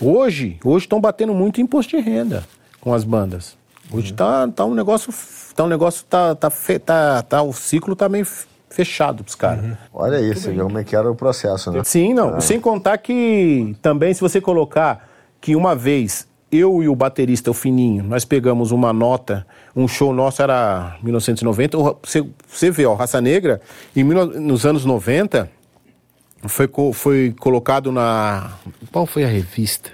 Hoje, 0.00 0.58
hoje 0.64 0.86
estão 0.86 1.00
batendo 1.00 1.34
muito 1.34 1.60
imposto 1.60 1.94
de 1.96 2.02
renda 2.02 2.44
com 2.80 2.94
as 2.94 3.04
bandas. 3.04 3.56
Hoje 3.92 4.12
tá, 4.14 4.48
tá 4.48 4.64
um 4.64 4.74
negócio, 4.74 5.12
tá 5.54 5.64
um 5.64 5.68
negócio 5.68 6.04
tá, 6.08 6.34
tá, 6.34 6.48
fe- 6.48 6.78
tá, 6.78 7.20
tá 7.22 7.42
o 7.42 7.52
ciclo 7.52 7.94
tá 7.94 8.08
meio 8.08 8.26
fechado 8.70 9.22
pros 9.22 9.34
caras. 9.34 9.76
Olha 9.92 10.18
aí, 10.18 10.34
você 10.34 10.50
vê 10.50 10.62
como 10.62 10.78
é 10.78 10.82
que 10.84 10.96
era 10.96 11.10
o 11.10 11.14
processo, 11.14 11.70
né? 11.70 11.82
Sim, 11.84 12.14
não. 12.14 12.40
Sem 12.40 12.58
contar 12.58 12.96
que 12.98 13.76
também 13.82 14.12
se 14.14 14.20
você 14.22 14.40
colocar 14.40 15.08
que 15.40 15.54
uma 15.54 15.74
vez 15.76 16.26
eu 16.50 16.82
e 16.82 16.88
o 16.88 16.94
baterista, 16.94 17.50
o 17.50 17.54
Fininho, 17.54 18.04
nós 18.04 18.24
pegamos 18.24 18.70
uma 18.70 18.92
nota, 18.92 19.46
um 19.74 19.86
show 19.88 20.12
nosso 20.12 20.40
era 20.42 20.96
1990, 21.02 21.76
o- 21.78 21.98
você, 22.02 22.24
você 22.46 22.70
vê, 22.70 22.86
ó, 22.86 22.94
Raça 22.94 23.20
Negra, 23.20 23.60
em, 23.94 24.04
mil- 24.04 24.40
nos 24.40 24.64
anos 24.64 24.84
90, 24.84 25.50
foi, 26.46 26.68
foi 26.92 27.34
colocado 27.38 27.90
na... 27.90 28.52
Qual 28.92 29.06
foi 29.06 29.24
a 29.24 29.28
revista? 29.28 29.90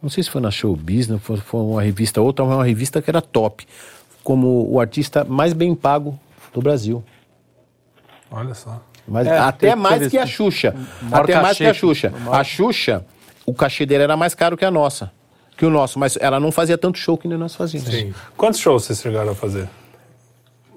Não 0.00 0.08
sei 0.08 0.22
se 0.22 0.30
foi 0.30 0.40
na 0.40 0.50
Showbiz, 0.50 1.08
não 1.08 1.18
foi, 1.18 1.36
foi 1.38 1.60
uma 1.60 1.82
revista 1.82 2.20
outra, 2.20 2.44
mas 2.44 2.54
uma 2.54 2.64
revista 2.64 3.02
que 3.02 3.10
era 3.10 3.20
top, 3.20 3.66
como 4.22 4.70
o 4.70 4.78
artista 4.80 5.24
mais 5.24 5.52
bem 5.52 5.74
pago 5.74 6.18
do 6.54 6.62
Brasil. 6.62 7.02
Olha 8.30 8.54
só. 8.54 8.80
Mas 9.08 9.26
É, 9.26 9.38
até 9.38 9.74
mais 9.74 10.06
que 10.06 10.18
a 10.18 10.26
Xuxa. 10.26 10.74
Até 11.10 11.40
mais 11.40 11.56
que 11.56 11.64
a 11.64 11.74
Xuxa. 11.74 12.12
A 12.30 12.44
Xuxa, 12.44 13.04
o 13.48 13.54
cachê 13.54 13.86
dele 13.86 14.02
era 14.04 14.16
mais 14.16 14.34
caro 14.34 14.56
que 14.56 14.64
a 14.64 14.70
nossa. 14.70 15.10
Que 15.56 15.64
o 15.64 15.70
nosso, 15.70 15.98
mas 15.98 16.16
ela 16.20 16.38
não 16.38 16.52
fazia 16.52 16.76
tanto 16.78 16.98
show 16.98 17.16
que 17.16 17.26
nem 17.26 17.36
nós 17.38 17.54
fazíamos. 17.54 17.90
Sim. 17.90 18.14
Quantos 18.36 18.60
shows 18.60 18.84
vocês 18.84 19.00
chegaram 19.00 19.32
a 19.32 19.34
fazer? 19.34 19.68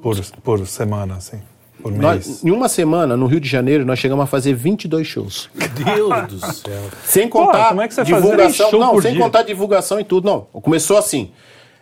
Por, 0.01 0.19
por 0.41 0.65
semana, 0.65 1.15
assim? 1.17 1.41
Por 1.84 1.91
mês? 1.91 2.01
Nós, 2.01 2.43
em 2.43 2.49
uma 2.51 2.69
semana, 2.69 3.15
no 3.17 3.28
Rio 3.28 3.39
de 3.39 3.47
Janeiro, 3.47 3.86
nós 3.86 3.99
chegamos 3.99 4.24
a 4.24 4.26
fazer 4.26 4.53
22 4.53 5.05
shows. 5.05 5.49
Deus 5.53 6.28
do 6.28 6.39
céu. 6.53 6.89
Sem 7.03 7.28
contar 7.28 7.69
como 7.69 7.82
é 7.82 7.88
que 7.88 7.93
você 7.93 8.01
fazia 8.05 8.15
divulgação. 8.15 8.69
show 8.69 8.80
Não, 8.80 8.91
por 8.91 9.03
sem 9.03 9.13
dia? 9.13 9.22
contar 9.22 9.43
divulgação 9.43 9.99
e 9.99 10.03
tudo. 10.03 10.26
Não, 10.26 10.41
começou 10.61 10.97
assim. 10.97 11.32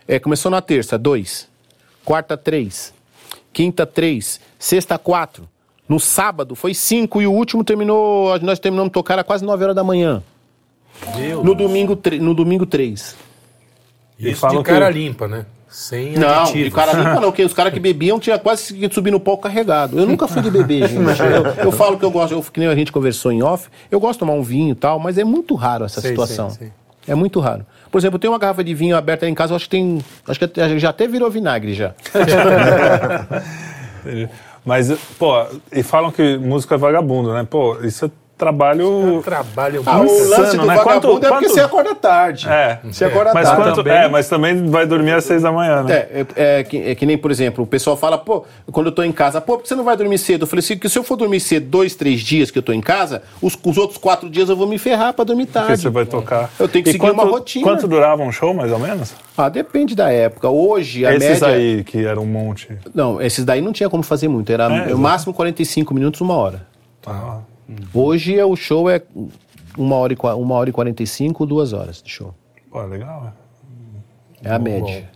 É, 0.08 0.18
começou 0.18 0.50
na 0.50 0.60
terça, 0.60 0.98
dois. 0.98 1.48
Quarta, 2.04 2.36
três. 2.36 2.92
Quinta, 3.52 3.86
três. 3.86 4.40
Sexta, 4.58 4.98
quatro. 4.98 5.48
No 5.88 5.98
sábado 5.98 6.54
foi 6.54 6.74
cinco 6.74 7.22
e 7.22 7.26
o 7.26 7.32
último 7.32 7.64
terminou. 7.64 8.38
Nós 8.40 8.58
terminamos 8.58 8.90
de 8.90 8.94
tocar 8.94 9.18
a 9.18 9.24
quase 9.24 9.44
nove 9.44 9.64
horas 9.64 9.76
da 9.76 9.84
manhã. 9.84 10.22
Meu 11.16 11.42
no, 11.42 11.54
domingo, 11.54 11.98
no 12.20 12.34
domingo, 12.34 12.66
três. 12.66 13.16
Isso 14.18 14.46
de 14.48 14.62
cara 14.62 14.92
que... 14.92 14.98
limpa, 14.98 15.26
né? 15.26 15.46
Sem 15.68 16.18
não, 16.18 16.28
aditivos. 16.28 16.64
de 16.64 16.70
cara 16.72 16.92
limpa 16.92 17.14
não, 17.14 17.30
porque 17.30 17.44
os 17.44 17.52
caras 17.52 17.72
que 17.72 17.78
bebiam 17.78 18.18
tinha 18.18 18.38
quase 18.38 18.74
que 18.74 18.92
subir 18.92 19.12
no 19.12 19.20
palco 19.20 19.44
carregado. 19.44 19.98
Eu 19.98 20.06
nunca 20.06 20.26
fui 20.26 20.42
de 20.42 20.50
beber, 20.50 20.88
gente. 20.88 21.20
Eu, 21.20 21.66
eu, 21.66 21.72
falo 21.72 21.96
que 21.96 22.04
eu 22.04 22.10
gosto, 22.10 22.32
eu, 22.32 22.42
que 22.42 22.58
nem 22.58 22.68
a 22.68 22.74
gente 22.74 22.90
conversou 22.90 23.30
em 23.30 23.42
off, 23.42 23.68
eu 23.90 24.00
gosto 24.00 24.14
de 24.14 24.20
tomar 24.20 24.32
um 24.32 24.42
vinho 24.42 24.72
e 24.72 24.74
tal, 24.74 24.98
mas 24.98 25.16
é 25.16 25.24
muito 25.24 25.54
raro 25.54 25.84
essa 25.84 26.00
sei, 26.00 26.10
situação. 26.10 26.50
Sei, 26.50 26.66
sei. 26.66 26.72
É 27.06 27.14
muito 27.14 27.40
raro. 27.40 27.64
Por 27.90 27.98
exemplo, 27.98 28.16
eu 28.16 28.20
tenho 28.20 28.32
uma 28.32 28.38
garrafa 28.38 28.62
de 28.62 28.74
vinho 28.74 28.96
aberta 28.96 29.28
em 29.28 29.34
casa, 29.34 29.52
eu 29.52 29.56
acho 29.56 29.66
que 29.66 29.70
tem. 29.70 30.00
Acho 30.26 30.40
que 30.40 30.78
já 30.78 30.90
até 30.90 31.08
virou 31.08 31.30
vinagre 31.30 31.72
já. 31.72 31.94
Mas, 34.64 34.92
pô, 35.18 35.32
e 35.72 35.82
falam 35.82 36.10
que 36.10 36.36
música 36.36 36.74
é 36.74 36.78
vagabundo, 36.78 37.32
né? 37.32 37.46
Pô, 37.48 37.78
isso 37.82 38.04
é 38.04 38.10
trabalho. 38.40 39.20
Trabalho 39.22 39.82
ah, 39.84 40.00
o 40.00 40.28
lance 40.28 40.56
do 40.56 40.66
né? 40.66 40.74
vagabundo 40.74 41.00
quanto, 41.00 41.26
é 41.26 41.28
porque 41.28 41.44
quanto... 41.44 41.54
você 41.54 41.60
acorda 41.60 41.94
tarde. 41.94 42.48
É. 42.48 42.80
Você 42.84 43.04
acorda 43.04 43.34
mas 43.34 43.46
tarde. 43.46 43.62
Quanto, 43.62 43.76
também. 43.76 43.92
É, 43.92 44.08
mas 44.08 44.28
também 44.28 44.66
vai 44.68 44.86
dormir 44.86 45.12
às 45.12 45.24
seis 45.24 45.42
da 45.42 45.52
manhã, 45.52 45.82
né? 45.82 45.92
É, 45.92 46.26
é, 46.34 46.60
é, 46.60 46.64
que, 46.64 46.78
é, 46.78 46.94
que, 46.94 47.04
nem, 47.04 47.18
por 47.18 47.30
exemplo, 47.30 47.62
o 47.62 47.66
pessoal 47.66 47.96
fala, 47.96 48.16
pô, 48.16 48.44
quando 48.72 48.86
eu 48.86 48.92
tô 48.92 49.02
em 49.02 49.12
casa, 49.12 49.40
pô, 49.40 49.56
por 49.56 49.62
que 49.62 49.68
você 49.68 49.74
não 49.74 49.84
vai 49.84 49.96
dormir 49.96 50.16
cedo? 50.16 50.42
Eu 50.42 50.46
falei 50.46 50.60
assim, 50.60 50.78
que 50.78 50.88
se 50.88 50.98
eu 50.98 51.02
for 51.02 51.16
dormir 51.16 51.40
cedo 51.40 51.66
dois, 51.66 51.94
três 51.94 52.20
dias 52.20 52.50
que 52.50 52.58
eu 52.58 52.62
tô 52.62 52.72
em 52.72 52.80
casa, 52.80 53.22
os, 53.42 53.58
os 53.62 53.76
outros 53.76 53.98
quatro 53.98 54.30
dias 54.30 54.48
eu 54.48 54.56
vou 54.56 54.66
me 54.66 54.78
ferrar 54.78 55.12
pra 55.12 55.24
dormir 55.24 55.46
tarde. 55.46 55.68
Porque 55.68 55.82
você 55.82 55.90
vai 55.90 56.06
tocar. 56.06 56.50
Eu 56.58 56.66
tenho 56.66 56.82
que 56.82 56.90
e 56.90 56.92
seguir 56.94 57.04
quanto, 57.04 57.14
uma 57.14 57.24
rotina. 57.24 57.64
Quanto 57.64 57.86
durava 57.86 58.22
um 58.22 58.32
show, 58.32 58.54
mais 58.54 58.72
ou 58.72 58.78
menos? 58.78 59.14
Ah, 59.36 59.48
depende 59.48 59.94
da 59.94 60.10
época. 60.10 60.48
Hoje, 60.48 61.04
a 61.04 61.14
esses 61.14 61.28
média... 61.28 61.32
Esses 61.32 61.42
aí, 61.42 61.84
que 61.84 62.04
era 62.04 62.18
um 62.18 62.26
monte. 62.26 62.78
Não, 62.94 63.20
esses 63.20 63.44
daí 63.44 63.60
não 63.60 63.72
tinha 63.72 63.90
como 63.90 64.02
fazer 64.02 64.28
muito. 64.28 64.50
Era 64.50 64.64
é, 64.64 64.94
o 64.94 64.98
máximo 64.98 65.34
45 65.34 65.92
minutos, 65.92 66.20
uma 66.20 66.34
hora. 66.34 66.66
Ah. 67.06 67.38
Hoje 67.94 68.38
é, 68.38 68.44
o 68.44 68.56
show 68.56 68.88
é 68.88 69.02
uma 69.76 69.96
hora 69.96 70.12
e, 70.12 70.16
uma 70.16 70.54
hora 70.54 70.70
e 70.70 70.72
45, 70.72 71.46
duas 71.46 71.72
horas 71.72 72.02
de 72.02 72.10
show. 72.10 72.34
Pô, 72.70 72.82
legal, 72.82 73.32
é. 74.42 74.48
É 74.48 74.52
a 74.52 74.58
média. 74.58 75.10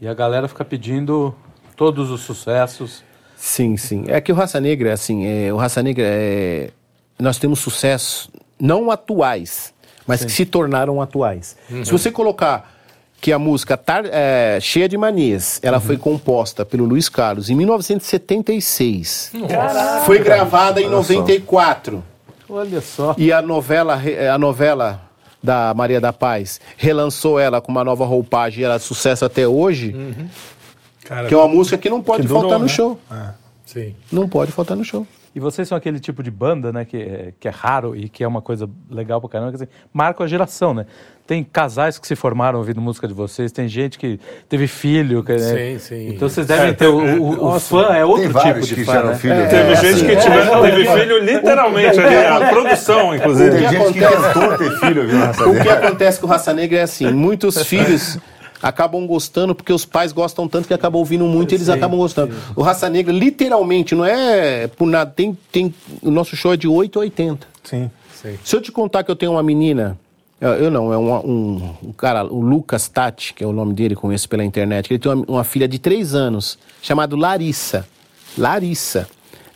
E 0.00 0.08
a 0.08 0.14
galera 0.14 0.48
fica 0.48 0.64
pedindo 0.64 1.34
todos 1.76 2.10
os 2.10 2.22
sucessos. 2.22 3.04
Sim, 3.36 3.76
sim. 3.76 4.04
É 4.08 4.20
que 4.20 4.32
o 4.32 4.34
Raça 4.34 4.60
Negra, 4.60 4.92
assim, 4.92 5.26
é, 5.26 5.52
o 5.52 5.56
Raça 5.56 5.82
Negra 5.82 6.04
é. 6.06 6.70
Nós 7.18 7.38
temos 7.38 7.60
sucessos 7.60 8.28
não 8.58 8.90
atuais, 8.90 9.72
mas 10.06 10.20
sim. 10.20 10.26
que 10.26 10.32
se 10.32 10.44
tornaram 10.44 11.00
atuais. 11.00 11.56
Uhum. 11.70 11.84
Se 11.84 11.92
você 11.92 12.10
colocar 12.10 12.75
que 13.20 13.32
a 13.32 13.38
música 13.38 13.76
tar, 13.76 14.04
é, 14.06 14.58
Cheia 14.60 14.88
de 14.88 14.96
Manias, 14.96 15.58
ela 15.62 15.78
uhum. 15.78 15.82
foi 15.82 15.96
composta 15.96 16.64
pelo 16.64 16.84
Luiz 16.84 17.08
Carlos 17.08 17.50
em 17.50 17.54
1976. 17.54 19.30
Nossa. 19.34 20.02
Foi 20.04 20.18
gravada 20.18 20.80
em 20.80 20.88
94. 20.88 22.02
Olha 22.48 22.80
só. 22.80 23.14
E 23.18 23.32
a 23.32 23.42
novela, 23.42 24.00
a 24.32 24.38
novela 24.38 25.02
da 25.42 25.72
Maria 25.74 26.00
da 26.00 26.12
Paz 26.12 26.60
relançou 26.76 27.38
ela 27.38 27.60
com 27.60 27.70
uma 27.70 27.84
nova 27.84 28.04
roupagem 28.04 28.60
e 28.60 28.64
ela 28.64 28.74
é 28.74 28.78
sucesso 28.78 29.24
até 29.24 29.46
hoje. 29.46 29.92
Uhum. 29.94 30.28
Cara, 31.04 31.28
que 31.28 31.34
é 31.34 31.36
uma 31.36 31.48
música 31.48 31.78
que 31.78 31.88
não 31.88 32.02
pode 32.02 32.22
que 32.22 32.28
faltar 32.28 32.44
durou, 32.44 32.58
no 32.58 32.66
né? 32.66 32.72
show. 32.72 33.00
É. 33.10 33.28
Sim. 33.64 33.94
Não 34.10 34.28
pode 34.28 34.52
faltar 34.52 34.76
no 34.76 34.84
show. 34.84 35.06
E 35.36 35.38
vocês 35.38 35.68
são 35.68 35.76
aquele 35.76 36.00
tipo 36.00 36.22
de 36.22 36.30
banda, 36.30 36.72
né, 36.72 36.86
que 36.86 36.96
é, 36.96 37.34
que 37.38 37.46
é 37.46 37.50
raro 37.50 37.94
e 37.94 38.08
que 38.08 38.24
é 38.24 38.26
uma 38.26 38.40
coisa 38.40 38.66
legal 38.90 39.20
pra 39.20 39.28
caramba, 39.28 39.50
que 39.50 39.56
assim, 39.56 39.70
marca 39.92 40.24
a 40.24 40.26
geração, 40.26 40.72
né? 40.72 40.86
Tem 41.26 41.44
casais 41.44 41.98
que 41.98 42.06
se 42.06 42.16
formaram 42.16 42.58
ouvindo 42.58 42.80
música 42.80 43.06
de 43.06 43.12
vocês, 43.12 43.52
tem 43.52 43.68
gente 43.68 43.98
que 43.98 44.18
teve 44.48 44.66
filho. 44.66 45.22
Que, 45.22 45.32
né? 45.32 45.38
Sim, 45.38 45.78
sim. 45.78 46.08
Então 46.08 46.26
vocês 46.26 46.46
devem 46.46 46.70
é, 46.70 46.72
ter. 46.72 46.86
O, 46.86 47.20
o, 47.20 47.54
o, 47.54 47.60
fã 47.60 47.94
é 47.94 48.02
outro 48.02 48.32
tipo 48.32 48.60
de 48.60 48.84
fã. 48.86 49.02
Né? 49.02 49.14
Filho, 49.16 49.34
é, 49.34 49.46
teve 49.46 49.74
gente 49.74 49.86
assim, 49.86 50.06
que 50.06 50.16
tiver, 50.16 50.46
é, 50.46 50.70
teve 50.70 51.00
filho 51.00 51.18
literalmente 51.22 52.00
ali, 52.00 52.16
a 52.16 52.48
produção, 52.48 53.14
inclusive. 53.14 53.50
Tem 53.50 53.68
gente 53.68 53.92
que 53.92 54.00
tentou 54.00 54.56
ter 54.56 54.70
filho, 54.78 55.06
viu, 55.06 55.50
O 55.50 55.62
que 55.62 55.68
acontece 55.68 56.18
com 56.18 56.26
Raça 56.26 56.54
Negra 56.54 56.78
é 56.78 56.82
assim: 56.82 57.12
muitos 57.12 57.62
filhos 57.66 58.18
acabam 58.62 59.06
gostando 59.06 59.54
porque 59.54 59.72
os 59.72 59.84
pais 59.84 60.12
gostam 60.12 60.48
tanto 60.48 60.68
que 60.68 60.74
acabam 60.74 60.98
ouvindo 60.98 61.24
muito 61.24 61.52
e 61.52 61.54
eles 61.54 61.66
sim, 61.66 61.72
acabam 61.72 61.98
gostando. 61.98 62.32
Sim. 62.32 62.40
O 62.54 62.62
Raça 62.62 62.88
Negra, 62.88 63.12
literalmente, 63.12 63.94
não 63.94 64.04
é 64.04 64.66
por 64.66 64.86
nada. 64.86 65.10
Tem, 65.10 65.36
tem, 65.50 65.74
o 66.02 66.10
nosso 66.10 66.36
show 66.36 66.52
é 66.52 66.56
de 66.56 66.68
8 66.68 66.98
a 66.98 67.02
80. 67.02 67.46
Sim. 67.64 67.90
sim. 68.14 68.38
Se 68.44 68.56
eu 68.56 68.60
te 68.60 68.72
contar 68.72 69.04
que 69.04 69.10
eu 69.10 69.16
tenho 69.16 69.32
uma 69.32 69.42
menina. 69.42 69.98
Eu 70.38 70.70
não, 70.70 70.92
é 70.92 70.98
um, 70.98 71.14
um, 71.14 71.74
um, 71.82 71.92
cara, 71.92 72.22
o 72.22 72.42
Lucas 72.42 72.88
Tati, 72.88 73.32
que 73.32 73.42
é 73.42 73.46
o 73.46 73.54
nome 73.54 73.72
dele, 73.72 73.96
conheço 73.96 74.28
pela 74.28 74.44
internet. 74.44 74.92
Ele 74.92 74.98
tem 74.98 75.10
uma, 75.10 75.24
uma 75.26 75.44
filha 75.44 75.66
de 75.66 75.78
3 75.78 76.14
anos, 76.14 76.58
chamada 76.82 77.16
Larissa. 77.16 77.88
Larissa 78.36 79.08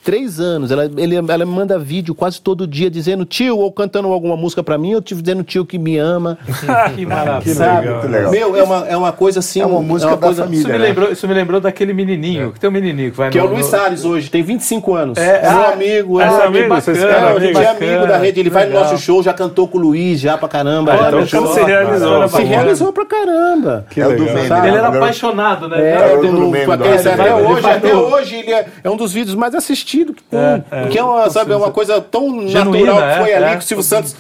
três 0.03 0.41
anos. 0.41 0.71
Ela, 0.71 0.85
ele, 0.97 1.17
ela 1.17 1.45
me 1.45 1.53
manda 1.53 1.79
vídeo 1.79 2.15
quase 2.15 2.41
todo 2.41 2.67
dia 2.67 2.91
dizendo 2.91 3.25
tio, 3.25 3.59
ou 3.59 3.71
cantando 3.71 4.09
alguma 4.09 4.37
música 4.37 4.63
pra 4.63 4.79
mim, 4.79 4.95
ou 4.95 5.03
te 5.03 5.15
dizendo 5.15 5.43
tio 5.43 5.65
que 5.65 5.79
me 5.79 5.99
ama. 5.99 6.39
que 6.95 7.07
maravilha. 7.07 7.55
Sabe? 7.55 7.89
Legal. 8.09 8.31
Meu, 8.31 8.57
é 8.57 8.63
uma, 8.63 8.89
é 8.89 8.97
uma 8.97 9.13
coisa 9.13 9.41
assim. 9.41 9.61
É 9.61 9.67
uma 9.67 9.81
música 9.81 10.11
é 10.11 10.15
uma 10.15 10.21
coisa, 10.21 10.45
família. 10.45 10.61
Isso 10.61 10.69
me, 10.69 10.79
né? 10.79 10.85
lembrou, 10.85 11.13
isso 11.13 11.29
me 11.29 11.35
lembrou 11.35 11.61
daquele 11.61 11.93
menininho, 11.93 12.49
é. 12.49 12.53
que 12.53 12.61
tem 12.61 12.71
um 12.71 12.73
menininho 12.73 13.11
que 13.11 13.17
vai 13.17 13.31
Que 13.31 13.39
no, 13.39 13.45
é 13.45 13.49
o 13.49 13.53
Luiz 13.53 13.67
Salles 13.67 14.05
hoje, 14.05 14.31
tem 14.31 14.43
25 14.43 14.95
anos. 14.95 15.19
É, 15.19 15.39
é 15.39 15.51
meu 15.51 15.51
ah, 15.51 15.73
amigo. 15.73 16.21
É, 16.21 16.25
é 16.25 16.47
amigo, 16.47 16.69
bacana, 16.69 16.99
é, 16.99 17.37
a 17.37 17.39
gente 17.39 17.59
é 17.59 17.69
amigo 17.69 18.07
da 18.07 18.17
rede. 18.17 18.41
Ele 18.41 18.51
vai 18.51 18.67
no 18.67 18.75
nosso 18.75 18.99
show, 18.99 19.23
já 19.23 19.33
cantou 19.33 19.69
com 19.69 19.79
o 19.79 19.81
Luiz, 19.81 20.21
já 20.21 20.39
pra 20.39 20.49
caramba. 20.49 20.93
Ah, 20.93 21.11
já 21.11 21.23
então 21.23 21.47
se 21.53 21.63
realizou. 21.63 22.29
Se 22.29 22.43
realizou 22.43 22.93
pra 22.93 23.05
caramba. 23.05 23.87
Que 23.91 24.03
legal. 24.03 24.65
Ele 24.65 24.77
era 24.77 24.89
apaixonado, 24.89 25.69
né? 25.69 25.91
É, 25.91 25.97
até 25.97 27.35
hoje, 27.35 27.67
até 27.67 27.95
hoje 27.95 28.37
ele 28.37 28.53
é 28.53 28.91
um 28.91 28.97
dos 28.97 29.13
vídeos 29.13 29.35
mais 29.35 29.55
assistidos 29.55 29.90
que 29.99 30.23
tem. 30.23 30.65
Porque 30.83 30.99
é 30.99 31.03
uma, 31.03 31.29
sabe, 31.31 31.53
é 31.53 31.57
uma 31.57 31.71
coisa 31.71 32.01
tão 32.01 32.47
Genuína, 32.49 32.95
natural 32.95 33.11
que 33.11 33.19
foi 33.19 33.31
é, 33.31 33.37
ali 33.37 33.45
é. 33.47 33.57
que 33.57 33.65
o 33.65 33.67
Silvio 33.67 33.85
Santos 33.85 34.17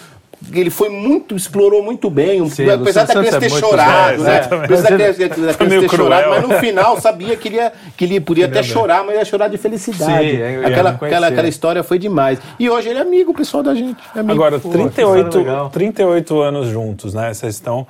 ele 0.52 0.70
foi 0.70 0.88
muito, 0.88 1.36
explorou 1.36 1.82
muito 1.82 2.08
bem, 2.08 2.48
Sim, 2.48 2.68
apesar 2.70 3.04
da 3.04 3.14
criança 3.14 3.40
ter 3.40 3.50
chorado, 3.50 4.22
né? 4.22 4.40
Apesar 4.64 4.90
da 4.90 4.96
criança, 4.96 5.28
da 5.28 5.54
criança 5.54 5.88
ter 5.88 5.96
chorado, 5.96 6.30
mas 6.30 6.48
no 6.48 6.54
final 6.58 7.00
sabia 7.00 7.36
que 7.36 7.48
ele, 7.48 7.56
ia, 7.56 7.72
que 7.96 8.04
ele 8.04 8.20
podia 8.20 8.46
até 8.46 8.62
chorar, 8.62 9.04
mas 9.04 9.16
ia 9.16 9.24
chorar 9.24 9.48
de 9.48 9.58
felicidade. 9.58 10.30
Sim, 10.30 10.64
aquela, 10.64 10.90
aquela, 10.90 11.26
aquela 11.26 11.48
história 11.48 11.82
foi 11.82 11.98
demais. 11.98 12.38
E 12.58 12.70
hoje 12.70 12.88
ele 12.88 12.98
é 12.98 13.02
amigo, 13.02 13.34
pessoal 13.34 13.62
da 13.62 13.74
gente. 13.74 14.02
É 14.16 14.20
Agora, 14.20 14.58
38, 14.58 15.70
38 15.70 16.40
anos 16.40 16.68
juntos, 16.68 17.12
né? 17.12 17.32
Vocês 17.34 17.54
estão 17.54 17.86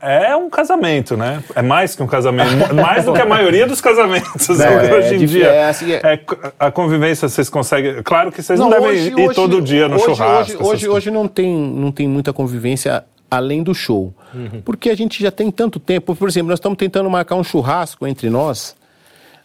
é 0.00 0.34
um 0.34 0.50
casamento, 0.50 1.16
né? 1.16 1.42
É 1.54 1.62
mais 1.62 1.94
que 1.94 2.02
um 2.02 2.06
casamento, 2.06 2.74
mais 2.74 3.04
do 3.04 3.12
que 3.12 3.20
a 3.20 3.26
maioria 3.26 3.66
dos 3.66 3.80
casamentos 3.80 4.48
não, 4.48 4.66
é, 4.66 4.92
hoje 4.92 5.14
em 5.14 5.24
dia. 5.24 5.46
É, 5.46 5.68
assim, 5.68 5.92
é... 5.92 6.00
é... 6.02 6.20
a 6.58 6.70
convivência 6.70 7.28
vocês 7.28 7.48
conseguem. 7.48 8.02
Claro 8.02 8.32
que 8.32 8.42
vocês 8.42 8.58
não, 8.58 8.68
não 8.68 8.80
devem 8.80 8.90
hoje, 8.90 9.08
ir 9.10 9.14
hoje, 9.14 9.34
todo 9.34 9.62
dia 9.62 9.86
no 9.86 9.94
hoje, 9.94 10.04
churrasco. 10.04 10.66
Hoje, 10.66 10.88
hoje, 10.88 11.10
não, 11.10 11.28
tem, 11.28 11.56
não 11.56 11.92
tem 11.92 12.08
muita 12.08 12.32
convivência 12.32 13.04
além 13.30 13.62
do 13.62 13.72
show. 13.72 14.12
Uhum. 14.34 14.60
Porque 14.64 14.90
a 14.90 14.96
gente 14.96 15.22
já 15.22 15.30
tem 15.30 15.50
tanto 15.50 15.78
tempo. 15.78 16.16
Por 16.16 16.28
exemplo, 16.28 16.48
nós 16.48 16.58
estamos 16.58 16.76
tentando 16.76 17.08
marcar 17.08 17.36
um 17.36 17.44
churrasco 17.44 18.06
entre 18.06 18.28
nós. 18.28 18.74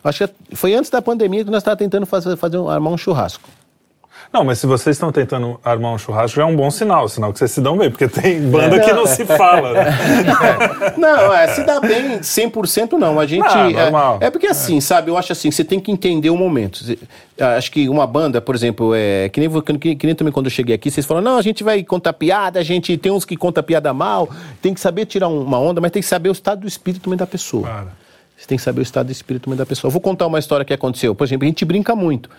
Acho 0.04 0.28
que 0.28 0.56
foi 0.56 0.74
antes 0.74 0.90
da 0.90 1.02
pandemia 1.02 1.44
que 1.44 1.52
nós 1.52 1.62
estávamos 1.62 1.80
tentando 1.80 2.06
fazer, 2.06 2.36
fazer 2.38 2.58
um, 2.58 2.70
armar 2.70 2.92
um 2.92 2.98
churrasco. 2.98 3.48
Não, 4.32 4.44
mas 4.44 4.60
se 4.60 4.68
vocês 4.68 4.96
estão 4.96 5.12
tentando 5.12 5.60
armar 5.64 5.94
um 5.94 5.98
churrasco, 5.98 6.36
já 6.36 6.44
é 6.44 6.46
um 6.46 6.56
bom 6.56 6.70
sinal, 6.70 7.08
sinal 7.08 7.32
que 7.32 7.40
vocês 7.40 7.52
se 7.52 7.62
dão 7.62 7.78
bem, 7.78 7.90
porque 7.90 8.08
tem 8.08 8.42
banda 8.42 8.76
é, 8.76 8.80
que 8.80 8.92
não 8.92 9.06
se 9.06 9.26
fala, 9.26 9.74
né? 9.74 9.98
não, 10.98 11.34
é, 11.34 11.48
se 11.48 11.64
dá 11.64 11.80
bem 11.80 12.20
100% 12.20 12.94
não. 12.94 13.20
A 13.20 13.26
gente. 13.26 13.48
Ah, 13.48 13.70
normal. 13.70 14.18
É, 14.22 14.26
é 14.26 14.30
porque 14.30 14.48
assim, 14.48 14.78
é. 14.78 14.82
sabe, 14.82 15.10
eu 15.10 15.18
acho 15.18 15.32
assim, 15.32 15.50
você 15.50 15.64
tem 15.64 15.80
que 15.80 15.92
entender 15.92 16.30
o 16.30 16.38
momento. 16.38 16.82
Acho 17.40 17.72
que 17.72 17.88
uma 17.88 18.06
banda, 18.06 18.42
por 18.42 18.54
exemplo, 18.54 18.94
é, 18.94 19.30
que, 19.30 19.40
nem, 19.40 19.50
que, 19.80 19.96
que 19.96 20.06
nem 20.06 20.16
também 20.16 20.34
quando 20.34 20.48
eu 20.48 20.52
cheguei 20.52 20.76
aqui, 20.76 20.92
vocês 20.92 21.06
falaram, 21.06 21.32
não, 21.32 21.38
a 21.38 21.42
gente 21.42 21.64
vai 21.64 21.84
contar 21.84 22.14
piada, 22.14 22.60
a 22.60 22.64
gente 22.64 22.98
tem 22.98 23.12
uns 23.12 23.24
que 23.24 23.38
conta 23.38 23.64
piada 23.64 23.94
mal, 23.94 24.30
tem 24.62 24.74
que 24.74 24.80
saber 24.80 25.06
tirar 25.06 25.30
uma 25.30 25.60
onda, 25.60 25.80
mas 25.80 25.92
tem 25.92 26.02
que 26.02 26.08
saber 26.08 26.30
o 26.30 26.34
estado 26.34 26.62
do 26.62 26.68
espírito 26.68 27.04
também 27.04 27.18
da 27.18 27.28
pessoa. 27.28 27.64
Claro. 27.64 27.88
Você 28.38 28.46
tem 28.46 28.58
que 28.58 28.64
saber 28.64 28.82
o 28.82 28.84
estado 28.84 29.08
do 29.08 29.12
espírito 29.12 29.44
também 29.46 29.58
da 29.58 29.66
pessoa. 29.66 29.90
Eu 29.90 29.94
vou 29.94 30.02
contar 30.02 30.28
uma 30.28 30.38
história 30.38 30.64
que 30.64 30.74
aconteceu. 30.74 31.16
Por 31.16 31.24
exemplo, 31.24 31.46
a 31.46 31.48
gente 31.48 31.66
brinca 31.66 31.96
muito. 31.96 32.30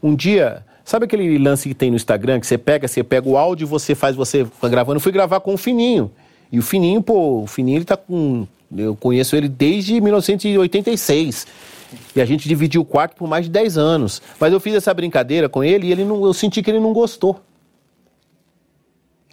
Um 0.00 0.14
dia 0.14 0.62
Sabe 0.88 1.04
aquele 1.04 1.36
lance 1.36 1.68
que 1.68 1.74
tem 1.74 1.90
no 1.90 1.96
Instagram 1.96 2.40
que 2.40 2.46
você 2.46 2.56
pega, 2.56 2.88
você 2.88 3.04
pega 3.04 3.28
o 3.28 3.36
áudio 3.36 3.66
e 3.66 3.68
você 3.68 3.94
faz 3.94 4.16
você 4.16 4.46
gravando? 4.70 4.96
Eu 4.96 5.00
fui 5.02 5.12
gravar 5.12 5.38
com 5.38 5.52
o 5.52 5.58
Fininho. 5.58 6.10
E 6.50 6.58
o 6.58 6.62
Fininho, 6.62 7.02
pô, 7.02 7.42
o 7.42 7.46
Fininho 7.46 7.76
ele 7.76 7.84
tá 7.84 7.94
com. 7.94 8.48
Eu 8.74 8.96
conheço 8.96 9.36
ele 9.36 9.50
desde 9.50 10.00
1986. 10.00 11.46
E 12.16 12.22
a 12.22 12.24
gente 12.24 12.48
dividiu 12.48 12.80
o 12.80 12.86
quarto 12.86 13.16
por 13.16 13.28
mais 13.28 13.44
de 13.44 13.50
10 13.50 13.76
anos. 13.76 14.22
Mas 14.40 14.50
eu 14.50 14.58
fiz 14.58 14.74
essa 14.74 14.94
brincadeira 14.94 15.46
com 15.46 15.62
ele 15.62 15.88
e 15.88 15.92
ele 15.92 16.06
não, 16.06 16.24
eu 16.24 16.32
senti 16.32 16.62
que 16.62 16.70
ele 16.70 16.80
não 16.80 16.94
gostou. 16.94 17.38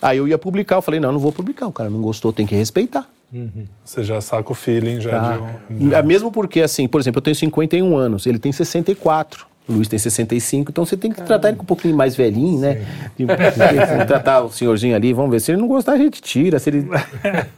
Aí 0.01 0.17
eu 0.17 0.27
ia 0.27 0.37
publicar, 0.37 0.75
eu 0.75 0.81
falei, 0.81 0.99
não, 0.99 1.13
não 1.13 1.19
vou 1.19 1.31
publicar, 1.31 1.67
o 1.67 1.71
cara 1.71 1.89
não 1.89 2.01
gostou, 2.01 2.33
tem 2.33 2.45
que 2.45 2.53
respeitar. 2.53 3.09
Uhum. 3.33 3.65
Você 3.85 4.03
já 4.03 4.19
saca 4.19 4.51
o 4.51 4.53
feeling 4.53 4.99
já 4.99 5.11
tá. 5.11 5.37
de 5.69 5.85
um... 5.85 5.93
É 5.93 6.03
mesmo 6.03 6.33
porque, 6.33 6.59
assim, 6.59 6.85
por 6.85 6.99
exemplo, 6.99 7.19
eu 7.19 7.23
tenho 7.23 7.35
51 7.35 7.95
anos, 7.95 8.25
ele 8.25 8.39
tem 8.39 8.51
64. 8.51 9.54
O 9.67 9.73
Luiz 9.73 9.87
tem 9.87 9.97
65, 9.97 10.71
então 10.71 10.85
você 10.85 10.95
tem 10.95 11.09
que 11.09 11.17
Caramba. 11.17 11.27
tratar 11.27 11.47
ele 11.49 11.57
com 11.57 11.63
um 11.63 11.65
pouquinho 11.65 11.95
mais 11.95 12.15
velhinho, 12.15 12.59
né? 12.59 12.85
tratar 14.07 14.41
o 14.41 14.51
senhorzinho 14.51 14.95
ali, 14.95 15.11
vamos 15.11 15.31
ver. 15.31 15.39
Se 15.39 15.51
ele 15.51 15.61
não 15.61 15.67
gostar, 15.67 15.93
a 15.93 15.97
gente 15.97 16.21
tira. 16.21 16.59
Se 16.59 16.69
ele... 16.69 16.87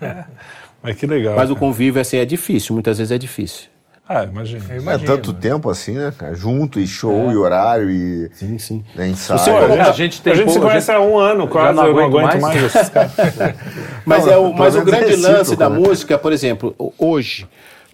Mas 0.81 0.95
que 0.95 1.05
legal. 1.05 1.35
Mas 1.35 1.49
cara. 1.49 1.53
o 1.53 1.55
convívio 1.57 1.99
assim 1.99 2.17
é 2.17 2.25
difícil, 2.25 2.73
muitas 2.73 2.97
vezes 2.97 3.11
é 3.11 3.17
difícil. 3.17 3.65
Ah, 4.09 4.23
imagina. 4.23 4.63
É 4.93 4.97
tanto 4.99 5.33
tempo 5.33 5.69
assim, 5.69 5.91
né? 5.91 6.13
Junto, 6.33 6.79
e 6.79 6.87
show, 6.87 7.29
é. 7.29 7.33
e 7.33 7.35
horário, 7.35 7.89
e 7.89 8.29
sim, 8.33 8.57
sim. 8.57 8.83
Né, 8.95 9.09
ensaio. 9.09 9.37
Você, 9.37 9.51
a, 9.51 9.67
gente, 9.67 9.81
a 9.81 9.91
gente, 9.91 10.21
tem 10.21 10.33
a 10.33 10.35
gente 10.37 10.51
se 10.53 10.59
conhece 10.61 10.91
há 10.91 11.01
um 11.01 11.17
ano 11.17 11.45
quase, 11.49 11.75
não 11.75 11.87
eu 11.87 11.93
não 11.93 12.05
aguento 12.05 12.39
mais, 12.39 12.41
mais 12.41 12.63
esses 12.63 12.87
caras. 12.89 13.11
mas 14.05 14.25
não, 14.25 14.31
é 14.31 14.37
o, 14.37 14.53
mas 14.53 14.75
o 14.77 14.85
grande 14.85 15.13
lance 15.17 15.57
da 15.57 15.69
né? 15.69 15.77
música, 15.77 16.17
por 16.17 16.31
exemplo, 16.31 16.73
hoje, 16.97 17.45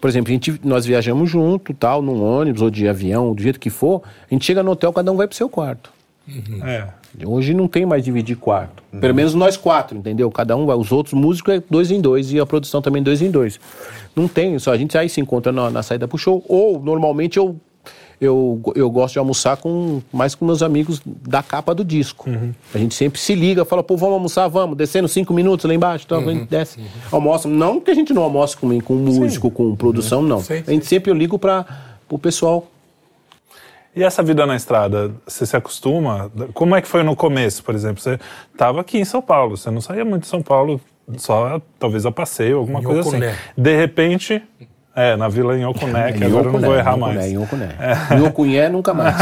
por 0.04 0.10
exemplo, 0.10 0.30
a 0.30 0.34
gente, 0.34 0.60
nós 0.62 0.84
viajamos 0.84 1.30
junto, 1.30 1.72
tal, 1.72 2.02
num 2.02 2.22
ônibus 2.22 2.60
ou 2.60 2.68
de 2.68 2.86
avião, 2.86 3.32
do 3.32 3.42
jeito 3.42 3.58
que 3.58 3.70
for, 3.70 4.02
a 4.30 4.34
gente 4.34 4.44
chega 4.44 4.62
no 4.62 4.72
hotel, 4.72 4.92
cada 4.92 5.10
um 5.10 5.16
vai 5.16 5.26
pro 5.26 5.34
seu 5.34 5.48
quarto. 5.48 5.90
Uhum. 6.28 6.62
É. 6.62 6.88
Hoje 7.24 7.54
não 7.54 7.66
tem 7.66 7.86
mais 7.86 8.04
dividir 8.04 8.36
quarto. 8.36 8.82
Uhum. 8.92 9.00
Pelo 9.00 9.14
menos 9.14 9.32
nós 9.32 9.56
quatro, 9.56 9.96
entendeu? 9.96 10.30
Cada 10.30 10.54
um, 10.58 10.66
os 10.78 10.92
outros 10.92 11.14
músicos 11.14 11.54
é 11.54 11.62
dois 11.70 11.90
em 11.90 12.02
dois 12.02 12.30
e 12.30 12.38
a 12.38 12.44
produção 12.44 12.82
também 12.82 13.02
dois 13.02 13.22
em 13.22 13.30
dois. 13.30 13.58
Não 14.14 14.28
tem, 14.28 14.58
só 14.58 14.72
a 14.72 14.76
gente 14.76 14.98
aí 14.98 15.08
se 15.08 15.22
encontra 15.22 15.50
na, 15.50 15.70
na 15.70 15.82
saída 15.82 16.06
pro 16.06 16.18
show. 16.18 16.44
Ou 16.50 16.78
normalmente 16.78 17.38
eu, 17.38 17.56
eu, 18.24 18.60
eu 18.74 18.90
gosto 18.90 19.14
de 19.14 19.18
almoçar 19.18 19.56
com 19.56 20.00
mais 20.12 20.34
com 20.34 20.44
meus 20.44 20.62
amigos 20.62 21.00
da 21.04 21.42
capa 21.42 21.74
do 21.74 21.84
disco. 21.84 22.28
Uhum. 22.28 22.52
A 22.74 22.78
gente 22.78 22.94
sempre 22.94 23.20
se 23.20 23.34
liga, 23.34 23.64
fala, 23.64 23.82
pô, 23.82 23.96
vamos 23.96 24.14
almoçar, 24.14 24.48
vamos, 24.48 24.76
descendo 24.76 25.08
cinco 25.08 25.32
minutos 25.32 25.64
lá 25.66 25.74
embaixo, 25.74 26.04
então 26.06 26.22
uhum. 26.22 26.28
a 26.28 26.32
gente 26.32 26.48
desce. 26.48 26.80
Uhum. 26.80 26.86
Almoça. 27.12 27.48
Não 27.48 27.80
que 27.80 27.90
a 27.90 27.94
gente 27.94 28.12
não 28.12 28.22
almoce 28.22 28.56
com, 28.56 28.80
com 28.80 28.94
músico, 28.94 29.48
Sim. 29.48 29.54
com 29.54 29.76
produção, 29.76 30.22
não. 30.22 30.40
Sim, 30.40 30.62
a 30.66 30.70
gente 30.70 30.86
sempre 30.86 31.10
eu 31.10 31.14
ligo 31.14 31.38
para 31.38 31.64
o 32.08 32.18
pessoal 32.18 32.68
e 33.96 34.02
essa 34.02 34.22
vida 34.24 34.44
na 34.44 34.56
estrada, 34.56 35.12
você 35.24 35.46
se 35.46 35.56
acostuma? 35.56 36.30
Como 36.52 36.74
é 36.74 36.82
que 36.82 36.88
foi 36.88 37.04
no 37.04 37.14
começo, 37.14 37.62
por 37.62 37.76
exemplo? 37.76 38.02
Você 38.02 38.18
estava 38.52 38.80
aqui 38.80 38.98
em 38.98 39.04
São 39.04 39.22
Paulo, 39.22 39.56
você 39.56 39.70
não 39.70 39.80
saía 39.80 40.04
muito 40.04 40.22
de 40.22 40.28
São 40.28 40.42
Paulo, 40.42 40.80
só 41.16 41.60
talvez 41.78 42.04
a 42.04 42.10
passeio, 42.10 42.58
alguma 42.58 42.80
em 42.80 42.82
coisa 42.82 43.08
Ocuné. 43.08 43.30
assim. 43.30 43.38
De 43.56 43.76
repente, 43.76 44.42
é, 44.96 45.16
na 45.16 45.28
vila 45.28 45.58
em 45.58 45.64
Ocuné, 45.64 46.12
que 46.12 46.22
agora 46.22 46.46
eu 46.46 46.52
não 46.52 46.60
vou 46.60 46.76
errar 46.76 46.96
mais. 46.96 47.26
Em 47.26 47.36
Ocuné, 47.36 47.70
é. 47.80 48.14
Em 48.14 48.22
Ocuné 48.22 48.68
nunca 48.68 48.94
mais. 48.94 49.16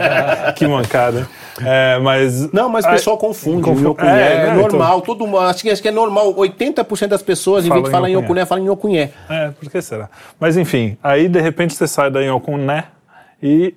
que 0.56 0.66
mancada. 0.66 1.28
É, 1.60 1.98
mas... 1.98 2.50
Não, 2.52 2.68
mas 2.68 2.84
o 2.84 2.90
pessoal 2.90 3.16
a, 3.16 3.20
confunde. 3.20 3.62
Confu... 3.62 3.90
Ocuné 3.90 4.22
é, 4.22 4.46
é, 4.48 4.54
normal, 4.54 5.02
todo 5.02 5.26
mundo, 5.26 5.40
acho 5.40 5.62
que, 5.62 5.70
acho 5.70 5.82
que 5.82 5.88
é 5.88 5.92
normal. 5.92 6.32
80% 6.34 7.08
das 7.08 7.22
pessoas, 7.22 7.66
em 7.66 7.70
vez 7.70 7.84
de 7.84 7.90
falar 7.90 8.08
em 8.08 8.16
Ocuné, 8.16 8.46
falam 8.46 8.64
em 8.64 8.68
Ocuné. 8.70 9.10
É, 9.28 9.50
por 9.50 9.70
que 9.70 9.82
será? 9.82 10.08
Mas 10.40 10.56
enfim, 10.56 10.96
aí 11.02 11.28
de 11.28 11.40
repente 11.40 11.74
você 11.74 11.86
sai 11.86 12.10
daí 12.10 12.24
em 12.24 12.30
Ocuné 12.30 12.84
e 13.42 13.74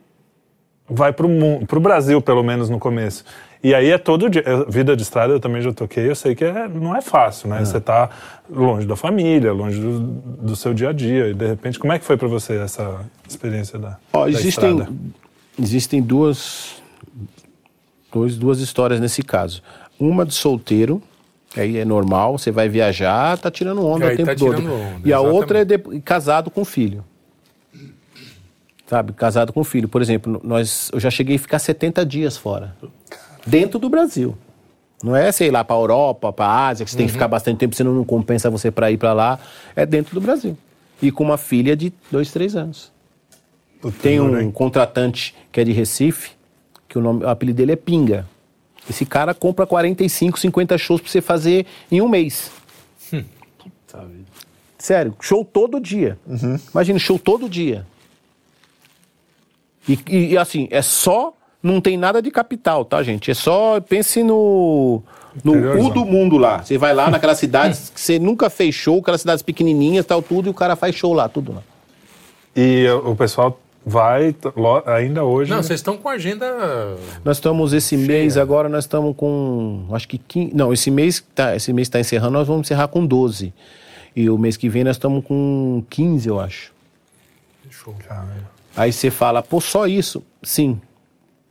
vai 0.90 1.12
para 1.12 1.26
o 1.26 1.80
Brasil, 1.80 2.22
pelo 2.22 2.44
menos 2.44 2.70
no 2.70 2.80
começo. 2.80 3.26
E 3.64 3.76
aí 3.76 3.90
é 3.90 3.98
todo 3.98 4.30
dia. 4.30 4.44
Vida 4.68 4.96
de 4.96 5.04
estrada 5.04 5.34
eu 5.34 5.40
também 5.40 5.62
já 5.62 5.72
toquei, 5.72 6.10
eu 6.10 6.16
sei 6.16 6.34
que 6.34 6.44
é, 6.44 6.68
não 6.68 6.96
é 6.96 7.02
fácil, 7.02 7.48
né? 7.50 7.62
É. 7.62 7.66
Você 7.66 7.78
está 7.78 8.10
longe 8.50 8.88
da 8.88 8.96
família, 8.96 9.54
longe 9.54 9.80
do, 9.80 10.00
do, 10.00 10.56
seu 10.56 10.74
dia 10.74 10.90
a 10.90 10.94
dia. 10.94 11.28
E 11.30 11.34
de 11.34 11.48
repente, 11.48 11.78
como 11.78 11.94
é 11.94 12.00
que 12.00 12.06
foi 12.06 12.18
para 12.18 12.28
você 12.28 12.58
essa 12.58 13.06
experiência 13.28 13.78
da, 13.78 13.98
oh, 14.14 14.22
da 14.22 14.30
existem, 14.30 14.50
estrada? 14.50 14.90
Existem 15.62 16.02
duas, 16.02 16.82
dois, 18.12 18.36
duas 18.36 18.60
histórias 18.60 19.00
nesse 19.00 19.22
caso. 19.22 19.62
Uma 20.00 20.26
de 20.26 20.34
solteiro, 20.34 21.00
aí 21.56 21.78
é 21.78 21.86
normal, 21.86 22.40
você 22.40 22.50
vai 22.50 22.68
viajar, 22.68 23.38
tá 23.38 23.52
tirando 23.52 23.86
onda 23.86 24.08
o 24.08 24.10
tempo 24.10 24.26
tá 24.26 24.36
todo. 24.36 24.58
Onda, 24.58 25.02
e 25.06 25.14
a 25.14 25.18
exatamente. 25.18 25.36
outra 25.36 25.60
é 25.60 25.66
de, 25.66 25.78
casado 26.02 26.50
com 26.50 26.66
filho 26.66 27.04
sabe? 28.88 29.14
Casado 29.14 29.54
com 29.54 29.64
filho. 29.64 29.88
Por 29.88 30.02
exemplo, 30.02 30.42
nós, 30.44 30.92
eu 30.92 31.00
já 31.00 31.10
cheguei 31.10 31.38
a 31.38 31.40
ficar 31.40 31.60
70 31.60 32.06
dias 32.06 32.36
fora, 32.36 32.76
dentro 33.46 33.80
do 33.80 33.90
Brasil. 33.90 34.38
Não 35.04 35.16
é, 35.16 35.32
sei 35.32 35.50
lá, 35.50 35.64
para 35.64 35.76
Europa, 35.76 36.32
para 36.32 36.68
Ásia, 36.68 36.86
que 36.86 36.92
você 36.92 36.96
uhum. 36.96 37.00
tem 37.00 37.08
que 37.08 37.14
ficar 37.14 37.26
uhum. 37.26 37.32
bastante 37.32 37.58
tempo, 37.58 37.76
senão 37.76 37.94
não 37.94 38.04
compensa 38.04 38.50
você 38.50 38.70
para 38.70 38.92
ir 38.92 38.98
para 38.98 39.14
lá. 39.14 39.40
É 39.76 39.86
dentro 39.86 40.14
do 40.14 40.22
Brasil. 40.22 40.58
E 41.02 41.12
com 41.12 41.24
uma 41.24 41.38
filha 41.38 41.76
de 41.76 41.92
dois, 42.12 42.32
três 42.32 42.56
anos. 42.56 42.92
tem 44.02 44.20
um 44.20 44.52
contratante 44.52 45.34
que 45.52 45.60
é 45.60 45.64
de 45.64 45.72
Recife, 45.72 46.32
que 46.88 46.98
o, 46.98 47.02
nome, 47.02 47.24
o 47.24 47.30
apelido 47.30 47.58
dele 47.58 47.72
é 47.72 47.76
Pinga. 47.76 48.28
Esse 48.90 49.06
cara 49.06 49.34
compra 49.34 49.66
45, 49.66 50.40
50 50.40 50.78
shows 50.78 51.02
para 51.02 51.10
você 51.10 51.22
fazer 51.22 51.66
em 51.92 52.02
um 52.02 52.10
mês. 52.10 52.52
Hum. 53.14 53.24
Sério, 54.78 55.16
show 55.20 55.46
todo 55.46 55.80
dia. 55.80 56.18
Uhum. 56.26 56.60
Imagina, 56.74 57.00
show 57.00 57.20
todo 57.20 57.48
dia. 57.48 57.86
E, 59.88 60.00
e, 60.08 60.38
assim, 60.38 60.68
é 60.72 60.82
só. 60.82 61.34
Não 61.62 61.80
tem 61.80 61.98
nada 61.98 62.22
de 62.22 62.32
capital, 62.32 62.84
tá, 62.84 63.04
gente? 63.04 63.30
É 63.30 63.34
só. 63.34 63.80
Pense 63.80 64.24
no. 64.24 65.02
No 65.44 65.54
cu 65.78 65.90
do 65.92 66.06
mundo 66.06 66.38
lá. 66.38 66.62
Você 66.62 66.78
vai 66.78 66.94
lá 66.94 67.10
naquelas 67.10 67.38
cidades 67.38 67.90
que 67.94 68.02
você 68.02 68.20
nunca 68.20 68.50
fez 68.50 68.76
show, 68.76 69.00
aquelas 69.00 69.22
cidades 69.22 69.42
pequenininhas, 69.42 70.06
tal, 70.06 70.22
tudo, 70.22 70.48
e 70.48 70.50
o 70.50 70.54
cara 70.54 70.76
faz 70.76 70.94
show 70.94 71.14
lá, 71.14 71.30
tudo 71.30 71.54
lá. 71.54 71.64
E 72.54 72.86
o 73.06 73.16
pessoal 73.16 73.58
vai 73.86 74.36
ainda 74.86 75.24
hoje. 75.24 75.50
Não, 75.50 75.64
vocês 75.64 75.80
estão 75.80 75.98
com 75.98 76.10
agenda. 76.10 76.46
Nós 77.24 77.38
estamos 77.38 77.74
esse 77.74 77.96
cheia. 77.96 78.08
mês 78.08 78.38
agora, 78.38 78.68
nós 78.68 78.84
estamos 78.84 79.16
com. 79.16 79.86
Acho 79.92 80.08
que 80.08 80.18
15, 80.18 80.54
Não, 80.54 80.74
esse 80.74 80.92
mês 80.92 81.24
tá, 81.34 81.56
esse 81.56 81.72
mês 81.72 81.88
está 81.88 82.00
encerrando, 82.00 82.34
nós 82.34 82.48
vamos 82.48 82.68
encerrar 82.68 82.88
com 82.88 83.06
12. 83.06 83.54
E 84.16 84.30
o 84.30 84.38
mês 84.38 84.58
que 84.58 84.68
vem 84.68 84.84
nós 84.84 84.98
estamos 84.98 85.24
com 85.24 85.84
15, 85.90 86.28
eu 86.28 86.40
acho. 86.40 86.74
Show. 87.70 87.96
Aí 88.76 88.92
você 88.92 89.10
fala, 89.10 89.42
pô, 89.42 89.62
só 89.62 89.88
isso? 89.88 90.22
Sim. 90.44 90.80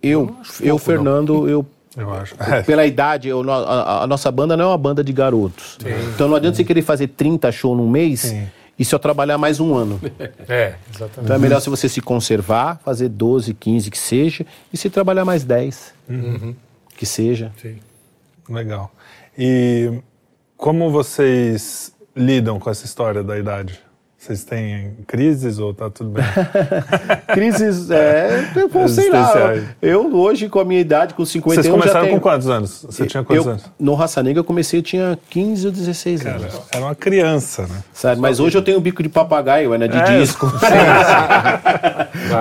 Eu, 0.03 0.37
eu, 0.61 0.67
eu 0.67 0.79
Fernando, 0.79 1.49
eu 1.49 1.67
eu 1.97 2.13
acho. 2.13 2.35
Pela 2.67 2.87
idade, 2.87 3.29
eu, 3.29 3.49
a, 3.51 4.05
a, 4.05 4.07
nossa 4.07 4.31
banda 4.31 4.57
não 4.57 4.67
é 4.67 4.69
uma 4.69 4.79
banda 4.79 5.03
de 5.03 5.13
garotos. 5.13 5.77
Sim. 5.81 5.89
Então 6.15 6.29
não 6.29 6.37
adianta 6.37 6.57
Sim. 6.57 6.63
você 6.63 6.67
querer 6.67 6.83
fazer 6.83 7.09
30 7.09 7.51
shows 7.51 7.77
num 7.77 7.89
mês 7.89 8.21
Sim. 8.21 8.47
e 8.79 8.85
só 8.85 8.99
trabalhar 8.99 9.39
mais 9.39 9.61
um 9.61 9.75
ano. 9.75 10.01
É, 10.49 10.75
exatamente. 10.93 11.21
Então 11.25 11.37
é 11.37 11.39
melhor 11.39 11.61
se 11.61 11.69
você 11.71 11.89
se 11.89 12.01
conservar, 12.01 12.81
fazer 12.85 13.09
12, 13.09 13.55
15 13.55 13.91
que 13.91 13.99
seja, 13.99 14.47
e 14.73 14.77
se 14.77 14.89
trabalhar 14.89 15.25
mais 15.25 15.45
10 15.45 15.95
uhum. 16.09 16.55
que 16.97 17.07
seja. 17.07 17.53
Sim. 17.61 17.79
Legal. 18.49 18.91
E 19.39 20.01
como 20.57 20.91
vocês 20.91 21.93
lidam 22.17 22.59
com 22.59 22.69
essa 22.69 22.85
história 22.85 23.23
da 23.23 23.39
idade? 23.39 23.81
Vocês 24.21 24.45
têm 24.45 24.99
crises 25.07 25.59
ou 25.59 25.73
tá 25.73 25.89
tudo 25.89 26.11
bem? 26.11 26.23
crises, 27.33 27.91
é, 27.91 28.51
eu 28.55 28.87
sei 28.87 29.09
lá. 29.11 29.33
Eu 29.81 30.15
hoje, 30.15 30.47
com 30.47 30.61
a 30.61 30.65
minha 30.65 30.79
idade, 30.79 31.15
com 31.15 31.25
51, 31.25 31.63
Vocês 31.63 31.73
começaram 31.73 32.05
tenho... 32.05 32.17
com 32.17 32.21
quantos 32.21 32.47
anos? 32.47 32.85
Você 32.85 33.07
tinha 33.07 33.25
quantos 33.25 33.47
eu, 33.47 33.53
anos? 33.53 33.65
No 33.79 33.95
Raça 33.95 34.23
Negra 34.23 34.41
eu 34.41 34.45
comecei, 34.45 34.79
eu 34.79 34.83
tinha 34.83 35.19
15 35.31 35.67
ou 35.69 35.73
16 35.73 36.23
Cara, 36.23 36.37
anos. 36.37 36.61
Era 36.71 36.85
uma 36.85 36.95
criança, 36.95 37.63
né? 37.63 37.83
Sabe, 37.95 38.21
mas 38.21 38.41
hoje 38.41 38.59
eu 38.59 38.63
tenho 38.63 38.79
bico 38.79 39.03
de 39.03 39.09
papagaio, 39.09 39.75
né, 39.79 39.89
de 39.89 39.97
é. 39.97 40.19
disco. 40.19 40.53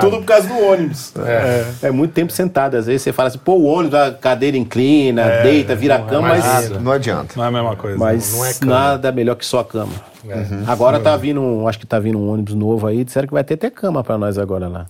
Tudo 0.02 0.18
por 0.18 0.26
causa 0.26 0.50
do 0.50 0.60
ônibus. 0.60 1.14
É. 1.26 1.88
é. 1.88 1.92
muito 1.92 2.12
tempo 2.12 2.34
sentado. 2.34 2.76
Às 2.76 2.88
vezes 2.88 3.04
você 3.04 3.14
fala 3.14 3.30
assim, 3.30 3.40
pô, 3.40 3.54
o 3.54 3.64
ônibus, 3.64 3.98
a 3.98 4.12
cadeira 4.12 4.58
inclina, 4.58 5.22
é, 5.22 5.44
deita, 5.44 5.78
vira 5.78 5.96
a 5.96 6.00
cama, 6.00 6.28
mas... 6.28 6.72
Não 6.72 6.92
adianta. 6.92 7.36
Não 7.38 7.46
é 7.46 7.48
a 7.48 7.52
mesma 7.52 7.78
coisa. 7.78 7.98
Mas 7.98 8.34
não 8.34 8.46
é 8.46 8.54
nada 8.66 9.14
melhor 9.14 9.36
que 9.36 9.46
só 9.46 9.60
a 9.60 9.66
cama. 9.66 9.94
É. 10.28 10.36
Uhum. 10.36 10.64
Agora 10.68 11.00
tá 11.00 11.16
vindo, 11.16 11.68
acho 11.68 11.80
que 11.80 11.88
tá 11.88 12.00
vindo 12.00 12.18
um 12.18 12.30
ônibus 12.32 12.54
novo 12.54 12.86
aí, 12.88 13.04
disseram 13.04 13.28
que 13.28 13.34
vai 13.34 13.44
ter 13.44 13.54
até 13.54 13.70
cama 13.70 14.04
pra 14.04 14.18
nós 14.18 14.38
agora 14.38 14.68
lá. 14.68 14.86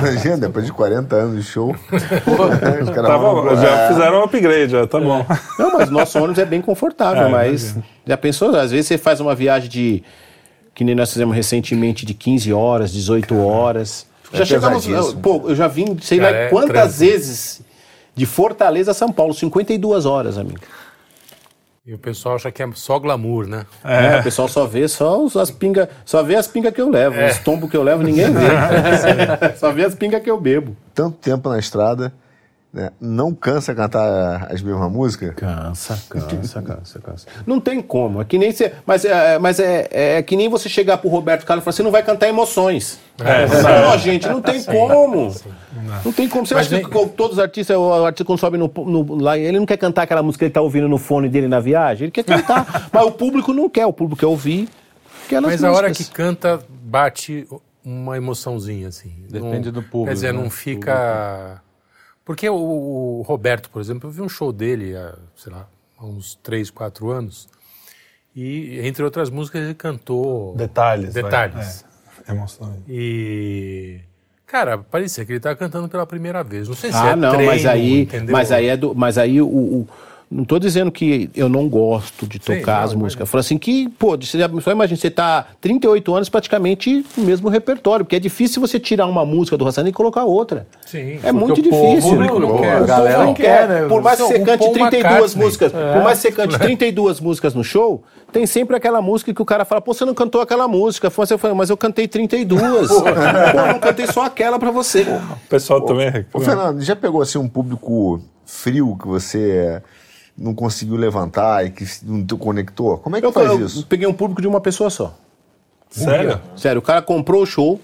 Imagina, 0.00 0.38
depois 0.38 0.66
de 0.66 0.72
40 0.72 1.14
anos 1.14 1.36
de 1.36 1.42
show. 1.50 1.70
os 1.70 2.90
tá 2.90 3.18
bom, 3.18 3.54
já 3.56 3.68
é. 3.68 3.88
fizeram 3.88 4.20
um 4.20 4.24
upgrade, 4.24 4.72
já 4.72 4.86
tá 4.86 4.98
bom. 4.98 5.24
Não, 5.58 5.72
mas 5.72 5.90
nosso 5.90 6.18
ônibus 6.18 6.38
é 6.38 6.44
bem 6.44 6.60
confortável, 6.60 7.26
é, 7.26 7.28
mas 7.28 7.76
já 8.06 8.16
pensou? 8.16 8.54
Às 8.56 8.72
vezes 8.72 8.86
você 8.86 8.98
faz 8.98 9.20
uma 9.20 9.34
viagem 9.34 9.68
de, 9.68 10.02
que 10.74 10.82
nem 10.82 10.94
nós 10.94 11.12
fizemos 11.12 11.34
recentemente, 11.34 12.04
de 12.04 12.14
15 12.14 12.52
horas, 12.52 12.92
18 12.92 13.28
Caramba. 13.28 13.46
horas. 13.46 14.06
É 14.32 14.38
já 14.38 14.44
chegamos, 14.44 14.86
pô, 15.22 15.44
eu 15.48 15.54
já 15.54 15.68
vim, 15.68 15.96
sei 16.00 16.18
Cara, 16.18 16.30
lá 16.30 16.36
é 16.36 16.48
quantas 16.48 16.98
vezes 16.98 17.62
de 18.14 18.26
Fortaleza 18.26 18.90
a 18.90 18.94
São 18.94 19.12
Paulo, 19.12 19.32
52 19.32 20.04
horas, 20.04 20.36
amigo. 20.36 20.58
E 21.88 21.94
o 21.94 21.98
pessoal 21.98 22.34
acha 22.34 22.52
que 22.52 22.62
é 22.62 22.68
só 22.74 22.98
glamour, 22.98 23.46
né? 23.46 23.64
É, 23.82 24.16
é 24.16 24.20
o 24.20 24.22
pessoal 24.22 24.46
só 24.46 24.66
vê 24.66 24.86
só 24.86 25.24
as 25.40 25.50
pingas, 25.50 25.88
só 26.04 26.22
vê 26.22 26.36
as 26.36 26.46
pingas 26.46 26.74
que 26.74 26.82
eu 26.82 26.90
levo, 26.90 27.16
é. 27.16 27.30
os 27.30 27.38
tombos 27.38 27.70
que 27.70 27.76
eu 27.78 27.82
levo 27.82 28.02
ninguém 28.02 28.26
vê. 28.30 28.44
só 29.56 29.72
vê 29.72 29.86
as 29.86 29.94
pingas 29.94 30.22
que 30.22 30.30
eu 30.30 30.38
bebo. 30.38 30.76
Tanto 30.94 31.16
tempo 31.16 31.48
na 31.48 31.58
estrada, 31.58 32.12
né? 32.72 32.90
Não 33.00 33.34
cansa 33.34 33.74
cantar 33.74 34.52
as 34.52 34.60
mesmas 34.60 34.92
músicas? 34.92 35.34
Cansa, 35.34 35.98
cansa, 36.08 36.62
cansa, 36.62 36.98
cansa. 37.00 37.26
Não 37.46 37.58
tem 37.58 37.80
como. 37.80 38.20
É 38.20 38.24
que 38.24 38.36
nem 38.36 38.52
você. 38.52 38.74
Mas, 38.84 39.04
é, 39.06 39.38
mas 39.38 39.58
é, 39.58 39.88
é 39.90 40.22
que 40.22 40.36
nem 40.36 40.48
você 40.50 40.68
chegar 40.68 40.98
pro 40.98 41.08
Roberto 41.08 41.46
Carlos 41.46 41.62
e 41.62 41.64
falar: 41.64 41.72
você 41.72 41.82
não 41.82 41.90
vai 41.90 42.02
cantar 42.02 42.28
emoções. 42.28 42.98
É, 43.20 43.46
não, 43.62 43.98
gente, 43.98 44.28
não 44.28 44.42
tem 44.42 44.62
como. 44.62 45.32
Não. 45.72 46.02
não. 46.04 46.12
tem 46.12 46.28
como. 46.28 46.46
Você 46.46 46.54
mas 46.54 46.70
acha 46.70 46.82
que 46.84 46.90
todos 46.90 47.38
os 47.38 47.38
artistas, 47.38 47.74
o 47.76 48.04
artista 48.04 48.24
quando 48.24 48.38
sobe 48.38 48.58
no, 48.58 48.70
no, 48.76 49.14
lá, 49.14 49.38
ele 49.38 49.58
não 49.58 49.66
quer 49.66 49.78
cantar 49.78 50.02
aquela 50.02 50.22
música 50.22 50.40
que 50.40 50.44
ele 50.44 50.54
tá 50.54 50.60
ouvindo 50.60 50.88
no 50.88 50.98
fone 50.98 51.28
dele 51.28 51.48
na 51.48 51.60
viagem? 51.60 52.04
Ele 52.04 52.12
quer 52.12 52.24
cantar. 52.24 52.88
mas 52.92 53.02
o 53.02 53.12
público 53.12 53.54
não 53.54 53.68
quer, 53.68 53.86
o 53.86 53.92
público 53.92 54.20
quer 54.20 54.26
ouvir. 54.26 54.68
Mas 55.30 55.42
músicas. 55.42 55.64
a 55.64 55.72
hora 55.72 55.90
que 55.90 56.04
canta, 56.04 56.60
bate 56.68 57.46
uma 57.84 58.16
emoçãozinha, 58.16 58.88
assim. 58.88 59.12
Depende 59.28 59.66
não, 59.66 59.72
do 59.72 59.82
público. 59.82 60.06
Quer 60.08 60.14
dizer, 60.14 60.34
não 60.34 60.44
né? 60.44 60.50
fica. 60.50 61.62
Porque 62.28 62.46
o, 62.46 62.54
o, 62.54 63.22
Roberto, 63.22 63.70
por 63.70 63.80
exemplo, 63.80 64.06
eu 64.06 64.12
vi 64.12 64.20
um 64.20 64.28
show 64.28 64.52
dele 64.52 64.94
há, 64.94 65.14
sei 65.34 65.50
lá, 65.50 65.66
há 65.96 66.04
uns 66.04 66.34
3, 66.42 66.70
4 66.70 67.08
anos. 67.10 67.48
E, 68.36 68.80
entre 68.86 69.02
outras 69.02 69.30
músicas, 69.30 69.62
ele 69.62 69.72
cantou... 69.72 70.54
Detalhes. 70.54 71.14
Detalhes. 71.14 71.86
É. 72.26 72.32
Emoções. 72.32 72.82
E... 72.86 74.00
Cara, 74.46 74.76
parecia 74.76 75.24
que 75.24 75.32
ele 75.32 75.38
estava 75.38 75.56
cantando 75.56 75.88
pela 75.88 76.04
primeira 76.04 76.44
vez. 76.44 76.68
Não 76.68 76.76
sei 76.76 76.92
se 76.92 76.98
ah, 76.98 77.12
é 77.12 77.16
não, 77.16 77.30
treino, 77.30 77.50
mas 77.50 77.64
aí, 77.64 78.02
entendeu? 78.02 78.32
mas 78.34 78.52
aí 78.52 78.66
é 78.66 78.76
do, 78.76 78.94
mas 78.94 79.16
aí 79.16 79.40
o, 79.40 79.48
o 79.48 79.88
não 80.30 80.42
estou 80.42 80.58
dizendo 80.58 80.92
que 80.92 81.30
eu 81.34 81.48
não 81.48 81.68
gosto 81.68 82.26
de 82.26 82.38
tocar 82.38 82.80
Sim, 82.80 82.84
as 82.84 82.92
não, 82.92 83.00
músicas. 83.00 83.28
Falo 83.28 83.40
assim 83.40 83.56
que, 83.56 83.88
pô, 83.98 84.16
você, 84.16 84.38
só 84.60 84.70
imagina, 84.70 84.96
você 84.96 85.10
tá 85.10 85.46
38 85.60 86.14
anos 86.14 86.28
praticamente 86.28 87.04
no 87.16 87.24
mesmo 87.24 87.48
repertório, 87.48 88.04
porque 88.04 88.16
é 88.16 88.20
difícil 88.20 88.60
você 88.60 88.78
tirar 88.78 89.06
uma 89.06 89.24
música 89.24 89.56
do 89.56 89.64
Rassani 89.64 89.88
e 89.88 89.92
colocar 89.92 90.24
outra. 90.24 90.66
Sim. 90.84 91.18
É 91.22 91.32
muito 91.32 91.62
difícil. 91.62 91.96
o 91.96 92.02
público 92.02 92.38
não 92.38 92.58
quer, 92.58 92.72
a 92.72 92.76
povo 92.76 92.86
galera 92.86 93.24
não 93.24 93.34
quer. 93.34 93.42
quer, 93.42 93.68
né? 93.68 93.88
Por 93.88 94.02
mais 94.02 94.20
que 94.20 94.26
você 94.26 94.38
cante 94.40 94.58
Paul 94.58 94.72
32 94.72 94.94
McCartney. 94.94 95.44
músicas, 95.44 95.72
por 95.72 96.02
mais 96.02 96.20
que 96.20 96.28
você 96.28 96.32
cante 96.32 96.58
32 96.58 97.20
músicas 97.20 97.54
no 97.54 97.64
show, 97.64 98.04
tem 98.30 98.44
sempre 98.44 98.76
aquela 98.76 99.00
música 99.00 99.32
que 99.32 99.40
o 99.40 99.46
cara 99.46 99.64
fala, 99.64 99.80
pô, 99.80 99.94
você 99.94 100.04
não 100.04 100.14
cantou 100.14 100.42
aquela 100.42 100.68
música. 100.68 101.08
Você 101.08 101.38
fala, 101.38 101.54
mas 101.54 101.70
eu 101.70 101.76
cantei 101.76 102.06
32. 102.06 102.88
pô, 102.88 103.08
eu 103.08 103.66
não 103.66 103.78
cantei 103.78 104.06
só 104.06 104.24
aquela 104.24 104.58
pra 104.58 104.70
você. 104.70 105.02
O 105.02 105.48
pessoal 105.48 105.80
também 105.80 106.26
Ô. 106.34 106.40
Fernando, 106.40 106.82
já 106.82 106.94
pegou 106.94 107.22
assim 107.22 107.38
um 107.38 107.48
público 107.48 108.20
frio 108.44 108.96
que 109.00 109.06
você 109.06 109.82
não 110.38 110.54
conseguiu 110.54 110.96
levantar 110.96 111.66
e 111.66 111.70
que 111.70 111.84
não 112.04 112.24
te 112.24 112.34
conectou? 112.36 112.96
Como 112.98 113.16
é 113.16 113.20
que 113.20 113.26
Eu, 113.26 113.32
faz 113.32 113.50
eu 113.50 113.66
isso? 113.66 113.86
peguei 113.86 114.06
um 114.06 114.12
público 114.14 114.40
de 114.40 114.46
uma 114.48 114.60
pessoa 114.60 114.88
só. 114.88 115.14
Sério? 115.90 116.40
Sério, 116.56 116.78
o 116.78 116.82
cara 116.82 117.02
comprou 117.02 117.42
o 117.42 117.46
show, 117.46 117.74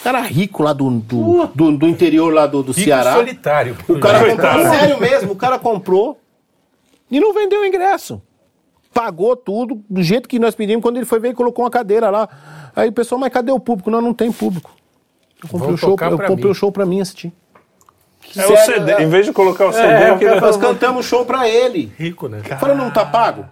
o 0.00 0.02
cara 0.02 0.20
rico 0.20 0.62
lá 0.62 0.72
do, 0.72 0.90
do, 0.90 1.46
do, 1.54 1.76
do 1.78 1.88
interior 1.88 2.32
lá 2.32 2.46
do, 2.46 2.62
do 2.62 2.72
Rico 2.72 2.84
Ceará. 2.88 3.14
solitário. 3.14 3.76
O 3.88 3.98
cara 4.00 4.28
comprou, 4.30 4.64
sério 4.70 5.00
mesmo, 5.00 5.32
o 5.32 5.36
cara 5.36 5.58
comprou 5.58 6.18
e 7.10 7.20
não 7.20 7.32
vendeu 7.34 7.60
o 7.60 7.64
ingresso. 7.66 8.20
Pagou 8.92 9.36
tudo 9.36 9.80
do 9.88 10.02
jeito 10.02 10.28
que 10.28 10.38
nós 10.38 10.54
pedimos. 10.54 10.82
Quando 10.82 10.96
ele 10.96 11.06
foi 11.06 11.20
ver, 11.20 11.28
ele 11.28 11.36
colocou 11.36 11.64
uma 11.64 11.70
cadeira 11.70 12.10
lá. 12.10 12.28
Aí 12.74 12.88
o 12.88 12.92
pessoal, 12.92 13.20
mas 13.20 13.32
cadê 13.32 13.52
o 13.52 13.60
público? 13.60 13.88
Não, 13.90 14.00
não 14.00 14.12
tem 14.12 14.32
público. 14.32 14.72
Eu 15.42 15.48
comprei, 15.48 15.66
Vão 15.68 15.74
o 15.74 15.78
show, 15.78 15.90
eu 15.90 16.10
comprei 16.10 16.36
mim. 16.36 16.46
o 16.50 16.54
show 16.54 16.72
pra 16.72 16.84
mim 16.84 17.00
assistir. 17.00 17.32
É 18.36 18.46
o 18.46 18.56
CD. 18.56 18.92
é. 18.92 19.02
Em 19.02 19.08
vez 19.08 19.26
de 19.26 19.32
colocar 19.32 19.66
o 19.66 19.72
CD, 19.72 19.86
É, 19.88 20.16
queria- 20.18 20.40
nós 20.40 20.56
cantamos 20.56 21.04
o 21.06 21.08
show 21.08 21.24
pra 21.24 21.48
ele. 21.48 21.92
Rico, 21.98 22.28
né? 22.28 22.40
Falei, 22.58 22.76
não 22.76 22.90
tá 22.90 23.04
pago? 23.04 23.44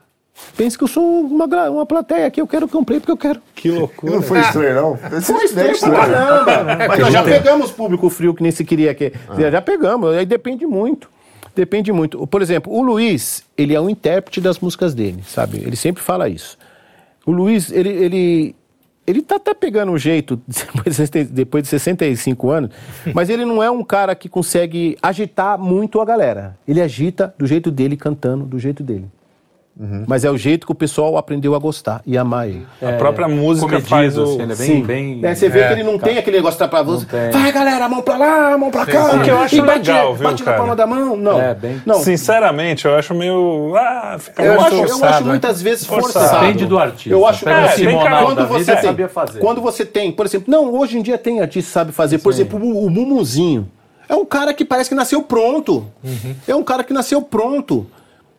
Pensa 0.57 0.79
que 0.79 0.85
eu 0.85 0.89
sou 0.89 1.03
uma, 1.23 1.47
uma 1.69 1.85
plateia 1.85 2.27
aqui, 2.27 2.41
eu 2.41 2.47
quero 2.47 2.69
que 2.69 2.75
eu 2.75 2.79
comprei 2.79 3.01
porque 3.01 3.11
eu 3.11 3.17
quero. 3.17 3.41
Que 3.57 3.71
loucura. 3.73 4.13
não 4.15 4.23
foi 4.23 4.39
estranho, 4.39 4.75
não? 4.77 4.97
Foi 5.21 5.45
Estranho 5.45 5.73
estranho. 5.73 5.95
pra 5.97 6.07
caramba. 6.07 6.73
É, 6.85 6.89
Mas 6.89 6.99
nós 7.01 7.13
já 7.13 7.23
pegamos 7.25 7.73
público 7.73 8.09
frio 8.09 8.33
que 8.33 8.43
nem 8.43 8.53
se 8.53 8.65
queria 8.65 8.95
que. 8.95 9.13
Já 9.51 9.61
pegamos, 9.61 10.15
aí 10.15 10.25
depende 10.25 10.65
muito. 10.65 11.11
Depende 11.57 11.91
muito. 11.93 12.25
Por 12.29 12.41
exemplo, 12.41 12.73
o 12.73 12.81
Luiz, 12.83 13.43
ele 13.57 13.75
é 13.75 13.81
um 13.81 13.91
intérprete 13.91 14.41
das 14.41 14.61
músicas 14.61 14.95
dele, 14.95 15.25
sabe? 15.27 15.57
Ele 15.59 15.75
sempre 15.75 16.01
fala 16.05 16.29
isso. 16.29 16.57
O 17.27 17.33
Luiz, 17.33 17.73
ele, 17.73 17.89
ele, 17.89 18.57
ele 19.09 19.23
tá 19.23 19.37
até 19.37 19.55
pegando 19.55 19.91
um 19.91 19.97
jeito 19.97 20.39
depois 20.47 20.85
de 20.85 20.95
60 20.95 21.33
depois 21.33 21.63
de 21.65 21.71
65 21.71 22.51
anos, 22.51 22.71
mas 23.15 23.31
ele 23.31 23.45
não 23.45 23.63
é 23.63 23.71
um 23.71 23.83
cara 23.83 24.15
que 24.15 24.29
consegue 24.29 24.99
agitar 25.03 25.59
muito 25.59 25.99
a 25.99 26.05
galera. 26.05 26.59
Ele 26.69 26.83
agita 26.83 27.35
do 27.39 27.47
jeito 27.47 27.71
dele, 27.71 27.97
cantando 27.97 28.45
do 28.45 28.59
jeito 28.59 28.83
dele. 28.83 29.07
Mas 30.09 30.25
é 30.25 30.31
o 30.31 30.37
jeito 30.37 30.67
que 30.67 30.73
o 30.73 30.75
pessoal 30.75 31.17
aprendeu 31.17 31.55
a 31.55 31.59
gostar 31.59 32.03
e 32.05 32.19
amar 32.19 32.49
ele. 32.49 32.67
A 32.83 32.93
própria 32.95 33.29
música 33.29 33.67
comedido, 33.67 33.89
faz 33.89 34.19
o... 34.19 34.25
assim, 34.25 34.43
ele 34.43 34.53
é 34.53 34.57
bem, 34.57 34.67
Sim. 34.67 34.83
bem... 34.83 35.21
É, 35.23 35.35
você 35.35 35.49
vê 35.49 35.61
É, 35.61 35.67
que 35.69 35.73
ele 35.75 35.83
não 35.85 35.99
tem 35.99 36.19
aquele 36.19 36.37
negócio 36.39 36.69
pra 36.69 36.83
você. 36.83 37.07
Vai, 37.33 37.53
galera, 37.53 37.89
mão 37.89 38.03
pra 38.03 38.17
lá, 38.17 38.59
mão 38.59 38.71
pra 38.73 38.85
cá. 38.85 39.15
O 39.15 39.23
que 39.23 39.31
eu 39.31 39.39
acho 39.39 39.55
e 39.55 39.61
bate, 39.61 39.79
legal, 39.91 40.15
viu, 40.15 40.25
bate 40.29 40.41
na 40.41 40.45
cara? 40.47 40.57
palma 40.59 40.75
da 40.75 40.87
mão. 40.87 41.17
Não. 41.17 41.41
É, 41.41 41.55
bem- 41.55 41.81
Não. 41.87 42.01
Sinceramente, 42.01 42.87
eu 42.87 42.97
acho 42.97 43.15
meio... 43.15 43.73
Ah, 43.77 44.17
fica 44.19 44.43
Eu 44.43 44.55
muito 44.55 44.67
acho, 44.67 44.75
eu 44.75 44.89
forçado, 44.89 45.13
acho 45.15 45.25
né? 45.25 45.31
muitas 45.31 45.63
vezes 45.63 45.87
Forçado. 45.87 46.13
forçado. 46.25 46.41
Depende 46.47 46.67
do 46.67 46.79
artista. 46.79 47.11
Eu 47.11 47.25
acho 47.27 47.49
É, 47.49 47.53
cara- 48.03 48.25
quando 48.25 48.37
da 48.39 48.45
você 48.47 48.73
tem, 48.75 48.83
sabia 48.83 49.09
fazer. 49.09 49.39
quando 49.39 49.61
você 49.61 49.85
tem, 49.85 50.11
por 50.11 50.27
exemplo, 50.27 50.51
não, 50.51 50.75
hoje 50.75 50.99
em 50.99 51.03
dia 51.03 51.17
tem 51.17 51.41
artista 51.41 51.69
que 51.69 51.73
sabe 51.73 51.93
fazer, 51.93 52.19
por 52.19 52.33
exemplo, 52.33 52.59
o, 52.61 52.85
o 52.87 52.91
Mumuzinho. 52.91 53.69
É 54.09 54.15
um 54.17 54.25
cara 54.25 54.53
que 54.55 54.65
parece 54.65 54.89
que 54.89 54.97
nasceu 54.97 55.23
pronto. 55.23 55.87
Uhum. 56.03 56.35
É 56.49 56.55
um 56.55 56.63
cara 56.65 56.83
que 56.83 56.93
nasceu 56.93 57.21
pronto. 57.23 57.87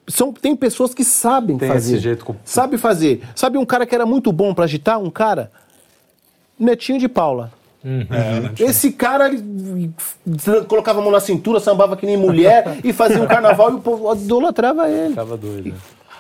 São, 0.10 0.34
tem 0.34 0.56
pessoas 0.56 0.94
que 0.94 1.04
sabem 1.04 1.58
Tem 1.58 1.70
fazer. 1.70 1.94
esse 1.96 2.04
jeito 2.04 2.26
com- 2.26 2.36
Sabe 2.44 2.78
fazer. 2.78 3.22
Sabe 3.36 3.58
um 3.58 3.66
cara 3.66 3.86
que 3.86 3.94
era 3.96 4.06
muito 4.06 4.32
bom 4.32 4.54
pra 4.54 4.66
agitar? 4.66 5.00
Um 5.00 5.10
cara. 5.10 5.52
Netinho 6.60 7.00
de 7.00 7.08
Paula. 7.08 7.52
Esse 8.60 8.92
cara 8.92 9.30
ele, 9.30 9.90
colocava 10.68 11.00
a 11.00 11.02
mão 11.02 11.12
na 11.12 11.22
cintura, 11.22 11.60
sambava 11.62 11.96
que 11.96 12.06
nem 12.06 12.18
mulher 12.18 12.80
e 12.84 12.92
fazia 12.92 13.22
um 13.22 13.28
carnaval 13.28 13.72
e 13.72 13.76
o 13.76 13.80
povo 13.80 14.14
idolatrava 14.14 14.90
ele. 14.90 15.10
Ficava 15.12 15.38
doido. 15.38 15.74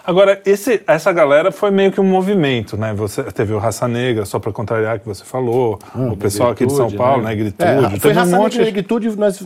Agora, 0.05 0.41
esse, 0.45 0.81
essa 0.88 1.11
galera 1.11 1.51
foi 1.51 1.69
meio 1.71 1.91
que 1.91 1.99
um 2.01 2.05
movimento, 2.05 2.76
né? 2.77 2.93
Você 2.93 3.21
teve 3.23 3.53
o 3.53 3.57
Raça 3.59 3.88
Negra, 3.88 4.26
só 4.26 4.39
pra 4.39 4.51
contrariar 4.51 4.99
que 4.99 5.05
você 5.07 5.23
falou, 5.23 5.77
o 5.95 6.15
pessoal 6.17 6.51
aqui 6.51 6.65
de 6.65 6.73
São 6.73 6.89
Paulo, 6.91 7.23
né? 7.23 7.30
Negritude. 7.30 7.63
É, 7.69 7.89
foi 7.91 7.99
teve 7.99 8.13
um 8.13 8.17
raça 8.21 8.38
monte 8.38 8.51
negra 8.57 8.61
e 8.63 8.65
negritude 8.65 9.09
nós 9.17 9.43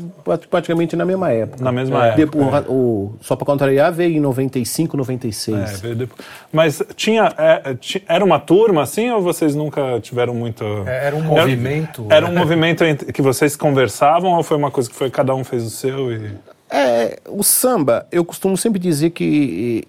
praticamente 0.50 0.96
na 0.96 1.06
mesma 1.06 1.32
época. 1.32 1.64
na 1.64 1.72
mesma 1.72 2.06
época. 2.08 2.18
Depois, 2.18 2.46
o 2.46 2.50
ra- 2.50 2.66
o, 2.68 3.16
só 3.22 3.36
para 3.36 3.46
contrariar, 3.46 3.92
veio 3.92 4.16
em 4.18 4.20
95, 4.20 4.96
96. 4.98 5.58
É, 5.58 5.78
veio 5.78 5.96
depois. 5.96 6.20
Mas 6.52 6.82
tinha, 6.96 7.34
é, 7.38 7.76
era 8.08 8.24
uma 8.24 8.40
turma 8.40 8.84
assim 8.84 9.10
ou 9.12 9.22
vocês 9.22 9.56
nunca 9.56 10.00
tiveram 10.02 10.34
muito. 10.34 10.64
É, 10.86 11.08
era 11.08 11.16
um 11.16 11.22
movimento, 11.24 12.08
Era, 12.10 12.28
né? 12.30 12.34
um 12.34 12.38
movimento 12.40 12.84
entre- 12.84 13.12
que 13.12 13.22
vocês 13.22 13.56
conversavam 13.56 14.32
ou 14.32 14.44
foi 14.44 14.56
uma 14.58 14.72
coisa 14.72 14.90
que 14.90 14.96
foi 14.96 15.10
cada 15.10 15.34
um 15.36 15.44
fez 15.44 15.64
o 15.64 15.70
seu 15.70 16.12
e. 16.12 16.32
É, 16.70 17.20
o 17.28 17.44
samba, 17.44 18.08
eu 18.12 18.26
costumo 18.26 18.58
sempre 18.58 18.80
dizer 18.80 19.12
que 19.12 19.84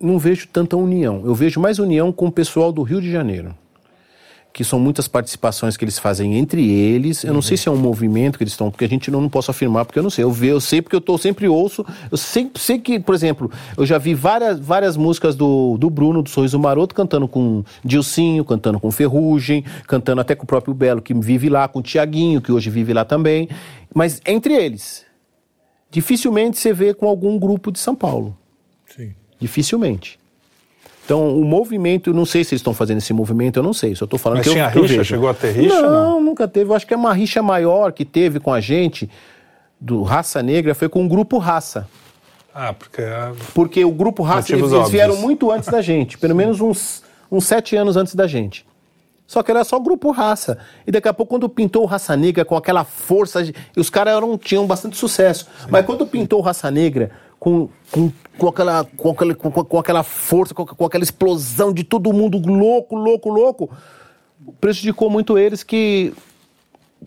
não 0.00 0.18
vejo 0.18 0.48
tanta 0.48 0.76
união. 0.76 1.22
Eu 1.24 1.34
vejo 1.34 1.60
mais 1.60 1.78
união 1.78 2.10
com 2.10 2.26
o 2.26 2.32
pessoal 2.32 2.72
do 2.72 2.82
Rio 2.82 3.00
de 3.00 3.10
Janeiro. 3.10 3.54
Que 4.52 4.64
são 4.64 4.80
muitas 4.80 5.06
participações 5.06 5.76
que 5.76 5.84
eles 5.84 5.98
fazem 5.98 6.36
entre 6.36 6.68
eles. 6.68 7.22
Eu 7.22 7.32
não 7.32 7.40
sei 7.40 7.56
se 7.56 7.68
é 7.68 7.72
um 7.72 7.76
movimento 7.76 8.36
que 8.36 8.42
eles 8.42 8.52
estão, 8.52 8.68
porque 8.68 8.84
a 8.84 8.88
gente 8.88 9.08
não, 9.08 9.20
não 9.20 9.28
posso 9.28 9.50
afirmar, 9.50 9.84
porque 9.84 9.98
eu 9.98 10.02
não 10.02 10.10
sei. 10.10 10.24
Eu, 10.24 10.32
ve, 10.32 10.48
eu 10.48 10.60
sei 10.60 10.82
porque 10.82 10.96
eu 10.96 11.00
tô, 11.00 11.16
sempre 11.16 11.46
ouço. 11.46 11.86
Eu 12.10 12.16
sempre 12.16 12.60
sei 12.60 12.78
que, 12.80 12.98
por 12.98 13.14
exemplo, 13.14 13.48
eu 13.76 13.86
já 13.86 13.96
vi 13.96 14.12
várias, 14.12 14.58
várias 14.58 14.96
músicas 14.96 15.36
do, 15.36 15.78
do 15.78 15.88
Bruno, 15.88 16.20
do 16.20 16.28
Sorriso 16.28 16.58
Maroto, 16.58 16.96
cantando 16.96 17.28
com 17.28 17.62
Dilcinho, 17.84 18.44
cantando 18.44 18.80
com 18.80 18.90
Ferrugem, 18.90 19.64
cantando 19.86 20.20
até 20.20 20.34
com 20.34 20.42
o 20.42 20.46
próprio 20.46 20.74
Belo, 20.74 21.00
que 21.00 21.14
vive 21.14 21.48
lá, 21.48 21.68
com 21.68 21.78
o 21.78 21.82
Tiaguinho, 21.82 22.40
que 22.40 22.50
hoje 22.50 22.70
vive 22.70 22.92
lá 22.92 23.04
também. 23.04 23.48
Mas 23.94 24.20
entre 24.26 24.54
eles 24.54 25.08
dificilmente 25.90 26.58
você 26.58 26.72
vê 26.72 26.94
com 26.94 27.08
algum 27.08 27.38
grupo 27.38 27.72
de 27.72 27.78
São 27.78 27.94
Paulo. 27.94 28.36
Sim. 29.40 29.46
Dificilmente. 29.46 30.18
Então, 31.04 31.36
o 31.36 31.44
movimento, 31.44 32.10
eu 32.10 32.14
não 32.14 32.24
sei 32.24 32.44
se 32.44 32.52
eles 32.54 32.60
estão 32.60 32.72
fazendo 32.72 32.98
esse 32.98 33.12
movimento, 33.12 33.56
eu 33.58 33.62
não 33.64 33.72
sei, 33.72 33.96
só 33.96 34.04
estou 34.04 34.18
falando 34.18 34.38
Mas 34.38 34.46
que 34.46 34.52
tinha 34.52 34.66
eu, 34.66 34.76
eu 34.76 34.82
rixa? 34.82 34.94
vejo. 34.98 35.04
Chegou 35.04 35.28
a 35.28 35.34
ter 35.34 35.50
rixa, 35.52 35.82
Não, 35.82 35.90
não? 35.90 36.20
nunca 36.22 36.46
teve. 36.46 36.70
Eu 36.70 36.74
acho 36.76 36.86
que 36.86 36.94
é 36.94 36.96
uma 36.96 37.12
rixa 37.12 37.42
maior 37.42 37.90
que 37.92 38.04
teve 38.04 38.38
com 38.38 38.52
a 38.52 38.60
gente, 38.60 39.10
do 39.80 40.02
Raça 40.02 40.40
Negra, 40.42 40.72
foi 40.74 40.88
com 40.88 41.04
o 41.04 41.08
Grupo 41.08 41.38
Raça. 41.38 41.88
Ah, 42.54 42.72
porque. 42.72 43.00
a- 43.02 43.32
Porque 43.54 43.84
o 43.84 43.90
Grupo 43.90 44.22
Raça, 44.22 44.52
eles, 44.54 44.70
eles 44.70 44.88
vieram 44.88 45.16
muito 45.16 45.50
antes 45.50 45.68
da 45.68 45.80
gente, 45.82 46.16
pelo 46.18 46.34
menos 46.36 46.60
uns, 46.60 47.02
uns 47.32 47.44
sete 47.44 47.74
anos 47.76 47.96
antes 47.96 48.14
da 48.14 48.26
gente. 48.28 48.64
Só 49.26 49.42
que 49.44 49.50
era 49.52 49.62
só 49.62 49.78
grupo 49.78 50.10
raça. 50.10 50.58
E 50.84 50.90
daqui 50.90 51.06
a 51.06 51.14
pouco, 51.14 51.30
quando 51.30 51.48
pintou 51.48 51.84
o 51.84 51.86
Raça 51.86 52.16
Negra 52.16 52.44
com 52.44 52.56
aquela 52.56 52.82
força, 52.82 53.42
e 53.42 53.54
os 53.80 53.88
caras 53.88 54.20
tinham 54.42 54.66
bastante 54.66 54.96
sucesso. 54.96 55.46
Mas 55.68 55.86
quando 55.86 56.04
pintou 56.04 56.40
Raça 56.40 56.68
Negra 56.68 57.12
com, 57.40 57.70
com, 57.90 58.12
com, 58.36 58.48
aquela, 58.48 58.84
com, 58.84 59.10
aquela, 59.10 59.34
com, 59.34 59.50
com 59.50 59.78
aquela 59.78 60.02
força, 60.02 60.54
com, 60.54 60.66
com 60.66 60.84
aquela 60.84 61.02
explosão 61.02 61.72
de 61.72 61.82
todo 61.82 62.12
mundo 62.12 62.38
louco, 62.38 62.94
louco, 62.94 63.30
louco, 63.30 63.70
prejudicou 64.60 65.08
muito 65.08 65.38
eles 65.38 65.62
que, 65.62 66.12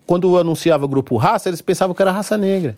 quando 0.07 0.35
anunciava 0.35 0.85
o 0.85 0.87
grupo 0.87 1.15
raça, 1.17 1.49
eles 1.49 1.61
pensavam 1.61 1.95
que 1.95 2.01
era 2.01 2.11
raça 2.11 2.35
negra. 2.35 2.75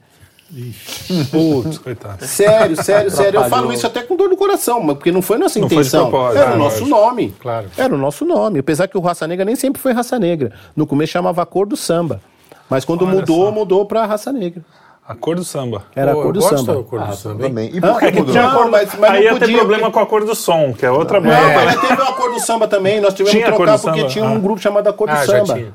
Putz, 1.32 1.78
coitado. 1.82 2.24
Sério, 2.26 2.76
sério, 2.84 3.10
sério. 3.10 3.40
Eu 3.40 3.50
falo 3.50 3.72
isso 3.74 3.88
até 3.88 4.04
com 4.04 4.16
dor 4.16 4.30
no 4.30 4.38
coração, 4.38 4.84
mas 4.84 4.98
porque 4.98 5.12
não 5.12 5.22
foi 5.22 5.38
nossa 5.38 5.58
Não 5.58 5.68
foi 5.68 5.78
intenção. 5.78 6.10
propósito, 6.10 6.42
Era 6.42 6.52
o 6.52 6.54
ah, 6.54 6.58
nosso 6.58 6.86
nome. 6.86 7.34
Claro. 7.40 7.72
Era 7.78 7.96
o 7.96 7.98
nosso 7.98 8.26
nome. 8.26 8.60
Apesar 8.60 8.88
que 8.88 8.98
o 8.98 9.02
Raça 9.02 9.26
Negra 9.26 9.44
nem 9.44 9.56
sempre 9.56 9.82
foi 9.82 9.92
Raça 9.94 10.20
Negra. 10.20 10.52
No 10.76 10.86
começo 10.86 11.14
chamava 11.14 11.44
Cor 11.46 11.66
do 11.66 11.76
Samba. 11.76 12.22
Mas 12.70 12.86
quando 12.86 13.06
Olha 13.06 13.16
mudou, 13.16 13.46
só. 13.46 13.52
mudou 13.52 13.86
pra 13.86 14.06
Raça 14.06 14.32
Negra. 14.32 14.64
A 15.08 15.14
cor 15.14 15.36
do 15.36 15.44
samba. 15.44 15.84
Era 15.96 16.14
Pô, 16.14 16.20
a 16.20 16.24
Cor 16.24 16.26
eu 16.30 16.34
do 16.34 16.40
gosto 16.40 16.58
Samba. 16.58 16.76
da 16.78 16.84
cor 16.84 17.00
do 17.06 17.16
samba? 17.16 17.44
Também. 17.48 17.70
E 17.72 17.78
Ah, 17.78 17.82
por 17.82 18.00
que 18.00 18.06
é 18.06 18.12
que 18.12 18.18
mudou? 18.18 18.32
tinha- 18.34 18.52
Não, 18.52 18.72
mas- 18.72 18.96
mas 18.98 19.12
Aí 19.12 19.26
não 19.26 19.34
ia 19.34 19.40
ter 19.40 19.54
problema 19.54 19.82
porque- 19.84 19.94
com 19.94 20.00
a 20.00 20.06
cor 20.08 20.26
do 20.26 20.34
som, 20.36 20.74
que 20.74 20.84
é 20.86 20.90
outra 20.90 21.20
Não, 21.22 21.30
banda. 21.30 21.66
mas 21.66 21.80
teve 21.82 21.94
a 22.02 22.12
Cor 22.14 22.32
do 22.34 22.40
Samba 22.40 22.68
também. 22.68 23.00
Nós 23.00 23.14
tivemos 23.14 23.32
Tinha 23.32 23.46
que 23.46 23.52
Cor 23.52 23.66
trocar 23.68 23.80
porque 23.80 24.00
Samba? 24.00 24.10
tinha 24.12 24.26
Ah. 24.26 24.32
um 24.32 24.40
grupo 24.42 24.60
chamado 24.60 24.88
a 24.88 24.94
Cor 24.94 25.08
do 25.08 25.14
Ah, 25.14 25.24
já 25.26 25.46
Samba. 25.46 25.54
tinha. 25.54 25.74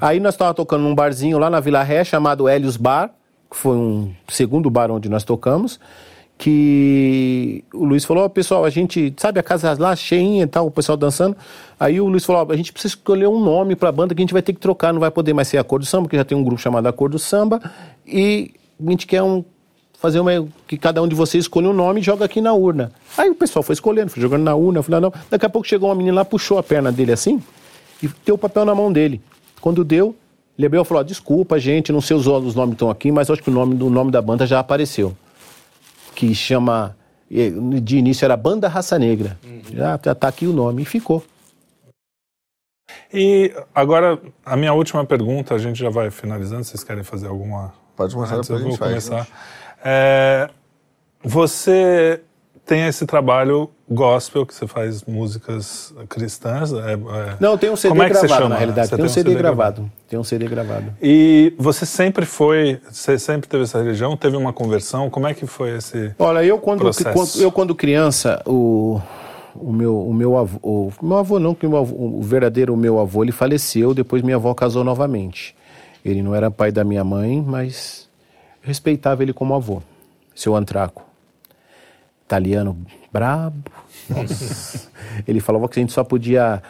Aí 0.00 0.20
nós 0.20 0.34
estávamos 0.34 0.56
tocando 0.56 0.82
num 0.82 0.94
barzinho 0.94 1.38
lá 1.38 1.50
na 1.50 1.58
Vila 1.58 1.82
Ré, 1.82 2.04
chamado 2.04 2.48
Hélios 2.48 2.76
Bar, 2.76 3.10
que 3.50 3.56
foi 3.56 3.74
um 3.76 4.12
segundo 4.28 4.70
bar 4.70 4.92
onde 4.92 5.08
nós 5.08 5.24
tocamos, 5.24 5.80
que 6.38 7.64
o 7.74 7.84
Luiz 7.84 8.04
falou, 8.04 8.24
ó, 8.24 8.28
pessoal, 8.28 8.64
a 8.64 8.70
gente, 8.70 9.12
sabe 9.16 9.38
a 9.40 9.42
casa 9.42 9.76
lá 9.78 9.94
cheinha 9.96 10.44
e 10.44 10.46
tal, 10.46 10.66
o 10.66 10.70
pessoal 10.70 10.96
dançando. 10.96 11.36
Aí 11.82 12.00
o 12.00 12.06
Luiz 12.06 12.24
falou, 12.24 12.46
ó, 12.48 12.52
a 12.52 12.56
gente 12.56 12.72
precisa 12.72 12.94
escolher 12.94 13.26
um 13.26 13.40
nome 13.40 13.74
pra 13.74 13.90
banda 13.90 14.14
que 14.14 14.20
a 14.20 14.24
gente 14.24 14.32
vai 14.32 14.40
ter 14.40 14.52
que 14.52 14.60
trocar, 14.60 14.92
não 14.92 15.00
vai 15.00 15.10
poder 15.10 15.32
mais 15.32 15.48
ser 15.48 15.58
a 15.58 15.64
Cor 15.64 15.80
do 15.80 15.84
Samba, 15.84 16.04
porque 16.04 16.16
já 16.16 16.24
tem 16.24 16.38
um 16.38 16.44
grupo 16.44 16.62
chamado 16.62 16.86
a 16.86 16.92
Cor 16.92 17.10
do 17.10 17.18
Samba, 17.18 17.60
e 18.06 18.52
a 18.80 18.88
gente 18.88 19.04
quer 19.04 19.20
um, 19.20 19.44
fazer 19.94 20.20
uma. 20.20 20.30
que 20.68 20.78
cada 20.78 21.02
um 21.02 21.08
de 21.08 21.16
vocês 21.16 21.42
escolha 21.42 21.68
um 21.68 21.72
nome 21.72 21.98
e 21.98 22.04
joga 22.04 22.24
aqui 22.24 22.40
na 22.40 22.52
urna. 22.52 22.92
Aí 23.18 23.28
o 23.28 23.34
pessoal 23.34 23.64
foi 23.64 23.72
escolhendo, 23.72 24.12
foi 24.12 24.22
jogando 24.22 24.44
na 24.44 24.54
urna, 24.54 24.78
eu 24.78 24.82
falei, 24.84 25.00
não. 25.00 25.12
Daqui 25.28 25.44
a 25.44 25.48
pouco 25.48 25.66
chegou 25.66 25.88
uma 25.88 25.96
menina 25.96 26.14
lá, 26.14 26.24
puxou 26.24 26.56
a 26.56 26.62
perna 26.62 26.92
dele 26.92 27.10
assim 27.10 27.42
e 28.00 28.08
deu 28.24 28.36
o 28.36 28.38
papel 28.38 28.64
na 28.64 28.76
mão 28.76 28.92
dele. 28.92 29.20
Quando 29.60 29.82
deu, 29.82 30.14
e 30.56 30.84
falou: 30.84 31.02
desculpa, 31.02 31.58
gente, 31.58 31.90
não 31.90 32.00
sei 32.00 32.16
os, 32.16 32.28
os 32.28 32.54
nomes 32.54 32.74
estão 32.74 32.90
aqui, 32.90 33.10
mas 33.10 33.28
acho 33.28 33.42
que 33.42 33.50
o 33.50 33.52
nome 33.52 33.74
do 33.74 33.90
nome 33.90 34.12
da 34.12 34.22
banda 34.22 34.46
já 34.46 34.60
apareceu. 34.60 35.16
Que 36.14 36.32
chama. 36.32 36.96
De 37.28 37.96
início 37.96 38.24
era 38.24 38.36
Banda 38.36 38.68
Raça 38.68 38.96
Negra. 39.00 39.36
Uhum. 39.42 39.60
Já, 39.74 39.98
já 40.04 40.14
tá 40.14 40.28
aqui 40.28 40.46
o 40.46 40.52
nome 40.52 40.82
e 40.82 40.84
ficou. 40.84 41.24
E 43.12 43.52
agora, 43.74 44.18
a 44.44 44.56
minha 44.56 44.72
última 44.72 45.04
pergunta, 45.04 45.54
a 45.54 45.58
gente 45.58 45.78
já 45.78 45.90
vai 45.90 46.10
finalizando. 46.10 46.64
Vocês 46.64 46.82
querem 46.82 47.02
fazer 47.02 47.28
alguma. 47.28 47.72
Pode 47.96 48.14
começar, 48.14 48.38
depois 48.38 48.60
eu 48.60 48.68
vou 48.68 48.78
começar. 48.78 49.26
É, 49.84 50.48
você 51.22 52.22
tem 52.64 52.86
esse 52.86 53.04
trabalho 53.04 53.70
gospel, 53.88 54.46
que 54.46 54.54
você 54.54 54.66
faz 54.66 55.04
músicas 55.04 55.92
cristãs. 56.08 56.72
É, 56.72 56.92
é... 56.92 57.36
Não, 57.38 57.58
tem 57.58 57.70
um 57.70 57.76
CD 57.76 57.90
Como 57.90 58.02
é 58.02 58.08
gravado, 58.08 58.32
chama? 58.34 58.48
na 58.48 58.56
realidade. 58.56 58.88
Tem, 58.88 58.96
tem, 58.96 59.04
um 59.04 59.08
CD, 59.08 59.30
CD 59.30 59.42
gravado. 59.42 59.82
gravado. 59.82 59.92
Tem 60.08 60.18
um 60.18 60.24
CD 60.24 60.48
gravado. 60.48 60.94
E 61.02 61.54
você 61.58 61.84
sempre 61.84 62.24
foi, 62.24 62.80
você 62.90 63.18
sempre 63.18 63.48
teve 63.48 63.64
essa 63.64 63.78
religião? 63.78 64.16
Teve 64.16 64.36
uma 64.36 64.52
conversão? 64.52 65.10
Como 65.10 65.26
é 65.26 65.34
que 65.34 65.46
foi 65.46 65.76
esse 65.76 66.14
Olha, 66.18 66.42
eu 66.44 66.58
quando, 66.58 66.88
quando 67.12 67.40
eu 67.40 67.52
quando 67.52 67.74
criança, 67.74 68.42
o, 68.46 69.00
o 69.54 69.72
meu, 69.72 70.06
o 70.06 70.14
meu 70.14 70.36
avô, 70.36 70.58
o 70.62 70.92
meu 71.06 71.18
avô 71.18 71.38
não, 71.38 71.54
que 71.54 71.66
o, 71.66 71.76
avô, 71.76 71.94
o 71.94 72.22
verdadeiro 72.22 72.76
meu 72.76 72.98
avô, 72.98 73.22
ele 73.22 73.32
faleceu, 73.32 73.94
depois 73.94 74.22
minha 74.22 74.36
avó 74.36 74.52
casou 74.54 74.84
novamente. 74.84 75.54
Ele 76.04 76.22
não 76.22 76.34
era 76.34 76.50
pai 76.50 76.72
da 76.72 76.84
minha 76.84 77.04
mãe, 77.04 77.40
mas 77.40 78.08
respeitava 78.62 79.22
ele 79.22 79.32
como 79.32 79.54
avô, 79.54 79.82
seu 80.34 80.56
Antraco 80.56 81.12
italiano 82.32 82.76
brabo. 83.12 83.70
Ele 85.28 85.40
falava 85.40 85.68
que 85.68 85.78
a 85.78 85.82
gente 85.82 85.92
só 85.92 86.02
podia 86.02 86.62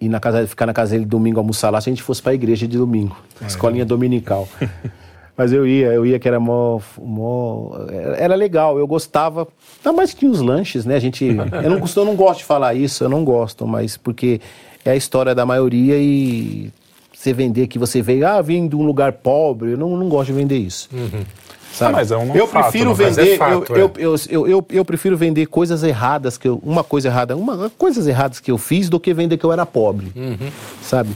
ir 0.00 0.08
na 0.08 0.20
casa, 0.20 0.46
ficar 0.46 0.66
na 0.66 0.74
casa 0.74 0.92
dele 0.92 1.06
domingo 1.06 1.40
almoçar 1.40 1.70
lá 1.70 1.80
se 1.80 1.88
a 1.88 1.92
gente 1.92 2.02
fosse 2.02 2.22
para 2.22 2.32
a 2.32 2.34
igreja 2.34 2.68
de 2.68 2.76
domingo, 2.76 3.16
é. 3.40 3.46
escolinha 3.46 3.84
dominical. 3.84 4.46
Mas 5.38 5.52
eu 5.52 5.64
ia, 5.64 5.86
eu 5.92 6.04
ia 6.04 6.18
que 6.18 6.26
era 6.26 6.40
mó, 6.40 6.80
mó, 7.00 7.70
era 8.16 8.34
legal, 8.34 8.76
eu 8.76 8.88
gostava, 8.88 9.46
ainda 9.76 9.96
mais 9.96 10.12
que 10.12 10.18
tinha 10.18 10.32
os 10.32 10.40
lanches, 10.40 10.84
né? 10.84 10.96
A 10.96 10.98
gente, 10.98 11.24
eu 11.62 11.70
não, 11.70 11.84
eu 11.96 12.04
não 12.04 12.16
gosto 12.16 12.40
de 12.40 12.44
falar 12.44 12.74
isso, 12.74 13.04
eu 13.04 13.08
não 13.08 13.24
gosto, 13.24 13.64
mas 13.64 13.96
porque 13.96 14.40
é 14.84 14.90
a 14.90 14.96
história 14.96 15.36
da 15.36 15.46
maioria 15.46 15.96
e 15.96 16.72
você 17.14 17.32
vender 17.32 17.68
que 17.68 17.78
você 17.78 18.02
veio, 18.02 18.26
ah, 18.26 18.42
vim 18.42 18.66
de 18.66 18.74
um 18.74 18.82
lugar 18.82 19.12
pobre, 19.12 19.72
eu 19.72 19.78
não, 19.78 19.96
não 19.96 20.08
gosto 20.08 20.26
de 20.26 20.32
vender 20.32 20.58
isso. 20.58 20.88
Uhum. 20.92 21.24
Sabe? 21.72 21.92
Ah, 21.92 21.96
mas 21.98 22.10
é 22.10 22.16
um 22.16 22.34
eu 22.34 22.48
fato, 22.48 22.70
prefiro 22.72 22.90
é 22.90 22.94
vender, 22.94 23.34
é 23.34 23.36
fato, 23.36 23.72
eu, 23.72 23.76
é. 23.76 23.80
eu, 23.80 24.16
eu, 24.28 24.48
eu, 24.48 24.66
eu, 24.70 24.84
prefiro 24.84 25.16
vender 25.16 25.46
coisas 25.46 25.84
erradas 25.84 26.36
que 26.36 26.48
eu, 26.48 26.60
uma 26.64 26.82
coisa 26.82 27.06
errada, 27.06 27.36
uma 27.36 27.70
coisas 27.70 28.08
erradas 28.08 28.40
que 28.40 28.50
eu 28.50 28.58
fiz 28.58 28.88
do 28.88 28.98
que 28.98 29.14
vender 29.14 29.36
que 29.36 29.44
eu 29.44 29.52
era 29.52 29.64
pobre, 29.64 30.10
uhum. 30.16 30.50
sabe? 30.82 31.10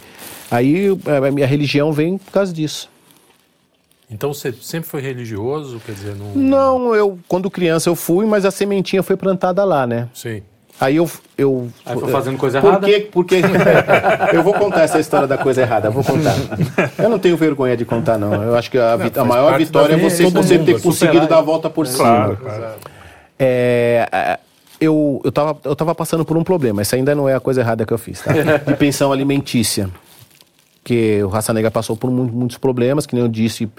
Aí 0.48 0.96
a 1.06 1.30
minha 1.32 1.46
religião 1.46 1.92
vem 1.92 2.18
por 2.18 2.30
causa 2.30 2.52
disso. 2.52 2.91
Então 4.12 4.32
você 4.32 4.52
sempre 4.52 4.88
foi 4.88 5.00
religioso, 5.00 5.80
quer 5.84 5.92
dizer, 5.92 6.14
não... 6.14 6.34
Não, 6.34 6.94
eu 6.94 7.18
quando 7.26 7.50
criança 7.50 7.88
eu 7.88 7.96
fui, 7.96 8.26
mas 8.26 8.44
a 8.44 8.50
sementinha 8.50 9.02
foi 9.02 9.16
plantada 9.16 9.64
lá, 9.64 9.86
né? 9.86 10.08
Sim. 10.14 10.42
Aí 10.82 10.96
eu. 10.96 11.08
eu 11.38 11.68
Aí 11.86 11.96
foi 11.96 12.10
fazendo 12.10 12.36
coisa 12.36 12.60
por 12.60 12.70
errada? 12.70 12.86
Quê? 12.86 13.08
Porque. 13.12 13.36
eu 14.34 14.42
vou 14.42 14.52
contar 14.52 14.82
essa 14.82 14.98
história 14.98 15.28
da 15.28 15.38
coisa 15.38 15.60
errada, 15.60 15.86
eu 15.86 15.92
vou 15.92 16.02
contar. 16.02 16.34
Eu 16.98 17.08
não 17.08 17.20
tenho 17.20 17.36
vergonha 17.36 17.76
de 17.76 17.84
contar, 17.84 18.18
não. 18.18 18.42
Eu 18.42 18.56
acho 18.56 18.68
que 18.68 18.78
a, 18.78 18.96
não, 18.96 19.22
a 19.22 19.24
maior 19.24 19.56
vitória 19.58 19.94
é 19.94 19.96
você, 19.96 20.28
você 20.28 20.58
ter 20.58 20.80
conseguido 20.80 21.28
dar 21.28 21.38
a 21.38 21.42
volta 21.42 21.70
por 21.70 21.86
cima. 21.86 22.36
Claro, 22.36 22.38
É, 23.38 24.38
eu, 24.80 25.20
eu, 25.24 25.30
tava, 25.30 25.56
eu 25.62 25.76
tava 25.76 25.94
passando 25.94 26.24
por 26.24 26.36
um 26.36 26.42
problema. 26.42 26.80
Essa 26.80 26.96
ainda 26.96 27.14
não 27.14 27.28
é 27.28 27.34
a 27.36 27.40
coisa 27.40 27.60
errada 27.60 27.86
que 27.86 27.92
eu 27.92 27.98
fiz, 27.98 28.20
tá? 28.20 28.32
De 28.32 28.74
pensão 28.74 29.12
alimentícia. 29.12 29.88
Que 30.82 31.22
o 31.22 31.28
Raça 31.28 31.52
Negra 31.52 31.70
passou 31.70 31.96
por 31.96 32.10
muitos 32.10 32.58
problemas, 32.58 33.06
que 33.06 33.14
nem 33.14 33.22
eu 33.22 33.28
disse 33.28 33.70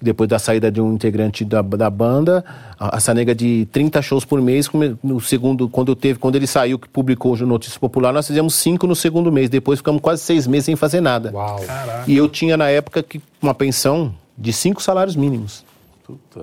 depois 0.00 0.28
da 0.28 0.38
saída 0.38 0.70
de 0.70 0.80
um 0.80 0.94
integrante 0.94 1.44
da, 1.44 1.62
da 1.62 1.90
banda, 1.90 2.44
a, 2.78 2.96
a 2.96 3.00
Sanega 3.00 3.34
de 3.34 3.66
30 3.72 4.00
shows 4.02 4.24
por 4.24 4.40
mês, 4.40 4.68
no 5.02 5.20
segundo, 5.20 5.68
quando 5.68 5.94
teve, 5.94 6.18
quando 6.18 6.36
ele 6.36 6.46
saiu, 6.46 6.78
que 6.78 6.88
publicou 6.88 7.34
o 7.34 7.46
Notícia 7.46 7.78
Popular, 7.78 8.12
nós 8.12 8.26
fizemos 8.26 8.54
cinco 8.54 8.86
no 8.86 8.96
segundo 8.96 9.30
mês, 9.30 9.50
depois 9.50 9.78
ficamos 9.78 10.00
quase 10.00 10.22
seis 10.22 10.46
meses 10.46 10.66
sem 10.66 10.76
fazer 10.76 11.00
nada. 11.00 11.30
Uau. 11.32 11.60
E 12.06 12.16
eu 12.16 12.28
tinha 12.28 12.56
na 12.56 12.68
época 12.68 13.02
que, 13.02 13.20
uma 13.42 13.54
pensão 13.54 14.14
de 14.36 14.52
cinco 14.52 14.82
salários 14.82 15.16
mínimos. 15.16 15.64
Puta 16.04 16.40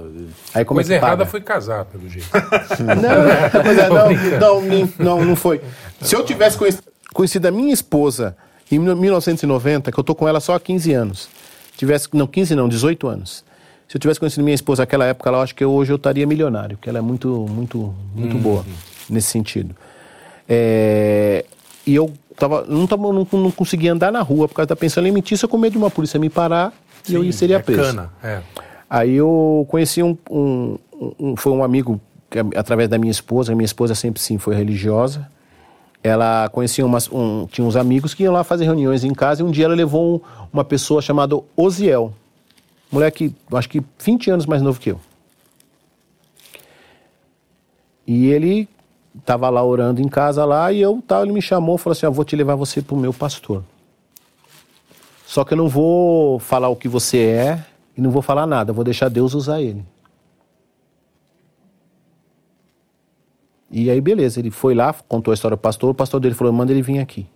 Aí 0.53 0.63
como 0.63 0.77
coisa 0.77 0.93
é 0.93 0.97
errada 0.97 1.25
foi 1.25 1.41
casar, 1.41 1.85
pelo 1.85 2.07
jeito. 2.07 2.29
não, 2.79 2.99
não, 4.39 4.61
não, 4.61 4.89
não, 4.99 5.25
não 5.25 5.35
foi. 5.35 5.61
Se 5.99 6.15
eu 6.15 6.23
tivesse 6.23 6.57
conhecido 7.13 7.47
a 7.47 7.51
minha 7.51 7.73
esposa 7.73 8.37
em 8.71 8.79
1990, 8.79 9.91
que 9.91 9.99
eu 9.99 10.03
tô 10.03 10.13
com 10.13 10.27
ela 10.27 10.39
só 10.39 10.55
há 10.55 10.59
15 10.59 10.93
anos, 10.93 11.29
tivesse, 11.77 12.09
não, 12.13 12.27
15 12.27 12.55
não, 12.55 12.67
18 12.67 13.07
anos. 13.07 13.43
Se 13.87 13.95
eu 13.95 14.01
tivesse 14.01 14.19
conhecido 14.19 14.43
minha 14.43 14.55
esposa 14.55 14.83
naquela 14.83 15.05
época, 15.05 15.29
eu 15.29 15.41
acho 15.41 15.55
que 15.55 15.63
hoje 15.63 15.91
eu 15.91 15.95
estaria 15.95 16.27
milionário, 16.27 16.77
porque 16.77 16.89
ela 16.89 16.97
é 16.97 17.01
muito, 17.01 17.45
muito, 17.49 17.93
muito 18.13 18.35
uhum. 18.35 18.41
boa 18.41 18.65
nesse 19.09 19.29
sentido. 19.29 19.75
É, 20.47 21.45
e 21.85 21.95
eu 21.95 22.11
tava, 22.35 22.65
não, 22.67 22.85
tava, 22.85 23.03
não, 23.13 23.27
não 23.31 23.51
conseguia 23.51 23.93
andar 23.93 24.11
na 24.11 24.21
rua 24.21 24.47
por 24.47 24.55
causa 24.55 24.67
da 24.67 24.75
pensão 24.75 25.01
alimentícia, 25.01 25.47
com 25.47 25.57
medo 25.57 25.73
de 25.73 25.77
uma 25.77 25.89
polícia 25.89 26.19
me 26.19 26.29
parar 26.29 26.73
Sim, 27.03 27.23
e 27.23 27.27
eu 27.27 27.33
seria 27.33 27.57
é 27.57 27.59
preso. 27.59 27.81
Cana, 27.81 28.11
é. 28.21 28.41
Aí 28.89 29.15
eu 29.15 29.65
conheci 29.69 30.03
um, 30.03 30.17
um, 30.29 30.77
um, 31.19 31.35
foi 31.35 31.51
um 31.51 31.63
amigo 31.63 31.99
que, 32.29 32.39
através 32.55 32.89
da 32.89 32.97
minha 32.97 33.11
esposa, 33.11 33.53
a 33.53 33.55
minha 33.55 33.65
esposa 33.65 33.95
sempre 33.95 34.21
sim 34.21 34.37
foi 34.37 34.55
religiosa. 34.55 35.27
Ela 36.07 36.49
conhecia 36.49 36.85
umas, 36.85 37.11
um, 37.11 37.45
tinha 37.47 37.65
uns 37.65 37.75
amigos 37.75 38.13
que 38.13 38.23
iam 38.23 38.33
lá 38.33 38.43
fazer 38.43 38.65
reuniões 38.65 39.03
em 39.03 39.13
casa 39.13 39.41
e 39.41 39.45
um 39.45 39.51
dia 39.51 39.65
ela 39.65 39.75
levou 39.75 40.23
uma 40.51 40.63
pessoa 40.63 41.01
chamada 41.01 41.37
Osiel. 41.55 42.13
Moleque, 42.91 43.35
acho 43.53 43.69
que 43.69 43.83
20 43.99 44.31
anos 44.31 44.45
mais 44.45 44.61
novo 44.61 44.79
que 44.79 44.91
eu. 44.91 44.99
E 48.07 48.27
ele 48.27 48.69
estava 49.13 49.49
lá 49.49 49.63
orando 49.63 50.01
em 50.01 50.07
casa 50.07 50.45
lá 50.45 50.71
e 50.71 50.79
eu 50.79 51.03
tal, 51.05 51.23
ele 51.23 51.33
me 51.33 51.41
chamou 51.41 51.75
e 51.75 51.79
falou 51.79 51.91
assim: 51.91 52.05
"Eu 52.05 52.11
vou 52.11 52.23
te 52.23 52.35
levar 52.35 52.55
você 52.55 52.81
para 52.81 52.95
o 52.95 52.99
meu 52.99 53.13
pastor. 53.13 53.63
Só 55.25 55.43
que 55.43 55.53
eu 55.53 55.57
não 55.57 55.67
vou 55.67 56.39
falar 56.39 56.69
o 56.69 56.75
que 56.75 56.87
você 56.87 57.17
é 57.17 57.65
e 57.97 58.01
não 58.01 58.09
vou 58.09 58.21
falar 58.21 58.47
nada, 58.47 58.71
vou 58.71 58.83
deixar 58.83 59.09
Deus 59.09 59.33
usar 59.33 59.61
ele." 59.61 59.83
E 63.69 63.89
aí 63.89 63.99
beleza, 63.99 64.39
ele 64.39 64.51
foi 64.51 64.73
lá, 64.73 64.93
contou 65.07 65.31
a 65.31 65.35
história 65.35 65.57
do 65.57 65.59
pastor, 65.59 65.89
o 65.89 65.93
pastor 65.93 66.19
dele 66.19 66.35
falou: 66.35 66.53
"Manda 66.53 66.71
ele 66.71 66.81
vir 66.81 66.99
aqui, 66.99 67.27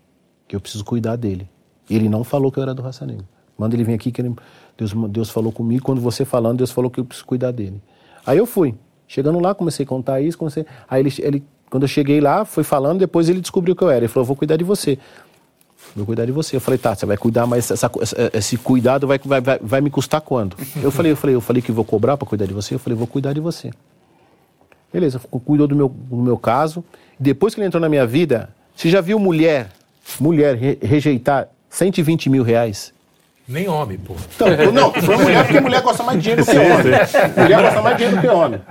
que 0.47 0.55
eu 0.55 0.59
preciso 0.59 0.85
cuidar 0.85 1.15
dele." 1.15 1.49
E 1.89 1.95
ele 1.95 2.07
não 2.07 2.23
falou 2.23 2.51
que 2.51 2.57
eu 2.57 2.63
era 2.63 2.73
do 2.73 2.81
raça 2.81 3.05
negra. 3.05 3.25
Manda 3.57 3.75
ele 3.75 3.83
vir 3.83 3.93
aqui 3.93 4.11
que 4.11 4.21
ele 4.21 4.33
Deus, 4.77 4.93
Deus 5.09 5.29
falou 5.29 5.51
comigo, 5.51 5.83
quando 5.83 6.01
você 6.01 6.25
falando, 6.25 6.57
Deus 6.57 6.71
falou 6.71 6.89
que 6.89 6.99
eu 6.99 7.05
preciso 7.05 7.25
cuidar 7.25 7.51
dele. 7.51 7.81
Aí 8.25 8.37
eu 8.37 8.45
fui. 8.45 8.73
Chegando 9.07 9.39
lá, 9.39 9.53
comecei 9.53 9.83
a 9.83 9.87
contar 9.87 10.21
isso, 10.21 10.37
comecei... 10.37 10.65
Aí 10.89 11.01
ele, 11.01 11.13
ele, 11.19 11.43
quando 11.69 11.83
eu 11.83 11.87
cheguei 11.87 12.21
lá, 12.21 12.45
foi 12.45 12.63
falando, 12.63 12.99
depois 12.99 13.29
ele 13.29 13.41
descobriu 13.41 13.75
que 13.75 13.83
eu 13.83 13.89
era. 13.89 13.99
Ele 13.99 14.07
falou, 14.07 14.25
vou 14.25 14.35
cuidar 14.35 14.55
de 14.55 14.63
você. 14.63 14.97
Vou 15.95 16.05
cuidar 16.05 16.25
de 16.25 16.31
você. 16.31 16.55
Eu 16.55 16.61
falei, 16.61 16.77
tá, 16.77 16.95
você 16.95 17.05
vai 17.05 17.17
cuidar, 17.17 17.45
mas 17.45 17.69
essa, 17.69 17.91
esse 18.33 18.57
cuidado 18.57 19.05
vai, 19.05 19.19
vai, 19.23 19.41
vai, 19.41 19.59
vai 19.61 19.81
me 19.81 19.89
custar 19.89 20.21
quando? 20.21 20.55
Eu 20.81 20.91
falei, 20.91 21.11
eu 21.11 21.17
falei, 21.17 21.35
eu 21.35 21.41
falei 21.41 21.61
que 21.61 21.71
vou 21.71 21.83
cobrar 21.83 22.15
para 22.17 22.27
cuidar 22.27 22.45
de 22.45 22.53
você. 22.53 22.73
Eu 22.73 22.79
falei, 22.79 22.97
vou 22.97 23.07
cuidar 23.07 23.33
de 23.33 23.41
você. 23.41 23.71
Beleza, 24.93 25.19
cuidou 25.45 25.68
do 25.68 25.76
meu, 25.76 25.89
do 25.89 26.18
meu 26.18 26.38
caso. 26.38 26.84
Depois 27.19 27.53
que 27.53 27.61
ele 27.61 27.68
entrou 27.68 27.80
na 27.80 27.88
minha 27.88 28.05
vida, 28.05 28.49
você 28.76 28.89
já 28.89 28.99
viu 28.99 29.19
mulher, 29.19 29.69
mulher 30.19 30.55
re, 30.55 30.77
rejeitar 30.81 31.47
120 31.69 32.30
mil 32.30 32.43
reais? 32.43 32.93
Nem 33.47 33.68
homem, 33.68 33.97
pô. 33.97 34.15
Então, 34.35 34.47
não, 34.72 34.93
foi 34.93 35.18
mulher 35.18 35.45
porque 35.45 35.59
mulher 35.59 35.81
gosta 35.81 36.03
mais 36.03 36.18
de 36.18 36.23
dinheiro 36.23 36.43
do 36.43 36.51
que 36.51 36.57
homem. 36.57 36.77
Mulher 37.38 37.61
gosta 37.61 37.81
mais 37.81 37.97
de 37.97 38.03
dinheiro 38.03 38.15
do 38.15 38.22
que 38.22 38.27
homem. 38.27 38.61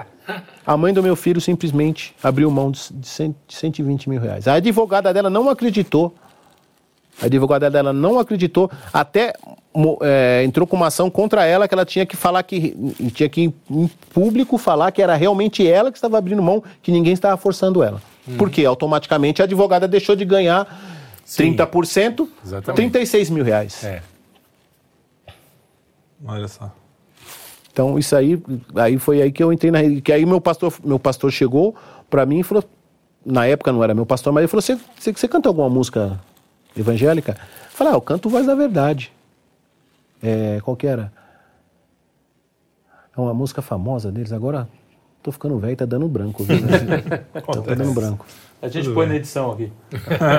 A 0.67 0.77
mãe 0.77 0.93
do 0.93 1.03
meu 1.03 1.17
filho 1.17 1.41
simplesmente 1.41 2.15
abriu 2.23 2.51
mão 2.51 2.71
de, 2.71 2.81
100, 3.03 3.35
de 3.49 3.55
120 3.55 4.09
mil 4.09 4.21
reais. 4.21 4.47
A 4.47 4.55
advogada 4.55 5.13
dela 5.13 5.29
não 5.29 5.49
acreditou. 5.49 6.15
A 7.21 7.27
advogada 7.27 7.71
dela 7.71 7.93
não 7.93 8.19
acreditou, 8.19 8.71
até 8.93 9.35
é, 10.03 10.43
entrou 10.45 10.67
com 10.67 10.77
uma 10.77 10.89
ação 10.89 11.09
contra 11.09 11.45
ela 11.45 11.69
que 11.69 11.75
ela 11.75 11.85
tinha 11.85 12.05
que 12.05 12.17
falar 12.17 12.43
que 12.43 12.75
tinha 13.15 13.29
que 13.29 13.53
em 13.71 13.91
público 14.13 14.59
falar 14.59 14.91
que 14.91 15.01
era 15.01 15.15
realmente 15.15 15.67
ela 15.67 15.93
que 15.93 15.99
estava 15.99 16.19
abrindo 16.19 16.43
mão, 16.43 16.63
que 16.83 16.91
ninguém 16.91 17.13
estava 17.13 17.37
forçando 17.37 17.83
ela. 17.83 18.03
Hum. 18.29 18.37
Porque 18.37 18.65
automaticamente 18.65 19.41
a 19.41 19.45
advogada 19.45 19.87
deixou 19.87 20.17
de 20.17 20.25
ganhar 20.25 20.67
Sim, 21.25 21.55
30%, 21.55 22.27
exatamente. 22.45 22.77
36 22.77 23.31
mil 23.31 23.45
reais. 23.45 23.85
É. 23.85 24.03
Olha 26.27 26.49
só. 26.49 26.73
Então 27.73 27.97
isso 27.97 28.17
aí, 28.17 28.43
aí 28.75 28.99
foi 28.99 29.23
aí 29.23 29.31
que 29.31 29.43
eu 29.43 29.53
entrei 29.53 29.71
na 29.71 30.01
que 30.01 30.13
aí 30.13 30.27
meu 30.27 30.41
pastor, 30.41 30.75
meu 30.85 30.99
pastor 30.99 31.31
chegou 31.31 31.77
para 32.11 32.27
mim 32.27 32.41
e 32.41 32.43
falou, 32.43 32.65
na 33.25 33.47
época 33.47 33.73
não 33.73 33.85
era 33.85 33.95
meu 33.95 34.05
pastor, 34.05 34.33
mas 34.33 34.43
ele 34.43 34.49
falou: 34.49 34.63
"Você 34.63 34.77
você, 34.99 35.13
você 35.13 35.29
canta 35.29 35.49
alguma 35.49 35.69
música 35.69 36.21
evangélica?" 36.77 37.33
Eu 37.33 37.71
falei: 37.71 37.93
"Ah, 37.93 37.97
eu 37.97 38.01
canto 38.01 38.29
Voz 38.29 38.47
da 38.47 38.57
Verdade." 38.57 39.13
É, 40.23 40.61
qual 40.63 40.77
que 40.77 40.87
era? 40.87 41.13
É 43.17 43.21
uma 43.21 43.35
música 43.35 43.61
famosa 43.61 44.13
deles 44.13 44.33
agora, 44.33 44.69
Tô 45.23 45.31
ficando 45.31 45.59
velho, 45.59 45.77
tá 45.77 45.85
dando 45.85 46.09
branco. 46.09 46.45
Viu? 46.45 46.59
tá 46.67 47.75
dando 47.75 47.93
branco. 47.93 48.27
A 48.63 48.69
gente 48.69 48.85
Tudo 48.85 48.95
põe 48.95 49.05
bem. 49.05 49.15
na 49.15 49.17
edição 49.17 49.53
aqui. 49.53 49.71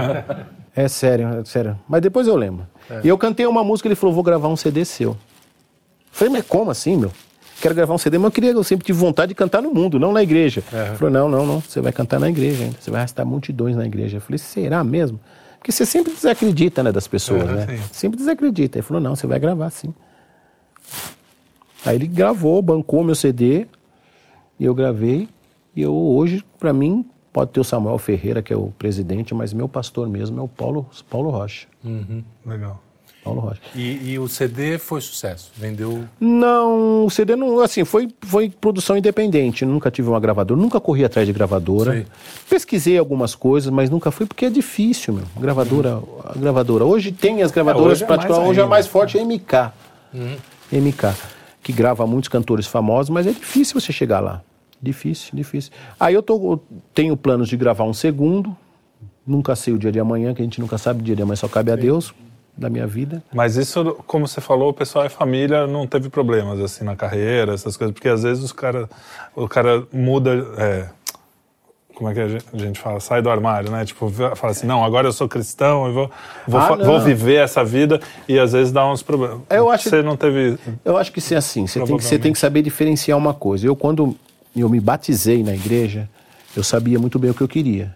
é 0.75 0.87
sério, 0.87 1.27
é 1.39 1.45
sério. 1.45 1.79
Mas 1.87 2.01
depois 2.01 2.27
eu 2.27 2.35
lembro. 2.35 2.65
É. 2.89 3.01
E 3.03 3.07
eu 3.07 3.17
cantei 3.17 3.45
uma 3.45 3.63
música, 3.63 3.87
ele 3.87 3.95
falou, 3.95 4.13
vou 4.13 4.23
gravar 4.23 4.47
um 4.47 4.55
CD 4.55 4.83
seu. 4.83 5.15
falei, 6.11 6.33
mas 6.33 6.45
como 6.47 6.71
assim, 6.71 6.97
meu? 6.97 7.11
Quero 7.61 7.75
gravar 7.75 7.93
um 7.93 7.97
CD, 7.99 8.17
mas 8.17 8.25
eu 8.25 8.31
queria, 8.31 8.51
eu 8.51 8.63
sempre 8.63 8.83
tive 8.83 8.97
vontade 8.97 9.29
de 9.29 9.35
cantar 9.35 9.61
no 9.61 9.71
mundo, 9.71 9.99
não 9.99 10.11
na 10.11 10.23
igreja. 10.23 10.63
É. 10.73 10.87
Ele 10.87 10.95
falou, 10.95 11.13
não, 11.13 11.29
não, 11.29 11.45
não, 11.45 11.59
você 11.59 11.79
vai 11.79 11.91
cantar 11.91 12.19
na 12.19 12.27
igreja 12.27 12.63
ainda. 12.63 12.77
Você 12.79 12.89
vai 12.89 13.01
arrastar 13.01 13.23
multidões 13.23 13.75
na 13.75 13.85
igreja. 13.85 14.17
Eu 14.17 14.21
falei, 14.21 14.39
será 14.39 14.83
mesmo? 14.83 15.19
Porque 15.61 15.71
você 15.71 15.85
sempre 15.85 16.11
desacredita, 16.11 16.81
né, 16.81 16.91
das 16.91 17.07
pessoas, 17.07 17.45
né? 17.45 17.67
Sim. 17.67 17.83
Sempre 17.93 18.17
desacredita. 18.17 18.79
Ele 18.79 18.83
falou, 18.83 18.99
não, 18.99 19.15
você 19.15 19.27
vai 19.27 19.39
gravar 19.39 19.69
sim. 19.69 19.93
Aí 21.85 21.95
ele 21.97 22.07
gravou, 22.07 22.59
bancou 22.63 23.03
meu 23.03 23.13
CD, 23.13 23.67
e 24.59 24.65
eu 24.65 24.73
gravei. 24.73 25.29
E 25.75 25.83
eu 25.83 25.93
hoje, 25.93 26.43
para 26.57 26.73
mim, 26.73 27.05
pode 27.31 27.51
ter 27.51 27.59
o 27.59 27.63
Samuel 27.63 27.99
Ferreira, 27.99 28.41
que 28.41 28.51
é 28.51 28.57
o 28.57 28.71
presidente, 28.71 29.35
mas 29.35 29.53
meu 29.53 29.69
pastor 29.69 30.09
mesmo 30.09 30.39
é 30.39 30.43
o 30.43 30.47
Paulo, 30.47 30.89
Paulo 31.07 31.29
Rocha. 31.29 31.67
Uhum. 31.83 32.23
Legal. 32.43 32.81
Paulo 33.23 33.41
Rocha. 33.41 33.61
E, 33.75 34.11
e, 34.11 34.19
o 34.19 34.27
CD 34.27 34.79
foi 34.79 34.99
sucesso? 34.99 35.51
Vendeu? 35.55 36.05
Não, 36.19 37.05
o 37.05 37.09
CD 37.09 37.35
não, 37.35 37.59
assim, 37.59 37.85
foi, 37.85 38.09
foi 38.21 38.49
produção 38.49 38.97
independente. 38.97 39.63
Nunca 39.63 39.91
tive 39.91 40.09
uma 40.09 40.19
gravadora, 40.19 40.59
nunca 40.59 40.79
corri 40.79 41.05
atrás 41.05 41.27
de 41.27 41.33
gravadora. 41.33 41.99
Sim. 41.99 42.05
Pesquisei 42.49 42.97
algumas 42.97 43.35
coisas, 43.35 43.71
mas 43.71 43.89
nunca 43.89 44.09
fui 44.09 44.25
porque 44.25 44.45
é 44.45 44.49
difícil, 44.49 45.13
meu. 45.13 45.25
Gravadora, 45.39 45.97
uhum. 45.97 46.19
a 46.25 46.33
gravadora. 46.33 46.83
Hoje 46.83 47.11
tem 47.11 47.43
as 47.43 47.51
gravadoras, 47.51 48.01
é, 48.01 48.05
hoje, 48.31 48.59
é 48.59 48.63
a 48.63 48.67
mais 48.67 48.87
forte 48.87 49.19
é 49.19 49.23
MK. 49.23 49.71
Uhum. 50.13 50.37
MK, 50.71 51.15
que 51.61 51.71
grava 51.71 52.07
muitos 52.07 52.27
cantores 52.27 52.65
famosos, 52.65 53.11
mas 53.11 53.27
é 53.27 53.31
difícil 53.31 53.79
você 53.79 53.93
chegar 53.93 54.19
lá. 54.19 54.41
Difícil, 54.81 55.29
difícil. 55.33 55.71
Aí 55.99 56.15
eu 56.15 56.23
tô, 56.23 56.59
tenho 56.91 57.15
planos 57.15 57.47
de 57.47 57.55
gravar 57.55 57.83
um 57.83 57.93
segundo. 57.93 58.57
Nunca 59.27 59.55
sei 59.55 59.75
o 59.75 59.77
dia 59.77 59.91
de 59.91 59.99
amanhã, 59.99 60.33
que 60.33 60.41
a 60.41 60.43
gente 60.43 60.59
nunca 60.59 60.79
sabe 60.79 61.01
o 61.01 61.03
dia 61.03 61.15
de 61.15 61.21
amanhã, 61.21 61.35
só 61.35 61.47
cabe 61.47 61.69
Sim. 61.69 61.77
a 61.77 61.79
Deus 61.79 62.13
da 62.57 62.69
minha 62.69 62.85
vida. 62.85 63.23
Mas 63.33 63.55
isso, 63.55 63.95
como 64.05 64.27
você 64.27 64.41
falou, 64.41 64.69
o 64.69 64.73
pessoal 64.73 65.05
é 65.05 65.09
família, 65.09 65.65
não 65.65 65.87
teve 65.87 66.09
problemas 66.09 66.59
assim 66.59 66.83
na 66.83 66.95
carreira, 66.95 67.53
essas 67.53 67.77
coisas, 67.77 67.93
porque 67.93 68.09
às 68.09 68.23
vezes 68.23 68.43
os 68.43 68.51
cara, 68.51 68.89
o 69.35 69.47
cara 69.47 69.83
muda, 69.91 70.45
é, 70.57 70.87
como 71.95 72.09
é 72.09 72.13
que 72.13 72.19
a 72.19 72.57
gente 72.57 72.79
fala, 72.79 72.99
sai 72.99 73.21
do 73.21 73.29
armário, 73.29 73.71
né? 73.71 73.85
Tipo, 73.85 74.09
fala 74.09 74.51
assim, 74.51 74.65
não, 74.65 74.83
agora 74.83 75.07
eu 75.07 75.13
sou 75.13 75.27
cristão 75.27 75.89
e 75.89 75.93
vou, 75.93 76.11
vou, 76.47 76.59
ah, 76.59 76.75
vou 76.75 76.99
viver 76.99 77.35
essa 77.35 77.63
vida 77.63 77.99
e 78.27 78.39
às 78.39 78.53
vezes 78.53 78.71
dá 78.71 78.89
uns 78.89 79.03
problemas. 79.03 79.39
Eu 79.49 79.69
acho, 79.69 79.89
você 79.89 80.01
não 80.01 80.17
teve. 80.17 80.57
Eu 80.83 80.97
acho 80.97 81.11
que 81.11 81.21
sim, 81.21 81.35
assim, 81.35 81.67
você 81.67 81.79
tem, 81.83 81.99
você 81.99 82.19
tem 82.19 82.33
que 82.33 82.39
saber 82.39 82.61
diferenciar 82.61 83.17
uma 83.17 83.33
coisa. 83.33 83.67
Eu 83.67 83.75
quando 83.75 84.15
eu 84.55 84.67
me 84.67 84.79
batizei 84.79 85.43
na 85.43 85.53
igreja, 85.53 86.09
eu 86.55 86.63
sabia 86.63 86.99
muito 86.99 87.17
bem 87.17 87.31
o 87.31 87.33
que 87.33 87.41
eu 87.41 87.47
queria. 87.47 87.95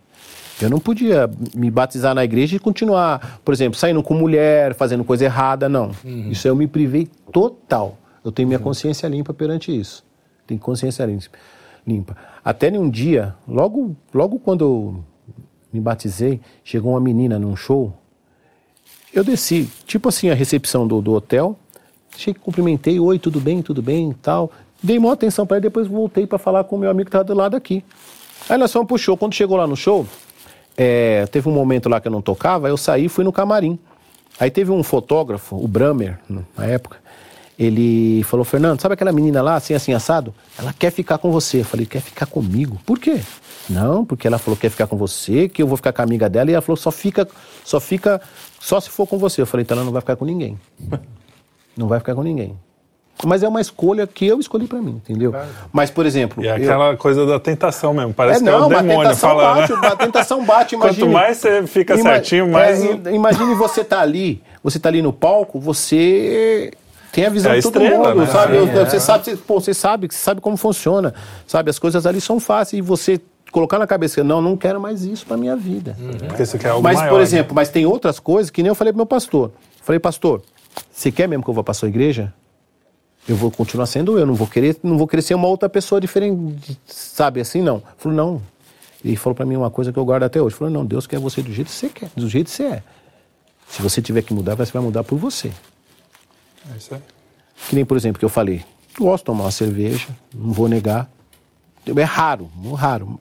Eu 0.62 0.70
não 0.70 0.80
podia 0.80 1.30
me 1.54 1.70
batizar 1.70 2.16
na 2.16 2.24
igreja 2.24 2.56
e 2.56 2.60
continuar, 2.60 3.40
por 3.44 3.54
exemplo, 3.54 3.78
saindo 3.78 4.02
com 4.02 4.14
mulher, 4.14 4.74
fazendo 4.74 5.04
coisa 5.04 5.26
errada, 5.26 5.68
não. 5.68 5.92
Uhum. 6.04 6.30
Isso 6.32 6.48
eu 6.48 6.56
me 6.56 6.66
privei 6.66 7.08
total. 7.32 7.98
Eu 8.24 8.32
tenho 8.32 8.48
minha 8.48 8.58
uhum. 8.58 8.64
consciência 8.64 9.08
limpa 9.08 9.34
perante 9.34 9.78
isso. 9.78 10.04
Tenho 10.48 10.60
consciência 10.60 11.06
limpa. 11.86 12.16
Até 12.44 12.70
um 12.72 12.90
dia, 12.90 13.36
logo, 13.48 13.96
logo 14.14 14.40
quando 14.40 14.64
eu 14.64 15.04
me 15.74 15.80
batizei, 15.82 16.40
chegou 16.64 16.94
uma 16.94 17.02
menina 17.02 17.38
num 17.38 17.56
show. 17.56 17.94
Eu 19.14 19.24
desci, 19.24 19.70
tipo 19.86 20.10
assim, 20.10 20.30
a 20.30 20.34
recepção 20.34 20.88
do, 20.88 21.02
do 21.02 21.14
hotel. 21.14 21.58
Cheguei, 22.18 22.42
cumprimentei, 22.42 23.00
oi, 23.00 23.20
tudo 23.20 23.42
bem, 23.42 23.62
tudo 23.62 23.82
bem, 23.82 24.16
tal. 24.22 24.52
Dei 24.82 25.00
maior 25.00 25.14
atenção 25.14 25.46
para 25.46 25.58
ele, 25.58 25.64
depois 25.64 25.88
voltei 25.88 26.26
para 26.26 26.38
falar 26.38 26.64
com 26.64 26.76
o 26.78 26.80
meu 26.80 26.90
amigo 26.90 27.06
que 27.06 27.10
estava 27.10 27.24
do 27.24 27.34
lado 27.34 27.58
aqui. 27.58 27.84
Aí 28.50 28.58
nós 28.58 28.72
fomos 28.72 28.88
pro 28.88 28.98
show. 28.98 29.18
Quando 29.18 29.34
chegou 29.34 29.58
lá 29.58 29.66
no 29.66 29.76
show, 29.76 30.06
é, 30.78 31.26
teve 31.28 31.48
um 31.50 31.52
momento 31.52 31.90
lá 31.90 32.00
que 32.00 32.08
eu 32.08 32.12
não 32.12 32.22
tocava, 32.22 32.68
eu 32.70 32.78
saí 32.78 33.06
e 33.06 33.10
fui 33.10 33.24
no 33.24 33.32
camarim. 33.32 33.80
Aí 34.40 34.52
teve 34.52 34.72
um 34.72 34.84
fotógrafo, 34.84 35.56
o 35.56 35.68
Bramer, 35.68 36.20
na 36.30 36.66
época, 36.66 36.98
ele 37.58 38.22
falou, 38.24 38.44
Fernando, 38.44 38.82
sabe 38.82 38.94
aquela 38.94 39.14
menina 39.14 39.42
lá, 39.42 39.56
assim, 39.56 39.74
assim, 39.74 39.94
assado? 39.94 40.34
Ela 40.60 40.74
quer 40.74 40.92
ficar 40.92 41.18
com 41.18 41.32
você. 41.32 41.62
Eu 41.62 41.66
falei, 41.66 41.86
quer 41.86 42.02
ficar 42.02 42.26
comigo? 42.26 42.78
Por 42.86 43.00
quê? 43.00 43.22
Não, 43.70 44.04
porque 44.04 44.28
ela 44.28 44.38
falou 44.38 44.58
que 44.58 44.64
quer 44.64 44.70
ficar 44.70 44.88
com 44.88 44.98
você, 44.98 45.48
que 45.48 45.64
eu 45.64 45.68
vou 45.68 45.78
ficar 45.78 45.94
com 45.94 46.02
a 46.02 46.06
amiga 46.06 46.30
dela, 46.30 46.52
e 46.52 46.54
ela 46.54 46.62
falou, 46.62 46.76
só 46.76 46.92
fica, 46.92 47.28
só 47.64 47.80
fica, 47.80 48.22
só 48.60 48.80
se 48.82 48.90
for 48.90 49.08
com 49.08 49.18
você. 49.18 49.42
Eu 49.42 49.46
falei, 49.46 49.64
então 49.64 49.78
ela 49.78 49.86
não 49.86 49.94
vai 49.94 50.02
ficar 50.02 50.18
com 50.18 50.26
ninguém. 50.26 50.60
não 51.78 51.88
vai 51.88 52.00
ficar 52.00 52.14
com 52.14 52.24
ninguém. 52.24 52.58
Mas 53.24 53.44
é 53.44 53.48
uma 53.48 53.62
escolha 53.62 54.06
que 54.06 54.28
eu 54.28 54.40
escolhi 54.40 54.68
para 54.68 54.82
mim, 54.82 55.02
entendeu? 55.04 55.32
Claro. 55.32 55.48
Mas, 55.72 55.90
por 55.90 56.06
exemplo. 56.06 56.44
E 56.44 56.48
é 56.48 56.52
aquela 56.52 56.92
eu... 56.92 56.98
coisa 56.98 57.26
da 57.26 57.40
tentação 57.40 57.94
mesmo. 57.94 58.14
Parece 58.14 58.42
é, 58.42 58.44
que 58.44 58.52
não, 58.52 58.64
é 58.64 58.66
o 58.66 58.82
demônio 58.82 59.16
falando. 59.16 59.60
Bate, 59.60 59.74
né? 59.74 59.88
A 59.88 59.96
tentação 59.96 60.46
bate, 60.46 60.76
imagine. 60.76 61.00
Quanto 61.00 61.14
mais 61.14 61.38
você 61.38 61.66
fica 61.66 61.94
ima... 61.96 62.04
certinho, 62.04 62.50
mais. 62.50 62.84
É, 62.84 63.14
imagine 63.14 63.56
você 63.56 63.84
tá 63.84 64.02
ali, 64.02 64.44
você 64.62 64.80
tá 64.80 64.90
ali 64.90 65.02
no 65.02 65.14
palco, 65.14 65.60
você 65.60 66.72
tem 67.12 67.26
a 67.26 67.30
visão 67.30 67.52
é 67.52 67.56
a 67.56 67.58
de 67.58 67.64
todo 67.64 67.82
estrela, 67.82 68.10
mundo, 68.10 68.26
né? 68.26 68.28
sabe? 68.28 68.58
É. 68.58 68.86
Você 68.86 69.00
sabe, 69.00 69.38
pô, 69.38 69.62
você 69.62 69.74
sabe, 69.74 70.08
você 70.12 70.18
sabe 70.18 70.42
como 70.42 70.58
funciona, 70.58 71.14
sabe? 71.48 71.70
As 71.70 71.80
coisas 71.80 72.06
ali 72.06 72.20
são 72.20 72.42
fáceis 72.42 72.80
e 72.80 72.82
você 72.82 73.22
colocar 73.50 73.80
na 73.80 73.88
cabeça, 73.88 74.22
não, 74.22 74.42
não 74.42 74.58
quero 74.58 74.82
mais 74.82 75.06
isso 75.06 75.26
para 75.26 75.38
minha 75.38 75.56
vida. 75.56 75.96
Uhum. 75.98 76.28
Porque 76.28 76.46
você 76.46 76.58
quer 76.58 76.72
algo 76.72 76.84
Mas, 76.84 76.98
maior, 76.98 77.10
por 77.10 77.18
né? 77.20 77.24
exemplo, 77.24 77.56
né? 77.56 77.62
mas 77.62 77.70
tem 77.70 77.86
outras 77.86 78.20
coisas 78.20 78.50
que 78.50 78.62
nem 78.62 78.68
eu 78.68 78.76
falei 78.76 78.92
pro 78.92 78.98
meu 78.98 79.06
pastor. 79.06 79.52
Falei, 79.82 79.98
pastor, 79.98 80.42
você 80.92 81.10
quer 81.10 81.26
mesmo 81.26 81.42
que 81.42 81.50
eu 81.50 81.54
vá 81.54 81.64
para 81.64 81.74
sua 81.74 81.88
igreja? 81.88 82.34
Eu 83.28 83.36
vou 83.36 83.50
continuar 83.50 83.86
sendo 83.88 84.20
eu, 84.20 84.26
não 84.26 84.36
vou 84.36 84.48
querer, 84.48 84.78
não 84.84 84.98
vou 84.98 85.08
querer 85.08 85.22
ser 85.22 85.34
uma 85.34 85.48
outra 85.48 85.68
pessoa 85.68 86.00
diferente, 86.00 86.80
sabe 86.86 87.42
assim, 87.42 87.62
não. 87.62 87.82
Falou, 87.98 88.16
não. 88.16 88.42
Ele 89.04 89.16
falou 89.16 89.36
para 89.36 89.46
mim 89.46 89.56
uma 89.56 89.70
coisa 89.70 89.92
que 89.92 90.00
eu 90.00 90.06
guardo 90.06 90.24
até 90.24 90.42
hoje. 90.42 90.56
Falou, 90.56 90.74
não, 90.74 90.86
Deus 90.86 91.08
quer 91.08 91.20
você 91.20 91.42
do 91.42 91.52
jeito 91.52 91.68
que 91.68 91.74
você 91.74 91.90
quer, 91.90 92.10
do 92.16 92.30
jeito 92.30 92.48
que 92.48 92.56
você 92.56 92.64
é. 92.64 92.84
Se 93.68 93.82
você 93.82 94.02
tiver 94.02 94.22
que 94.22 94.34
mudar, 94.34 94.56
você 94.56 94.72
vai 94.72 94.82
mudar 94.82 95.04
por 95.04 95.18
você. 95.18 95.52
É 96.72 96.78
isso 96.78 96.94
aí. 96.94 97.02
Que 97.68 97.76
nem, 97.76 97.86
por 97.86 97.98
exemplo, 97.98 98.20
que 98.20 98.26
eu 98.26 98.30
falei, 98.30 98.64
gosto 98.98 99.24
de 99.24 99.26
tomar 99.26 99.46
uma 99.46 99.52
cerveja, 99.52 100.08
não 100.34 100.52
vou 100.52 100.68
negar. 100.68 101.10
É 101.86 102.04
raro, 102.04 102.50
muito 102.56 102.76
raro. 102.76 103.20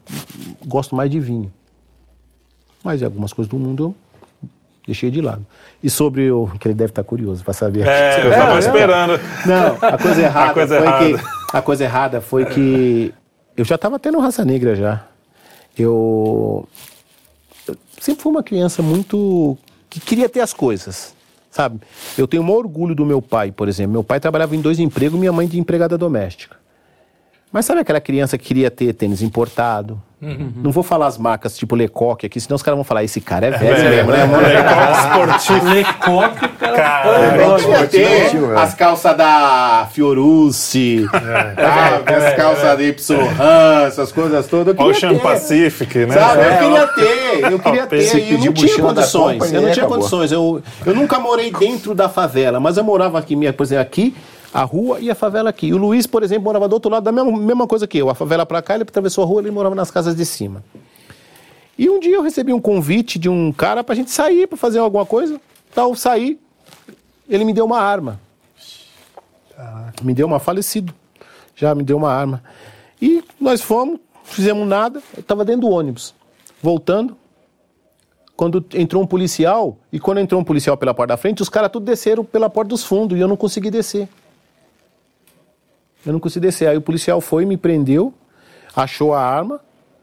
Gosto 0.67 0.95
mais 0.95 1.11
de 1.11 1.21
vinho. 1.21 1.53
Mas 2.83 3.03
algumas 3.03 3.33
coisas 3.33 3.51
do 3.51 3.59
mundo 3.59 3.85
eu 3.85 4.04
deixei 4.87 5.11
de 5.11 5.21
lado. 5.21 5.47
E 5.83 5.91
sobre 5.91 6.31
o. 6.31 6.49
que 6.59 6.69
ele 6.69 6.75
deve 6.75 6.91
estar 6.91 7.05
curioso 7.05 7.45
para 7.45 7.55
saber. 7.55 7.87
É, 7.87 8.25
eu 8.25 8.31
estava 8.33 8.59
esperando. 8.59 9.21
Não, 9.47 9.77
a 9.81 9.99
coisa 9.99 10.23
errada, 10.23 10.51
a 10.51 10.55
coisa 10.55 10.79
foi 10.79 10.87
errada. 10.87 11.05
que. 11.05 11.25
A 11.53 11.63
coisa 11.63 11.85
errada 11.85 12.21
foi 12.21 12.45
que. 12.47 13.15
Eu 13.57 13.65
já 13.65 13.77
estava 13.77 13.99
tendo 13.99 14.19
raça 14.19 14.45
negra 14.45 14.75
já. 14.75 15.05
Eu. 15.79 16.69
eu 17.67 17.77
sempre 18.01 18.23
fui 18.23 18.33
uma 18.33 18.43
criança 18.43 18.83
muito. 18.83 19.57
que 19.89 20.01
queria 20.01 20.29
ter 20.29 20.41
as 20.41 20.53
coisas. 20.53 21.15
Sabe? 21.51 21.79
Eu 22.19 22.27
tenho 22.27 22.43
maior 22.43 22.59
orgulho 22.59 22.97
do 22.97 23.07
meu 23.07 23.23
pai, 23.23 23.53
por 23.53 23.69
exemplo. 23.69 23.93
Meu 23.93 24.03
pai 24.03 24.19
trabalhava 24.19 24.57
em 24.57 24.61
dois 24.61 24.81
empregos, 24.81 25.19
minha 25.19 25.33
mãe 25.33 25.47
de 25.47 25.57
empregada 25.59 25.97
doméstica. 25.97 26.57
Mas 27.55 27.67
sabe 27.67 27.83
aquela 27.83 28.01
criança 28.01 28.37
que 28.37 28.47
queria 28.47 28.69
ter 28.69 28.93
tênis 28.95 29.23
importado? 29.23 30.03
Uhum. 30.21 30.55
Não 30.57 30.73
vou 30.73 30.83
falar 30.83 31.07
as 31.07 31.17
marcas 31.17 31.57
tipo 31.57 31.77
Lecoque 31.77 32.27
aqui, 32.27 32.41
senão 32.41 32.57
os 32.57 32.65
caras 32.65 32.77
vão 32.77 32.83
falar: 32.83 33.05
esse 33.05 33.21
cara 33.21 33.47
é 33.47 33.51
velho 33.53 33.77
é, 33.77 33.91
mesmo, 33.91 34.11
né? 34.11 34.27
Lecoque 34.49 35.39
esportivo. 35.39 35.69
Lecoque, 35.73 36.49
cara. 36.59 37.37
Eu 37.37 37.57
queria 37.57 37.87
ter 37.87 38.35
é. 38.35 38.61
as 38.61 38.75
calças 38.75 39.17
da 39.17 39.89
Fiorucci, 39.93 41.07
é. 41.57 42.13
as 42.13 42.35
calças 42.35 42.65
é. 42.65 42.77
da 42.77 42.83
Y 42.83 43.87
essas 43.87 44.11
coisas 44.11 44.49
todas. 44.49 44.77
Ocean 44.77 45.15
ter. 45.15 45.21
Pacific, 45.21 46.07
né? 46.07 46.15
Sabe? 46.15 46.43
Eu 46.43 46.59
queria 46.59 46.87
ter, 46.89 47.53
eu 47.53 47.59
queria 47.61 47.87
ter. 47.87 48.17
E 48.17 48.33
eu 48.33 48.39
não 48.47 48.53
tinha 48.53 48.79
condições. 48.81 49.53
Eu 49.53 49.63
não 49.63 49.71
tinha 49.71 49.87
condições. 49.87 50.33
Eu, 50.33 50.61
eu 50.85 50.93
nunca 50.93 51.21
morei 51.21 51.53
dentro 51.53 51.95
da 51.95 52.09
favela, 52.09 52.59
mas 52.59 52.77
eu 52.77 52.83
morava 52.83 53.17
aqui, 53.17 53.37
por 53.53 53.63
exemplo, 53.63 53.83
aqui 53.83 54.13
a 54.55 54.63
rua 54.63 55.01
e 55.01 55.11
a 55.11 55.17
favela 55.17 55.51
aqui. 55.51 55.75
O 55.75 55.77
Luiz, 55.77 56.07
por 56.07 56.23
exemplo, 56.23 56.45
morava 56.45 56.69
do 56.69 56.75
outro 56.75 56.89
lado 56.89 57.03
da 57.03 57.11
mesma, 57.11 57.37
mesma 57.37 57.67
coisa 57.67 57.89
que 57.89 57.99
eu. 57.99 58.09
A 58.09 58.15
favela 58.15 58.47
para 58.47 58.63
cá, 58.63 58.75
ele 58.75 58.85
atravessou 58.85 59.25
a 59.25 59.27
rua, 59.27 59.41
ele 59.41 59.51
morava 59.51 59.75
nas 59.75 59.91
casas 59.91 60.15
de 60.15 60.25
cima. 60.25 60.63
E 61.77 61.91
um 61.91 61.99
dia 61.99 62.15
eu 62.15 62.23
recebi 62.23 62.53
um 62.53 62.61
convite 62.61 63.19
de 63.19 63.29
um 63.29 63.51
cara 63.51 63.83
pra 63.83 63.97
gente 63.97 64.13
sair, 64.13 64.47
pra 64.47 64.57
fazer 64.57 64.79
alguma 64.79 65.05
coisa. 65.05 65.41
Tal, 65.75 65.93
sair. 65.97 66.39
Ele 67.29 67.45
me 67.45 67.53
deu 67.53 67.65
uma 67.65 67.81
arma. 67.81 68.21
Me 70.01 70.15
deu 70.15 70.25
uma 70.25 70.39
falecido. 70.39 70.95
Já 71.57 71.75
me 71.75 71.83
deu 71.83 71.97
uma 71.97 72.13
arma. 72.13 72.41
E 73.03 73.25
nós 73.41 73.61
fomos, 73.61 73.99
fizemos 74.23 74.69
nada. 74.69 75.03
Eu 75.17 75.23
tava 75.25 75.45
dentro 75.45 75.63
do 75.63 75.71
ônibus. 75.71 76.15
Voltando. 76.63 77.17
Quando 78.37 78.65
entrou 78.75 79.03
um 79.03 79.07
policial, 79.07 79.79
e 79.93 79.99
quando 79.99 80.19
entrou 80.19 80.41
um 80.41 80.45
policial 80.45 80.77
pela 80.77 80.95
porta 80.95 81.15
da 81.15 81.17
frente, 81.17 81.43
os 81.43 81.49
caras 81.49 81.71
tudo 81.71 81.87
desceram 81.87 82.25
pela 82.25 82.49
porta 82.49 82.69
dos 82.69 82.85
fundos 82.85 83.17
e 83.19 83.21
eu 83.21 83.29
não 83.29 83.37
consegui 83.37 83.71
descer. 83.71 84.09
Eu 86.05 86.13
não 86.13 86.21
consegui 86.21 86.47
descer. 86.47 86.69
Aí 86.69 86.77
o 86.77 86.83
policial 86.83 87.21
foi, 87.21 87.45
me 87.45 87.57
prendeu, 87.57 88.13
achou 88.75 89.15
a 89.15 89.21
arma, 89.21 89.61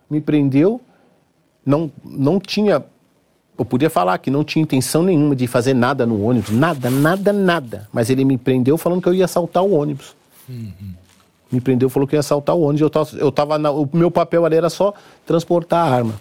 me 0.10 0.20
prendeu. 0.20 0.82
Não, 1.66 1.92
não 2.04 2.40
tinha. 2.40 2.84
Eu 3.58 3.66
podia 3.66 3.90
falar 3.90 4.18
que 4.18 4.32
não 4.32 4.44
tinha 4.44 4.64
intenção 4.64 5.04
nenhuma 5.04 5.36
de 5.36 5.46
fazer 5.46 5.74
nada 5.74 6.06
no 6.06 6.24
ônibus. 6.24 6.50
Nada, 6.50 6.90
nada, 6.90 7.32
nada. 7.32 7.88
Mas 7.94 8.10
ele 8.10 8.26
me 8.26 8.38
prendeu 8.38 8.78
falando 8.78 9.02
que 9.02 9.10
eu 9.10 9.14
ia 9.14 9.26
assaltar 9.26 9.64
o 9.64 9.74
ônibus. 9.74 10.16
Uhum. 10.50 10.94
Me 11.52 11.62
prendeu, 11.62 11.90
falou 11.90 12.08
que 12.08 12.16
ia 12.16 12.22
assaltar 12.22 12.56
o 12.56 12.62
ônibus. 12.62 12.82
Eu 12.82 12.90
tava, 12.90 13.18
eu 13.18 13.32
tava 13.32 13.58
na, 13.58 13.70
o 13.70 13.88
meu 13.94 14.10
papel 14.10 14.46
ali 14.46 14.56
era 14.56 14.70
só 14.70 14.94
transportar 15.26 15.88
a 15.88 15.96
arma. 15.96 16.20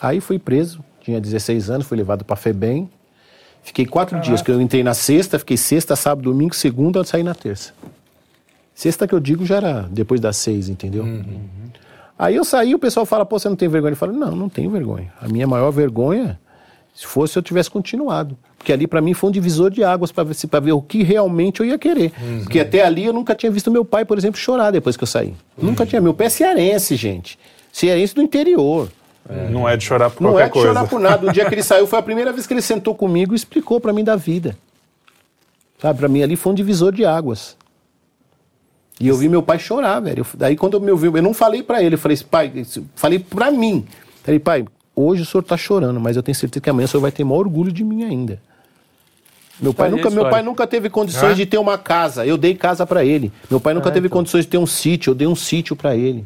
Aí 0.00 0.20
fui 0.20 0.38
preso, 0.38 0.82
tinha 1.00 1.20
16 1.20 1.70
anos, 1.70 1.86
fui 1.86 1.96
levado 1.96 2.24
para 2.24 2.34
FEBEM. 2.34 2.90
Fiquei 3.62 3.86
quatro 3.86 4.16
Caraca. 4.16 4.28
dias, 4.28 4.42
que 4.42 4.50
eu 4.50 4.60
entrei 4.60 4.82
na 4.82 4.94
sexta, 4.94 5.38
fiquei 5.38 5.56
sexta, 5.56 5.94
sábado, 5.94 6.30
domingo, 6.30 6.54
segunda, 6.54 6.98
eu 6.98 7.04
saí 7.04 7.22
na 7.22 7.34
terça. 7.34 7.72
Sexta 8.74 9.06
que 9.06 9.14
eu 9.14 9.20
digo 9.20 9.44
já 9.46 9.56
era 9.56 9.88
depois 9.90 10.20
das 10.20 10.36
seis, 10.36 10.68
entendeu? 10.68 11.04
Uhum. 11.04 11.24
Aí 12.18 12.36
eu 12.36 12.44
saí, 12.44 12.74
o 12.74 12.78
pessoal 12.78 13.06
fala, 13.06 13.24
pô, 13.24 13.38
você 13.38 13.48
não 13.48 13.56
tem 13.56 13.68
vergonha? 13.68 13.92
Eu 13.92 13.96
falo, 13.96 14.12
não, 14.12 14.32
não 14.32 14.48
tenho 14.48 14.70
vergonha. 14.70 15.12
A 15.20 15.28
minha 15.28 15.46
maior 15.46 15.70
vergonha, 15.70 16.38
se 16.94 17.06
fosse 17.06 17.38
eu 17.38 17.42
tivesse 17.42 17.70
continuado. 17.70 18.36
Porque 18.56 18.72
ali 18.72 18.86
para 18.86 19.00
mim 19.00 19.12
foi 19.12 19.28
um 19.28 19.32
divisor 19.32 19.70
de 19.70 19.82
águas 19.82 20.12
para 20.12 20.22
ver, 20.24 20.36
ver 20.62 20.72
o 20.72 20.80
que 20.80 21.02
realmente 21.02 21.60
eu 21.60 21.66
ia 21.66 21.78
querer. 21.78 22.12
Uhum. 22.20 22.40
Porque 22.44 22.60
até 22.60 22.84
ali 22.84 23.04
eu 23.04 23.12
nunca 23.12 23.34
tinha 23.34 23.50
visto 23.50 23.70
meu 23.70 23.84
pai, 23.84 24.04
por 24.04 24.16
exemplo, 24.16 24.38
chorar 24.38 24.70
depois 24.70 24.96
que 24.96 25.02
eu 25.02 25.06
saí. 25.06 25.34
Uhum. 25.56 25.70
Nunca 25.70 25.84
tinha. 25.84 26.00
Meu 26.00 26.14
pai 26.14 26.28
é 26.28 26.30
cearense, 26.30 26.94
gente. 26.94 27.38
Cearense 27.72 28.14
do 28.14 28.22
interior. 28.22 28.88
É. 29.28 29.48
Não 29.48 29.68
é 29.68 29.76
de 29.76 29.84
chorar 29.84 30.10
por 30.10 30.22
não 30.22 30.30
qualquer 30.32 30.50
coisa. 30.50 30.72
Não 30.72 30.80
é 30.80 30.84
de 30.84 30.90
chorar 30.90 30.90
por 30.90 31.00
nada. 31.00 31.30
O 31.30 31.32
dia 31.32 31.44
que 31.44 31.54
ele 31.54 31.62
saiu 31.64 31.86
foi 31.86 31.98
a 31.98 32.02
primeira 32.02 32.32
vez 32.32 32.46
que 32.46 32.54
ele 32.54 32.62
sentou 32.62 32.94
comigo 32.94 33.34
e 33.34 33.36
explicou 33.36 33.80
para 33.80 33.92
mim 33.92 34.04
da 34.04 34.16
vida. 34.16 34.56
Sabe, 35.78 35.98
para 35.98 36.08
mim 36.08 36.22
ali 36.22 36.36
foi 36.36 36.52
um 36.52 36.54
divisor 36.54 36.92
de 36.92 37.04
águas. 37.04 37.56
E 39.00 39.08
eu 39.08 39.16
vi 39.16 39.28
meu 39.28 39.42
pai 39.42 39.58
chorar, 39.58 39.98
velho. 40.00 40.24
Daí 40.34 40.56
quando 40.56 40.74
eu 40.74 40.80
me 40.80 40.90
ouvi, 40.90 41.06
eu 41.06 41.22
não 41.22 41.34
falei 41.34 41.62
para 41.62 41.82
ele, 41.82 41.96
eu 41.96 41.98
falei, 41.98 42.16
pai, 42.18 42.66
falei 42.94 43.18
para 43.18 43.50
mim. 43.50 43.84
Falei, 44.22 44.38
pai, 44.38 44.64
hoje 44.94 45.22
o 45.22 45.26
senhor 45.26 45.42
tá 45.42 45.56
chorando, 45.56 45.98
mas 45.98 46.16
eu 46.16 46.22
tenho 46.22 46.36
certeza 46.36 46.60
que 46.60 46.70
amanhã 46.70 46.84
o 46.84 46.88
senhor 46.88 47.00
vai 47.00 47.10
ter 47.10 47.24
maior 47.24 47.40
orgulho 47.40 47.72
de 47.72 47.82
mim 47.82 48.04
ainda. 48.04 48.40
Meu 49.60 49.72
pai, 49.72 49.90
nunca, 49.90 50.10
meu 50.10 50.28
pai 50.28 50.42
nunca 50.42 50.66
teve 50.66 50.90
condições 50.90 51.36
de 51.36 51.46
ter 51.46 51.58
uma 51.58 51.78
casa. 51.78 52.26
Eu 52.26 52.36
dei 52.36 52.54
casa 52.54 52.84
para 52.86 53.04
ele. 53.04 53.32
Meu 53.48 53.60
pai 53.60 53.74
nunca 53.74 53.90
é, 53.90 53.92
teve 53.92 54.06
então. 54.06 54.18
condições 54.18 54.44
de 54.44 54.50
ter 54.50 54.58
um 54.58 54.66
sítio. 54.66 55.10
Eu 55.10 55.14
dei 55.14 55.26
um 55.26 55.36
sítio 55.36 55.76
para 55.76 55.94
ele. 55.94 56.24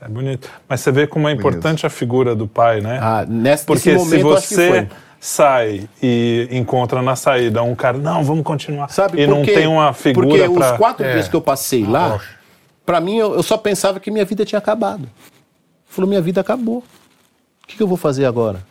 É 0.00 0.08
bonito. 0.08 0.48
Mas 0.68 0.80
você 0.80 0.92
vê 0.92 1.06
como 1.06 1.28
é 1.28 1.32
importante 1.32 1.82
bonito. 1.82 1.86
a 1.86 1.90
figura 1.90 2.34
do 2.34 2.46
pai, 2.46 2.80
né? 2.80 2.98
Ah, 3.00 3.24
nesse, 3.28 3.64
Porque 3.64 3.92
nesse 3.92 4.04
momento, 4.04 4.40
se 4.40 4.54
você 4.54 4.88
sai 5.20 5.88
e 6.00 6.48
encontra 6.52 7.02
na 7.02 7.16
saída 7.16 7.62
um 7.62 7.74
cara, 7.74 7.98
não, 7.98 8.22
vamos 8.22 8.44
continuar. 8.44 8.88
Sabe, 8.88 9.20
e 9.20 9.26
porque, 9.26 9.38
não 9.38 9.44
tem 9.44 9.66
uma 9.66 9.92
figura 9.92 10.28
Porque 10.28 10.48
pra... 10.48 10.72
os 10.72 10.78
quatro 10.78 11.04
é. 11.04 11.14
dias 11.14 11.28
que 11.28 11.34
eu 11.34 11.40
passei 11.40 11.84
lá, 11.84 12.20
para 12.86 13.00
mim, 13.00 13.16
eu, 13.16 13.34
eu, 13.34 13.42
só 13.42 13.56
pensava 13.56 13.98
que 13.98 14.10
minha 14.10 14.24
vida 14.24 14.44
tinha 14.44 14.58
acabado. 14.58 15.08
Falou, 15.86 16.08
minha 16.08 16.22
vida 16.22 16.40
acabou. 16.40 16.78
O 16.78 17.66
que, 17.66 17.76
que 17.76 17.82
eu 17.82 17.88
vou 17.88 17.96
fazer 17.96 18.24
agora? 18.24 18.62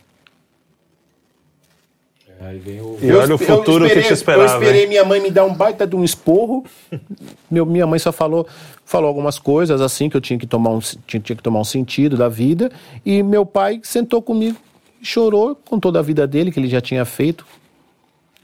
Aí 2.39 2.59
vem 2.59 2.79
o... 2.79 2.97
E 3.01 3.11
olha 3.11 3.35
o 3.35 3.37
futuro 3.37 3.85
esperei, 3.85 4.03
que 4.03 4.07
te 4.09 4.13
esperava. 4.13 4.43
Eu 4.43 4.53
esperei 4.53 4.83
hein? 4.83 4.87
minha 4.87 5.03
mãe 5.03 5.19
me 5.19 5.31
dar 5.31 5.45
um 5.45 5.53
baita 5.53 5.87
de 5.87 5.95
um 5.95 6.03
esporro. 6.03 6.63
Meu, 7.49 7.65
minha 7.65 7.87
mãe 7.87 7.97
só 7.97 8.11
falou, 8.11 8.47
falou 8.85 9.07
algumas 9.07 9.39
coisas 9.39 9.81
assim 9.81 10.09
que 10.09 10.15
eu 10.15 10.21
tinha 10.21 10.37
que 10.37 10.45
tomar 10.45 10.69
um, 10.69 10.79
tinha, 10.79 11.19
tinha 11.19 11.35
que 11.35 11.43
tomar 11.43 11.59
um 11.59 11.63
sentido 11.63 12.15
da 12.15 12.29
vida. 12.29 12.71
E 13.05 13.23
meu 13.23 13.45
pai 13.45 13.79
sentou 13.83 14.21
comigo 14.21 14.57
chorou 15.01 15.55
com 15.55 15.79
toda 15.79 15.99
a 15.99 16.01
vida 16.01 16.27
dele, 16.27 16.51
que 16.51 16.59
ele 16.59 16.67
já 16.67 16.81
tinha 16.81 17.05
feito. 17.05 17.45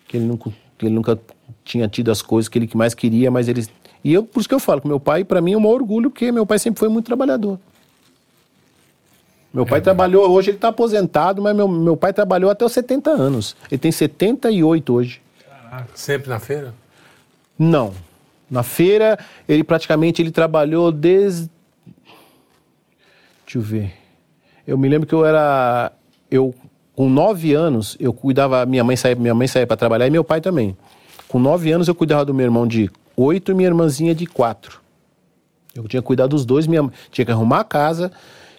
Que 0.07 0.17
ele 0.17 0.25
nunca, 0.25 0.49
que 0.77 0.85
ele 0.85 0.93
nunca 0.93 1.19
tinha 1.63 1.87
tido 1.87 2.11
as 2.11 2.21
coisas 2.21 2.47
que 2.49 2.57
ele 2.57 2.69
mais 2.73 2.93
queria, 2.93 3.29
mas 3.31 3.47
ele. 3.47 3.65
E 4.03 4.13
eu, 4.13 4.23
por 4.23 4.39
isso 4.39 4.49
que 4.49 4.55
eu 4.55 4.59
falo 4.59 4.81
que 4.81 4.87
meu 4.87 4.99
pai, 4.99 5.23
para 5.23 5.41
mim, 5.41 5.53
é 5.53 5.57
um 5.57 5.65
orgulho, 5.65 6.09
porque 6.09 6.31
meu 6.31 6.45
pai 6.45 6.59
sempre 6.59 6.79
foi 6.79 6.89
muito 6.89 7.05
trabalhador. 7.05 7.59
Meu 9.53 9.67
pai 9.67 9.77
é, 9.77 9.81
trabalhou, 9.81 10.27
hoje 10.31 10.49
ele 10.49 10.57
está 10.57 10.69
aposentado, 10.69 11.39
mas 11.39 11.55
meu, 11.55 11.67
meu 11.67 11.95
pai 11.95 12.11
trabalhou 12.11 12.49
até 12.49 12.65
os 12.65 12.71
70 12.71 13.11
anos. 13.11 13.55
Ele 13.69 13.77
tem 13.77 13.91
78 13.91 14.91
hoje. 14.93 15.21
Caraca, 15.47 15.89
sempre 15.93 16.27
na 16.29 16.39
feira? 16.39 16.73
Não. 17.57 17.93
Na 18.49 18.63
feira, 18.63 19.19
ele 19.47 19.63
praticamente 19.63 20.21
ele 20.21 20.31
trabalhou 20.31 20.91
desde. 20.91 21.49
Deixa 23.45 23.59
eu 23.59 23.61
ver. 23.61 23.93
Eu 24.65 24.77
me 24.77 24.89
lembro 24.89 25.07
que 25.07 25.13
eu 25.13 25.23
era. 25.23 25.91
Eu, 26.31 26.53
com 26.95 27.07
nove 27.07 27.53
anos, 27.53 27.95
eu 27.99 28.11
cuidava. 28.11 28.65
Minha 28.65 28.83
mãe 28.83 28.95
saía, 28.95 29.15
minha 29.15 29.35
mãe 29.35 29.47
saía 29.47 29.67
para 29.67 29.77
trabalhar 29.77 30.07
e 30.07 30.09
meu 30.09 30.23
pai 30.23 30.41
também. 30.41 30.75
Com 31.27 31.37
nove 31.37 31.71
anos, 31.71 31.87
eu 31.87 31.93
cuidava 31.93 32.25
do 32.25 32.33
meu 32.33 32.43
irmão 32.43 32.67
de 32.67 32.89
oito 33.15 33.51
e 33.51 33.55
minha 33.55 33.69
irmãzinha 33.69 34.15
de 34.15 34.25
quatro. 34.25 34.81
Eu 35.75 35.87
tinha 35.87 36.01
cuidado 36.01 36.31
dos 36.31 36.45
dois, 36.45 36.67
minha, 36.67 36.87
tinha 37.11 37.25
que 37.25 37.31
arrumar 37.31 37.61
a 37.61 37.63
casa, 37.63 38.11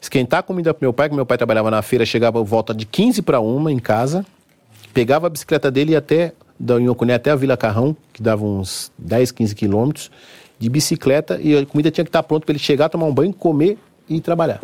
esquentar 0.04 0.40
a 0.40 0.42
comida 0.42 0.72
pro 0.72 0.84
meu 0.84 0.92
pai, 0.92 1.08
que 1.08 1.14
meu 1.14 1.26
pai 1.26 1.36
trabalhava 1.36 1.70
na 1.70 1.82
feira, 1.82 2.04
chegava 2.04 2.42
volta 2.42 2.74
de 2.74 2.84
15 2.84 3.22
para 3.22 3.40
uma 3.40 3.72
em 3.72 3.78
casa, 3.78 4.24
pegava 4.92 5.26
a 5.26 5.30
bicicleta 5.30 5.70
dele 5.70 5.92
e 5.92 5.96
até 5.96 6.32
da 6.58 6.80
Inhocuné 6.80 7.14
até 7.14 7.30
a 7.30 7.36
Vila 7.36 7.56
Carrão, 7.56 7.96
que 8.12 8.22
dava 8.22 8.44
uns 8.44 8.92
10, 8.98 9.32
15 9.32 9.54
quilômetros, 9.54 10.10
de 10.58 10.68
bicicleta, 10.68 11.40
e 11.42 11.56
a 11.56 11.66
comida 11.66 11.90
tinha 11.90 12.04
que 12.04 12.10
estar 12.10 12.22
pronta 12.22 12.46
para 12.46 12.52
ele 12.52 12.58
chegar, 12.58 12.88
tomar 12.88 13.06
um 13.06 13.14
banho, 13.14 13.32
comer 13.32 13.76
e 14.08 14.20
trabalhar. 14.20 14.60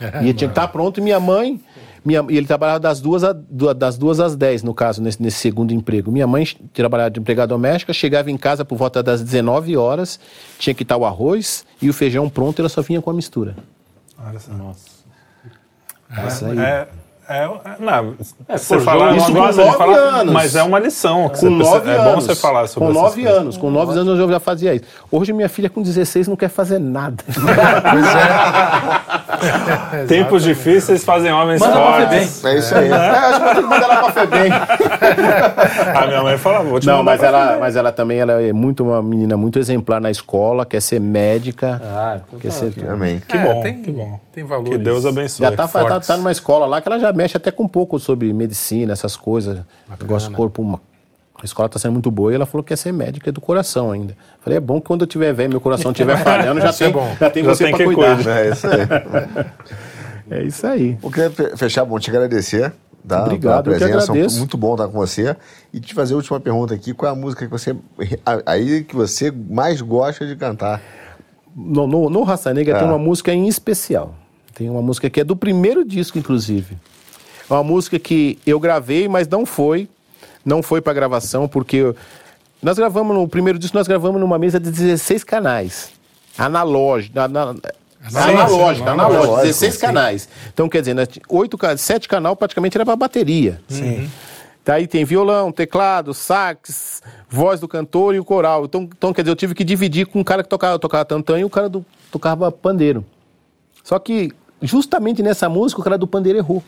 É, 0.00 0.18
e 0.26 0.34
tinha 0.34 0.48
que 0.48 0.52
estar 0.52 0.68
pronto, 0.68 0.98
e 0.98 1.02
minha 1.02 1.18
mãe, 1.18 1.60
minha, 2.04 2.24
e 2.28 2.36
ele 2.36 2.46
trabalhava 2.46 2.80
das 2.80 3.00
duas, 3.00 3.22
a, 3.22 3.32
das 3.32 3.96
duas 3.96 4.20
às 4.20 4.34
10, 4.34 4.62
no 4.62 4.74
caso, 4.74 5.02
nesse, 5.02 5.22
nesse 5.22 5.38
segundo 5.38 5.72
emprego. 5.72 6.10
Minha 6.10 6.26
mãe 6.26 6.46
trabalhava 6.72 7.10
de 7.10 7.20
empregada 7.20 7.48
doméstica, 7.48 7.92
chegava 7.92 8.30
em 8.30 8.36
casa 8.36 8.64
por 8.64 8.76
volta 8.76 9.02
das 9.02 9.22
19 9.22 9.76
horas, 9.76 10.18
tinha 10.58 10.74
que 10.74 10.82
estar 10.82 10.96
o 10.96 11.04
arroz 11.04 11.64
e 11.80 11.88
o 11.88 11.92
feijão 11.92 12.28
pronto, 12.28 12.60
ela 12.60 12.68
só 12.68 12.82
vinha 12.82 13.00
com 13.00 13.10
a 13.10 13.14
mistura. 13.14 13.56
Nossa. 14.56 15.02
É, 16.16 16.26
isso 16.26 16.44
aí. 16.44 16.58
É, 16.58 16.88
é, 17.28 17.48
não, 17.78 18.14
é, 18.48 18.58
você 18.58 18.80
fala, 18.80 19.16
isso 19.16 19.26
com 19.26 19.32
nove 19.32 19.72
fala, 19.76 19.96
anos. 19.96 20.34
Mas 20.34 20.56
é 20.56 20.62
uma 20.62 20.78
lição. 20.78 21.28
com 21.28 21.50
nove 21.50 21.90
é 21.90 21.98
bom 21.98 22.16
você 22.16 22.34
falar 22.34 22.66
sobre 22.66 22.88
Com 22.88 22.94
nove 22.94 23.22
coisas. 23.22 23.40
anos. 23.40 23.56
Com 23.56 23.70
nove 23.70 23.98
anos 23.98 24.18
eu 24.18 24.28
já 24.28 24.40
fazia 24.40 24.74
isso. 24.74 24.84
Hoje 25.10 25.32
minha 25.32 25.48
filha 25.48 25.70
com 25.70 25.82
16 25.82 26.26
não 26.28 26.36
quer 26.36 26.48
fazer 26.48 26.78
nada. 26.80 27.22
é. 29.94 30.04
Tempos 30.06 30.42
difíceis 30.42 31.04
fazem 31.04 31.32
homens 31.32 31.60
Manda 31.60 31.74
fortes. 31.74 32.44
É 32.44 32.58
isso 32.58 32.74
aí. 32.74 32.90
É. 32.90 32.94
acho 32.94 33.40
que 33.40 33.54
que 33.54 33.60
mandar 33.62 33.84
ela 33.84 33.96
pra 34.02 34.12
FEBEM. 34.12 34.52
A 36.02 36.06
minha 36.06 36.22
mãe 36.22 36.38
fala, 36.38 36.64
vou 36.64 36.80
te 36.80 36.86
Não, 36.86 37.02
mas 37.02 37.22
ela, 37.22 37.58
mas 37.58 37.76
ela 37.76 37.92
também 37.92 38.18
ela 38.18 38.42
é 38.42 38.52
muito 38.52 38.84
uma 38.84 39.02
menina 39.02 39.36
muito 39.36 39.58
exemplar 39.58 40.00
na 40.00 40.10
escola, 40.10 40.64
quer 40.64 40.80
ser 40.80 41.00
médica. 41.00 41.80
Ah, 41.84 42.20
então 42.26 42.38
quer 42.38 42.48
tá 42.48 42.54
ser... 42.54 42.72
Amém. 42.88 43.22
Que 43.26 43.38
bom, 43.38 43.62
tem, 43.62 43.82
que 43.82 43.90
bom. 43.90 44.20
Tem 44.32 44.44
valor. 44.44 44.64
Que 44.64 44.78
Deus 44.78 45.04
abençoe. 45.04 45.46
Já 45.46 45.52
tá, 45.56 45.68
tá, 45.68 46.00
tá 46.00 46.16
numa 46.16 46.32
escola 46.32 46.66
lá 46.66 46.80
que 46.80 46.88
ela 46.88 46.98
já 46.98 47.11
mexe 47.12 47.36
até 47.36 47.50
com 47.50 47.64
um 47.64 47.68
pouco 47.68 47.98
sobre 47.98 48.32
medicina, 48.32 48.92
essas 48.92 49.16
coisas. 49.16 49.60
Negócio 50.00 50.30
do 50.30 50.36
corpo. 50.36 50.80
A 51.40 51.44
escola 51.44 51.66
está 51.66 51.78
sendo 51.78 51.92
muito 51.92 52.10
boa 52.10 52.30
e 52.30 52.36
ela 52.36 52.46
falou 52.46 52.62
que 52.62 52.68
quer 52.68 52.76
ser 52.76 52.92
médica 52.92 53.32
do 53.32 53.40
coração 53.40 53.90
ainda. 53.90 54.16
Falei, 54.40 54.58
é 54.58 54.60
bom 54.60 54.80
que 54.80 54.86
quando 54.86 55.00
eu 55.00 55.06
tiver 55.08 55.32
velho, 55.32 55.50
meu 55.50 55.60
coração 55.60 55.90
estiver 55.90 56.16
falhando, 56.22 56.60
já, 56.60 56.72
tem, 56.72 56.88
é 56.88 57.16
já 57.18 57.30
tem 57.30 57.44
já 57.44 57.50
você 57.54 57.68
para 57.70 57.84
cuidar. 57.84 58.16
Cuida. 58.16 58.40
É 58.40 58.50
isso 58.50 58.66
aí. 58.68 58.80
é 60.30 60.42
isso 60.44 60.66
aí. 60.66 60.98
Eu 61.02 61.10
queria 61.10 61.56
fechar, 61.56 61.84
bom, 61.84 61.98
te 61.98 62.10
agradecer. 62.10 62.72
Tá, 63.06 63.24
Obrigado, 63.24 63.64
pela 63.64 63.76
presença. 63.76 64.16
Eu 64.16 64.30
muito 64.38 64.56
bom 64.56 64.74
estar 64.74 64.86
com 64.86 64.92
você. 64.92 65.36
E 65.72 65.80
te 65.80 65.92
fazer 65.92 66.14
a 66.14 66.16
última 66.16 66.38
pergunta 66.38 66.72
aqui: 66.74 66.94
qual 66.94 67.10
é 67.10 67.12
a 67.12 67.18
música 67.18 67.44
que 67.44 67.50
você 67.50 67.74
aí 68.46 68.84
que 68.84 68.94
você 68.94 69.32
mais 69.32 69.80
gosta 69.80 70.24
de 70.24 70.36
cantar? 70.36 70.80
No, 71.54 71.86
no, 71.86 72.08
no 72.08 72.22
Raça 72.22 72.54
Negra 72.54 72.78
tem 72.78 72.86
uma 72.86 72.98
música 72.98 73.32
em 73.32 73.48
especial. 73.48 74.14
Tem 74.54 74.70
uma 74.70 74.82
música 74.82 75.10
que 75.10 75.20
é 75.20 75.24
do 75.24 75.34
primeiro 75.34 75.84
disco, 75.84 76.18
inclusive. 76.18 76.76
É 77.52 77.56
uma 77.56 77.64
música 77.64 77.98
que 77.98 78.38
eu 78.46 78.58
gravei, 78.58 79.08
mas 79.08 79.28
não 79.28 79.44
foi. 79.44 79.88
Não 80.44 80.62
foi 80.62 80.80
para 80.80 80.92
gravação, 80.92 81.46
porque 81.46 81.94
nós 82.62 82.76
gravamos 82.76 83.14
no 83.14 83.28
primeiro 83.28 83.58
disco, 83.58 83.76
nós 83.76 83.86
gravamos 83.86 84.20
numa 84.20 84.38
mesa 84.38 84.58
de 84.58 84.70
16 84.70 85.22
canais. 85.22 85.90
Analógico. 86.36 87.14
Na, 87.14 87.24
analógica, 87.24 88.90
analógica, 88.90 89.42
16 89.42 89.74
sim. 89.74 89.80
canais. 89.80 90.28
Então, 90.52 90.68
quer 90.68 90.80
dizer, 90.80 90.96
8, 91.28 91.58
7 91.76 92.08
canal 92.08 92.34
praticamente 92.34 92.76
era 92.76 92.84
para 92.84 92.96
bateria. 92.96 93.60
Sim. 93.68 94.10
Daí 94.64 94.86
tem 94.86 95.04
violão, 95.04 95.52
teclado, 95.52 96.14
sax, 96.14 97.02
voz 97.28 97.60
do 97.60 97.68
cantor 97.68 98.14
e 98.14 98.18
o 98.18 98.24
coral. 98.24 98.64
Então, 98.64 98.82
então 98.82 99.12
quer 99.12 99.22
dizer, 99.22 99.32
eu 99.32 99.36
tive 99.36 99.54
que 99.54 99.64
dividir 99.64 100.06
com 100.06 100.20
um 100.20 100.24
cara 100.24 100.42
que 100.42 100.48
tocava, 100.48 100.78
tocava 100.78 101.04
tantã 101.04 101.38
e 101.38 101.44
o 101.44 101.50
cara 101.50 101.68
do, 101.68 101.84
tocava 102.10 102.50
pandeiro. 102.50 103.04
Só 103.84 103.98
que 103.98 104.32
justamente 104.60 105.22
nessa 105.22 105.48
música 105.48 105.80
o 105.80 105.84
cara 105.84 105.98
do 105.98 106.06
pandeiro 106.06 106.38
errou. 106.38 106.62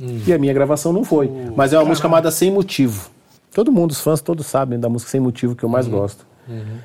Hum. 0.00 0.20
E 0.26 0.32
a 0.32 0.38
minha 0.38 0.52
gravação 0.52 0.92
não 0.92 1.04
foi. 1.04 1.26
Uh, 1.26 1.52
Mas 1.56 1.72
é 1.72 1.76
uma 1.76 1.80
caramba. 1.80 1.88
música 1.88 2.08
chamada 2.08 2.30
Sem 2.30 2.50
Motivo. 2.50 3.10
Todo 3.54 3.72
mundo, 3.72 3.92
os 3.92 4.00
fãs 4.00 4.20
todos 4.20 4.46
sabem 4.46 4.78
da 4.78 4.88
música 4.88 5.10
Sem 5.10 5.20
Motivo 5.20 5.56
que 5.56 5.64
eu 5.64 5.68
mais 5.68 5.86
uhum. 5.86 5.92
gosto. 5.92 6.26
Uhum. 6.48 6.78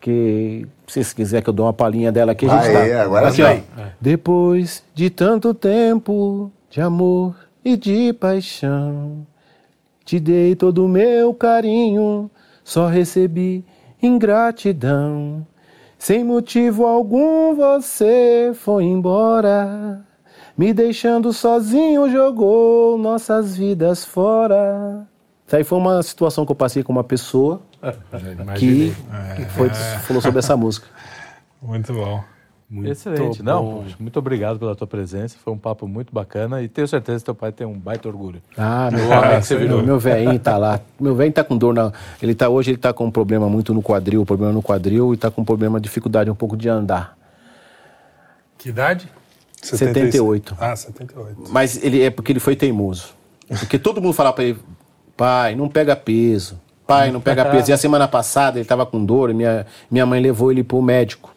Que, 0.00 0.66
se 0.86 1.02
você 1.02 1.14
quiser 1.14 1.42
que 1.42 1.50
eu 1.50 1.52
dou 1.52 1.66
uma 1.66 1.72
palhinha 1.72 2.12
dela 2.12 2.32
aqui, 2.32 2.46
a 2.46 2.48
gente 2.48 2.68
ah, 2.68 2.72
tá. 2.72 2.86
É, 2.86 3.00
agora 3.00 3.28
aqui, 3.28 3.42
é. 3.42 3.62
Depois 4.00 4.84
de 4.94 5.10
tanto 5.10 5.52
tempo 5.52 6.52
de 6.70 6.80
amor 6.80 7.34
e 7.64 7.76
de 7.76 8.12
paixão, 8.12 9.26
te 10.04 10.20
dei 10.20 10.54
todo 10.54 10.84
o 10.84 10.88
meu 10.88 11.34
carinho, 11.34 12.30
só 12.62 12.86
recebi 12.86 13.64
ingratidão. 14.00 15.44
Sem 15.98 16.22
motivo 16.22 16.86
algum 16.86 17.56
você 17.56 18.52
foi 18.54 18.84
embora, 18.84 20.00
me 20.58 20.74
deixando 20.74 21.32
sozinho 21.32 22.10
jogou 22.10 22.98
nossas 22.98 23.56
vidas 23.56 24.04
fora. 24.04 25.06
Isso 25.46 25.54
aí 25.54 25.62
foi 25.62 25.78
uma 25.78 26.02
situação 26.02 26.44
que 26.44 26.50
eu 26.50 26.56
passei 26.56 26.82
com 26.82 26.90
uma 26.90 27.04
pessoa 27.04 27.62
que, 28.58 28.92
que 29.36 29.44
foi, 29.54 29.70
falou 29.70 30.20
sobre 30.20 30.40
essa 30.40 30.56
música. 30.56 30.88
Muito 31.62 31.94
bom. 31.94 32.22
Muito 32.68 32.90
Excelente. 32.90 33.38
Bom. 33.38 33.44
Não, 33.44 33.84
muito 33.98 34.18
obrigado 34.18 34.58
pela 34.58 34.74
tua 34.74 34.86
presença. 34.86 35.38
Foi 35.42 35.54
um 35.54 35.56
papo 35.56 35.88
muito 35.88 36.12
bacana 36.12 36.60
e 36.60 36.68
tenho 36.68 36.86
certeza 36.86 37.20
que 37.20 37.24
teu 37.24 37.34
pai 37.34 37.50
tem 37.50 37.66
um 37.66 37.78
baita 37.78 38.08
orgulho. 38.08 38.42
Ah, 38.58 38.90
meu, 38.92 39.10
ah, 39.10 39.40
você 39.40 39.56
virou. 39.56 39.82
meu 39.82 39.98
velhinho 39.98 40.38
tá 40.38 40.58
lá. 40.58 40.78
Meu 41.00 41.14
velho 41.14 41.32
tá 41.32 41.42
com 41.42 41.56
dor 41.56 41.72
na. 41.72 41.92
Ele 42.20 42.34
tá 42.34 42.48
hoje, 42.50 42.72
ele 42.72 42.78
tá 42.78 42.92
com 42.92 43.06
um 43.06 43.10
problema 43.10 43.48
muito 43.48 43.72
no 43.72 43.80
quadril, 43.80 44.26
problema 44.26 44.52
no 44.52 44.62
quadril 44.62 45.14
e 45.14 45.16
tá 45.16 45.30
com 45.30 45.40
um 45.40 45.44
problema, 45.46 45.80
dificuldade 45.80 46.30
um 46.30 46.34
pouco 46.34 46.58
de 46.58 46.68
andar. 46.68 47.16
Que 48.58 48.68
idade? 48.68 49.08
78. 49.62 50.56
Ah, 50.60 50.74
78. 50.74 51.44
Mas 51.50 51.82
ele 51.82 52.02
é 52.02 52.10
porque 52.10 52.32
ele 52.32 52.40
foi 52.40 52.54
teimoso. 52.54 53.08
Porque 53.48 53.78
todo 53.78 54.00
mundo 54.00 54.12
falava 54.12 54.34
para 54.34 54.44
ele, 54.44 54.58
pai, 55.16 55.54
não 55.54 55.68
pega 55.68 55.96
peso. 55.96 56.60
Pai, 56.86 57.10
não 57.10 57.20
pega 57.20 57.44
peso. 57.50 57.70
E 57.70 57.72
a 57.72 57.76
semana 57.76 58.06
passada 58.06 58.58
ele 58.58 58.62
estava 58.62 58.86
com 58.86 59.04
dor 59.04 59.32
minha, 59.34 59.66
minha 59.90 60.06
mãe 60.06 60.20
levou 60.20 60.52
ele 60.52 60.62
para 60.62 60.76
o 60.76 60.82
médico. 60.82 61.34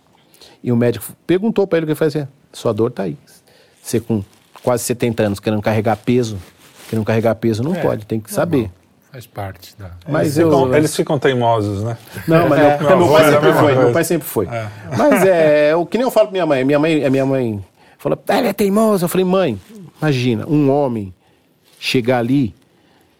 E 0.63 0.71
o 0.71 0.75
médico 0.75 1.05
perguntou 1.25 1.65
para 1.65 1.79
ele 1.79 1.85
o 1.85 1.89
que 1.89 1.95
fazia. 1.95 2.29
Sua 2.53 2.73
dor 2.73 2.91
tá 2.91 3.03
aí. 3.03 3.17
Você 3.81 3.99
com 3.99 4.23
quase 4.63 4.83
70 4.83 5.23
anos 5.23 5.39
querendo 5.39 5.61
carregar 5.61 5.97
peso, 5.97 6.37
querendo 6.89 7.05
carregar 7.05 7.35
peso, 7.35 7.63
não 7.63 7.73
é, 7.73 7.81
pode, 7.81 8.05
tem 8.05 8.19
que 8.19 8.31
saber. 8.31 8.69
Faz 9.11 9.25
parte 9.25 9.75
da. 9.77 9.91
Mas 10.07 10.21
eles, 10.21 10.37
eu, 10.37 10.49
ficam, 10.49 10.75
eles 10.75 10.95
ficam 10.95 11.19
teimosos, 11.19 11.83
né? 11.83 11.97
Não, 12.27 12.47
mas 12.47 12.59
é. 12.59 12.77
meu, 12.77 12.97
meu, 12.97 13.11
pai 13.11 13.31
sempre 13.31 13.53
foi. 13.53 13.75
Meu 13.75 13.91
pai 13.91 14.03
sempre 14.03 14.27
foi. 14.27 14.45
É. 14.47 14.67
Mas 14.97 15.25
é 15.25 15.75
o 15.75 15.85
que 15.85 15.97
nem 15.97 16.05
eu 16.05 16.11
falo 16.11 16.27
pra 16.27 16.31
minha 16.31 16.45
mãe. 16.45 16.63
Minha 16.63 16.79
mãe, 16.79 17.09
minha 17.09 17.25
mãe 17.25 17.65
falou, 18.01 18.19
ah, 18.27 18.37
ele 18.39 18.47
é 18.47 18.53
teimoso. 18.53 19.05
Eu 19.05 19.09
falei, 19.09 19.25
mãe, 19.25 19.61
imagina, 20.01 20.47
um 20.47 20.69
homem 20.69 21.13
chegar 21.79 22.17
ali 22.17 22.53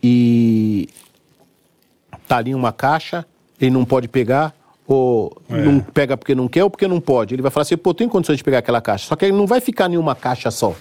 e 0.01 0.89
tá 2.27 2.37
ali 2.37 2.55
uma 2.55 2.71
caixa, 2.71 3.25
ele 3.59 3.71
não 3.71 3.85
pode 3.85 4.07
pegar, 4.07 4.53
ou 4.87 5.37
é. 5.49 5.61
não 5.61 5.79
pega 5.79 6.17
porque 6.17 6.33
não 6.33 6.47
quer 6.47 6.63
ou 6.63 6.69
porque 6.69 6.87
não 6.87 6.99
pode. 6.99 7.35
Ele 7.35 7.41
vai 7.41 7.51
falar 7.51 7.61
assim, 7.61 7.77
pô, 7.77 7.93
tem 7.93 8.09
condições 8.09 8.37
de 8.37 8.43
pegar 8.43 8.57
aquela 8.57 8.81
caixa. 8.81 9.07
Só 9.07 9.15
que 9.15 9.25
ele 9.25 9.37
não 9.37 9.45
vai 9.45 9.61
ficar 9.61 9.89
em 9.91 9.97
uma 9.97 10.15
caixa 10.15 10.49
só. 10.49 10.75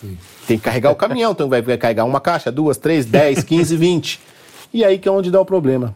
Sim. 0.00 0.18
Tem 0.46 0.58
que 0.58 0.64
carregar 0.64 0.90
o 0.90 0.96
caminhão, 0.96 1.32
então 1.32 1.48
vai 1.48 1.62
carregar 1.78 2.04
uma 2.04 2.20
caixa, 2.20 2.52
duas, 2.52 2.76
três, 2.76 3.06
dez, 3.06 3.42
quinze, 3.42 3.74
vinte. 3.76 4.20
E 4.72 4.84
aí 4.84 4.98
que 4.98 5.08
é 5.08 5.10
onde 5.10 5.30
dá 5.30 5.40
o 5.40 5.46
problema. 5.46 5.94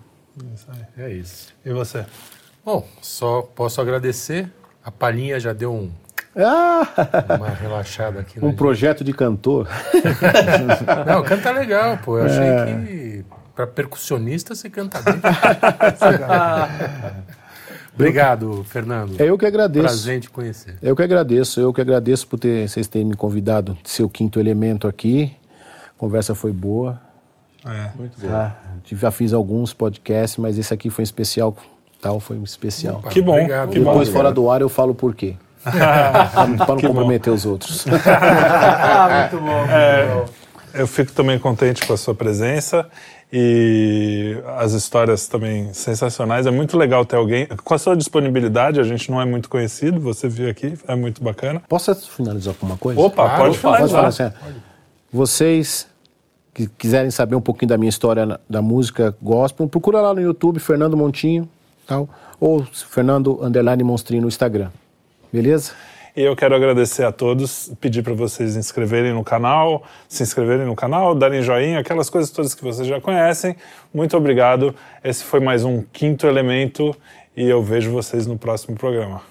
É 0.96 1.12
isso. 1.12 1.52
E 1.64 1.72
você? 1.72 2.06
Bom, 2.64 2.86
só 3.02 3.42
posso 3.42 3.80
agradecer. 3.80 4.50
A 4.82 4.90
palhinha 4.90 5.38
já 5.38 5.52
deu 5.52 5.72
um 5.74 5.90
ah! 6.36 6.86
Uma 7.36 7.48
relaxada 7.48 8.20
aqui. 8.20 8.38
Um 8.38 8.48
gente. 8.48 8.56
projeto 8.56 9.02
de 9.02 9.12
cantor. 9.12 9.68
Não, 11.06 11.22
canta 11.22 11.50
legal, 11.50 11.98
pô. 11.98 12.18
Eu 12.18 12.26
achei 12.26 12.44
é. 12.44 12.64
que 12.64 13.24
para 13.54 13.66
percussionista 13.66 14.54
você 14.54 14.70
canta 14.70 15.02
bem. 15.02 15.20
Obrigado, 17.94 18.64
Fernando. 18.64 19.20
É 19.20 19.24
eu 19.24 19.36
que 19.36 19.44
agradeço. 19.44 19.84
Prazer 19.84 20.20
te 20.20 20.30
conhecer. 20.30 20.76
Eu 20.80 20.96
que 20.96 21.02
agradeço. 21.02 21.60
Eu 21.60 21.72
que 21.72 21.80
agradeço 21.80 22.26
por 22.26 22.38
ter, 22.38 22.68
vocês 22.68 22.86
terem 22.86 23.06
me 23.06 23.14
convidado, 23.14 23.76
ser 23.84 24.04
o 24.04 24.08
quinto 24.08 24.40
elemento 24.40 24.88
aqui. 24.88 25.36
A 25.96 25.98
conversa 25.98 26.34
foi 26.34 26.52
boa. 26.52 26.98
É. 27.66 27.90
Muito 27.94 28.18
bom. 28.18 28.28
Tá? 28.28 28.56
Já 28.84 29.10
fiz 29.10 29.34
alguns 29.34 29.74
podcasts, 29.74 30.38
mas 30.38 30.56
esse 30.56 30.72
aqui 30.72 30.88
foi 30.88 31.02
um 31.02 31.04
especial. 31.04 31.54
Tal, 32.00 32.18
foi 32.18 32.38
um 32.38 32.44
especial. 32.44 33.00
Opa, 33.00 33.10
que 33.10 33.20
bom. 33.20 33.32
Obrigado. 33.32 33.70
Que 33.70 33.78
Depois, 33.78 34.08
bom, 34.08 34.14
fora 34.14 34.32
do 34.32 34.48
ar, 34.48 34.62
eu 34.62 34.70
falo 34.70 34.94
por 34.94 35.14
quê. 35.14 35.36
Para 35.62 36.46
não 36.46 36.80
comprometer 36.80 37.32
os 37.32 37.44
outros. 37.46 37.86
ah, 37.88 39.28
muito 39.32 39.44
bom. 39.44 39.58
Muito 39.58 39.70
é, 39.70 40.14
bom. 40.14 40.24
Eu 40.72 40.86
fico 40.86 41.12
também 41.12 41.38
contente 41.38 41.84
com 41.86 41.92
a 41.92 41.96
sua 41.96 42.14
presença 42.14 42.86
e 43.32 44.36
as 44.58 44.72
histórias 44.72 45.26
também 45.28 45.72
sensacionais. 45.72 46.46
É 46.46 46.50
muito 46.50 46.76
legal 46.76 47.04
ter 47.04 47.16
alguém. 47.16 47.46
Com 47.46 47.74
a 47.74 47.78
sua 47.78 47.96
disponibilidade, 47.96 48.80
a 48.80 48.84
gente 48.84 49.10
não 49.10 49.20
é 49.20 49.24
muito 49.24 49.48
conhecido, 49.48 50.00
você 50.00 50.28
viu 50.28 50.48
aqui, 50.48 50.74
é 50.86 50.94
muito 50.94 51.22
bacana. 51.22 51.62
Posso 51.68 51.94
finalizar 51.94 52.54
com 52.54 52.66
uma 52.66 52.76
coisa? 52.76 53.00
Opa, 53.00 53.24
claro, 53.24 53.38
pode 53.38 53.58
finalizar. 53.58 54.02
Pode 54.02 54.16
falar 54.16 54.28
assim, 54.28 54.60
vocês 55.12 55.88
que 56.52 56.66
quiserem 56.66 57.10
saber 57.10 57.36
um 57.36 57.40
pouquinho 57.40 57.68
da 57.68 57.78
minha 57.78 57.88
história 57.88 58.40
da 58.48 58.60
música 58.60 59.16
gospel, 59.22 59.68
procura 59.68 60.00
lá 60.00 60.12
no 60.12 60.20
YouTube, 60.20 60.58
Fernando 60.58 60.96
Montinho, 60.96 61.48
tal, 61.86 62.08
ou 62.40 62.64
Fernando 62.64 63.38
Underline 63.42 63.82
Monstrinho 63.84 64.22
no 64.22 64.28
Instagram. 64.28 64.70
Beleza? 65.32 65.72
E 66.16 66.22
eu 66.22 66.34
quero 66.34 66.54
agradecer 66.56 67.04
a 67.04 67.12
todos, 67.12 67.72
pedir 67.80 68.02
para 68.02 68.14
vocês 68.14 68.56
inscreverem 68.56 69.12
no 69.12 69.22
canal, 69.22 69.84
se 70.08 70.22
inscreverem 70.22 70.66
no 70.66 70.74
canal, 70.74 71.14
darem 71.14 71.40
joinha, 71.40 71.78
aquelas 71.78 72.10
coisas 72.10 72.30
todas 72.30 72.54
que 72.54 72.64
vocês 72.64 72.88
já 72.88 73.00
conhecem. 73.00 73.54
Muito 73.94 74.16
obrigado. 74.16 74.74
Esse 75.04 75.22
foi 75.22 75.38
mais 75.38 75.64
um 75.64 75.82
quinto 75.92 76.26
elemento 76.26 76.94
e 77.36 77.48
eu 77.48 77.62
vejo 77.62 77.92
vocês 77.92 78.26
no 78.26 78.36
próximo 78.36 78.76
programa. 78.76 79.22